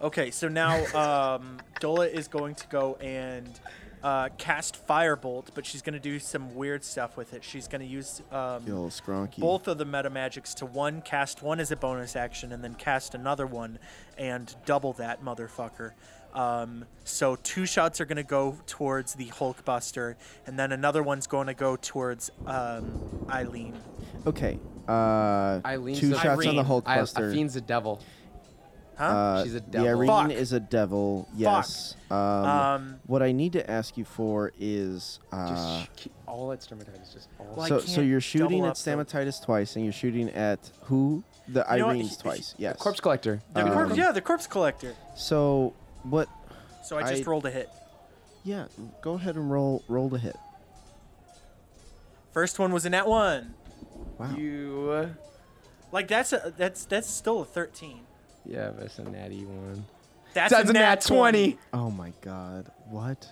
okay, 0.01 0.29
so 0.31 0.47
now 0.47 0.75
um, 0.95 1.57
Dola 1.79 2.11
is 2.11 2.27
going 2.27 2.55
to 2.55 2.67
go 2.67 2.95
and 2.95 3.59
uh, 4.03 4.29
cast 4.37 4.85
Firebolt, 4.87 5.47
but 5.53 5.65
she's 5.65 5.81
going 5.81 5.93
to 5.93 5.99
do 5.99 6.19
some 6.19 6.55
weird 6.55 6.83
stuff 6.83 7.17
with 7.17 7.33
it. 7.33 7.43
She's 7.43 7.67
going 7.67 7.81
to 7.81 7.87
use 7.87 8.21
um, 8.31 8.63
You 8.65 8.73
little 8.73 9.27
both 9.37 9.67
of 9.67 9.77
the 9.77 9.85
meta 9.85 10.09
magics 10.09 10.53
to 10.55 10.65
one 10.65 11.01
cast 11.01 11.41
one 11.41 11.59
as 11.59 11.71
a 11.71 11.75
bonus 11.75 12.15
action 12.15 12.51
and 12.51 12.63
then 12.63 12.75
cast 12.75 13.13
another 13.15 13.45
one 13.45 13.79
and 14.17 14.53
double 14.65 14.93
that 14.93 15.23
motherfucker. 15.23 15.91
Um, 16.33 16.85
so 17.03 17.35
two 17.35 17.65
shots 17.65 17.99
are 17.99 18.05
going 18.05 18.17
to 18.17 18.23
go 18.23 18.57
towards 18.65 19.15
the 19.15 19.27
Hulkbuster, 19.27 20.15
and 20.45 20.57
then 20.57 20.71
another 20.71 21.03
one's 21.03 21.27
going 21.27 21.47
to 21.47 21.53
go 21.53 21.75
towards 21.75 22.31
um, 22.45 23.25
Eileen. 23.29 23.75
Okay. 24.25 24.57
Uh, 24.87 25.59
Eileen's 25.63 25.99
two 25.99 26.09
the- 26.09 26.15
shots 26.15 26.45
on 26.47 26.55
the 26.55 26.63
Irene. 26.63 26.83
I, 26.85 26.97
Hulkbuster. 26.97 27.33
Fiend's 27.33 27.55
a 27.55 27.61
devil. 27.61 28.01
Huh? 28.97 29.03
Uh, 29.05 29.43
She's 29.43 29.55
a 29.55 29.59
The 29.61 29.65
devil. 29.71 29.87
Irene 29.89 30.07
Fuck. 30.09 30.31
is 30.31 30.53
a 30.53 30.59
devil. 30.59 31.27
Yes. 31.35 31.95
Um, 32.11 32.17
Um, 32.17 32.99
what 33.07 33.23
I 33.23 33.31
need 33.31 33.53
to 33.53 33.69
ask 33.71 33.97
you 33.97 34.05
for 34.05 34.51
is 34.59 35.19
uh, 35.31 35.47
Just 35.83 35.99
sh- 36.03 36.07
all 36.27 36.51
at 36.51 36.59
stamatitis. 36.59 37.13
Just 37.13 37.29
all. 37.39 37.53
Well, 37.55 37.67
so 37.67 37.79
so 37.79 38.01
you're 38.01 38.21
shooting 38.21 38.63
at 38.65 38.71
up, 38.71 38.77
though. 38.77 38.97
stamatitis 38.97 39.43
twice, 39.43 39.75
and 39.75 39.85
you're 39.85 39.93
shooting 39.93 40.29
at 40.29 40.59
who? 40.83 41.23
The 41.47 41.65
You 41.71 41.77
know 41.79 41.85
what? 41.87 41.95
Irene's 41.95 42.15
He- 42.17 42.21
twice. 42.21 42.55
Yes. 42.57 42.77
Corpse 42.77 42.99
collector. 42.99 43.41
The 43.53 43.65
Um, 43.65 43.73
corpse, 43.73 43.97
yeah, 43.97 44.11
the 44.11 44.21
corpse 44.21 44.45
collector. 44.47 44.93
So 45.15 45.73
what? 46.03 46.27
So 46.83 46.97
I 46.99 47.09
just 47.09 47.25
I- 47.27 47.29
rolled 47.29 47.45
a 47.45 47.51
hit. 47.51 47.69
Yeah. 48.43 48.65
Go 49.01 49.13
ahead 49.15 49.35
and 49.35 49.49
roll 49.51 49.83
roll 49.87 50.09
the 50.09 50.19
hit. 50.19 50.35
First 52.33 52.59
one 52.59 52.71
was 52.71 52.85
a 52.85 52.89
nat 52.89 53.07
one. 53.07 53.53
Wow. 54.17 54.35
You. 54.35 54.89
uh, 54.91 55.07
Like 55.91 56.07
that's 56.07 56.31
a 56.33 56.53
that's 56.55 56.85
that's 56.85 57.09
still 57.09 57.41
a 57.41 57.45
thirteen. 57.45 58.01
Yeah, 58.45 58.71
that's 58.77 58.99
a 58.99 59.03
natty 59.03 59.45
one. 59.45 59.85
That's, 60.33 60.51
That's 60.53 60.69
a 60.69 60.73
nat 60.73 61.01
20. 61.01 61.57
Oh 61.73 61.91
my 61.91 62.13
god. 62.21 62.71
What? 62.89 63.29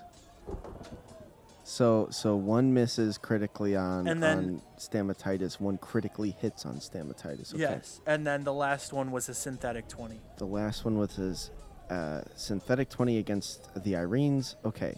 So 1.63 2.07
so 2.09 2.35
one 2.35 2.73
misses 2.73 3.17
critically 3.17 3.75
on 3.75 4.07
And 4.07 4.21
then- 4.23 4.37
on 4.37 4.61
stamatitis, 4.79 5.59
one 5.59 5.77
critically 5.77 6.31
hits 6.31 6.65
on 6.65 6.75
stamatitis. 6.77 7.53
Okay. 7.53 7.61
Yes, 7.61 8.01
and 8.07 8.25
then 8.25 8.43
the 8.43 8.53
last 8.53 8.91
one 8.91 9.11
was 9.11 9.29
a 9.29 9.33
synthetic 9.35 9.87
twenty. 9.87 10.19
The 10.37 10.45
last 10.47 10.83
one 10.83 10.97
was 10.97 11.15
his 11.15 11.51
uh, 11.89 12.21
synthetic 12.35 12.87
20 12.89 13.17
against 13.17 13.73
the 13.83 13.93
Erinyes. 13.93 14.55
Okay. 14.63 14.95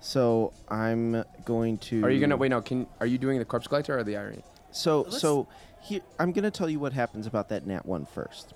So 0.00 0.52
I'm 0.68 1.24
going 1.44 1.76
to 1.78 2.02
Are 2.04 2.10
you 2.10 2.20
gonna 2.20 2.36
wait? 2.36 2.48
No, 2.50 2.60
can 2.62 2.86
are 3.00 3.06
you 3.06 3.18
doing 3.18 3.38
the 3.38 3.44
corpse 3.44 3.66
collector 3.66 3.98
or 3.98 4.04
the 4.04 4.16
irony? 4.16 4.42
So 4.72 5.02
Let's- 5.02 5.20
so 5.20 5.48
here 5.82 6.00
I'm 6.18 6.32
gonna 6.32 6.50
tell 6.50 6.68
you 6.68 6.78
what 6.80 6.92
happens 6.92 7.26
about 7.26 7.48
that 7.48 7.66
nat 7.66 7.84
one 7.86 8.04
first. 8.06 8.52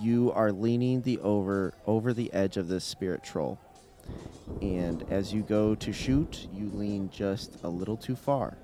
You 0.00 0.32
are 0.32 0.52
leaning 0.52 1.02
the 1.02 1.18
over 1.20 1.74
over 1.86 2.12
the 2.12 2.32
edge 2.32 2.56
of 2.56 2.68
this 2.68 2.84
spirit 2.84 3.22
troll. 3.22 3.58
And 4.62 5.04
as 5.10 5.32
you 5.32 5.42
go 5.42 5.74
to 5.74 5.92
shoot, 5.92 6.48
you 6.52 6.70
lean 6.72 7.10
just 7.10 7.62
a 7.62 7.68
little 7.68 7.96
too 7.96 8.16
far 8.16 8.56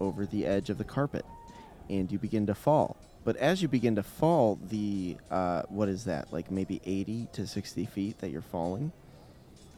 over 0.00 0.26
the 0.26 0.46
edge 0.46 0.70
of 0.70 0.78
the 0.78 0.84
carpet, 0.84 1.24
and 1.88 2.10
you 2.10 2.18
begin 2.18 2.46
to 2.46 2.54
fall. 2.54 2.96
But 3.22 3.36
as 3.36 3.60
you 3.60 3.68
begin 3.68 3.96
to 3.96 4.02
fall, 4.02 4.58
the 4.68 5.16
uh, 5.30 5.62
what 5.68 5.88
is 5.88 6.04
that? 6.04 6.32
Like 6.32 6.50
maybe 6.50 6.80
80 6.84 7.28
to 7.32 7.46
60 7.46 7.84
feet 7.86 8.18
that 8.18 8.30
you're 8.30 8.40
falling. 8.40 8.92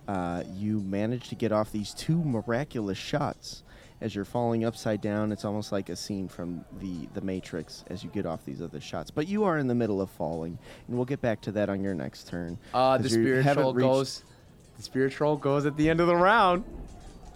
Uh, 0.07 0.43
you 0.55 0.81
manage 0.81 1.29
to 1.29 1.35
get 1.35 1.53
off 1.53 1.71
these 1.71 1.95
two 1.95 2.23
miraculous 2.23 2.99
shots 2.99 3.63
as 4.03 4.15
you're 4.15 4.25
falling 4.25 4.65
upside 4.65 5.01
down. 5.01 5.33
It's 5.33 5.45
almost 5.45 5.73
like 5.73 5.89
a 5.89 5.97
scene 5.97 6.29
from 6.29 6.65
the 6.81 7.09
the 7.15 7.21
Matrix 7.23 7.85
as 7.89 8.03
you 8.05 8.11
get 8.11 8.27
off 8.27 8.45
these 8.45 8.61
other 8.61 8.81
shots. 8.81 9.11
But 9.11 9.29
you 9.29 9.45
are 9.45 9.57
in 9.59 9.67
the 9.69 9.75
middle 9.75 10.01
of 10.03 10.11
falling, 10.11 10.59
and 10.89 10.97
we'll 10.97 11.07
get 11.07 11.21
back 11.23 11.41
to 11.43 11.53
that 11.53 11.71
on 11.71 11.83
your 11.83 11.95
next 11.95 12.27
turn. 12.29 12.59
Uh, 12.75 12.99
the 12.99 13.05
'cause 13.05 13.13
spirit 13.13 13.47
troll 13.55 13.73
goes. 13.73 14.23
The 14.77 14.83
spirit 14.83 15.13
troll 15.13 15.37
goes 15.37 15.65
at 15.67 15.77
the 15.77 15.89
end 15.89 16.01
of 16.01 16.07
the 16.09 16.17
round. 16.17 16.65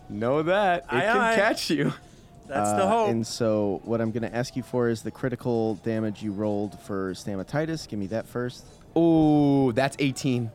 Know 0.08 0.42
that 0.42 0.80
it 0.84 0.86
Aye, 0.94 1.00
can 1.00 1.16
aye. 1.16 1.34
catch 1.36 1.70
you. 1.70 1.92
That's 2.48 2.70
the 2.70 2.84
Uh, 2.84 2.88
hope. 2.88 3.10
And 3.10 3.26
so, 3.26 3.80
what 3.84 4.00
I'm 4.00 4.12
going 4.12 4.22
to 4.22 4.32
ask 4.34 4.54
you 4.54 4.62
for 4.62 4.88
is 4.88 5.02
the 5.02 5.10
critical 5.10 5.74
damage 5.76 6.22
you 6.22 6.30
rolled 6.32 6.78
for 6.80 7.12
stamatitis. 7.12 7.88
Give 7.88 7.98
me 7.98 8.06
that 8.08 8.26
first. 8.26 8.64
Ooh, 8.96 9.72
that's 9.72 9.96
18. 9.98 10.50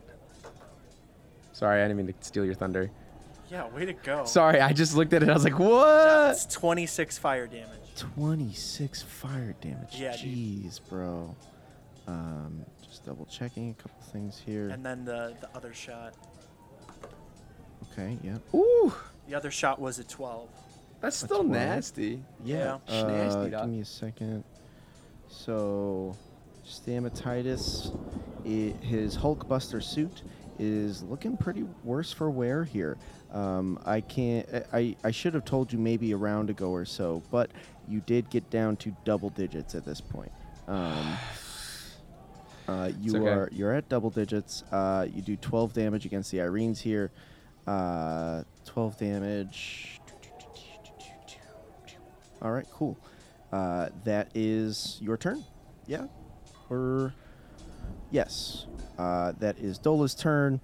Sorry, 1.54 1.82
I 1.82 1.88
didn't 1.88 1.98
mean 1.98 2.08
to 2.08 2.14
steal 2.22 2.46
your 2.46 2.54
thunder. 2.56 2.90
Yeah, 3.52 3.68
way 3.70 3.86
to 3.86 3.94
go. 3.94 4.26
Sorry, 4.26 4.62
I 4.62 4.72
just 4.74 4.96
looked 4.96 5.14
at 5.14 5.24
it. 5.24 5.30
I 5.30 5.34
was 5.34 5.44
like, 5.44 5.60
what? 5.60 5.86
That's 5.86 6.46
twenty 6.46 6.86
six 6.86 7.18
fire 7.18 7.48
damage. 7.48 7.68
26 7.98 9.02
fire 9.04 9.54
damage. 9.62 9.96
Yeah, 10.00 10.16
dude. 10.16 10.32
Jeez, 10.34 10.80
bro. 10.90 11.36
Um, 12.08 12.66
just 12.88 13.06
double 13.06 13.26
checking 13.26 13.70
a 13.72 13.74
couple 13.74 14.02
things 14.12 14.42
here. 14.44 14.70
And 14.70 14.84
then 14.84 15.04
the 15.06 15.36
the 15.42 15.50
other 15.56 15.74
shot. 15.74 16.16
okay, 17.92 18.18
yeah. 18.24 18.38
Ooh, 18.56 18.94
The 19.28 19.36
other 19.36 19.52
shot 19.52 19.80
was 19.80 20.00
a 20.00 20.04
twelve. 20.06 20.50
that's 21.02 21.18
still 21.18 21.44
12. 21.44 21.48
nasty. 21.48 22.24
Yeah. 22.44 22.78
Yeah. 22.88 23.02
Uh, 23.02 23.08
Nasty, 23.08 23.50
give 23.52 23.68
me 23.70 23.82
a 23.82 23.86
second. 23.86 24.44
So, 25.28 26.16
stamatitis, 26.66 27.96
i 28.46 28.74
his 28.86 29.18
Hulkbuster 29.18 29.82
suit 29.84 30.24
is 30.60 31.04
looking 31.04 31.38
pretty 31.38 31.64
worse 31.84 32.12
for 32.12 32.30
wear 32.30 32.64
here. 32.64 32.98
Um, 33.32 33.80
I 33.86 34.02
can't. 34.02 34.48
I, 34.74 34.96
I 35.04 35.12
should 35.12 35.34
have 35.34 35.46
told 35.46 35.72
you 35.72 35.80
maybe 35.80 36.12
a 36.12 36.18
round 36.18 36.50
ago 36.50 36.70
or 36.70 36.86
so, 36.86 37.24
but 37.32 37.50
you 37.88 38.02
did 38.02 38.30
get 38.30 38.50
down 38.50 38.76
to 38.78 38.96
double 39.06 39.30
digits 39.30 39.74
at 39.76 39.86
this 39.86 40.02
point. 40.02 40.32
Um, 40.68 41.18
uh, 42.68 42.92
you 43.02 43.18
okay. 43.18 43.28
are 43.28 43.50
you're 43.52 43.74
at 43.74 43.90
double 43.90 44.10
digits. 44.10 44.64
Uh, 44.72 45.08
you 45.14 45.22
do 45.22 45.36
12 45.38 45.74
damage 45.74 46.06
against 46.06 46.32
the 46.32 46.40
Erinyes 46.40 46.80
here. 46.80 47.12
Uh, 47.68 48.44
12 48.66 48.98
damage. 48.98 50.02
All 52.42 52.52
right, 52.52 52.66
cool. 52.74 52.98
Uh, 53.52 53.90
that 54.04 54.30
is 54.34 54.98
your 55.02 55.18
turn. 55.18 55.44
Yeah. 55.86 56.08
Or 56.70 57.14
yes, 58.10 58.66
uh, 58.98 59.34
that 59.40 59.60
is 59.60 59.78
Dola's 59.78 60.16
turn, 60.16 60.62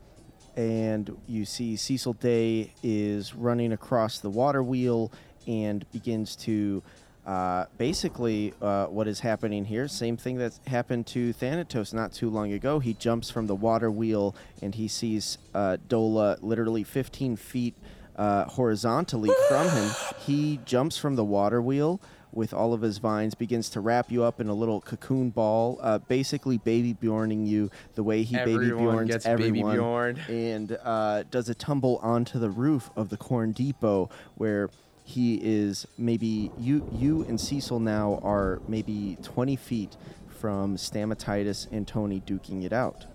and 0.58 1.16
you 1.28 1.46
see 1.46 1.76
Cecil 1.76 2.14
Day 2.14 2.74
is 2.82 3.36
running 3.36 3.72
across 3.72 4.20
the 4.20 4.30
water 4.30 4.64
wheel 4.64 5.12
and 5.48 5.90
begins 5.92 6.36
to. 6.38 6.84
Uh, 7.26 7.66
basically, 7.78 8.54
uh, 8.62 8.86
what 8.86 9.06
is 9.06 9.20
happening 9.20 9.66
here, 9.66 9.86
same 9.90 10.16
thing 10.16 10.38
that 10.38 10.58
happened 10.66 11.06
to 11.06 11.34
Thanatos 11.34 11.94
not 11.94 12.14
too 12.14 12.30
long 12.30 12.54
ago. 12.54 12.80
He 12.80 12.94
jumps 12.94 13.30
from 13.30 13.48
the 13.48 13.56
water 13.56 13.92
wheel 13.92 14.34
and 14.62 14.74
he 14.74 14.88
sees 14.88 15.38
uh, 15.54 15.76
Dola 15.90 16.38
literally 16.42 16.86
15 16.86 17.36
feet 17.36 17.76
uh, 18.16 18.46
horizontally 18.46 19.30
from 19.50 19.70
him. 19.70 19.92
He 20.26 20.62
jumps 20.64 20.98
from 20.98 21.18
the 21.18 21.26
water 21.26 21.62
wheel 21.62 22.00
with 22.38 22.54
all 22.54 22.72
of 22.72 22.82
his 22.82 23.00
vines, 23.00 23.34
begins 23.34 23.68
to 23.72 23.82
wrap 23.82 24.12
you 24.12 24.24
up 24.24 24.40
in 24.40 24.48
a 24.48 24.54
little 24.54 24.80
cocoon 24.80 25.32
ball, 25.32 25.80
uh, 25.82 25.98
basically 25.98 26.60
baby 26.60 26.94
Bjorning 26.94 27.48
you 27.48 27.72
the 27.96 28.04
way 28.04 28.22
he 28.22 28.36
baby 28.36 28.54
Everyone 28.54 28.96
Bjorns 28.96 29.08
gets 29.08 29.26
baby 29.26 29.44
everyone, 29.48 29.76
Bjorned. 29.76 30.20
and 30.30 30.78
uh, 30.84 31.24
does 31.32 31.50
a 31.50 31.56
tumble 31.56 32.00
onto 32.04 32.38
the 32.38 32.52
roof 32.52 32.92
of 32.96 33.10
the 33.10 33.18
Corn 33.18 33.54
Depot 33.54 34.12
where 34.36 34.70
he 35.04 35.40
is 35.42 35.88
maybe 35.98 36.52
you 36.60 36.88
you 36.94 37.24
and 37.24 37.42
Cecil 37.42 37.80
now 37.80 38.20
are 38.22 38.62
maybe 38.68 39.18
20 39.24 39.56
feet 39.56 39.98
from 40.40 40.78
Stamatitis 40.78 41.72
and 41.72 41.88
Tony 41.88 42.22
duking 42.22 42.64
it 42.64 42.72
out. 42.72 43.08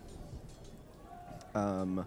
Um, 1.54 2.06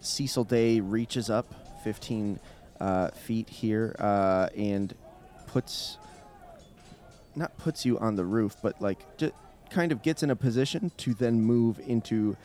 Cecil 0.00 0.44
Day 0.44 0.80
reaches 0.80 1.30
up 1.30 1.46
15 1.84 2.38
uh, 2.80 3.08
feet 3.12 3.48
here 3.48 3.96
uh, 3.98 4.48
and 4.54 4.94
puts 5.46 5.96
not 7.36 7.56
puts 7.58 7.84
you 7.84 7.98
on 7.98 8.16
the 8.16 8.24
roof, 8.24 8.56
but 8.62 8.80
like 8.80 9.16
just 9.16 9.34
kind 9.70 9.92
of 9.92 10.02
gets 10.02 10.22
in 10.22 10.30
a 10.30 10.36
position 10.36 10.90
to 10.98 11.14
then 11.14 11.40
move 11.40 11.80
into 11.86 12.36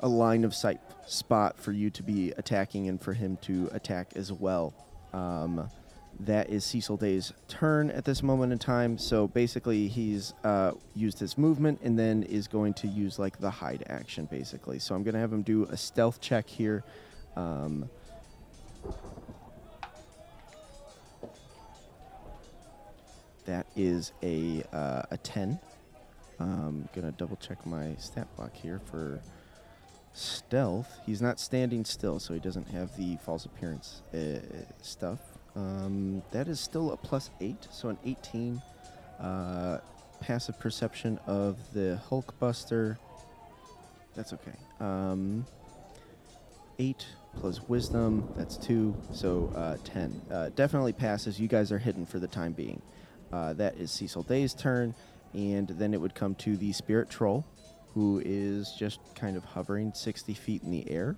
a 0.00 0.08
line 0.08 0.44
of 0.44 0.54
sight 0.54 0.80
spot 1.06 1.58
for 1.58 1.72
you 1.72 1.90
to 1.90 2.02
be 2.02 2.32
attacking 2.36 2.88
and 2.88 3.00
for 3.00 3.12
him 3.12 3.36
to 3.42 3.68
attack 3.72 4.08
as 4.16 4.32
well. 4.32 4.74
Um, 5.12 5.70
that 6.20 6.50
is 6.50 6.64
Cecil 6.64 6.96
Day's 6.98 7.32
turn 7.48 7.90
at 7.90 8.04
this 8.04 8.22
moment 8.22 8.52
in 8.52 8.58
time. 8.58 8.98
So 8.98 9.28
basically, 9.28 9.88
he's 9.88 10.34
uh, 10.44 10.72
used 10.94 11.18
his 11.18 11.38
movement 11.38 11.80
and 11.82 11.98
then 11.98 12.22
is 12.24 12.48
going 12.48 12.74
to 12.74 12.88
use 12.88 13.18
like 13.18 13.38
the 13.38 13.50
hide 13.50 13.84
action, 13.88 14.26
basically. 14.30 14.78
So 14.78 14.94
I'm 14.94 15.02
going 15.02 15.14
to 15.14 15.20
have 15.20 15.32
him 15.32 15.42
do 15.42 15.64
a 15.64 15.76
stealth 15.76 16.20
check 16.20 16.48
here. 16.48 16.84
Um, 17.36 17.88
that 23.44 23.66
is 23.76 24.12
a 24.22 24.62
uh, 24.72 25.02
a 25.10 25.16
ten. 25.18 25.58
I'm 26.40 26.88
gonna 26.94 27.12
double 27.12 27.36
check 27.36 27.64
my 27.66 27.94
stat 27.98 28.28
block 28.36 28.54
here 28.54 28.80
for 28.90 29.20
stealth. 30.12 30.88
He's 31.06 31.22
not 31.22 31.38
standing 31.40 31.84
still, 31.84 32.18
so 32.18 32.34
he 32.34 32.40
doesn't 32.40 32.68
have 32.68 32.96
the 32.96 33.16
false 33.24 33.44
appearance 33.44 34.02
uh, 34.14 34.38
stuff. 34.82 35.20
Um, 35.54 36.22
that 36.32 36.48
is 36.48 36.60
still 36.60 36.92
a 36.92 36.96
plus 36.96 37.30
eight, 37.40 37.68
so 37.70 37.88
an 37.90 37.98
18. 38.04 38.60
Uh, 39.20 39.78
passive 40.20 40.58
perception 40.58 41.18
of 41.26 41.58
the 41.74 42.00
Hulkbuster. 42.08 42.96
That's 44.14 44.32
okay. 44.32 44.56
Um, 44.80 45.46
eight 46.78 47.06
plus 47.38 47.60
wisdom. 47.68 48.28
That's 48.36 48.56
two, 48.56 48.94
so 49.12 49.52
uh, 49.54 49.76
ten. 49.84 50.20
Uh, 50.30 50.50
definitely 50.54 50.92
passes. 50.92 51.40
You 51.40 51.48
guys 51.48 51.72
are 51.72 51.78
hidden 51.78 52.06
for 52.06 52.18
the 52.18 52.28
time 52.28 52.52
being. 52.52 52.80
Uh, 53.32 53.54
that 53.54 53.76
is 53.76 53.90
Cecil 53.90 54.24
Day's 54.24 54.52
turn, 54.52 54.94
and 55.32 55.68
then 55.68 55.94
it 55.94 56.00
would 56.00 56.14
come 56.14 56.34
to 56.36 56.56
the 56.56 56.72
Spirit 56.72 57.08
Troll, 57.08 57.46
who 57.94 58.22
is 58.24 58.72
just 58.78 59.00
kind 59.14 59.36
of 59.36 59.44
hovering 59.44 59.92
60 59.94 60.34
feet 60.34 60.62
in 60.62 60.70
the 60.70 60.90
air 60.90 61.16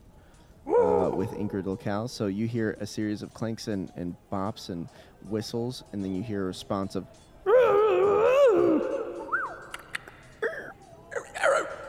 uh, 0.66 1.10
with 1.12 1.30
Ingrid 1.30 1.66
Locale. 1.66 2.06
So 2.08 2.26
you 2.26 2.46
hear 2.46 2.76
a 2.80 2.86
series 2.86 3.22
of 3.22 3.34
clanks 3.34 3.66
and, 3.66 3.90
and 3.96 4.14
bops 4.32 4.68
and 4.68 4.88
whistles, 5.28 5.82
and 5.92 6.04
then 6.04 6.14
you 6.14 6.22
hear 6.22 6.42
a 6.42 6.46
response 6.46 6.94
of. 6.94 7.06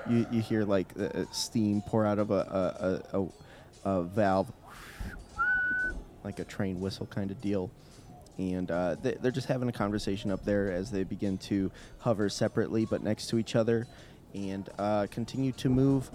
You, 0.08 0.28
you 0.32 0.40
hear 0.40 0.66
like 0.66 0.88
uh, 1.00 1.26
steam 1.32 1.82
pour 1.82 2.06
out 2.06 2.20
of 2.20 2.30
a, 2.30 3.02
a, 3.14 3.18
a, 3.18 3.22
a, 3.22 4.00
a 4.00 4.04
valve, 4.04 4.52
like 6.24 6.38
a 6.38 6.44
train 6.44 6.80
whistle 6.80 7.08
kind 7.08 7.32
of 7.32 7.42
deal. 7.42 7.72
And 8.38 8.70
uh, 8.70 8.96
they, 9.02 9.14
they're 9.14 9.32
just 9.32 9.48
having 9.48 9.70
a 9.70 9.74
conversation 9.74 10.32
up 10.32 10.44
there 10.44 10.72
as 10.72 10.92
they 10.92 11.04
begin 11.04 11.38
to 11.40 11.72
hover 12.00 12.30
separately 12.30 12.86
but 12.86 13.02
next 13.02 13.28
to 13.28 13.38
each 13.38 13.56
other 13.56 13.88
and 14.34 14.70
uh, 14.78 15.08
continue 15.10 15.52
to 15.54 15.70
move 15.70 16.12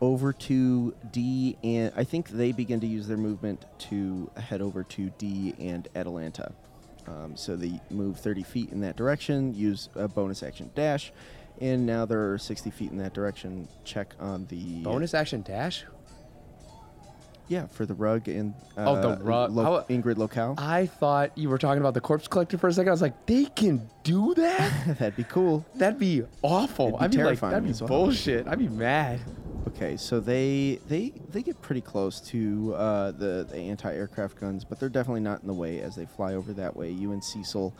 over 0.00 0.32
to 0.32 0.94
D. 1.10 1.56
And 1.62 1.92
I 1.96 2.04
think 2.04 2.30
they 2.30 2.52
begin 2.52 2.80
to 2.80 2.86
use 2.86 3.06
their 3.06 3.16
movement 3.16 3.64
to 3.90 4.30
head 4.36 4.60
over 4.60 4.84
to 4.84 5.10
D 5.18 5.54
and 5.58 5.86
Atalanta. 5.94 6.52
Um, 7.06 7.36
so 7.36 7.56
they 7.56 7.80
move 7.90 8.18
30 8.18 8.42
feet 8.42 8.70
in 8.70 8.80
that 8.82 8.96
direction, 8.96 9.54
use 9.54 9.88
a 9.94 10.08
bonus 10.08 10.42
action 10.42 10.70
dash, 10.74 11.12
and 11.60 11.86
now 11.86 12.04
they're 12.04 12.38
60 12.38 12.70
feet 12.70 12.90
in 12.90 12.98
that 12.98 13.14
direction. 13.14 13.66
Check 13.84 14.14
on 14.20 14.46
the 14.46 14.82
Bonus 14.82 15.14
action 15.14 15.42
dash? 15.42 15.84
Yeah, 17.48 17.66
for 17.66 17.86
the 17.86 17.94
rug 17.94 18.28
and 18.28 18.54
uh, 18.76 18.84
Oh, 18.90 19.00
the 19.16 19.22
rug. 19.22 19.52
Lo- 19.52 19.84
Ingrid 19.88 20.16
Locale. 20.18 20.54
I 20.58 20.86
thought 20.86 21.36
you 21.36 21.48
were 21.48 21.58
talking 21.58 21.80
about 21.80 21.94
the 21.94 22.00
corpse 22.00 22.28
collector 22.28 22.58
for 22.58 22.68
a 22.68 22.72
second. 22.72 22.88
I 22.88 22.92
was 22.92 23.02
like, 23.02 23.26
they 23.26 23.46
can 23.46 23.88
do 24.04 24.34
that? 24.34 24.72
That'd 24.98 25.16
be 25.16 25.24
cool. 25.24 25.64
That'd 25.74 25.98
be 25.98 26.24
awful. 26.42 26.90
Be 26.90 26.96
I'd 27.00 27.10
be 27.10 27.22
like, 27.24 27.40
that'd 27.40 27.64
be 27.64 27.72
well. 27.80 27.88
bullshit. 27.88 28.46
I'd 28.46 28.58
be 28.58 28.68
mad. 28.68 29.20
Okay, 29.68 29.96
so 29.96 30.18
they 30.20 30.78
they 30.88 31.12
they 31.30 31.42
get 31.42 31.60
pretty 31.62 31.80
close 31.82 32.20
to 32.20 32.74
uh, 32.74 33.10
the, 33.12 33.46
the 33.50 33.56
anti-aircraft 33.56 34.38
guns, 34.40 34.64
but 34.64 34.78
they're 34.80 34.88
definitely 34.88 35.20
not 35.20 35.40
in 35.42 35.46
the 35.46 35.54
way 35.54 35.80
as 35.80 35.94
they 35.96 36.06
fly 36.06 36.34
over 36.34 36.52
that 36.54 36.74
way. 36.76 36.90
You 36.90 37.12
and 37.12 37.22
Cecil 37.22 37.74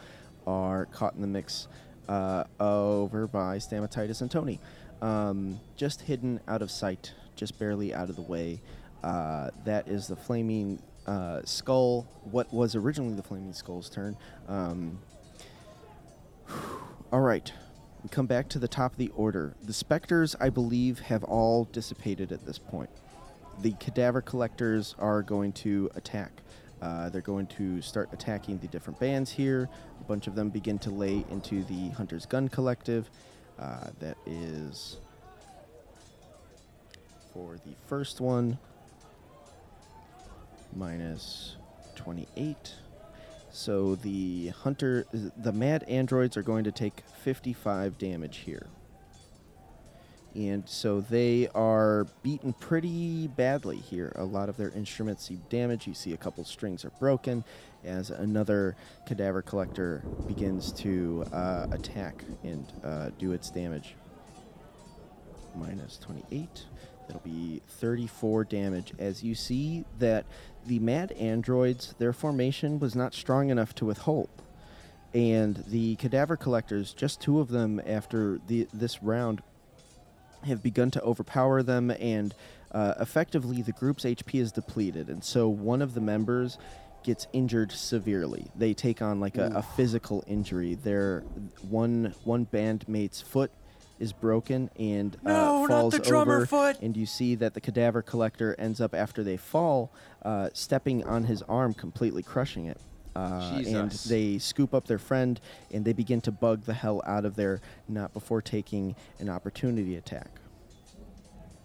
are 0.46 0.86
caught 0.86 1.14
in 1.14 1.20
the 1.22 1.26
mix 1.26 1.66
uh, 2.08 2.44
over 2.60 3.26
by 3.26 3.58
Stamatitis 3.58 4.20
and 4.20 4.30
Tony, 4.30 4.60
um, 5.02 5.58
just 5.76 6.02
hidden 6.02 6.40
out 6.48 6.62
of 6.62 6.70
sight, 6.70 7.12
just 7.36 7.58
barely 7.58 7.94
out 7.94 8.10
of 8.10 8.16
the 8.16 8.22
way. 8.22 8.60
Uh, 9.02 9.50
that 9.64 9.88
is 9.88 10.06
the 10.08 10.16
flaming 10.16 10.80
uh, 11.06 11.40
skull. 11.44 12.06
What 12.24 12.52
was 12.52 12.74
originally 12.74 13.14
the 13.14 13.22
flaming 13.22 13.52
skull's 13.52 13.88
turn. 13.88 14.16
Um, 14.48 14.98
all 17.12 17.20
right. 17.20 17.52
We 18.02 18.08
come 18.08 18.26
back 18.26 18.48
to 18.50 18.58
the 18.58 18.68
top 18.68 18.92
of 18.92 18.98
the 18.98 19.10
order. 19.16 19.54
The 19.64 19.72
specters, 19.72 20.36
I 20.38 20.50
believe, 20.50 21.00
have 21.00 21.24
all 21.24 21.64
dissipated 21.64 22.30
at 22.30 22.46
this 22.46 22.58
point. 22.58 22.90
The 23.60 23.72
cadaver 23.72 24.20
collectors 24.20 24.94
are 25.00 25.22
going 25.22 25.52
to 25.54 25.90
attack. 25.96 26.30
Uh, 26.80 27.08
they're 27.08 27.20
going 27.20 27.48
to 27.48 27.82
start 27.82 28.08
attacking 28.12 28.58
the 28.58 28.68
different 28.68 29.00
bands 29.00 29.32
here. 29.32 29.68
A 30.00 30.04
bunch 30.04 30.28
of 30.28 30.36
them 30.36 30.48
begin 30.48 30.78
to 30.80 30.90
lay 30.90 31.24
into 31.30 31.64
the 31.64 31.88
Hunter's 31.90 32.24
Gun 32.24 32.48
Collective. 32.48 33.10
Uh, 33.58 33.88
that 33.98 34.16
is 34.26 34.98
for 37.34 37.56
the 37.66 37.74
first 37.88 38.20
one 38.20 38.58
minus 40.74 41.56
28. 41.96 42.74
So 43.50 43.94
the 43.96 44.48
hunter, 44.48 45.06
the 45.12 45.52
mad 45.52 45.82
androids 45.84 46.36
are 46.36 46.42
going 46.42 46.64
to 46.64 46.72
take 46.72 47.02
55 47.22 47.98
damage 47.98 48.38
here. 48.38 48.66
And 50.34 50.68
so 50.68 51.00
they 51.00 51.48
are 51.54 52.06
beaten 52.22 52.52
pretty 52.52 53.26
badly 53.28 53.78
here. 53.78 54.12
A 54.16 54.24
lot 54.24 54.48
of 54.48 54.56
their 54.56 54.70
instruments 54.70 55.24
see 55.26 55.38
damage. 55.48 55.86
You 55.86 55.94
see 55.94 56.12
a 56.12 56.16
couple 56.16 56.44
strings 56.44 56.84
are 56.84 56.92
broken 57.00 57.42
as 57.84 58.10
another 58.10 58.76
cadaver 59.06 59.42
collector 59.42 60.04
begins 60.26 60.70
to 60.72 61.24
uh, 61.32 61.66
attack 61.72 62.24
and 62.44 62.70
uh, 62.84 63.10
do 63.18 63.32
its 63.32 63.50
damage. 63.50 63.94
Minus 65.56 65.98
28. 65.98 66.66
That'll 67.08 67.22
be 67.22 67.62
34 67.66 68.44
damage. 68.44 68.92
As 68.98 69.24
you 69.24 69.34
see 69.34 69.84
that 69.98 70.26
the 70.66 70.78
mad 70.78 71.12
androids, 71.12 71.94
their 71.98 72.12
formation 72.12 72.78
was 72.78 72.94
not 72.94 73.14
strong 73.14 73.50
enough 73.50 73.74
to 73.76 73.86
withhold. 73.86 74.28
And 75.14 75.64
the 75.68 75.96
cadaver 75.96 76.36
collectors, 76.36 76.92
just 76.92 77.20
two 77.20 77.40
of 77.40 77.48
them 77.48 77.80
after 77.86 78.40
the, 78.46 78.68
this 78.72 79.02
round, 79.02 79.42
have 80.44 80.62
begun 80.62 80.90
to 80.92 81.02
overpower 81.02 81.62
them, 81.62 81.90
and 81.90 82.34
uh, 82.72 82.94
effectively 83.00 83.62
the 83.62 83.72
group's 83.72 84.04
HP 84.04 84.40
is 84.40 84.52
depleted. 84.52 85.08
And 85.08 85.24
so 85.24 85.48
one 85.48 85.82
of 85.82 85.94
the 85.94 86.00
members 86.00 86.58
gets 87.02 87.26
injured 87.32 87.72
severely. 87.72 88.46
They 88.54 88.74
take 88.74 89.00
on 89.00 89.18
like 89.20 89.38
a, 89.38 89.52
a 89.54 89.62
physical 89.62 90.22
injury. 90.26 90.74
Their 90.74 91.20
one 91.68 92.14
one 92.24 92.46
bandmate's 92.46 93.20
foot 93.20 93.50
is 93.98 94.12
broken 94.12 94.70
and 94.78 95.16
No, 95.22 95.64
uh, 95.64 95.66
not 95.66 95.68
falls 95.68 95.92
the 95.94 95.98
drummer 96.00 96.36
over, 96.36 96.46
foot. 96.46 96.78
and 96.80 96.96
you 96.96 97.06
see 97.06 97.34
that 97.36 97.54
the 97.54 97.60
cadaver 97.60 98.02
collector 98.02 98.54
ends 98.58 98.80
up 98.80 98.94
after 98.94 99.22
they 99.24 99.36
fall, 99.36 99.92
uh, 100.22 100.50
stepping 100.52 101.04
on 101.04 101.24
his 101.24 101.42
arm, 101.42 101.74
completely 101.74 102.22
crushing 102.22 102.66
it. 102.66 102.78
Uh, 103.16 103.60
and 103.66 103.90
they 104.08 104.38
scoop 104.38 104.72
up 104.72 104.86
their 104.86 104.98
friend 104.98 105.40
and 105.72 105.84
they 105.84 105.92
begin 105.92 106.20
to 106.20 106.30
bug 106.30 106.62
the 106.62 106.74
hell 106.74 107.02
out 107.04 107.24
of 107.24 107.34
there, 107.34 107.60
not 107.88 108.12
before 108.12 108.40
taking 108.40 108.94
an 109.18 109.28
opportunity 109.28 109.96
attack. 109.96 110.30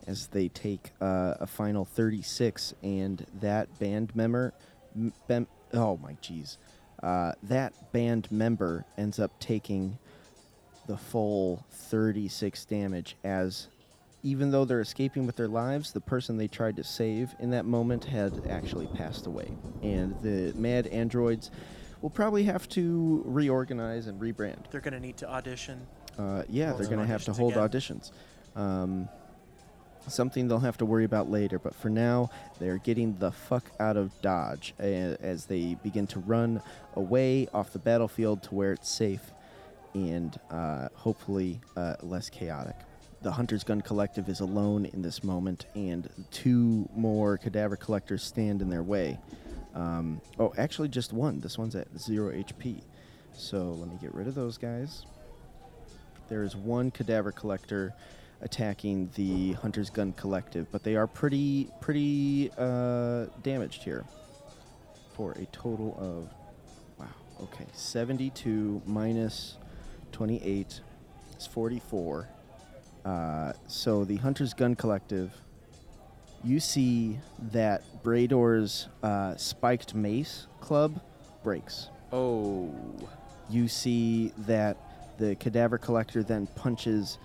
as 0.08 0.28
they 0.28 0.48
take 0.50 0.92
uh, 1.00 1.36
a 1.40 1.48
final 1.48 1.86
36, 1.86 2.74
and 2.84 3.26
that 3.40 3.80
band 3.80 4.14
member, 4.16 4.54
m- 4.96 5.14
bem- 5.28 5.48
oh 5.74 5.96
my 6.04 6.14
jeez, 6.16 6.58
uh, 7.02 7.32
that 7.44 7.74
band 7.94 8.30
member 8.32 8.84
ends 8.98 9.18
up 9.20 9.32
taking 9.40 9.98
the 10.88 10.98
full 10.98 11.66
36 11.72 12.66
damage 12.66 13.16
as 13.24 13.68
even 14.24 14.52
though 14.52 14.64
they're 14.64 14.82
escaping 14.82 15.26
with 15.26 15.36
their 15.36 15.50
lives, 15.50 15.92
the 15.92 16.00
person 16.00 16.38
they 16.38 16.48
tried 16.48 16.78
to 16.78 16.84
save 16.84 17.36
in 17.40 17.50
that 17.52 17.66
moment 17.66 18.06
had 18.06 18.48
actually 18.50 18.88
passed 18.88 19.26
away. 19.28 19.52
And 19.82 20.16
the 20.22 20.54
mad 20.58 20.88
androids 20.88 21.52
will 22.02 22.10
probably 22.10 22.44
have 22.44 22.70
to 22.70 23.22
reorganize 23.26 24.08
and 24.08 24.22
rebrand. 24.22 24.70
They're 24.72 24.82
gonna 24.82 25.00
need 25.00 25.18
to 25.18 25.30
audition. 25.30 25.86
Uh, 26.18 26.44
yeah, 26.50 26.68
Hold 26.70 26.80
they're 26.80 26.88
going 26.88 27.00
to 27.00 27.08
have 27.08 27.24
to 27.26 27.34
hold 27.34 27.54
again. 27.54 27.68
auditions. 27.70 28.12
Um, 28.56 29.10
something 30.08 30.48
they'll 30.48 30.60
have 30.60 30.78
to 30.78 30.86
worry 30.86 31.06
about 31.06 31.30
later. 31.30 31.60
But 31.60 31.74
for 31.74 31.90
now, 31.90 32.30
they're 32.60 32.78
getting 32.78 33.18
the 33.18 33.32
fuck 33.32 33.72
out 33.80 33.98
of 33.98 34.12
Dodge 34.22 34.74
as 34.80 35.46
they 35.46 35.76
begin 35.82 36.08
to 36.08 36.20
run 36.20 36.62
away 36.96 37.48
off 37.54 37.74
the 37.74 37.80
battlefield 37.80 38.44
to 38.44 38.56
where 38.56 38.74
it's 38.74 38.90
safe 38.90 39.32
and 39.94 40.40
uh, 40.50 40.90
hopefully 40.96 41.60
uh, 41.76 41.96
less 42.02 42.30
chaotic. 42.30 42.76
The 43.22 43.32
Hunter's 43.32 43.64
Gun 43.64 43.82
Collective 43.82 44.28
is 44.28 44.42
alone 44.42 44.86
in 44.86 45.02
this 45.02 45.24
moment, 45.24 45.66
and 45.76 46.10
two 46.32 46.90
more 46.96 47.38
cadaver 47.38 47.78
collectors 47.78 48.22
stand 48.24 48.62
in 48.62 48.70
their 48.70 48.84
way. 48.84 49.18
Um, 49.74 50.22
oh, 50.40 50.54
actually, 50.58 50.90
just 50.90 51.14
one. 51.14 51.40
This 51.40 51.58
one's 51.58 51.76
at 51.76 51.88
zero 51.98 52.32
HP. 52.34 52.82
So 53.34 53.72
let 53.80 53.90
me 53.90 53.98
get 54.02 54.14
rid 54.14 54.28
of 54.28 54.36
those 54.36 54.58
guys. 54.58 55.06
There 56.30 56.44
is 56.44 56.56
one 56.56 56.92
cadaver 56.92 57.32
collector 57.32 57.94
attacking 58.42 59.10
the 59.16 59.54
Hunter's 59.54 59.90
Gun 59.90 60.14
Collective, 60.14 60.68
but 60.72 60.84
they 60.84 60.96
are 60.96 61.08
pretty 61.08 61.70
pretty 61.80 62.52
uh, 62.58 63.26
damaged 63.42 63.84
here. 63.84 64.06
For 65.14 65.32
a 65.34 65.46
total 65.46 65.96
of 66.00 66.30
wow, 67.00 67.14
okay, 67.44 67.66
72 67.74 68.82
minus 68.86 69.58
28 70.14 70.80
is 71.38 71.48
44. 71.48 72.30
Uh, 73.04 73.54
so 73.68 74.06
the 74.06 74.16
Hunter's 74.18 74.54
Gun 74.54 74.76
Collective, 74.76 75.32
you 76.44 76.60
see 76.62 77.20
that 77.52 77.84
Brador's 78.04 78.88
uh, 79.02 79.36
spiked 79.36 79.94
mace 79.94 80.48
club 80.62 81.02
breaks 81.44 81.90
Oh. 82.14 82.72
you 83.50 83.68
see 83.68 84.32
that 84.40 84.78
the 85.18 85.36
cadaver 85.36 85.78
collector 85.78 86.24
then 86.24 86.48
punches 86.56 87.18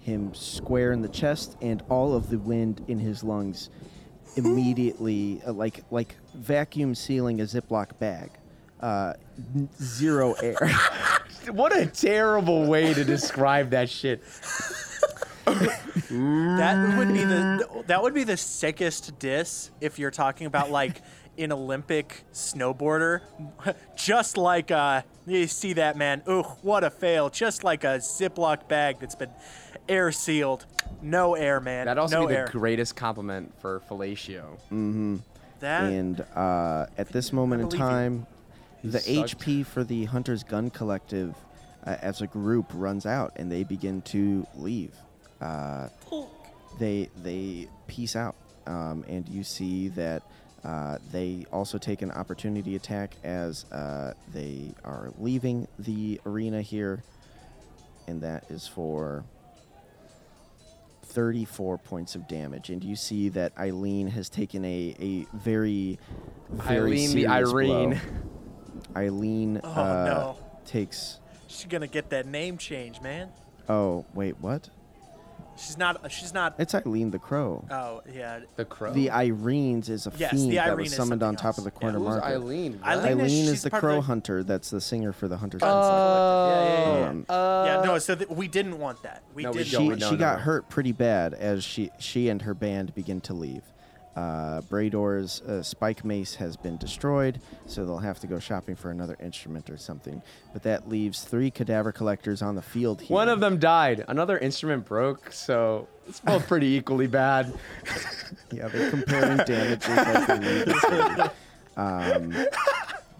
him 0.00 0.32
square 0.34 0.92
in 0.92 1.02
the 1.02 1.08
chest 1.08 1.56
and 1.60 1.82
all 1.90 2.14
of 2.14 2.30
the 2.30 2.38
wind 2.38 2.82
in 2.88 2.98
his 2.98 3.22
lungs 3.24 3.68
immediately 4.36 5.42
uh, 5.46 5.52
like 5.52 5.82
like 5.90 6.16
vacuum 6.34 6.94
sealing 6.94 7.40
a 7.40 7.44
ziploc 7.44 7.98
bag 7.98 8.30
uh, 8.80 9.12
n- 9.54 9.68
zero 9.82 10.32
air 10.34 10.56
What 11.50 11.76
a 11.76 11.86
terrible 11.86 12.66
way 12.66 12.92
to 12.94 13.04
describe 13.04 13.70
that 13.70 13.88
shit. 13.88 14.22
That 15.46 16.94
would 16.98 17.08
be 17.08 17.24
the 17.24 17.84
that 17.86 18.02
would 18.02 18.14
be 18.14 18.24
the 18.24 18.36
sickest 18.36 19.18
diss 19.18 19.70
if 19.80 19.98
you're 19.98 20.10
talking 20.10 20.46
about 20.46 20.70
like 20.70 21.02
an 21.38 21.52
Olympic 21.52 22.24
snowboarder. 22.32 23.20
Just 23.96 24.36
like 24.36 24.70
uh 24.70 25.02
you 25.26 25.46
see 25.46 25.74
that 25.74 25.96
man, 25.96 26.22
ooh, 26.28 26.42
what 26.62 26.84
a 26.84 26.90
fail. 26.90 27.30
Just 27.30 27.64
like 27.64 27.84
a 27.84 27.98
Ziploc 27.98 28.68
bag 28.68 28.98
that's 29.00 29.14
been 29.14 29.30
air 29.88 30.10
sealed. 30.12 30.66
No 31.02 31.34
air, 31.34 31.60
man. 31.60 31.86
That'd 31.86 32.00
also 32.00 32.22
no 32.22 32.26
be 32.26 32.34
the 32.34 32.40
air. 32.40 32.48
greatest 32.50 32.96
compliment 32.96 33.52
for 33.60 33.80
fellatio. 33.88 34.58
that 35.60 35.84
and 35.84 36.20
uh, 36.34 36.86
at 36.98 37.08
this 37.08 37.32
moment 37.32 37.62
in 37.62 37.78
time 37.78 38.26
the 38.92 39.00
sucked. 39.00 39.38
hp 39.38 39.64
for 39.66 39.84
the 39.84 40.04
hunters 40.06 40.42
gun 40.42 40.70
collective 40.70 41.34
uh, 41.86 41.96
as 42.02 42.20
a 42.20 42.26
group 42.26 42.66
runs 42.74 43.06
out 43.06 43.32
and 43.36 43.50
they 43.50 43.62
begin 43.64 44.00
to 44.02 44.46
leave 44.56 44.92
uh, 45.40 45.88
they 46.78 47.08
they 47.22 47.68
peace 47.86 48.16
out 48.16 48.34
um, 48.66 49.04
and 49.08 49.28
you 49.28 49.44
see 49.44 49.88
that 49.88 50.22
uh, 50.64 50.98
they 51.12 51.46
also 51.52 51.78
take 51.78 52.02
an 52.02 52.10
opportunity 52.10 52.74
attack 52.74 53.14
as 53.22 53.64
uh, 53.70 54.12
they 54.32 54.72
are 54.84 55.12
leaving 55.18 55.68
the 55.78 56.20
arena 56.26 56.60
here 56.62 57.02
and 58.08 58.20
that 58.22 58.44
is 58.50 58.66
for 58.66 59.24
34 61.04 61.78
points 61.78 62.14
of 62.14 62.26
damage 62.26 62.70
and 62.70 62.82
you 62.82 62.96
see 62.96 63.28
that 63.28 63.56
Eileen 63.58 64.08
has 64.08 64.28
taken 64.28 64.64
a, 64.64 64.94
a 64.98 65.26
very 65.36 65.98
very 66.50 66.78
Eileen 66.78 67.14
the 67.14 67.26
Irene. 67.28 67.90
blow. 67.90 67.98
Eileen 68.96 69.60
Oh, 69.62 69.68
uh, 69.70 70.04
no. 70.06 70.36
takes 70.64 71.20
she's 71.46 71.66
gonna 71.66 71.86
get 71.86 72.10
that 72.10 72.26
name 72.26 72.56
change, 72.58 73.00
man. 73.00 73.28
oh 73.68 74.04
wait 74.14 74.36
what 74.40 74.70
She's 75.58 75.78
not 75.78 76.12
she's 76.12 76.34
not 76.34 76.54
it's 76.58 76.74
Eileen 76.74 77.10
the 77.10 77.18
Crow 77.18 77.64
oh 77.70 78.02
yeah. 78.12 78.40
The 78.56 78.66
crow. 78.66 78.92
The 78.92 79.06
Erinyes 79.08 79.88
is 79.88 80.06
a 80.06 80.12
Yes, 80.18 80.32
fiend 80.32 80.50
the 80.50 80.56
that 80.56 80.68
Irene 80.68 80.78
was 80.84 80.94
summoned 80.94 81.22
on 81.22 81.38
something 81.38 81.42
top 81.42 81.56
of 81.58 81.64
the 81.64 81.70
else. 81.70 81.80
corner 81.80 81.98
Who's 81.98 82.08
market. 82.08 82.26
Eileen? 82.26 82.72
What? 82.74 82.86
Eileen 82.88 83.06
Eileen 83.20 83.44
is- 83.44 83.48
is 83.50 83.62
the 83.62 83.70
crow 83.70 83.94
the- 83.96 84.00
hunter. 84.02 84.44
That's 84.44 84.68
the 84.68 84.82
singer 84.82 85.14
for 85.14 85.28
the 85.28 85.38
Hunter's 85.38 85.62
Oh, 85.62 85.66
Gun 85.66 86.50
yeah, 86.50 86.62
yeah, 86.62 86.88
yeah, 86.92 86.98
yeah. 87.00 87.08
Um, 87.08 87.66
yeah, 87.66 87.82
no, 87.90 87.98
so 87.98 88.14
th- 88.16 88.28
we 88.28 88.48
didn't 88.48 88.78
want 88.78 89.02
that. 89.04 89.22
We 89.34 89.44
No, 89.44 89.52
didn't. 89.54 89.72
don't. 89.72 89.82
she 89.82 89.88
no, 89.88 89.96
she 89.96 90.12
no, 90.12 90.18
got 90.18 90.38
no. 90.38 90.44
hurt 90.44 90.68
pretty 90.68 90.92
bad 90.92 91.32
as 91.32 91.64
she 91.64 91.90
she 91.98 92.28
and 92.28 92.42
her 92.42 92.52
band 92.52 92.94
begin 92.94 93.22
to 93.22 93.32
leave. 93.32 93.62
Uh, 94.16 94.62
Brador's 94.62 95.42
uh, 95.42 95.62
spike 95.62 96.02
mace 96.02 96.34
has 96.36 96.56
been 96.56 96.78
destroyed, 96.78 97.38
so 97.66 97.84
they'll 97.84 97.98
have 97.98 98.18
to 98.20 98.26
go 98.26 98.38
shopping 98.38 98.74
for 98.74 98.90
another 98.90 99.14
instrument 99.22 99.68
or 99.68 99.76
something. 99.76 100.22
But 100.54 100.62
that 100.62 100.88
leaves 100.88 101.22
three 101.22 101.50
cadaver 101.50 101.92
collectors 101.92 102.40
on 102.40 102.54
the 102.54 102.62
field 102.62 103.02
here. 103.02 103.14
One 103.14 103.28
of 103.28 103.40
them 103.40 103.58
died. 103.58 104.06
Another 104.08 104.38
instrument 104.38 104.86
broke, 104.86 105.30
so 105.32 105.86
it's 106.08 106.20
both 106.20 106.46
pretty 106.48 106.68
equally 106.68 107.06
bad. 107.08 107.52
Yeah, 108.50 108.68
they're 108.68 108.88
comparing 108.90 109.36
damages. 109.38 109.86
Like 109.86 110.26
they 110.28 110.38
need 110.38 110.64
to. 110.64 111.32
um, 111.76 112.34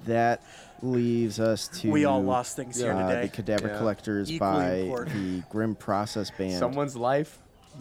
that 0.06 0.42
leaves 0.80 1.38
us 1.40 1.68
to. 1.68 1.90
We 1.90 2.06
all 2.06 2.22
lost 2.22 2.56
things 2.56 2.80
here 2.80 2.92
uh, 2.92 3.06
today. 3.06 3.22
the 3.22 3.28
cadaver 3.28 3.68
Yeah. 3.68 3.78
collectors 3.78 4.32
Equally 4.32 4.50
by 4.50 4.74
important. 4.76 5.14
the 5.14 5.42
Grim 5.50 5.74
Process 5.74 6.30
Band. 6.30 6.58
Someone's 6.58 6.96
life, 6.96 7.38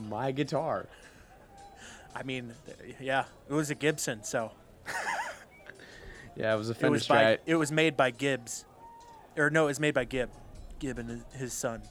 my 0.10 0.34
guitar. 0.34 0.88
I 2.16 2.24
mean, 2.24 2.54
yeah, 3.00 3.26
it 3.50 3.54
was 3.54 3.70
a 3.70 3.76
Gibson, 3.76 4.24
so 4.24 4.52
Yeah, 6.38 6.54
it 6.54 6.58
was 6.58 6.70
a 6.70 6.72
it 6.72 6.78
Fender 6.78 6.92
was 6.92 7.08
by 7.08 7.24
Strat. 7.24 7.38
it 7.46 7.56
was 7.56 7.72
made 7.72 7.96
by 7.98 8.12
Gibbs, 8.12 8.66
or 9.38 9.50
no, 9.50 9.66
it 9.66 9.68
was 9.68 9.80
made 9.80 9.94
by 9.94 10.04
Gibb, 10.06 10.30
Gibb 10.80 10.98
and 11.00 11.10
his- 11.10 11.24
his 11.34 11.54
son. 11.54 11.82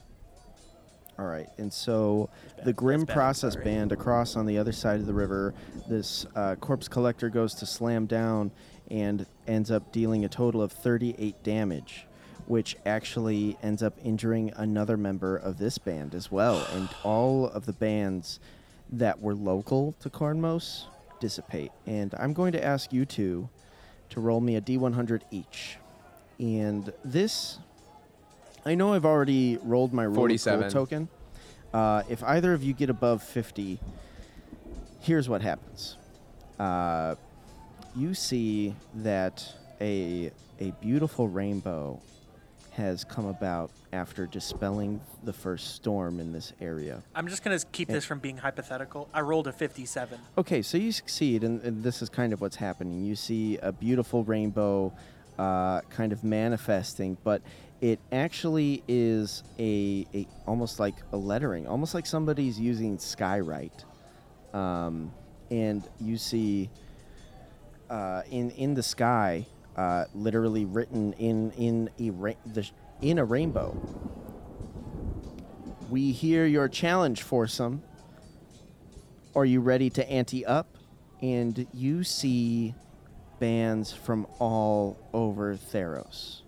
All 1.17 1.25
right, 1.25 1.47
and 1.57 1.71
so 1.71 2.29
the 2.63 2.73
Grim 2.73 3.05
Process 3.05 3.53
sorry. 3.53 3.65
Band 3.65 3.91
across 3.91 4.35
on 4.35 4.45
the 4.45 4.57
other 4.57 4.71
side 4.73 4.99
of 4.99 5.05
the 5.05 5.13
river, 5.13 5.53
this 5.87 6.25
uh, 6.35 6.55
corpse 6.55 6.87
collector 6.87 7.29
goes 7.29 7.53
to 7.55 7.65
slam 7.65 8.05
down 8.05 8.51
and 8.91 9.25
ends 9.47 9.71
up 9.71 9.91
dealing 9.91 10.25
a 10.25 10.29
total 10.29 10.61
of 10.61 10.71
38 10.73 11.41
damage, 11.41 12.05
which 12.47 12.75
actually 12.85 13.57
ends 13.63 13.81
up 13.81 13.93
injuring 14.03 14.51
another 14.57 14.97
member 14.97 15.37
of 15.37 15.57
this 15.57 15.77
band 15.77 16.13
as 16.13 16.29
well. 16.31 16.67
And 16.75 16.89
all 17.03 17.47
of 17.47 17.65
the 17.65 17.73
bands 17.73 18.39
that 18.91 19.21
were 19.21 19.35
local 19.35 19.93
to 20.01 20.09
Cornmos 20.09 20.85
dissipate. 21.19 21.71
And 21.85 22.13
I'm 22.17 22.33
going 22.33 22.51
to 22.53 22.63
ask 22.63 22.93
you 22.93 23.05
two 23.05 23.49
to 24.09 24.19
roll 24.19 24.41
me 24.41 24.55
a 24.55 24.61
D100 24.61 25.21
each. 25.31 25.77
And 26.39 26.91
this 27.03 27.59
I 28.65 28.73
know 28.73 28.93
I've 28.93 29.05
already 29.05 29.59
rolled 29.61 29.93
my 29.93 30.05
roll 30.05 30.13
of 30.13 30.41
47. 30.41 30.71
token. 30.71 31.07
Uh, 31.71 32.01
if 32.09 32.23
either 32.23 32.53
of 32.53 32.63
you 32.63 32.73
get 32.73 32.89
above 32.89 33.21
50, 33.21 33.79
here's 35.01 35.29
what 35.29 35.41
happens. 35.41 35.97
Uh, 36.57 37.15
you 37.95 38.15
see 38.15 38.75
that 38.95 39.47
a, 39.79 40.31
a 40.59 40.71
beautiful 40.81 41.27
rainbow 41.27 42.01
has 42.75 43.03
come 43.03 43.25
about 43.25 43.71
after 43.93 44.25
dispelling 44.25 44.99
the 45.23 45.31
first 45.31 45.75
storm 45.75 46.19
in 46.19 46.33
this 46.33 46.51
area. 46.59 47.01
I'm 47.15 47.27
just 47.27 47.43
gonna 47.43 47.59
keep 47.71 47.87
this 47.87 48.03
from 48.03 48.19
being 48.19 48.37
hypothetical. 48.37 49.07
I 49.13 49.21
rolled 49.21 49.47
a 49.47 49.53
57. 49.53 50.19
Okay, 50.37 50.61
so 50.61 50.77
you 50.77 50.91
succeed, 50.91 51.43
and, 51.43 51.61
and 51.61 51.83
this 51.83 52.01
is 52.01 52.09
kind 52.09 52.33
of 52.33 52.41
what's 52.41 52.57
happening. 52.57 53.03
You 53.03 53.15
see 53.15 53.57
a 53.57 53.71
beautiful 53.71 54.23
rainbow 54.25 54.93
uh, 55.39 55.81
kind 55.89 56.11
of 56.11 56.23
manifesting, 56.23 57.17
but 57.23 57.41
it 57.81 57.99
actually 58.11 58.83
is 58.87 59.43
a, 59.59 60.05
a 60.13 60.27
almost 60.45 60.79
like 60.79 60.95
a 61.13 61.17
lettering, 61.17 61.67
almost 61.67 61.93
like 61.93 62.05
somebody's 62.05 62.59
using 62.59 62.97
skywrite. 62.97 63.83
Um, 64.53 65.11
and 65.51 65.87
you 65.99 66.17
see 66.17 66.69
uh, 67.89 68.23
in 68.31 68.51
in 68.51 68.73
the 68.73 68.83
sky, 68.83 69.45
uh, 69.75 70.05
literally 70.13 70.65
written 70.65 71.13
in 71.13 71.51
in 71.51 71.89
a 71.99 72.09
ra- 72.11 72.33
the, 72.45 72.69
in 73.01 73.19
a 73.19 73.25
rainbow. 73.25 73.75
We 75.89 76.11
hear 76.11 76.45
your 76.45 76.67
challenge, 76.67 77.21
foursome. 77.21 77.83
are 79.35 79.45
you 79.45 79.61
ready 79.61 79.89
to 79.91 80.09
ante 80.09 80.45
up? 80.45 80.67
And 81.21 81.67
you 81.73 82.03
see 82.03 82.73
bands 83.39 83.91
from 83.93 84.27
all 84.39 84.97
over 85.13 85.55
Theros. 85.55 86.41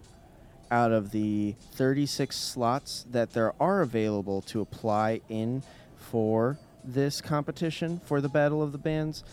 Out 0.72 0.92
of 0.92 1.12
the 1.12 1.56
36 1.74 2.36
slots 2.36 3.06
that 3.12 3.34
there 3.34 3.54
are 3.62 3.82
available 3.82 4.42
to 4.44 4.62
apply 4.62 5.22
in 5.30 5.64
for 5.98 6.58
this 6.84 7.22
competition 7.22 8.02
for 8.06 8.22
the 8.22 8.30
Battle 8.30 8.62
of 8.64 8.72
the 8.72 8.78
Bands, 8.78 9.24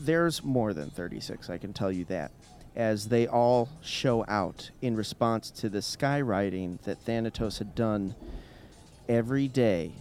there's 0.00 0.42
more 0.42 0.72
than 0.72 0.90
36, 0.90 1.50
I 1.50 1.58
can 1.58 1.72
tell 1.72 1.92
you 1.92 2.04
that, 2.06 2.30
as 2.80 3.08
they 3.08 3.26
all 3.26 3.68
show 3.82 4.24
out 4.26 4.70
in 4.80 4.96
response 4.96 5.50
to 5.50 5.68
the 5.68 5.80
skywriting 5.80 6.80
that 6.84 6.98
Thanatos 7.04 7.58
had 7.58 7.74
done 7.74 8.14
every 9.06 9.48
day 9.48 9.92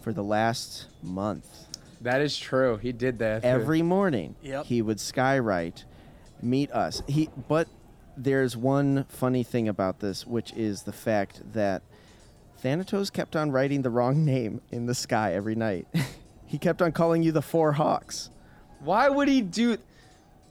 for 0.00 0.14
the 0.14 0.24
last 0.24 0.86
month. 1.02 1.66
That 2.00 2.22
is 2.22 2.38
true. 2.38 2.78
He 2.78 2.92
did 2.92 3.18
that 3.18 3.44
Every 3.44 3.82
morning, 3.82 4.34
Yep. 4.40 4.64
he 4.64 4.80
would 4.80 4.96
skywrite, 4.96 5.84
meet 6.40 6.72
us. 6.72 7.02
He, 7.06 7.28
but 7.48 7.68
there's 8.16 8.56
one 8.56 9.04
funny 9.10 9.42
thing 9.42 9.68
about 9.68 10.00
this, 10.00 10.26
which 10.26 10.54
is 10.54 10.84
the 10.84 10.92
fact 10.92 11.52
that 11.52 11.82
Thanatos 12.62 13.10
kept 13.10 13.36
on 13.36 13.50
writing 13.50 13.82
the 13.82 13.90
wrong 13.90 14.24
name 14.24 14.62
in 14.70 14.86
the 14.86 14.94
sky 14.94 15.34
every 15.34 15.54
night. 15.54 15.86
he 16.46 16.56
kept 16.56 16.80
on 16.80 16.92
calling 16.92 17.22
you 17.22 17.30
the 17.30 17.42
Four 17.42 17.72
Hawks. 17.72 18.30
Why 18.80 19.10
would 19.10 19.28
he 19.28 19.42
do? 19.42 19.76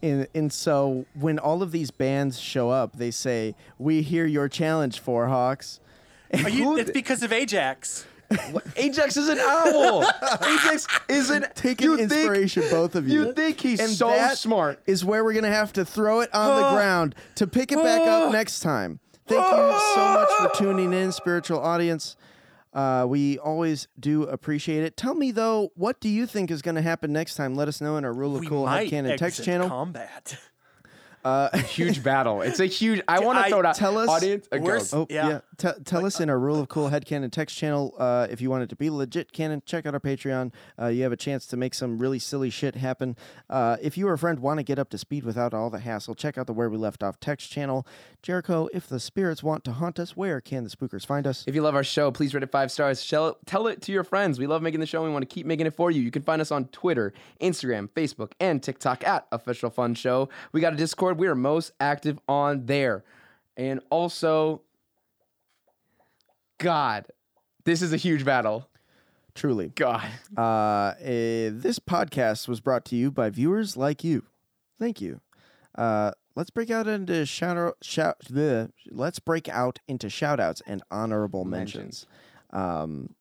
And, 0.02 0.28
and 0.36 0.52
so 0.54 1.06
when 1.14 1.40
all 1.40 1.64
of 1.64 1.72
these 1.72 1.92
bands 1.92 2.40
show 2.40 2.70
up, 2.70 2.98
they 2.98 3.12
say, 3.12 3.56
"We 3.78 4.02
hear 4.02 4.26
your 4.26 4.48
challenge, 4.50 5.00
Four 5.00 5.28
Hawks." 5.28 5.80
Are 6.34 6.50
you, 6.50 6.78
it's 6.78 6.92
because 6.92 7.24
of 7.24 7.32
Ajax. 7.34 8.06
Ajax 8.76 9.16
is 9.16 9.30
an 9.30 9.40
owl. 9.40 10.04
Ajax 10.42 10.86
is 11.08 11.30
an 11.30 11.46
Taking 11.56 11.92
you 11.92 11.98
think- 11.98 12.12
inspiration, 12.12 12.64
both 12.70 12.96
of 12.96 13.08
you. 13.08 13.28
You 13.28 13.34
think 13.34 13.60
he's 13.62 13.80
And 13.80 13.90
so 13.90 14.10
that 14.10 14.38
smart? 14.38 14.82
Is 14.86 15.06
where 15.06 15.24
we're 15.24 15.34
gonna 15.34 15.48
have 15.48 15.72
to 15.74 15.86
throw 15.86 16.20
it 16.20 16.34
on 16.34 16.62
the 16.62 16.70
ground 16.78 17.16
to 17.36 17.48
pick 17.48 17.72
it 17.72 17.82
back 17.82 18.02
up 18.02 18.32
next 18.34 18.60
time. 18.60 19.00
Thank 19.28 19.42
you 19.42 19.80
so 19.96 20.14
much 20.14 20.30
for 20.52 20.58
tuning 20.58 20.94
in, 20.94 21.12
spiritual 21.12 21.60
audience. 21.60 22.16
Uh, 22.78 23.08
we 23.08 23.40
always 23.40 23.88
do 24.00 24.24
appreciate 24.24 24.84
it. 24.84 24.96
Tell 24.96 25.16
me 25.16 25.32
though, 25.32 25.72
what 25.74 26.00
do 26.00 26.10
you 26.10 26.28
think 26.28 26.52
is 26.52 26.62
going 26.62 26.76
to 26.76 26.82
happen 26.84 27.12
next 27.12 27.34
time? 27.34 27.56
Let 27.56 27.68
us 27.68 27.82
know 27.82 27.98
in 27.98 28.06
our 28.06 28.14
Rule 28.14 28.36
of 28.36 28.42
We 28.42 28.48
Cool 28.48 28.66
Headcanon 28.66 29.18
text 29.18 29.44
channel. 29.44 29.68
combat. 29.68 30.38
huge 31.26 32.04
battle. 32.04 32.42
It's 32.42 32.60
a 32.60 32.66
huge. 32.66 33.02
I 33.08 33.20
want 33.26 33.44
to 33.44 33.50
throw 33.50 33.60
it 33.60 33.66
out. 33.66 33.76
tell 33.76 33.98
us- 33.98 34.10
audience. 34.10 34.48
uh, 34.52 34.58
We're 34.62 34.72
go. 34.78 34.82
s- 34.82 34.94
Oh 34.94 35.08
yeah. 35.10 35.30
Yeah. 35.30 35.40
T- 35.58 35.84
tell 35.86 36.06
us 36.06 36.20
in 36.20 36.30
our 36.30 36.38
Rule 36.40 36.60
of 36.60 36.70
Cool 36.70 36.90
Headcanon 36.90 37.32
text 37.32 37.58
channel 37.58 37.96
uh, 37.98 38.28
if 38.30 38.42
you 38.42 38.50
want 38.50 38.64
it 38.64 38.70
to 38.70 38.76
be 38.76 38.90
legit 38.90 39.32
canon. 39.32 39.62
Check 39.66 39.86
out 39.86 39.94
our 39.96 40.00
Patreon. 40.00 40.54
Uh, 40.80 40.88
you 40.88 41.02
have 41.04 41.12
a 41.12 41.18
chance 41.18 41.48
to 41.48 41.58
make 41.58 41.74
some 41.74 41.98
really 41.98 42.20
silly 42.20 42.50
shit 42.52 42.76
happen. 42.76 43.16
Uh, 43.50 43.78
if 43.82 43.98
you 43.98 44.08
or 44.08 44.14
a 44.14 44.18
friend 44.18 44.40
want 44.40 44.60
to 44.60 44.64
get 44.64 44.78
up 44.78 44.90
to 44.92 44.98
speed 44.98 45.24
without 45.24 45.54
all 45.54 45.70
the 45.72 45.80
hassle, 45.80 46.14
check 46.14 46.38
out 46.38 46.46
the 46.48 46.54
Where 46.54 46.70
We 46.70 46.78
Left 46.78 47.02
Off 47.02 47.20
text 47.20 47.52
channel. 47.52 47.88
Jericho, 48.22 48.68
if 48.74 48.88
the 48.88 49.00
spirits 49.00 49.42
want 49.42 49.64
to 49.64 49.72
haunt 49.74 50.00
us, 50.00 50.16
where 50.16 50.40
can 50.42 50.64
the 50.64 50.70
spookers 50.70 51.06
find 51.06 51.26
us? 51.26 51.44
If 51.48 51.56
you 51.56 51.62
love 51.62 51.76
our 51.76 51.84
show, 51.84 52.12
please 52.12 52.34
rate 52.34 52.44
it 52.44 52.52
five 52.52 52.72
stars. 52.72 53.04
Shell, 53.04 53.38
tell 53.46 53.68
it 53.68 53.82
to 53.84 53.92
your 53.92 54.04
friends. 54.04 54.38
We 54.38 54.48
love 54.48 54.62
making 54.62 54.80
the 54.80 54.86
show. 54.86 55.00
and 55.04 55.10
We 55.10 55.14
want 55.14 55.28
to 55.28 55.34
keep 55.34 55.46
making 55.48 55.66
it 55.66 55.74
for 55.76 55.90
you. 55.92 56.02
You 56.02 56.12
can 56.12 56.22
find 56.22 56.42
us 56.42 56.52
on 56.52 56.66
Twitter, 56.66 57.14
Instagram, 57.42 57.90
Facebook, 57.90 58.34
and 58.40 58.62
TikTok 58.62 59.06
at 59.08 59.26
Official 59.32 59.70
Fun 59.72 59.96
Show. 59.96 60.30
We 60.52 60.62
got 60.62 60.74
a 60.74 60.76
Discord. 60.76 61.07
We 61.16 61.28
are 61.28 61.36
most 61.36 61.72
active 61.80 62.20
on 62.28 62.66
there. 62.66 63.04
And 63.56 63.80
also, 63.90 64.62
God, 66.58 67.08
this 67.66 67.82
is 67.82 67.94
a 67.94 67.98
huge 67.98 68.26
battle. 68.26 68.68
Truly. 69.36 69.70
God. 69.76 70.08
Uh, 70.36 70.94
eh, 71.00 71.50
this 71.54 71.80
podcast 71.80 72.48
was 72.48 72.60
brought 72.60 72.86
to 72.86 72.96
you 72.96 73.12
by 73.12 73.30
viewers 73.30 73.78
like 73.78 74.04
you. 74.04 74.24
Thank 74.80 75.00
you. 75.00 75.22
Uh, 75.78 76.12
let's 76.36 76.50
break 76.50 76.72
out 76.72 76.88
into 76.88 77.26
shout 77.26 77.76
shout. 77.84 78.18
bleh. 78.26 78.72
let's 78.90 79.20
break 79.20 79.48
out 79.48 79.80
into 79.88 80.10
shout 80.10 80.40
outs 80.40 80.62
and 80.66 80.82
honorable 80.90 81.46
mentions. 81.46 82.08
Um, 82.52 83.16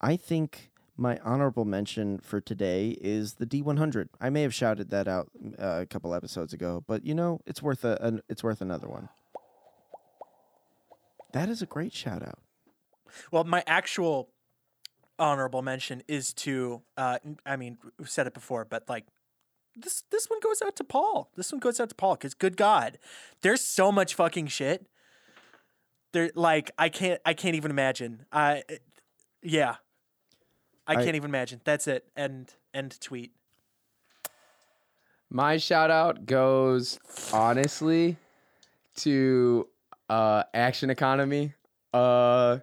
I 0.00 0.16
think 0.16 0.69
my 1.00 1.18
honorable 1.24 1.64
mention 1.64 2.18
for 2.18 2.40
today 2.40 2.96
is 3.00 3.34
the 3.34 3.46
D100. 3.46 4.08
I 4.20 4.28
may 4.30 4.42
have 4.42 4.54
shouted 4.54 4.90
that 4.90 5.08
out 5.08 5.30
uh, 5.58 5.80
a 5.80 5.86
couple 5.86 6.14
episodes 6.14 6.52
ago, 6.52 6.84
but 6.86 7.04
you 7.06 7.14
know 7.14 7.40
it's 7.46 7.62
worth 7.62 7.84
a 7.84 8.20
it's 8.28 8.44
worth 8.44 8.60
another 8.60 8.86
one. 8.86 9.08
That 11.32 11.48
is 11.48 11.62
a 11.62 11.66
great 11.66 11.92
shout 11.92 12.22
out. 12.22 12.40
Well, 13.32 13.44
my 13.44 13.64
actual 13.66 14.28
honorable 15.18 15.62
mention 15.62 16.02
is 16.08 16.32
to, 16.32 16.82
uh, 16.96 17.18
I 17.44 17.56
mean, 17.56 17.78
we've 17.98 18.10
said 18.10 18.26
it 18.26 18.34
before, 18.34 18.64
but 18.64 18.88
like 18.88 19.06
this, 19.76 20.02
this 20.10 20.26
one 20.26 20.40
goes 20.40 20.62
out 20.62 20.76
to 20.76 20.84
Paul. 20.84 21.30
This 21.36 21.52
one 21.52 21.60
goes 21.60 21.78
out 21.78 21.88
to 21.90 21.94
Paul 21.94 22.14
because, 22.14 22.34
good 22.34 22.56
God, 22.56 22.98
there's 23.42 23.60
so 23.60 23.92
much 23.92 24.14
fucking 24.14 24.48
shit. 24.48 24.86
There, 26.12 26.30
like, 26.34 26.72
I 26.76 26.88
can't, 26.88 27.20
I 27.24 27.34
can't 27.34 27.54
even 27.54 27.70
imagine. 27.70 28.26
I, 28.32 28.64
yeah, 29.42 29.76
I, 30.90 31.00
I- 31.00 31.04
can't 31.04 31.16
even 31.16 31.30
imagine. 31.30 31.60
That's 31.64 31.86
it. 31.86 32.04
End, 32.16 32.54
end 32.74 33.00
tweet. 33.00 33.32
My 35.30 35.56
shout 35.58 35.90
out 35.90 36.26
goes 36.26 36.98
honestly 37.32 38.16
to 38.96 39.68
uh, 40.08 40.42
Action 40.52 40.90
Economy 40.90 41.54
uh, 41.94 42.58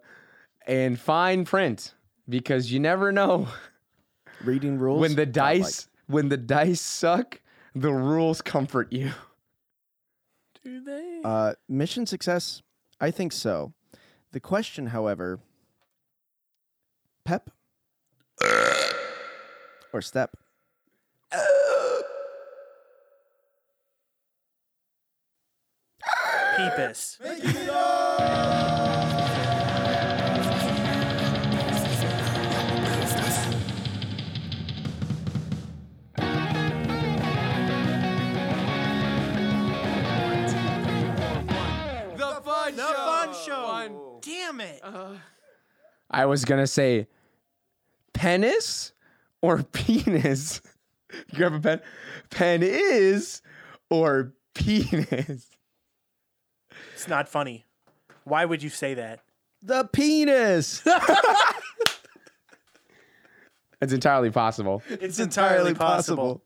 and 0.67 0.99
fine 0.99 1.45
print 1.45 1.93
because 2.27 2.69
you 2.71 2.79
never 2.81 3.11
know 3.13 3.47
Reading 4.43 4.77
rules 4.77 4.99
when 4.99 5.15
the 5.15 5.25
godlike. 5.25 5.61
dice 5.63 5.87
when 6.07 6.27
the 6.29 6.35
dice 6.37 6.81
suck, 6.81 7.39
the 7.73 7.91
rules 7.93 8.41
comfort 8.41 8.91
you. 8.91 9.11
Do 10.63 10.81
they? 10.83 11.21
Uh, 11.23 11.53
mission 11.69 12.05
success? 12.05 12.61
I 12.99 13.11
think 13.11 13.31
so. 13.31 13.73
The 14.33 14.39
question, 14.41 14.87
however, 14.87 15.39
pep 17.23 17.49
or 19.93 20.01
step? 20.01 20.31
Peepus. 26.57 27.17
The 42.15 42.41
fun 42.43 42.75
The 42.75 42.81
fun 42.81 43.33
show. 43.45 44.19
Damn 44.21 44.61
it. 44.61 44.79
Uh-huh. 44.83 45.13
I 46.09 46.25
was 46.25 46.43
gonna 46.43 46.65
say 46.67 47.07
penis 48.13 48.93
or 49.47 49.63
penis. 49.71 50.61
You 51.31 51.37
grab 51.37 51.53
a 51.53 51.59
pen. 51.59 51.81
Pen 52.29 52.61
is 52.63 53.41
or 53.89 54.33
penis. 54.53 55.47
It's 56.93 57.07
not 57.07 57.29
funny. 57.29 57.65
Why 58.25 58.43
would 58.43 58.61
you 58.61 58.69
say 58.69 58.93
that? 58.95 59.21
The 59.61 59.85
penis. 59.85 60.83
It's 63.79 63.93
entirely 63.93 64.31
possible. 64.31 64.81
It's, 64.89 65.19
entirely 65.19 65.75
possible. 65.75 66.41